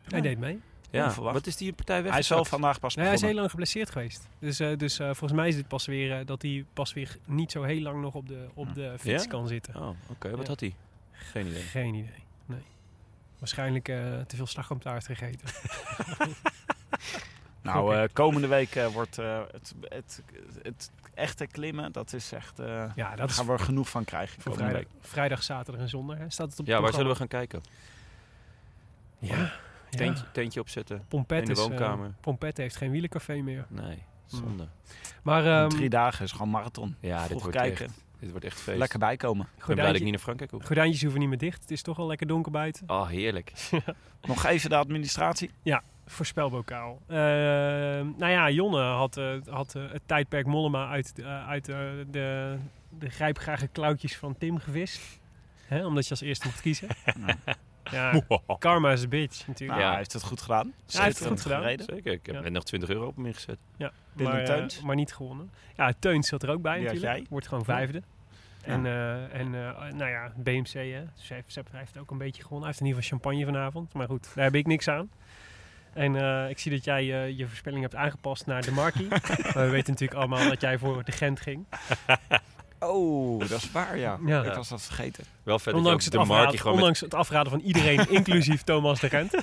Hij 0.07 0.21
deed 0.21 0.38
mee. 0.38 0.59
Ja, 0.91 1.13
wat 1.13 1.47
is 1.47 1.55
die 1.55 1.73
partij 1.73 2.01
weg? 2.03 2.11
Hij 2.11 2.19
is 2.19 2.28
wel 2.28 2.45
vandaag 2.45 2.80
pas 2.80 2.95
Nee, 2.95 3.05
hij 3.05 3.13
is 3.13 3.21
heel 3.21 3.34
lang 3.34 3.49
geblesseerd 3.49 3.89
geweest. 3.89 4.28
Dus, 4.39 4.59
eh, 4.59 4.78
dus 4.78 4.99
eh, 4.99 5.05
volgens 5.05 5.32
mij 5.32 5.47
is 5.47 5.55
dit 5.55 5.67
pas 5.67 5.86
weer 5.86 6.19
eh, 6.19 6.25
dat 6.25 6.41
hij 6.41 6.65
pas 6.73 6.93
weer 6.93 7.17
niet 7.25 7.51
zo 7.51 7.63
heel 7.63 7.82
lang 7.82 8.01
nog 8.01 8.13
op 8.13 8.28
de, 8.28 8.47
op 8.53 8.73
de 8.75 8.95
fiets 8.99 9.23
Ja? 9.23 9.30
kan 9.30 9.47
zitten. 9.47 9.75
Oh, 9.75 9.89
oké. 10.09 10.30
Wat 10.30 10.41
Ja. 10.41 10.47
had 10.47 10.59
hij? 10.59 10.75
Geen 11.11 11.47
idee. 11.47 11.61
Geen 11.61 11.93
idee. 11.93 12.23
Nee. 12.45 12.61
Waarschijnlijk 13.39 13.88
eh, 13.89 13.97
te 14.28 14.36
veel 14.36 14.45
slagroomtaart 14.47 15.05
gegeten. 15.05 15.47
Nou, 17.61 17.95
eh, 17.95 18.03
komende 18.13 18.47
week 18.47 18.75
eh, 18.75 18.88
wordt 18.88 19.17
eh, 19.17 19.41
het, 19.51 19.73
het, 19.82 20.23
het 20.61 20.91
echte 21.13 21.47
klimmen, 21.47 21.91
dat 21.91 22.13
is 22.13 22.32
echt... 22.32 22.59
eh 22.59 22.65
Ja, 22.95 23.09
dat 23.09 23.17
daar 23.17 23.28
is 23.28 23.36
gaan 23.36 23.45
we 23.45 23.51
er 23.51 23.59
genoeg 23.59 23.89
van 23.89 24.05
krijgen 24.05 24.41
voor 24.41 24.53
vrijdag, 24.53 24.84
vrijdag, 25.01 25.43
zaterdag 25.43 25.82
en 25.82 25.89
zondag. 25.89 26.17
Hè? 26.17 26.30
Staat 26.30 26.49
het 26.49 26.59
op 26.59 26.65
Ja, 26.65 26.82
waar 26.82 26.93
zullen 26.93 27.11
we 27.11 27.15
gaan 27.15 27.28
kijken? 27.28 27.61
Ja, 29.20 29.51
Tentje, 29.89 30.24
ja. 30.24 30.30
tentje 30.32 30.59
opzetten? 30.59 31.05
Pompet 31.07 31.39
in 31.39 31.45
de 31.45 31.51
is, 31.51 31.57
eh, 31.59 31.65
woonkamer. 31.65 32.13
Pompet 32.22 32.57
heeft 32.57 32.76
geen 32.76 32.91
wielercafé 32.91 33.36
meer. 33.41 33.65
Nee, 33.70 34.03
zonde. 34.26 34.68
Maar 35.24 35.45
ehm 35.45 35.70
Drie 35.70 35.89
dagen 35.89 36.26
is 36.26 36.32
gewoon 36.32 36.49
marathon. 36.49 36.95
Ja, 36.99 37.28
dit 37.28 37.41
wordt, 37.41 37.55
kijken. 37.57 37.86
echt, 37.86 37.95
dit 38.20 38.30
wordt 38.30 38.45
echt 38.45 38.59
feest. 38.59 38.78
Lekker 38.78 38.99
bijkomen. 38.99 39.45
Ik 39.45 39.51
ben 39.51 39.65
blij 39.65 39.76
dat 39.76 39.76
ik 39.76 39.76
gordijntje- 39.86 40.03
niet 40.03 40.13
naar 40.13 40.22
Frankrijk 40.24 40.51
hoef. 40.51 40.65
gordijntjes 40.65 41.01
hoeven 41.01 41.20
niet 41.20 41.30
meer 41.30 41.38
dicht. 41.38 41.61
Het 41.61 41.72
is 41.72 41.82
toch 41.82 41.97
al 41.99 42.07
lekker 42.07 42.28
donker 42.28 42.51
buiten. 42.51 42.89
Oh, 42.89 43.07
heerlijk. 43.07 43.51
Nog 44.28 44.45
even 44.45 44.70
de 44.70 44.76
administratie. 44.76 45.51
Voorspelbokaal. 46.09 47.01
Eh, 47.07 47.18
nou 48.18 48.28
ja, 48.28 48.49
Jonne 48.49 48.82
had, 48.82 49.18
eh, 49.18 49.36
had 49.49 49.76
eh, 49.76 49.91
het 49.91 50.01
tijdperk 50.05 50.45
Mollema 50.45 50.89
uit, 50.89 51.13
uit 51.47 51.70
eh, 51.70 51.76
de, 52.11 52.57
de 52.89 53.09
grijpgrage 53.09 53.68
klauwtjes 53.68 54.18
van 54.18 54.38
Tim 54.38 54.57
gevist. 54.59 55.20
Hè, 55.65 55.86
omdat 55.86 56.03
je 56.03 56.09
als 56.09 56.22
eerste 56.22 56.45
mocht 56.47 56.61
kiezen. 56.61 56.88
ja, 57.91 58.21
karma 58.59 58.91
is 58.91 59.03
a 59.03 59.07
bitch 59.07 59.47
natuurlijk. 59.47 59.69
Nou, 59.69 59.81
Ja. 59.81 59.88
hij 59.88 59.97
heeft 59.97 60.13
het 60.13 60.23
goed 60.23 60.41
gedaan. 60.41 60.73
hij 60.91 61.03
heeft 61.03 61.19
het 61.19 61.27
goed 61.27 61.41
gedaan. 61.41 61.61
gereden. 61.61 61.85
Zeker, 61.85 62.11
ik 62.11 62.25
heb 62.25 62.41
net 62.41 62.51
nog 62.51 62.63
20 62.63 62.89
euro 62.89 63.05
op 63.05 63.15
hem 63.15 63.25
ingezet. 63.25 63.57
Ja, 63.77 63.91
maar, 64.13 64.39
eh, 64.39 64.45
Teuns? 64.45 64.81
maar 64.81 64.95
niet 64.95 65.13
gewonnen. 65.13 65.51
Ja, 65.75 65.93
Teuns 65.99 66.27
zat 66.27 66.43
er 66.43 66.49
ook 66.49 66.61
bij 66.61 66.75
natuurlijk. 66.79 67.01
jij? 67.05 67.25
Wordt 67.29 67.47
gewoon 67.47 67.63
vijfde. 67.65 68.01
En, 68.63 68.85
eh, 68.85 69.33
en 69.39 69.55
eh, 69.55 69.91
nou 69.93 70.09
ja, 70.09 70.31
BMC, 70.35 70.73
hè. 70.73 71.03
Dus 71.15 71.27
hij 71.27 71.38
heeft, 71.38 71.51
Sepp 71.51 71.67
heeft 71.71 71.97
ook 71.97 72.11
een 72.11 72.17
beetje 72.17 72.41
gewonnen. 72.43 72.67
Hij 72.67 72.67
heeft 72.67 72.79
in 72.79 72.85
ieder 72.85 73.03
geval 73.03 73.19
champagne 73.19 73.45
vanavond. 73.45 73.93
Maar 73.93 74.07
goed, 74.07 74.31
daar 74.35 74.43
heb 74.43 74.55
ik 74.55 74.65
niks 74.67 74.88
aan. 74.88 75.09
En 75.93 76.15
eh, 76.15 76.49
ik 76.49 76.59
zie 76.59 76.71
dat 76.71 76.83
jij 76.83 77.01
eh, 77.23 77.38
je 77.38 77.47
voorspelling 77.47 77.81
hebt 77.81 77.95
aangepast 77.95 78.45
naar 78.45 78.61
de 78.61 78.71
Markie. 78.71 79.07
maar 79.53 79.53
we 79.65 79.69
weten 79.69 79.91
natuurlijk 79.91 80.19
allemaal 80.19 80.49
dat 80.49 80.61
jij 80.61 80.77
voor 80.77 81.03
de 81.03 81.11
Gent 81.11 81.39
ging. 81.39 81.65
Oh, 82.80 83.39
dat 83.39 83.51
is 83.51 83.71
waar, 83.78 83.97
ja. 83.97 84.19
Ja. 84.25 84.43
Ik 84.43 84.53
was 84.53 84.69
dat 84.69 84.82
vergeten. 84.82 85.23
Wel 85.43 85.59
vet 85.59 85.73
Ondanks 85.73 86.03
dat 86.05 86.13
het, 86.13 86.13
je 86.13 86.19
ook 86.19 86.25
de 86.25 86.32
Markie 86.32 86.45
afraden, 86.45 86.59
gewoon 86.59 86.75
met... 86.75 86.82
ondanks 86.84 86.99
het 86.99 87.13
afraden 87.13 87.51
van 87.51 87.61
iedereen, 87.61 88.09
inclusief 88.19 88.61
Thomas 88.61 88.99
de 88.99 89.09
Gent. 89.09 89.32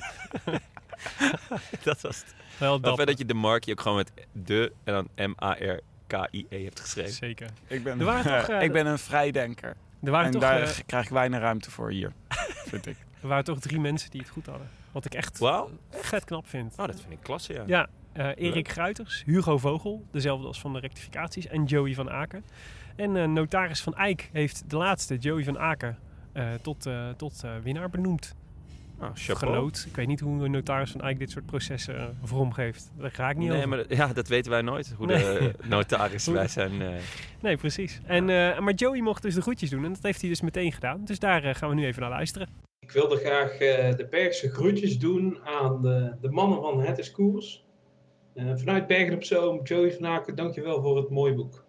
Dat 1.83 2.01
was 2.01 2.17
het. 2.17 2.35
Wel 2.57 2.81
Wel 2.81 2.95
vet 2.95 3.07
dat 3.07 3.17
je 3.17 3.25
de 3.25 3.33
Markie 3.33 3.73
ook 3.73 3.81
gewoon 3.81 3.97
met 3.97 4.11
de 4.31 4.71
en 4.83 4.93
dan 4.93 5.29
M-A-R-K-I-E 5.29 6.63
hebt 6.63 6.79
geschreven. 6.79 7.13
Zeker. 7.13 7.49
Ik 7.67 7.83
ben, 7.83 7.99
Er 7.99 8.05
waren 8.05 8.39
toch, 8.39 8.49
eh, 8.55 8.61
ik 8.61 8.71
ben 8.71 8.85
een 8.85 8.99
vrijdenker. 8.99 9.75
Er 10.03 10.11
waren, 10.11 10.25
En 10.25 10.31
toch, 10.31 10.41
daar 10.41 10.61
eh, 10.61 10.69
krijg 10.85 11.05
ik 11.05 11.11
weinig 11.11 11.39
ruimte 11.39 11.71
voor 11.71 11.91
hier, 11.91 12.13
vind 12.65 12.85
ik. 12.85 12.97
er 13.21 13.27
waren 13.27 13.43
toch 13.43 13.59
drie 13.59 13.79
mensen 13.79 14.11
die 14.11 14.21
het 14.21 14.29
goed 14.29 14.45
hadden. 14.45 14.69
Wat 14.91 15.05
ik 15.05 15.13
echt 15.13 15.39
vet 15.89 16.23
knap 16.23 16.47
vind. 16.47 16.71
Oh, 16.77 16.85
dat 16.85 16.99
vind 16.99 17.11
ik 17.11 17.19
klasse, 17.21 17.53
ja. 17.53 17.63
Ja, 17.65 17.87
eh, 18.11 18.29
Erik. 18.35 18.69
Gruiters, 18.69 19.23
Hugo 19.25 19.57
Vogel, 19.57 20.05
dezelfde 20.11 20.47
als 20.47 20.59
van 20.59 20.73
de 20.73 20.79
rectificaties, 20.79 21.47
en 21.47 21.63
Joey 21.63 21.93
van 21.93 22.09
Aken. 22.09 22.45
En 22.95 23.15
eh, 23.17 23.27
notaris 23.27 23.81
van 23.81 23.95
Eijk 23.95 24.29
heeft 24.33 24.63
de 24.69 24.77
laatste, 24.77 25.15
Joey 25.17 25.43
van 25.43 25.59
Aken, 25.59 25.97
eh, 26.33 26.47
tot, 26.61 26.85
eh, 26.85 27.09
tot 27.17 27.41
eh, 27.43 27.51
winnaar 27.63 27.89
benoemd. 27.89 28.35
Oh, 29.01 29.09
chapeau. 29.13 29.53
Geloot. 29.53 29.85
Ik 29.87 29.95
weet 29.95 30.07
niet 30.07 30.19
hoe 30.19 30.43
een 30.45 30.51
notaris 30.51 30.91
van 30.91 31.01
Eijk 31.01 31.19
dit 31.19 31.31
soort 31.31 31.45
processen 31.45 31.97
eh, 31.97 32.05
vormgeeft. 32.23 32.91
Daar 32.97 33.11
ga 33.11 33.29
ik 33.29 33.37
niet 33.37 33.47
Nee, 33.47 33.57
over. 33.57 33.69
maar 33.69 33.77
dat- 33.77 33.97
ja, 33.97 34.13
dat 34.13 34.27
weten 34.27 34.51
wij 34.51 34.61
nooit. 34.61 34.93
Hoe 34.97 35.07
de 35.07 35.51
notaris 35.69 36.27
wij 36.27 36.47
zijn. 36.47 36.81
eh, 36.81 36.89
Nee, 37.41 37.57
precies. 37.57 37.99
En, 38.05 38.29
eh, 38.29 38.59
maar 38.59 38.73
Joey 38.73 39.01
mocht 39.01 39.21
dus 39.21 39.33
de 39.35 39.41
groetjes 39.41 39.69
doen 39.69 39.85
en 39.85 39.93
dat 39.93 40.03
heeft 40.03 40.21
hij 40.21 40.29
dus 40.29 40.41
meteen 40.41 40.71
gedaan. 40.71 41.01
Dus 41.05 41.19
daar 41.19 41.55
gaan 41.55 41.69
we 41.69 41.75
nu 41.75 41.85
even 41.85 42.01
naar 42.01 42.09
luisteren. 42.09 42.47
Ik 42.79 42.91
wilde 42.91 43.15
graag 43.17 43.51
eh, 43.51 43.95
de 43.95 44.07
Bergse 44.09 44.49
groetjes 44.49 44.99
doen 44.99 45.37
aan 45.45 45.81
de, 45.81 46.15
de 46.21 46.29
mannen 46.31 46.61
van 46.61 46.81
Het 46.81 46.97
is 46.97 47.11
Koers. 47.11 47.63
Vanuit 48.55 48.87
Bergen 48.87 49.13
op 49.15 49.23
Zoom, 49.23 49.63
Joey 49.63 49.91
van 49.91 50.05
Aken, 50.07 50.35
dankjewel 50.35 50.81
voor 50.81 50.97
het 50.97 51.09
mooie 51.09 51.33
boek. 51.33 51.64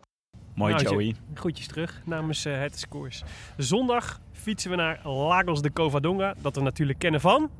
Mooi, 0.57 0.72
Nou, 0.74 0.84
Joey. 0.84 1.14
Groetjes 1.34 1.66
terug 1.66 2.00
namens 2.04 2.44
eh, 2.44 2.59
Het 2.59 2.86
Koers. 2.88 3.22
Zondag 3.57 4.20
fietsen 4.32 4.70
we 4.70 4.76
naar 4.76 5.00
Lagos 5.09 5.62
de 5.62 5.72
Covadonga, 5.72 6.34
dat 6.38 6.54
we 6.57 6.62
natuurlijk 6.62 6.98
kennen 6.98 7.20
van... 7.20 7.50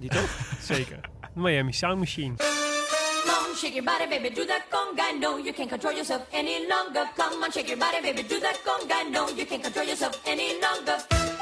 Die 0.00 0.08
toch? 0.08 0.38
Zeker. 0.72 1.00
Miami 1.34 1.72
Sound 1.72 1.98
Machine. 1.98 2.34
Come 2.36 3.54
shake 3.56 3.74
your 3.74 3.84
body, 3.84 4.06
baby, 4.08 4.34
do 4.34 4.44
that 4.44 4.62
conga. 4.70 5.18
No, 5.20 5.38
you 5.38 5.52
can't 5.52 5.68
control 5.68 5.94
yourself 5.94 6.22
any 6.32 6.66
longer. 6.68 7.08
Come 7.16 7.42
on, 7.44 7.52
shake 7.52 7.68
your 7.68 7.78
body, 7.78 8.00
baby, 8.02 8.22
do 8.28 8.40
that 8.40 8.60
conga. 8.64 9.10
No, 9.10 9.28
you 9.28 9.46
can't 9.46 9.62
control 9.62 9.86
yourself 9.86 10.20
any 10.26 10.58
longer. 10.60 11.33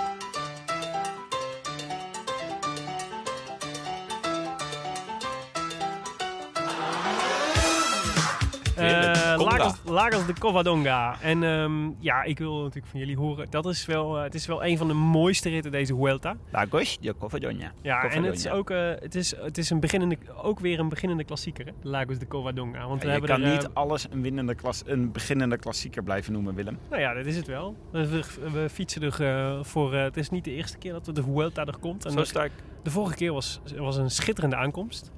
Lagos, 9.36 9.74
Lagos 9.84 10.26
de 10.26 10.32
Covadonga. 10.32 11.16
En 11.20 11.42
ehm, 11.42 11.90
ja, 11.98 12.22
ik 12.22 12.38
wil 12.38 12.56
natuurlijk 12.58 12.86
van 12.86 13.00
jullie 13.00 13.16
horen. 13.16 13.46
Dat 13.50 13.66
is 13.66 13.86
wel, 13.86 14.16
eh, 14.16 14.22
het 14.22 14.34
is 14.34 14.46
wel 14.46 14.64
een 14.64 14.78
van 14.78 14.88
de 14.88 14.94
mooiste 14.94 15.48
ritten 15.48 15.70
deze 15.72 15.94
Vuelta. 15.94 16.36
Lagos 16.50 16.98
de 17.00 17.14
Covadonga. 17.18 17.72
Ja, 17.82 18.04
en 18.10 18.22
het 18.22 18.34
is 18.34 18.48
ook 18.48 18.70
eh, 18.70 18.88
het 19.00 19.14
is, 19.14 19.36
het 19.36 19.58
is 19.58 19.70
een 19.70 19.80
beginnende, 19.80 20.16
ook 20.42 20.60
weer 20.60 20.78
een 20.78 20.88
beginnende 20.88 21.24
klassieker, 21.24 21.66
hè? 21.66 21.72
Lagos 21.82 22.18
de 22.18 22.26
Covadonga. 22.26 22.86
Want 22.88 23.02
we 23.02 23.08
Ja, 23.08 23.14
je 23.14 23.20
kan 23.20 23.42
er, 23.42 23.46
eh, 23.46 23.52
niet 23.52 23.68
alles 23.72 24.06
een, 24.10 24.22
winnende 24.22 24.54
klas, 24.54 24.82
een 24.86 25.12
beginnende 25.12 25.56
klassieker 25.56 26.02
blijven 26.02 26.32
noemen, 26.32 26.54
Willem. 26.54 26.78
Nou 26.90 27.02
ja, 27.02 27.14
dat 27.14 27.26
is 27.26 27.36
het 27.36 27.46
wel. 27.46 27.76
We, 27.90 28.66
fietsen 28.70 29.02
er 29.02 29.20
eh, 29.26 29.64
voor. 29.64 29.94
eh, 29.94 30.02
het 30.02 30.16
is 30.16 30.30
niet 30.30 30.44
de 30.44 30.50
eerste 30.54 30.78
keer 30.78 30.92
dat 30.92 31.04
de 31.14 31.22
Vuelta 31.22 31.64
er 31.64 31.78
komt. 31.80 32.04
En 32.04 32.10
Zo 32.12 32.18
de, 32.18 32.24
sterk. 32.24 32.52
de 32.82 32.90
vorige 32.90 33.14
keer 33.16 33.32
was, 33.32 33.60
was 33.76 33.96
een 33.96 34.10
schitterende 34.10 34.56
aankomst. 34.56 35.10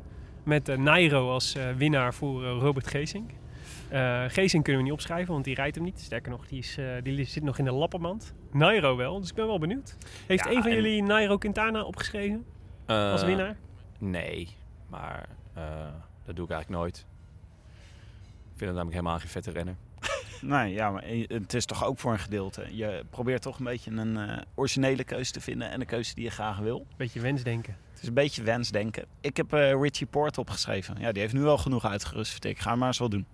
Met 0.44 0.68
eh, 0.68 0.76
Nairo 0.76 1.30
als 1.30 1.54
eh, 1.54 1.64
winnaar 1.76 2.14
voor 2.14 2.44
eh, 2.44 2.50
Robert 2.60 2.86
Geesink. 2.86 3.30
Eh 3.94 4.24
Geesink 4.28 4.64
kunnen 4.64 4.82
we 4.82 4.88
niet 4.88 4.96
opschrijven, 4.98 5.32
want 5.32 5.44
die 5.44 5.54
rijdt 5.54 5.74
hem 5.74 5.84
niet. 5.84 6.00
Sterker 6.00 6.30
nog, 6.30 6.46
die, 6.46 6.58
is, 6.58 6.76
eh, 6.78 6.86
die 7.02 7.24
zit 7.24 7.42
nog 7.42 7.58
in 7.58 7.64
de 7.64 7.72
lappenmand. 7.72 8.34
Nairo 8.52 8.96
wel, 8.96 9.20
dus 9.20 9.28
ik 9.28 9.34
ben 9.34 9.46
wel 9.46 9.58
benieuwd. 9.58 9.96
Heeft 10.26 10.44
Ja, 10.44 10.50
een 10.50 10.62
van 10.62 10.70
en- 10.70 10.76
jullie 10.76 11.02
Nairo 11.02 11.36
Quintana 11.38 11.82
opgeschreven 11.82 12.44
als 12.86 13.20
Eh, 13.20 13.26
winnaar? 13.26 13.56
Nee, 13.98 14.48
maar 14.88 15.28
eh, 15.54 15.62
dat 16.24 16.36
doe 16.36 16.44
ik 16.44 16.50
eigenlijk 16.50 16.82
nooit. 16.82 17.06
Ik 18.52 18.60
vind 18.60 18.60
het 18.60 18.68
namelijk 18.70 18.92
helemaal 18.92 19.18
geen 19.18 19.28
vette 19.28 19.50
renner. 19.50 19.76
Nee, 20.40 20.72
ja, 20.72 20.90
maar 20.90 21.04
het 21.28 21.54
is 21.54 21.64
toch 21.66 21.84
ook 21.84 21.98
voor 21.98 22.12
een 22.12 22.18
gedeelte. 22.18 22.66
Je 22.76 23.04
probeert 23.10 23.42
toch 23.42 23.58
een 23.58 23.64
beetje 23.64 23.90
een 23.90 24.16
eh, 24.16 24.38
originele 24.54 25.04
keuze 25.04 25.32
te 25.32 25.40
vinden 25.40 25.70
en 25.70 25.80
een 25.80 25.86
keuze 25.86 26.14
die 26.14 26.24
je 26.24 26.30
graag 26.30 26.58
wil. 26.58 26.86
Beetje 26.96 27.20
wensdenken. 27.20 27.76
Het 27.92 28.02
is 28.02 28.08
een 28.08 28.14
beetje 28.14 28.42
wensdenken. 28.42 29.04
Ik 29.20 29.36
heb 29.36 29.52
eh, 29.52 29.80
Richie 29.80 30.06
Port 30.06 30.38
opgeschreven. 30.38 30.96
Ja, 30.98 31.12
die 31.12 31.22
heeft 31.22 31.34
nu 31.34 31.40
wel 31.40 31.58
genoeg 31.58 31.84
uitgerust, 31.84 32.32
vind 32.32 32.44
ik. 32.44 32.58
Ga 32.58 32.76
maar 32.76 32.86
eens 32.88 32.98
wel 32.98 33.08
doen. 33.08 33.26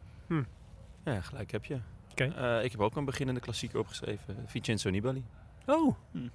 Ja, 1.04 1.20
gelijk 1.20 1.50
heb 1.50 1.64
je. 1.64 1.80
Eh, 2.14 2.64
ik 2.64 2.70
heb 2.70 2.80
ook 2.80 2.96
een 2.96 3.04
beginnende 3.04 3.40
klassieker 3.40 3.78
opgeschreven. 3.78 4.36
Vincenzo 4.46 4.90
Nibali. 4.90 5.24
Oh, 5.66 5.86
oké. 5.86 5.96
Hm. 6.12 6.28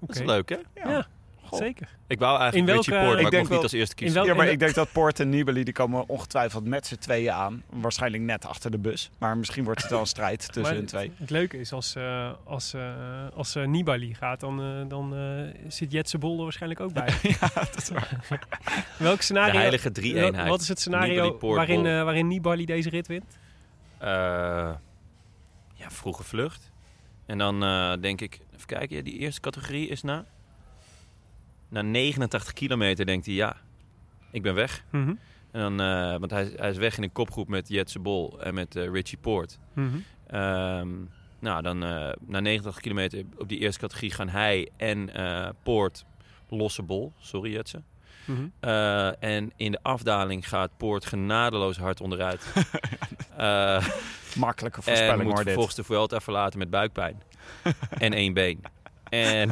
Dat 0.00 0.16
is 0.16 0.22
leuk, 0.22 0.48
hè? 0.48 0.58
Ja, 0.74 1.06
Goh. 1.46 1.58
zeker. 1.58 1.88
Ik 2.06 2.18
wou 2.18 2.38
eigenlijk 2.40 2.68
In 2.70 2.74
Richie 2.76 2.92
welke- 2.92 3.06
Port, 3.08 3.16
ik 3.18 3.22
maar 3.24 3.32
ik, 3.32 3.38
denk 3.38 3.42
mocht 3.42 3.54
niet 3.54 3.62
als 3.62 3.72
eerste 3.72 3.94
kiezen. 3.94 4.24
Ja, 4.24 4.34
maar 4.34 4.48
ik 4.48 4.58
denk 4.58 4.74
dat 4.74 4.92
Port 4.92 5.20
en 5.20 5.28
Nibali 5.28 5.64
die 5.64 5.72
komen 5.72 6.08
ongetwijfeld 6.08 6.64
met 6.64 6.86
z'n 6.86 6.94
tweeën 6.96 7.32
aan. 7.32 7.62
Waarschijnlijk 7.70 8.22
net 8.22 8.44
achter 8.46 8.70
de 8.70 8.78
bus. 8.78 9.10
Maar 9.18 9.36
misschien 9.36 9.64
wordt 9.64 9.82
het 9.82 9.90
wel 9.90 10.00
een 10.00 10.06
strijd 10.06 10.38
tussen 10.52 10.62
Maar 10.62 10.72
hun 10.74 10.86
twee. 10.86 11.12
Het 11.16 11.30
leuke 11.30 11.58
is, 11.58 11.72
als, 11.72 11.94
eh, 11.94 12.30
als, 12.44 12.74
eh, 12.74 12.92
als 13.34 13.54
eh, 13.54 13.66
Nibali 13.66 14.14
gaat, 14.14 14.40
dan, 14.40 14.60
eh, 14.60 14.88
dan 14.88 15.16
eh, 15.16 15.70
zit 15.70 15.92
Jetse 15.92 16.18
Bol 16.18 16.36
er 16.36 16.42
waarschijnlijk 16.42 16.80
ook 16.80 16.92
bij. 16.92 17.14
ja, 17.40 17.48
dat 17.54 17.76
is 17.76 17.88
waar. 17.88 18.20
Welk 18.98 19.16
De 19.16 19.22
scenario? 19.22 19.58
heilige 19.58 19.92
drie-eenheid. 19.92 20.48
Wat 20.48 20.60
is 20.60 20.68
het 20.68 20.80
scenario 20.80 21.14
Nibali, 21.22 21.32
Poort, 21.32 21.56
waarin, 21.56 21.86
eh, 21.86 22.02
waarin 22.02 22.26
Nibali 22.28 22.64
deze 22.64 22.88
rit 22.90 23.06
wint? 23.06 23.24
Eh, 23.98 24.08
ja, 25.74 25.90
vroege 25.90 26.22
vlucht. 26.22 26.72
En 27.26 27.38
dan 27.38 27.62
eh, 27.64 27.92
denk 28.00 28.20
ik, 28.20 28.40
even 28.54 28.66
kijken, 28.66 28.96
ja, 28.96 29.02
die 29.02 29.18
eerste 29.18 29.40
categorie 29.40 29.88
is 29.88 30.02
na... 30.02 30.24
Na 31.68 31.82
89 31.82 32.52
kilometer 32.52 33.06
denkt 33.06 33.26
hij, 33.26 33.34
ja, 33.34 33.56
ik 34.30 34.42
ben 34.42 34.54
weg. 34.54 34.84
Mhm. 34.90 35.14
En 35.50 35.60
dan, 35.60 35.80
eh, 35.80 36.18
want 36.18 36.30
hij, 36.30 36.52
hij 36.56 36.70
is 36.70 36.76
weg 36.76 36.96
in 36.96 37.02
een 37.02 37.12
kopgroep 37.12 37.48
met 37.48 37.68
Jetse 37.68 37.98
Bol 37.98 38.40
en 38.40 38.54
met 38.54 38.76
eh, 38.76 38.90
Richie 38.90 39.18
Poort. 39.18 39.58
Mhm. 39.72 39.96
Ehm, 40.26 40.88
nou, 41.38 41.62
dan 41.62 41.84
eh, 41.84 42.12
na 42.26 42.40
90 42.40 42.80
kilometer 42.80 43.24
op 43.38 43.48
die 43.48 43.58
eerste 43.58 43.80
categorie 43.80 44.10
gaan 44.10 44.28
hij 44.28 44.68
en 44.76 45.10
Poort 45.62 46.04
losse 46.48 46.82
bol. 46.82 47.12
Sorry 47.18 47.52
Jetse. 47.52 47.82
Mhm. 48.24 48.48
En 49.20 49.52
in 49.56 49.72
de 49.72 49.78
afdaling 49.82 50.48
gaat 50.48 50.76
Poort 50.76 51.06
genadeloos 51.06 51.76
hard 51.76 52.00
onderuit. 52.00 52.46
Makkelijke 54.36 54.78
en 54.78 54.82
voorspelling 54.82 55.22
moet 55.22 55.26
hoor 55.26 55.34
dit. 55.34 55.44
vervolgens 55.44 55.76
de 55.76 55.84
Vuelta 55.84 56.20
verlaten 56.20 56.58
met 56.58 56.70
buikpijn. 56.70 57.22
en 57.98 58.12
één 58.12 58.32
been. 58.32 58.60
En, 59.08 59.50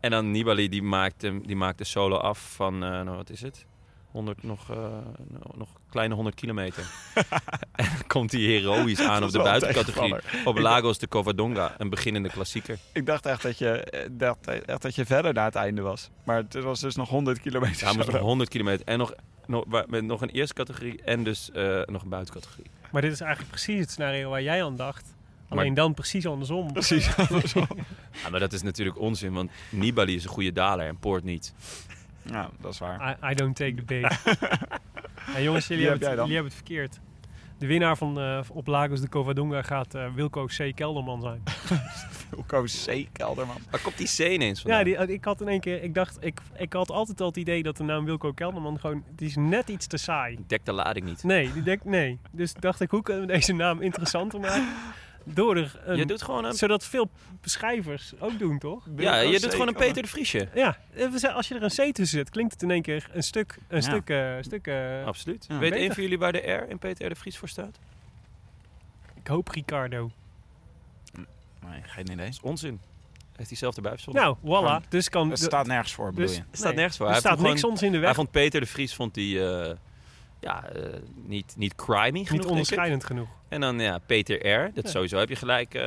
en 0.00 0.10
dan 0.10 0.30
Nibali 0.30 0.68
die 0.68 0.82
maakt, 0.82 1.22
hem, 1.22 1.46
die 1.46 1.56
maakt 1.56 1.78
de 1.78 1.84
solo 1.84 2.16
af 2.16 2.52
van, 2.54 2.74
eh, 2.74 2.90
nou 2.90 3.16
wat 3.16 3.30
is 3.30 3.40
het? 3.42 3.66
100, 4.10 4.42
nog, 4.42 4.70
eh, 4.70 4.98
nog- 5.54 5.68
kleine 5.90 6.14
100 6.14 6.36
kilometer. 6.36 6.84
en 7.72 7.84
dan 7.84 8.06
komt 8.06 8.32
hij 8.32 8.40
heroïs 8.40 9.00
aan 9.00 9.22
op 9.24 9.30
de 9.30 9.38
buitencategorie. 9.38 10.14
Op 10.44 10.58
Lagos 10.58 10.98
de 10.98 11.08
Covadonga, 11.08 11.74
een 11.78 11.90
beginnende 11.90 12.28
klassieker. 12.28 12.78
Ik 12.92 13.06
dacht 13.06 13.26
echt 13.26 13.42
dat, 13.42 13.58
je, 13.58 13.68
eh, 13.68 14.08
dacht 14.12 14.46
echt 14.46 14.82
dat 14.82 14.94
je 14.94 15.04
verder 15.06 15.32
naar 15.34 15.44
het 15.44 15.54
einde 15.54 15.82
was. 15.82 16.10
Maar 16.24 16.36
het 16.36 16.54
was 16.54 16.80
dus 16.80 16.94
nog 16.96 17.08
100 17.08 17.40
kilometer. 17.40 17.84
Hij 17.86 17.94
moest 17.94 18.06
zo. 18.06 18.12
nog 18.12 18.20
100 18.20 18.48
kilometer 18.50 18.86
en 18.86 18.98
nog, 18.98 19.12
nog, 19.46 19.64
met 19.86 20.04
nog 20.04 20.20
een 20.22 20.30
eerste 20.30 20.54
categorie 20.54 21.02
en 21.02 21.24
dus 21.24 21.50
eh, 21.50 21.80
nog 21.86 22.02
een 22.02 22.08
buitencategorie. 22.08 22.66
Maar 22.92 23.02
dit 23.02 23.12
is 23.12 23.20
eigenlijk 23.20 23.50
precies 23.50 23.80
het 23.80 23.90
scenario 23.90 24.30
waar 24.30 24.42
jij 24.42 24.64
aan 24.64 24.76
dacht. 24.76 25.14
Alleen 25.50 25.74
dan 25.74 25.94
precies 25.94 26.26
andersom. 26.26 26.72
Precies. 26.72 27.10
Ja, 28.22 28.28
maar 28.30 28.40
dat 28.40 28.52
is 28.52 28.62
natuurlijk 28.62 28.98
onzin, 28.98 29.32
want 29.32 29.50
Nibali 29.70 30.14
is 30.14 30.24
een 30.24 30.30
goede 30.30 30.52
daler 30.52 30.86
en 30.86 30.96
Poort 30.98 31.24
niet. 31.24 31.54
ja, 32.22 32.50
dat 32.60 32.72
is 32.72 32.78
waar. 32.78 33.18
I, 33.22 33.30
I 33.30 33.34
don't 33.34 33.56
take 33.56 33.74
the 33.74 33.82
bait. 33.82 34.18
ja, 35.34 35.40
jongens, 35.40 35.66
jullie, 35.66 35.86
hebben 35.86 36.08
het, 36.08 36.18
jullie 36.18 36.34
hebben 36.34 36.52
het 36.52 36.54
verkeerd. 36.54 37.00
De 37.58 37.66
winnaar 37.66 37.96
van, 37.96 38.20
eh, 38.20 38.40
op 38.48 38.66
Lagos 38.66 39.00
de 39.00 39.08
Covadonga 39.08 39.62
gaat 39.62 39.94
eh, 39.94 40.14
Wilco 40.14 40.46
C. 40.46 40.72
Kelderman 40.74 41.20
zijn. 41.20 41.42
Wilco 42.30 42.62
C. 42.62 43.06
Kelderman. 43.12 43.56
Waar 43.70 43.80
komt 43.80 43.98
die 43.98 44.06
C 44.06 44.18
ineens 44.32 44.62
Ja, 44.62 44.76
vandaan? 44.76 45.06
die, 45.06 45.14
ik 45.14 45.24
had 45.24 45.40
in 45.40 45.48
één 45.48 45.60
keer, 45.60 45.82
ik 45.82 45.94
dacht, 45.94 46.16
ik, 46.20 46.40
ik 46.56 46.72
had 46.72 46.90
altijd 46.90 47.20
al 47.20 47.26
het 47.26 47.36
idee 47.36 47.62
dat 47.62 47.76
de 47.76 47.82
naam 47.82 48.04
Wilco 48.04 48.32
Kelderman 48.32 48.80
gewoon, 48.80 49.04
die 49.16 49.28
is 49.28 49.36
net 49.36 49.68
iets 49.68 49.86
te 49.86 49.96
saai. 49.96 50.38
Dek 50.46 50.64
de 50.64 50.72
lading 50.72 51.06
niet. 51.06 51.22
Nee, 51.22 51.52
die 51.52 51.62
denk, 51.62 51.84
nee. 51.84 52.18
Dus 52.30 52.54
dacht 52.54 52.80
ik, 52.80 52.90
hoe 52.90 53.02
kunnen 53.02 53.26
we 53.26 53.32
deze 53.32 53.52
naam 53.52 53.80
interessanter 53.82 54.40
maken? 54.40 54.68
Door 55.24 55.56
er 55.56 55.80
een, 55.84 55.96
Je 55.96 56.06
doet 56.06 56.22
gewoon 56.22 56.44
een, 56.44 56.52
zodat 56.52 56.84
veel 56.84 57.10
beschrijvers 57.40 58.12
ook 58.18 58.38
doen, 58.38 58.58
toch? 58.58 58.86
ja, 58.96 59.16
je 59.16 59.38
doet 59.40 59.48
C. 59.48 59.52
gewoon 59.52 59.68
een 59.68 59.74
Peter 59.74 60.02
de 60.02 60.08
Vriesje. 60.08 60.48
Ja, 60.54 60.78
eh, 60.94 61.08
we 61.08 61.18
zijn- 61.18 61.32
als 61.34 61.48
je 61.48 61.54
er 61.54 61.62
een 61.62 61.68
C 61.68 61.94
tussen 61.94 62.06
zet, 62.18 62.30
klinkt 62.30 62.52
het 62.52 62.62
in 62.62 62.70
één 62.70 62.82
keer 62.82 63.08
een 63.12 63.22
stuk, 63.22 63.58
een 63.68 63.76
Ja. 63.76 63.82
stuk, 63.82 64.10
eh, 64.10 64.34
stuk 64.40 64.66
eh, 64.66 65.04
Absoluut. 65.06 65.44
Ja, 65.48 65.58
Weet 65.58 65.72
een 65.74 65.92
van 65.94 66.02
jullie 66.02 66.18
waar 66.18 66.32
de 66.32 66.38
R 66.52 66.68
in 66.70 66.78
Peter 66.78 67.08
de 67.08 67.14
Vries 67.14 67.38
voor 67.38 67.48
staat? 67.48 67.78
ik 69.20 69.26
hoop 69.26 69.48
Ricardo. 69.48 70.10
Nee, 71.66 71.82
geen 71.82 72.04
idee. 72.04 72.16
Dat 72.16 72.26
is 72.26 72.40
onzin. 72.40 72.80
Heeft 73.36 73.48
hij 73.48 73.58
zelf 73.58 73.76
erbij 73.76 73.92
verzonnen. 73.92 74.22
Nou, 74.22 74.36
voilà. 74.84 74.88
Dus 74.88 75.08
kan... 75.08 75.30
Het 75.30 75.38
staat 75.38 75.66
nergens 75.66 75.92
voor, 75.94 76.10
bedoel 76.10 76.26
dus, 76.26 76.36
je? 76.36 76.42
Het 76.50 76.58
staat 76.58 76.74
nergens 76.74 76.96
voor. 76.96 77.06
Er 77.06 77.12
Hij 77.12 77.20
staat 77.20 77.38
niks 77.40 77.60
gewoon- 77.60 77.70
ons 77.70 77.82
in 77.82 77.90
de 77.92 77.96
Hij 77.96 78.06
weg. 78.06 78.14
vond 78.14 78.30
Peter 78.30 78.60
de 78.60 78.66
Vries 78.66 78.94
vond 78.94 79.14
hij, 79.16 79.24
eh, 79.48 79.76
ja, 80.40 80.68
eh, 80.68 80.82
niet, 81.14 81.54
niet 81.56 81.74
crimey 81.74 82.10
genoeg, 82.10 82.30
Niet 82.30 82.44
onderscheidend 82.46 83.04
genoeg. 83.04 83.28
En 83.48 83.60
dan 83.60 83.80
ja, 83.80 83.98
Peter 83.98 84.46
R. 84.64 84.70
Dat 84.74 84.84
Ja. 84.84 84.90
sowieso 84.90 85.18
heb 85.18 85.28
je 85.28 85.36
gelijk. 85.36 85.74
eh 85.74 85.82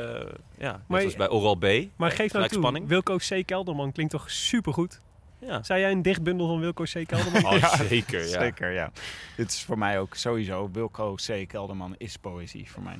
ja, 0.58 0.72
net 0.72 0.82
Maar- 0.88 1.00
zoals 1.00 1.16
bij 1.16 1.30
Oral 1.30 1.56
B. 1.56 1.66
Maar 1.96 2.12
geef 2.12 2.34
nou 2.34 2.48
toe, 2.48 2.58
spanning. 2.58 2.88
Wilco 2.88 3.18
C. 3.18 3.44
Kelderman 3.46 3.92
klinkt 3.92 4.12
toch 4.12 4.32
supergoed? 4.32 5.02
Ja. 5.40 5.64
Zei 5.64 5.80
jij 5.80 5.92
een 5.92 6.02
dichtbundel 6.02 6.48
van 6.48 6.60
Wilco 6.60 6.84
C. 6.84 7.06
Kelderman? 7.08 7.46
Oh, 7.54 7.60
Ja, 7.60 7.78
zeker, 7.84 8.20
ja. 8.20 8.28
Zeker, 8.40 8.72
ja. 8.72 8.92
Dit 9.38 9.52
is 9.52 9.64
voor 9.64 9.78
mij 9.78 10.00
ook 10.00 10.16
sowieso. 10.16 10.70
Wilco 10.72 11.16
C. 11.28 11.48
Kelderman 11.48 11.96
is 11.98 12.18
poëzie 12.18 12.72
voor 12.72 12.84
mij. 12.84 13.00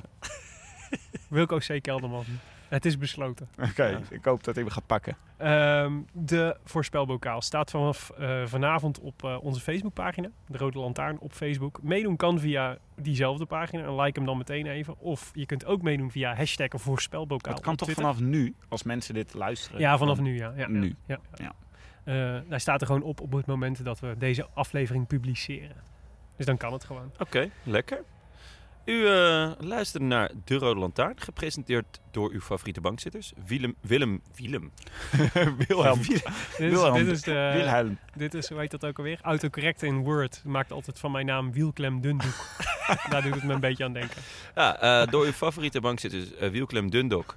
Wilco 1.28 1.58
C. 1.58 1.78
Kelderman. 1.82 2.24
Het 2.74 2.84
is 2.84 2.98
besloten. 2.98 3.48
Oké, 3.70 3.84
Ja. 3.84 4.00
ik 4.10 4.24
hoop 4.24 4.44
dat 4.44 4.54
hij 4.54 4.64
me 4.64 4.70
gaat 4.70 4.86
pakken. 4.86 5.16
Ehm, 5.36 5.92
de 6.12 6.56
voorspelbokaal 6.64 7.42
staat 7.42 7.70
vanaf 7.70 8.10
eh, 8.10 8.42
vanavond 8.46 9.00
op 9.00 9.24
eh, 9.24 9.44
onze 9.44 9.60
Facebookpagina. 9.60 10.28
De 10.46 10.58
Rode 10.58 10.78
Lantaarn 10.78 11.18
op 11.18 11.32
Facebook. 11.32 11.82
Meedoen 11.82 12.16
kan 12.16 12.38
via 12.38 12.78
diezelfde 12.96 13.46
pagina. 13.46 13.82
En 13.82 13.96
like 14.00 14.18
hem 14.18 14.26
dan 14.28 14.36
meteen 14.36 14.66
even. 14.66 14.98
Of 14.98 15.30
je 15.34 15.46
kunt 15.46 15.64
ook 15.64 15.82
meedoen 15.82 16.10
via 16.10 16.34
hashtag 16.34 16.68
voorspelbokaal 16.74 17.54
Het 17.54 17.62
kan 17.62 17.76
toch 17.76 17.88
Twitter. 17.88 18.12
vanaf 18.14 18.28
nu, 18.28 18.54
als 18.68 18.82
mensen 18.82 19.14
dit 19.14 19.34
luisteren? 19.34 19.80
Ja, 19.80 19.98
vanaf 19.98 20.20
nu, 20.20 20.36
ja. 20.36 20.52
ja 20.56 20.68
Nu. 20.68 20.96
Ja, 21.06 21.18
Ja. 21.34 21.52
Eh, 22.04 22.40
hij 22.48 22.58
staat 22.58 22.80
er 22.80 22.86
gewoon 22.86 23.02
op 23.02 23.20
op 23.20 23.32
het 23.32 23.46
moment 23.46 23.84
dat 23.84 24.00
we 24.00 24.14
deze 24.18 24.46
aflevering 24.54 25.06
publiceren. 25.06 25.76
Dus 26.36 26.46
dan 26.46 26.56
kan 26.56 26.72
het 26.72 26.84
gewoon. 26.84 27.12
Oké, 27.18 27.48
lekker. 27.62 28.02
U 28.84 29.06
eh, 29.06 29.50
luisterde 29.58 30.06
naar 30.06 30.30
De 30.44 30.54
Rode 30.54 30.80
Lantaarn, 30.80 31.20
gepresenteerd 31.20 32.00
door 32.10 32.30
uw 32.30 32.40
favoriete 32.40 32.80
bankzitters. 32.80 33.32
Willem, 33.46 33.74
Willem, 33.80 34.22
Willem. 34.36 34.72
Wilhelm. 35.66 35.98
Dit 36.02 36.10
is, 36.10 36.22
Wilhelm. 36.58 36.94
dit 36.94 37.06
is, 37.06 37.22
de, 37.22 37.50
Wilhelm. 37.54 37.98
dit 38.16 38.34
is, 38.34 38.48
hoe 38.48 38.58
heet 38.58 38.70
dat 38.70 38.84
ook 38.84 38.98
alweer? 38.98 39.18
Autocorrect 39.22 39.82
in 39.82 39.98
Word 39.98 40.42
maakt 40.44 40.72
altijd 40.72 40.98
van 40.98 41.10
mijn 41.10 41.26
naam 41.26 41.52
Wielklem 41.52 42.00
Dundoek. 42.00 42.46
Daar 43.10 43.22
doet 43.22 43.34
het 43.34 43.44
me 43.44 43.52
een 43.52 43.60
beetje 43.60 43.84
aan 43.84 43.92
denken. 43.92 44.22
Ja, 44.54 44.80
eh, 44.80 45.10
door 45.10 45.24
uw 45.24 45.32
favoriete 45.32 45.80
bankzitters 45.80 46.34
eh 46.34 46.50
Wielklem 46.50 46.90
Dundok, 46.90 47.36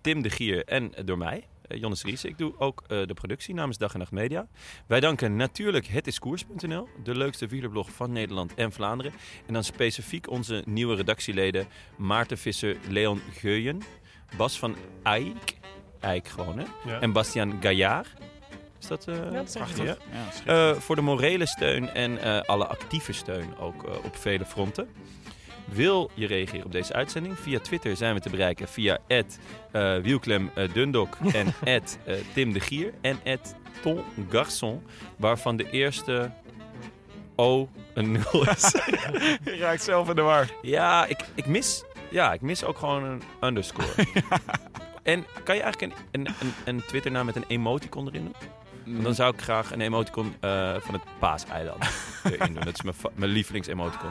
Tim 0.00 0.22
de 0.22 0.30
Gier 0.30 0.64
en 0.64 0.92
door 1.04 1.18
mij, 1.18 1.44
eh, 1.68 1.80
Jonnes 1.80 2.02
Ries. 2.02 2.24
Ik 2.24 2.38
doe 2.38 2.58
ook 2.58 2.82
eh, 2.86 3.06
de 3.06 3.14
productie 3.14 3.54
namens 3.54 3.78
Dag 3.78 3.92
en 3.92 3.98
Nacht 3.98 4.10
Media. 4.12 4.46
Wij 4.86 5.00
danken 5.00 5.36
natuurlijk 5.36 5.86
hetiskoers.nl, 5.86 6.88
de 7.04 7.16
leukste 7.16 7.46
wielerblog 7.46 7.90
van 7.92 8.12
Nederland 8.12 8.54
en 8.54 8.72
Vlaanderen. 8.72 9.12
En 9.46 9.52
dan 9.52 9.64
specifiek 9.64 10.30
onze 10.30 10.62
nieuwe 10.66 10.94
redactieleden 10.94 11.66
Maarten 11.96 12.38
Visser, 12.38 12.76
Leon 12.88 13.20
Geuyen, 13.32 13.82
Bas 14.36 14.58
van 14.58 14.76
Eyck, 15.02 15.56
Eyck 16.00 16.28
gewoon 16.28 16.58
hè, 16.58 16.64
Ja. 16.86 17.00
en 17.00 17.12
Bastiaan 17.12 17.56
Gaillard. 17.60 18.08
Is 18.80 18.86
dat... 18.90 19.08
eh, 19.08 19.32
dat 19.32 19.48
is 19.48 19.54
echt 19.54 19.76
ja? 19.78 19.96
Eh, 20.46 20.74
voor 20.80 20.96
de 20.96 21.02
morele 21.02 21.46
steun 21.46 21.88
en 21.88 22.18
eh, 22.22 22.40
alle 22.40 22.66
actieve 22.66 23.12
steun 23.12 23.56
ook 23.58 23.84
op 24.04 24.16
vele 24.16 24.44
fronten. 24.44 24.88
Wil 25.64 26.10
je 26.14 26.26
reageren 26.26 26.64
op 26.64 26.72
deze 26.72 26.92
uitzending? 26.92 27.38
Via 27.38 27.58
Twitter 27.58 27.96
zijn 27.96 28.14
we 28.14 28.20
te 28.20 28.30
bereiken 28.30 28.68
via 28.68 28.98
Wielklem 30.02 30.50
eh, 30.54 30.72
Dundok 30.72 31.16
en 31.32 31.54
eh, 31.64 32.14
Tim 32.32 32.52
de 32.52 32.60
Gier 32.60 32.92
en 33.00 33.18
Ton 33.82 34.02
Garçon, 34.30 34.82
waarvan 35.16 35.56
de 35.56 35.70
eerste 35.70 36.30
O 37.36 37.68
een 37.94 38.12
0 38.12 38.48
is. 38.50 38.72
Je 39.44 39.56
raakt 39.58 39.82
zelf 39.82 40.08
in 40.08 40.16
de 40.16 40.22
war. 40.22 40.50
ja, 40.62 41.06
ik, 41.06 41.18
ik, 41.34 41.46
mis, 41.46 41.84
ja, 42.10 42.32
ik 42.32 42.40
mis 42.40 42.64
ook 42.64 42.78
gewoon 42.78 43.04
een 43.04 43.22
underscore. 43.40 43.88
En 45.02 45.26
kan 45.44 45.56
je 45.56 45.62
eigenlijk 45.62 45.92
een, 45.92 46.20
een, 46.20 46.34
een, 46.40 46.52
een 46.64 46.82
Twitternaam 46.86 47.26
met 47.26 47.36
een 47.36 47.44
emoticon 47.48 48.06
erin 48.08 48.22
doen? 48.22 48.34
Dan 48.84 49.14
zou 49.14 49.34
ik 49.34 49.40
graag 49.40 49.72
een 49.72 49.80
emoticon 49.80 50.34
eh, 50.40 50.74
van 50.80 50.94
het 50.94 51.02
Paaseiland 51.18 51.84
erin 52.24 52.54
doen. 52.54 52.64
Dat 52.64 52.74
is 52.74 52.82
mijn, 52.82 52.96
mijn 53.14 53.30
lievelingsemoticon. 53.30 54.10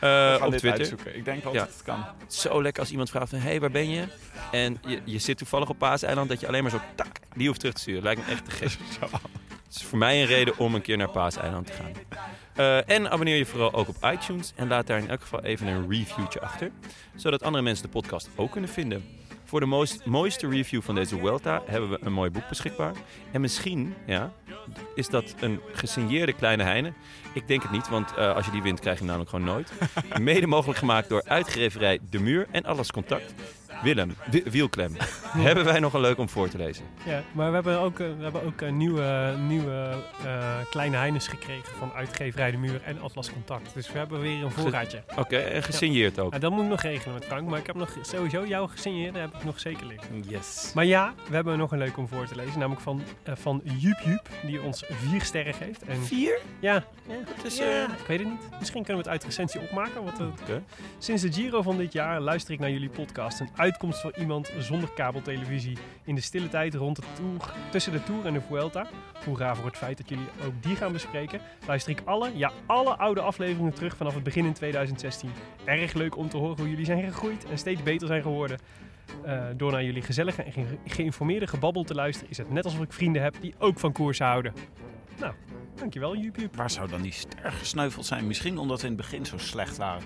Eh, 0.00 0.36
op 0.44 0.48
Twitter. 0.48 0.70
uitzoeken. 0.72 1.16
Ik 1.16 1.24
denk 1.24 1.44
wel 1.44 1.52
Ja. 1.52 1.58
dat 1.58 1.68
het 1.68 1.82
kan. 1.82 2.04
Zo 2.26 2.62
lekker 2.62 2.82
als 2.82 2.90
iemand 2.90 3.10
vraagt 3.10 3.28
van, 3.28 3.38
hé, 3.38 3.48
hey, 3.48 3.60
waar 3.60 3.70
ben 3.70 3.90
je? 3.90 4.04
En 4.52 4.78
je, 4.86 5.00
je 5.04 5.18
zit 5.18 5.38
toevallig 5.38 5.68
op 5.68 5.78
Paaseiland, 5.78 6.28
dat 6.28 6.40
je 6.40 6.46
alleen 6.46 6.62
maar 6.62 6.70
zo 6.70 6.80
tak, 6.94 7.16
die 7.34 7.46
hoeft 7.46 7.58
terug 7.60 7.74
te 7.74 7.80
sturen. 7.80 8.02
Lijkt 8.02 8.26
me 8.26 8.32
echt 8.32 8.44
te 8.44 8.50
gek. 8.50 8.70
Het 9.68 9.76
is 9.76 9.82
voor 9.82 9.98
mij 9.98 10.20
een 10.20 10.26
reden 10.26 10.58
om 10.58 10.74
een 10.74 10.82
keer 10.82 10.96
naar 10.96 11.10
Paaseiland 11.10 11.66
te 11.66 11.72
gaan. 11.72 11.92
Eh, 12.54 12.90
en 12.96 13.10
abonneer 13.10 13.36
je 13.36 13.46
vooral 13.46 13.72
ook 13.72 13.88
op 13.88 13.96
iTunes 14.12 14.52
en 14.56 14.68
laat 14.68 14.86
daar 14.86 14.98
in 14.98 15.08
elk 15.08 15.20
geval 15.20 15.42
even 15.44 15.66
een 15.66 15.90
reviewtje 15.90 16.40
achter. 16.40 16.70
Zodat 17.14 17.42
andere 17.42 17.64
mensen 17.64 17.84
de 17.84 17.90
podcast 17.90 18.28
ook 18.36 18.50
kunnen 18.52 18.70
vinden. 18.70 19.04
Voor 19.48 19.60
de 19.60 19.66
mooist, 19.66 20.04
mooiste 20.04 20.48
review 20.48 20.82
van 20.82 20.94
deze 20.94 21.22
Welta 21.22 21.62
hebben 21.66 21.90
we 21.90 21.98
een 22.00 22.12
mooi 22.12 22.30
boek 22.30 22.48
beschikbaar. 22.48 22.92
En 23.32 23.40
misschien 23.40 23.94
ja, 24.06 24.32
is 24.94 25.08
dat 25.08 25.34
een 25.40 25.60
gesigneerde 25.72 26.32
kleine 26.32 26.62
Heine. 26.62 26.92
Ik 27.32 27.48
denk 27.48 27.62
het 27.62 27.70
niet, 27.70 27.88
want 27.88 28.14
eh, 28.14 28.34
als 28.34 28.44
je 28.44 28.50
die 28.50 28.62
wint 28.62 28.80
krijg 28.80 28.98
je 28.98 29.04
hem 29.04 29.12
namelijk 29.12 29.30
gewoon 29.30 29.54
nooit. 29.54 29.72
Mede 30.20 30.46
mogelijk 30.46 30.78
gemaakt 30.78 31.08
door 31.08 31.22
uitgeverij 31.24 31.98
De 32.10 32.20
Muur 32.20 32.46
en 32.50 32.64
Alles 32.64 32.92
Contact. 32.92 33.34
Willem, 33.82 34.14
Wi- 34.30 34.42
Wielklem, 34.50 34.96
hebben 35.48 35.64
wij 35.64 35.80
nog 35.80 35.92
een 35.94 36.00
leuk 36.00 36.18
om 36.18 36.28
voor 36.28 36.48
te 36.48 36.56
lezen? 36.56 36.84
Ja, 37.06 37.22
maar 37.32 37.48
we 37.48 37.54
hebben 37.54 37.78
ook, 37.80 38.00
eh, 38.00 38.06
we 38.16 38.22
hebben 38.22 38.44
ook 38.44 38.60
een 38.60 38.76
nieuwe, 38.76 39.34
nieuwe 39.46 39.94
eh, 40.24 40.56
kleine 40.70 40.96
Heines 40.96 41.28
gekregen 41.28 41.74
van 41.78 41.92
uitgeverij 41.92 42.50
De 42.50 42.56
Muur 42.56 42.80
en 42.84 43.00
Atlas 43.00 43.32
Contact. 43.32 43.74
Dus 43.74 43.92
we 43.92 43.98
hebben 43.98 44.20
weer 44.20 44.44
een 44.44 44.50
voorraadje. 44.50 45.02
Oké, 45.16 45.36
en 45.36 45.62
gesigneerd 45.62 46.18
ook. 46.18 46.32
Ja, 46.32 46.38
dat 46.38 46.50
moet 46.50 46.62
ik 46.62 46.68
nog 46.68 46.80
regelen 46.82 47.14
met 47.14 47.24
Frank, 47.24 47.48
maar 47.48 47.58
ik 47.58 47.66
heb 47.66 47.76
nog 47.76 47.96
sowieso 48.02 48.46
jouw 48.46 48.66
gesigneerde 48.66 49.18
heb 49.18 49.34
ik 49.34 49.44
nog 49.44 49.60
zeker 49.60 49.86
liggen. 49.86 50.24
Yes. 50.28 50.70
Maar 50.74 50.84
ja, 50.84 51.14
we 51.28 51.34
hebben 51.34 51.58
nog 51.58 51.72
een 51.72 51.78
leuk 51.78 51.96
om 51.96 52.08
voor 52.08 52.26
te 52.26 52.36
lezen, 52.36 52.58
namelijk 52.58 52.80
van, 52.82 53.02
eh 53.22 53.32
van 53.36 53.60
Jup 53.64 53.98
Jup, 54.04 54.28
die 54.46 54.62
ons 54.62 54.84
vier 54.90 55.22
sterren 55.22 55.54
geeft. 55.54 55.82
En 55.84 55.96
Vier? 56.02 56.38
ja, 56.60 56.84
Dat 57.36 57.44
is, 57.44 57.58
ja, 57.58 57.64
eh, 57.64 57.82
ik 58.00 58.06
weet 58.06 58.18
het 58.18 58.28
niet. 58.28 58.48
Misschien 58.58 58.84
kunnen 58.84 59.02
we 59.04 59.10
het 59.10 59.20
uit 59.20 59.24
recensie 59.24 59.60
opmaken. 59.60 60.04
Want, 60.04 60.18
eh. 60.20 60.26
Sinds 60.98 61.22
de 61.22 61.32
Giro 61.32 61.62
van 61.62 61.76
dit 61.76 61.92
jaar 61.92 62.20
luister 62.20 62.54
ik 62.54 62.60
naar 62.60 62.70
jullie 62.70 62.88
podcast. 62.88 63.40
Een 63.40 63.48
uitkomst 63.68 64.00
voor 64.00 64.16
iemand 64.18 64.52
zonder 64.58 64.88
kabeltelevisie. 64.94 65.76
In 66.04 66.14
de 66.14 66.20
stille 66.20 66.48
tijd 66.48 66.74
rond 66.74 66.96
de 66.96 67.02
tour, 67.14 67.52
tussen 67.70 67.92
de 67.92 68.02
Tour 68.02 68.26
en 68.26 68.32
de 68.32 68.40
Vuelta. 68.40 68.86
Hoera 69.24 69.54
voor 69.54 69.66
het 69.66 69.76
feit 69.76 69.96
dat 69.98 70.08
jullie 70.08 70.26
ook 70.46 70.62
die 70.62 70.76
gaan 70.76 70.92
bespreken. 70.92 71.40
Luister 71.66 71.92
ik 71.92 72.02
alle, 72.04 72.30
ja 72.34 72.52
alle 72.66 72.96
oude 72.96 73.20
afleveringen 73.20 73.74
terug 73.74 73.96
vanaf 73.96 74.14
het 74.14 74.22
begin 74.22 74.44
in 74.44 74.52
2016. 74.52 75.30
Erg 75.64 75.92
leuk 75.92 76.16
om 76.16 76.28
te 76.28 76.36
horen 76.36 76.56
hoe 76.58 76.68
jullie 76.70 76.84
zijn 76.84 77.02
gegroeid 77.04 77.46
en 77.50 77.58
steeds 77.58 77.82
beter 77.82 78.06
zijn 78.06 78.22
geworden. 78.22 78.58
Eh, 79.24 79.42
door 79.56 79.72
naar 79.72 79.84
jullie 79.84 80.02
gezellige 80.02 80.42
en 80.42 80.52
ge- 80.52 80.64
geïnformeerde 80.86 81.46
gebabbel 81.46 81.84
te 81.84 81.94
luisteren... 81.94 82.30
is 82.30 82.38
het 82.38 82.50
net 82.50 82.64
alsof 82.64 82.80
ik 82.82 82.92
vrienden 82.92 83.22
heb 83.22 83.34
die 83.40 83.54
ook 83.58 83.78
van 83.78 83.92
koers 83.92 84.18
houden. 84.18 84.52
Nou, 85.20 85.32
dankjewel 85.74 86.16
Jup 86.16 86.36
Jup. 86.36 86.56
Waar 86.56 86.70
zou 86.70 86.88
dan 86.88 87.02
die 87.02 87.12
ster 87.12 87.52
gesneuveld 87.52 88.06
zijn? 88.06 88.26
Misschien 88.26 88.58
omdat 88.58 88.80
we 88.80 88.86
in 88.86 88.92
het 88.92 89.00
begin 89.02 89.26
zo 89.26 89.38
slecht 89.38 89.76
waren. 89.76 90.02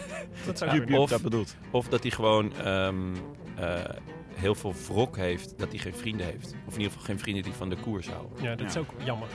Dat 0.46 0.58
zou 0.58 0.70
Ja, 0.72 0.76
kunnen. 0.78 1.00
of- 1.00 1.10
dat 1.10 1.22
bedoelt. 1.22 1.56
Of 1.70 1.88
dat 1.88 2.02
hij 2.02 2.10
gewoon 2.10 2.56
ehm, 2.56 3.14
eh, 3.56 3.80
heel 4.34 4.54
veel 4.54 4.74
wrok 4.88 5.16
heeft 5.16 5.58
dat 5.58 5.68
hij 5.68 5.78
geen 5.78 5.94
vrienden 5.94 6.26
heeft. 6.26 6.54
Of 6.66 6.72
in 6.72 6.78
ieder 6.80 6.86
geval 6.92 7.04
geen 7.06 7.18
vrienden 7.18 7.42
die 7.42 7.52
van 7.52 7.68
de 7.68 7.76
koers 7.76 8.08
houden. 8.08 8.42
Ja, 8.42 8.50
dat 8.50 8.60
Ja. 8.60 8.66
is 8.66 8.76
ook 8.76 8.90
jammer. 9.04 9.28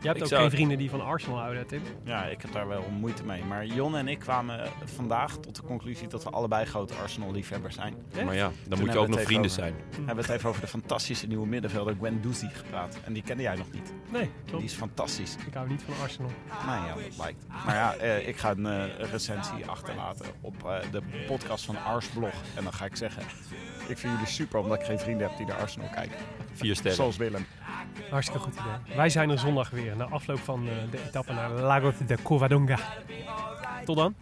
Je 0.00 0.06
hebt 0.06 0.16
Ik 0.16 0.22
ook 0.22 0.28
zou- 0.28 0.40
geen 0.42 0.50
vrienden 0.50 0.78
die 0.78 0.90
van 0.90 1.00
Arsenal 1.04 1.38
houden, 1.38 1.66
Tim. 1.66 1.82
Ja, 2.04 2.24
ik 2.24 2.42
heb 2.42 2.52
daar 2.52 2.68
wel 2.68 2.84
moeite 3.00 3.24
mee. 3.24 3.44
Maar 3.44 3.66
Jon 3.66 3.96
en 3.96 4.08
ik 4.08 4.18
kwamen 4.18 4.68
vandaag 4.84 5.36
tot 5.36 5.56
de 5.56 5.62
conclusie 5.62 6.08
dat 6.08 6.24
we 6.24 6.30
allebei 6.30 6.64
grote 6.64 6.94
Arsenal-liefhebbers 6.94 7.74
zijn. 7.74 7.94
Echt? 8.14 8.24
Maar 8.24 8.34
ja, 8.34 8.42
dan 8.68 8.78
Toen 8.78 8.78
moet 8.86 8.92
je 8.94 8.98
ook 8.98 9.08
nog 9.08 9.20
vrienden 9.22 9.50
zijn. 9.50 9.74
We 9.90 9.96
hebben 9.96 10.24
het 10.24 10.28
even 10.34 10.48
over 10.48 10.60
de 10.60 10.66
fantastische 10.66 11.26
nieuwe 11.26 11.46
middenvelder 11.46 11.94
Gwen 11.98 12.20
Doezy 12.22 12.48
gepraat. 12.48 12.98
En 13.04 13.12
die 13.12 13.22
kende 13.22 13.42
jij 13.42 13.54
nog 13.56 13.72
niet. 13.72 13.92
Nee, 14.12 14.22
Die 14.22 14.30
klopt. 14.46 14.64
is 14.64 14.72
fantastisch. 14.74 15.36
Ik 15.46 15.54
hou 15.54 15.68
niet 15.68 15.82
van 15.82 15.94
Arsenal. 16.02 16.30
Nou 16.66 16.86
ja, 16.86 16.94
dat 16.94 17.16
blijkt. 17.16 17.46
Maar 17.64 17.74
ja, 17.74 17.94
eh, 17.94 18.28
ik 18.28 18.36
ga 18.36 18.50
een 18.50 18.66
eh, 18.66 19.10
recensie 19.10 19.66
achterlaten 19.66 20.26
op 20.40 20.64
eh, 20.64 20.76
de 20.90 21.02
podcast 21.26 21.64
van 21.64 21.76
Arsblog. 21.84 22.34
En 22.56 22.62
dan 22.64 22.72
ga 22.72 22.84
ik 22.84 22.96
zeggen, 22.96 23.22
ik 23.88 23.98
vind 23.98 24.12
jullie 24.12 24.26
super 24.26 24.60
omdat 24.60 24.80
ik 24.80 24.86
geen 24.86 24.98
vrienden 24.98 25.28
heb 25.28 25.36
die 25.36 25.46
naar 25.46 25.56
Arsenal 25.56 25.88
kijken. 25.94 26.16
Vier 26.52 26.74
sterren. 26.74 26.94
Zoals 26.94 27.16
Willem. 27.16 27.46
Hartstikke 28.10 28.42
goed 28.42 28.52
idee. 28.52 28.96
Wij 28.96 29.08
zijn 29.08 29.30
er 29.30 29.38
zondag 29.38 29.70
weer, 29.70 29.96
na 29.96 30.04
afloop 30.04 30.38
van 30.38 30.68
eh, 30.68 30.74
de 30.90 30.98
etappe 31.06 31.32
naar 31.32 31.50
Lago 31.50 31.92
de 32.06 32.16
Covadonga. 32.22 32.78
Tot 33.84 33.96
dan. 33.96 34.14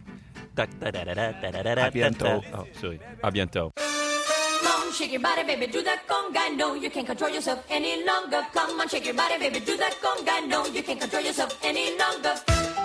A 1.77 1.89
biento. 1.91 2.43
Oh, 2.53 2.61
sorry. 2.79 2.99
A 3.23 3.31
biento. 3.31 3.71
Come 3.73 4.85
on, 4.87 4.93
shake 4.93 5.11
your 5.11 5.21
body, 5.21 5.43
baby, 5.45 5.71
do 5.71 5.81
that 5.81 5.99
conga. 6.07 6.55
No, 6.55 6.75
you 6.75 6.89
can't 6.89 7.05
control 7.05 7.31
yourself 7.31 7.59
any 7.69 8.03
longer. 8.05 8.47
Come 8.53 8.79
on, 8.79 8.87
shake 8.87 9.05
your 9.05 9.15
body, 9.15 9.37
baby, 9.39 9.59
do 9.59 9.75
that 9.77 9.97
conga. 10.01 10.47
No, 10.47 10.65
you 10.65 10.83
can't 10.83 10.99
control 10.99 11.23
yourself 11.23 11.59
any 11.63 11.97
longer. 11.97 12.84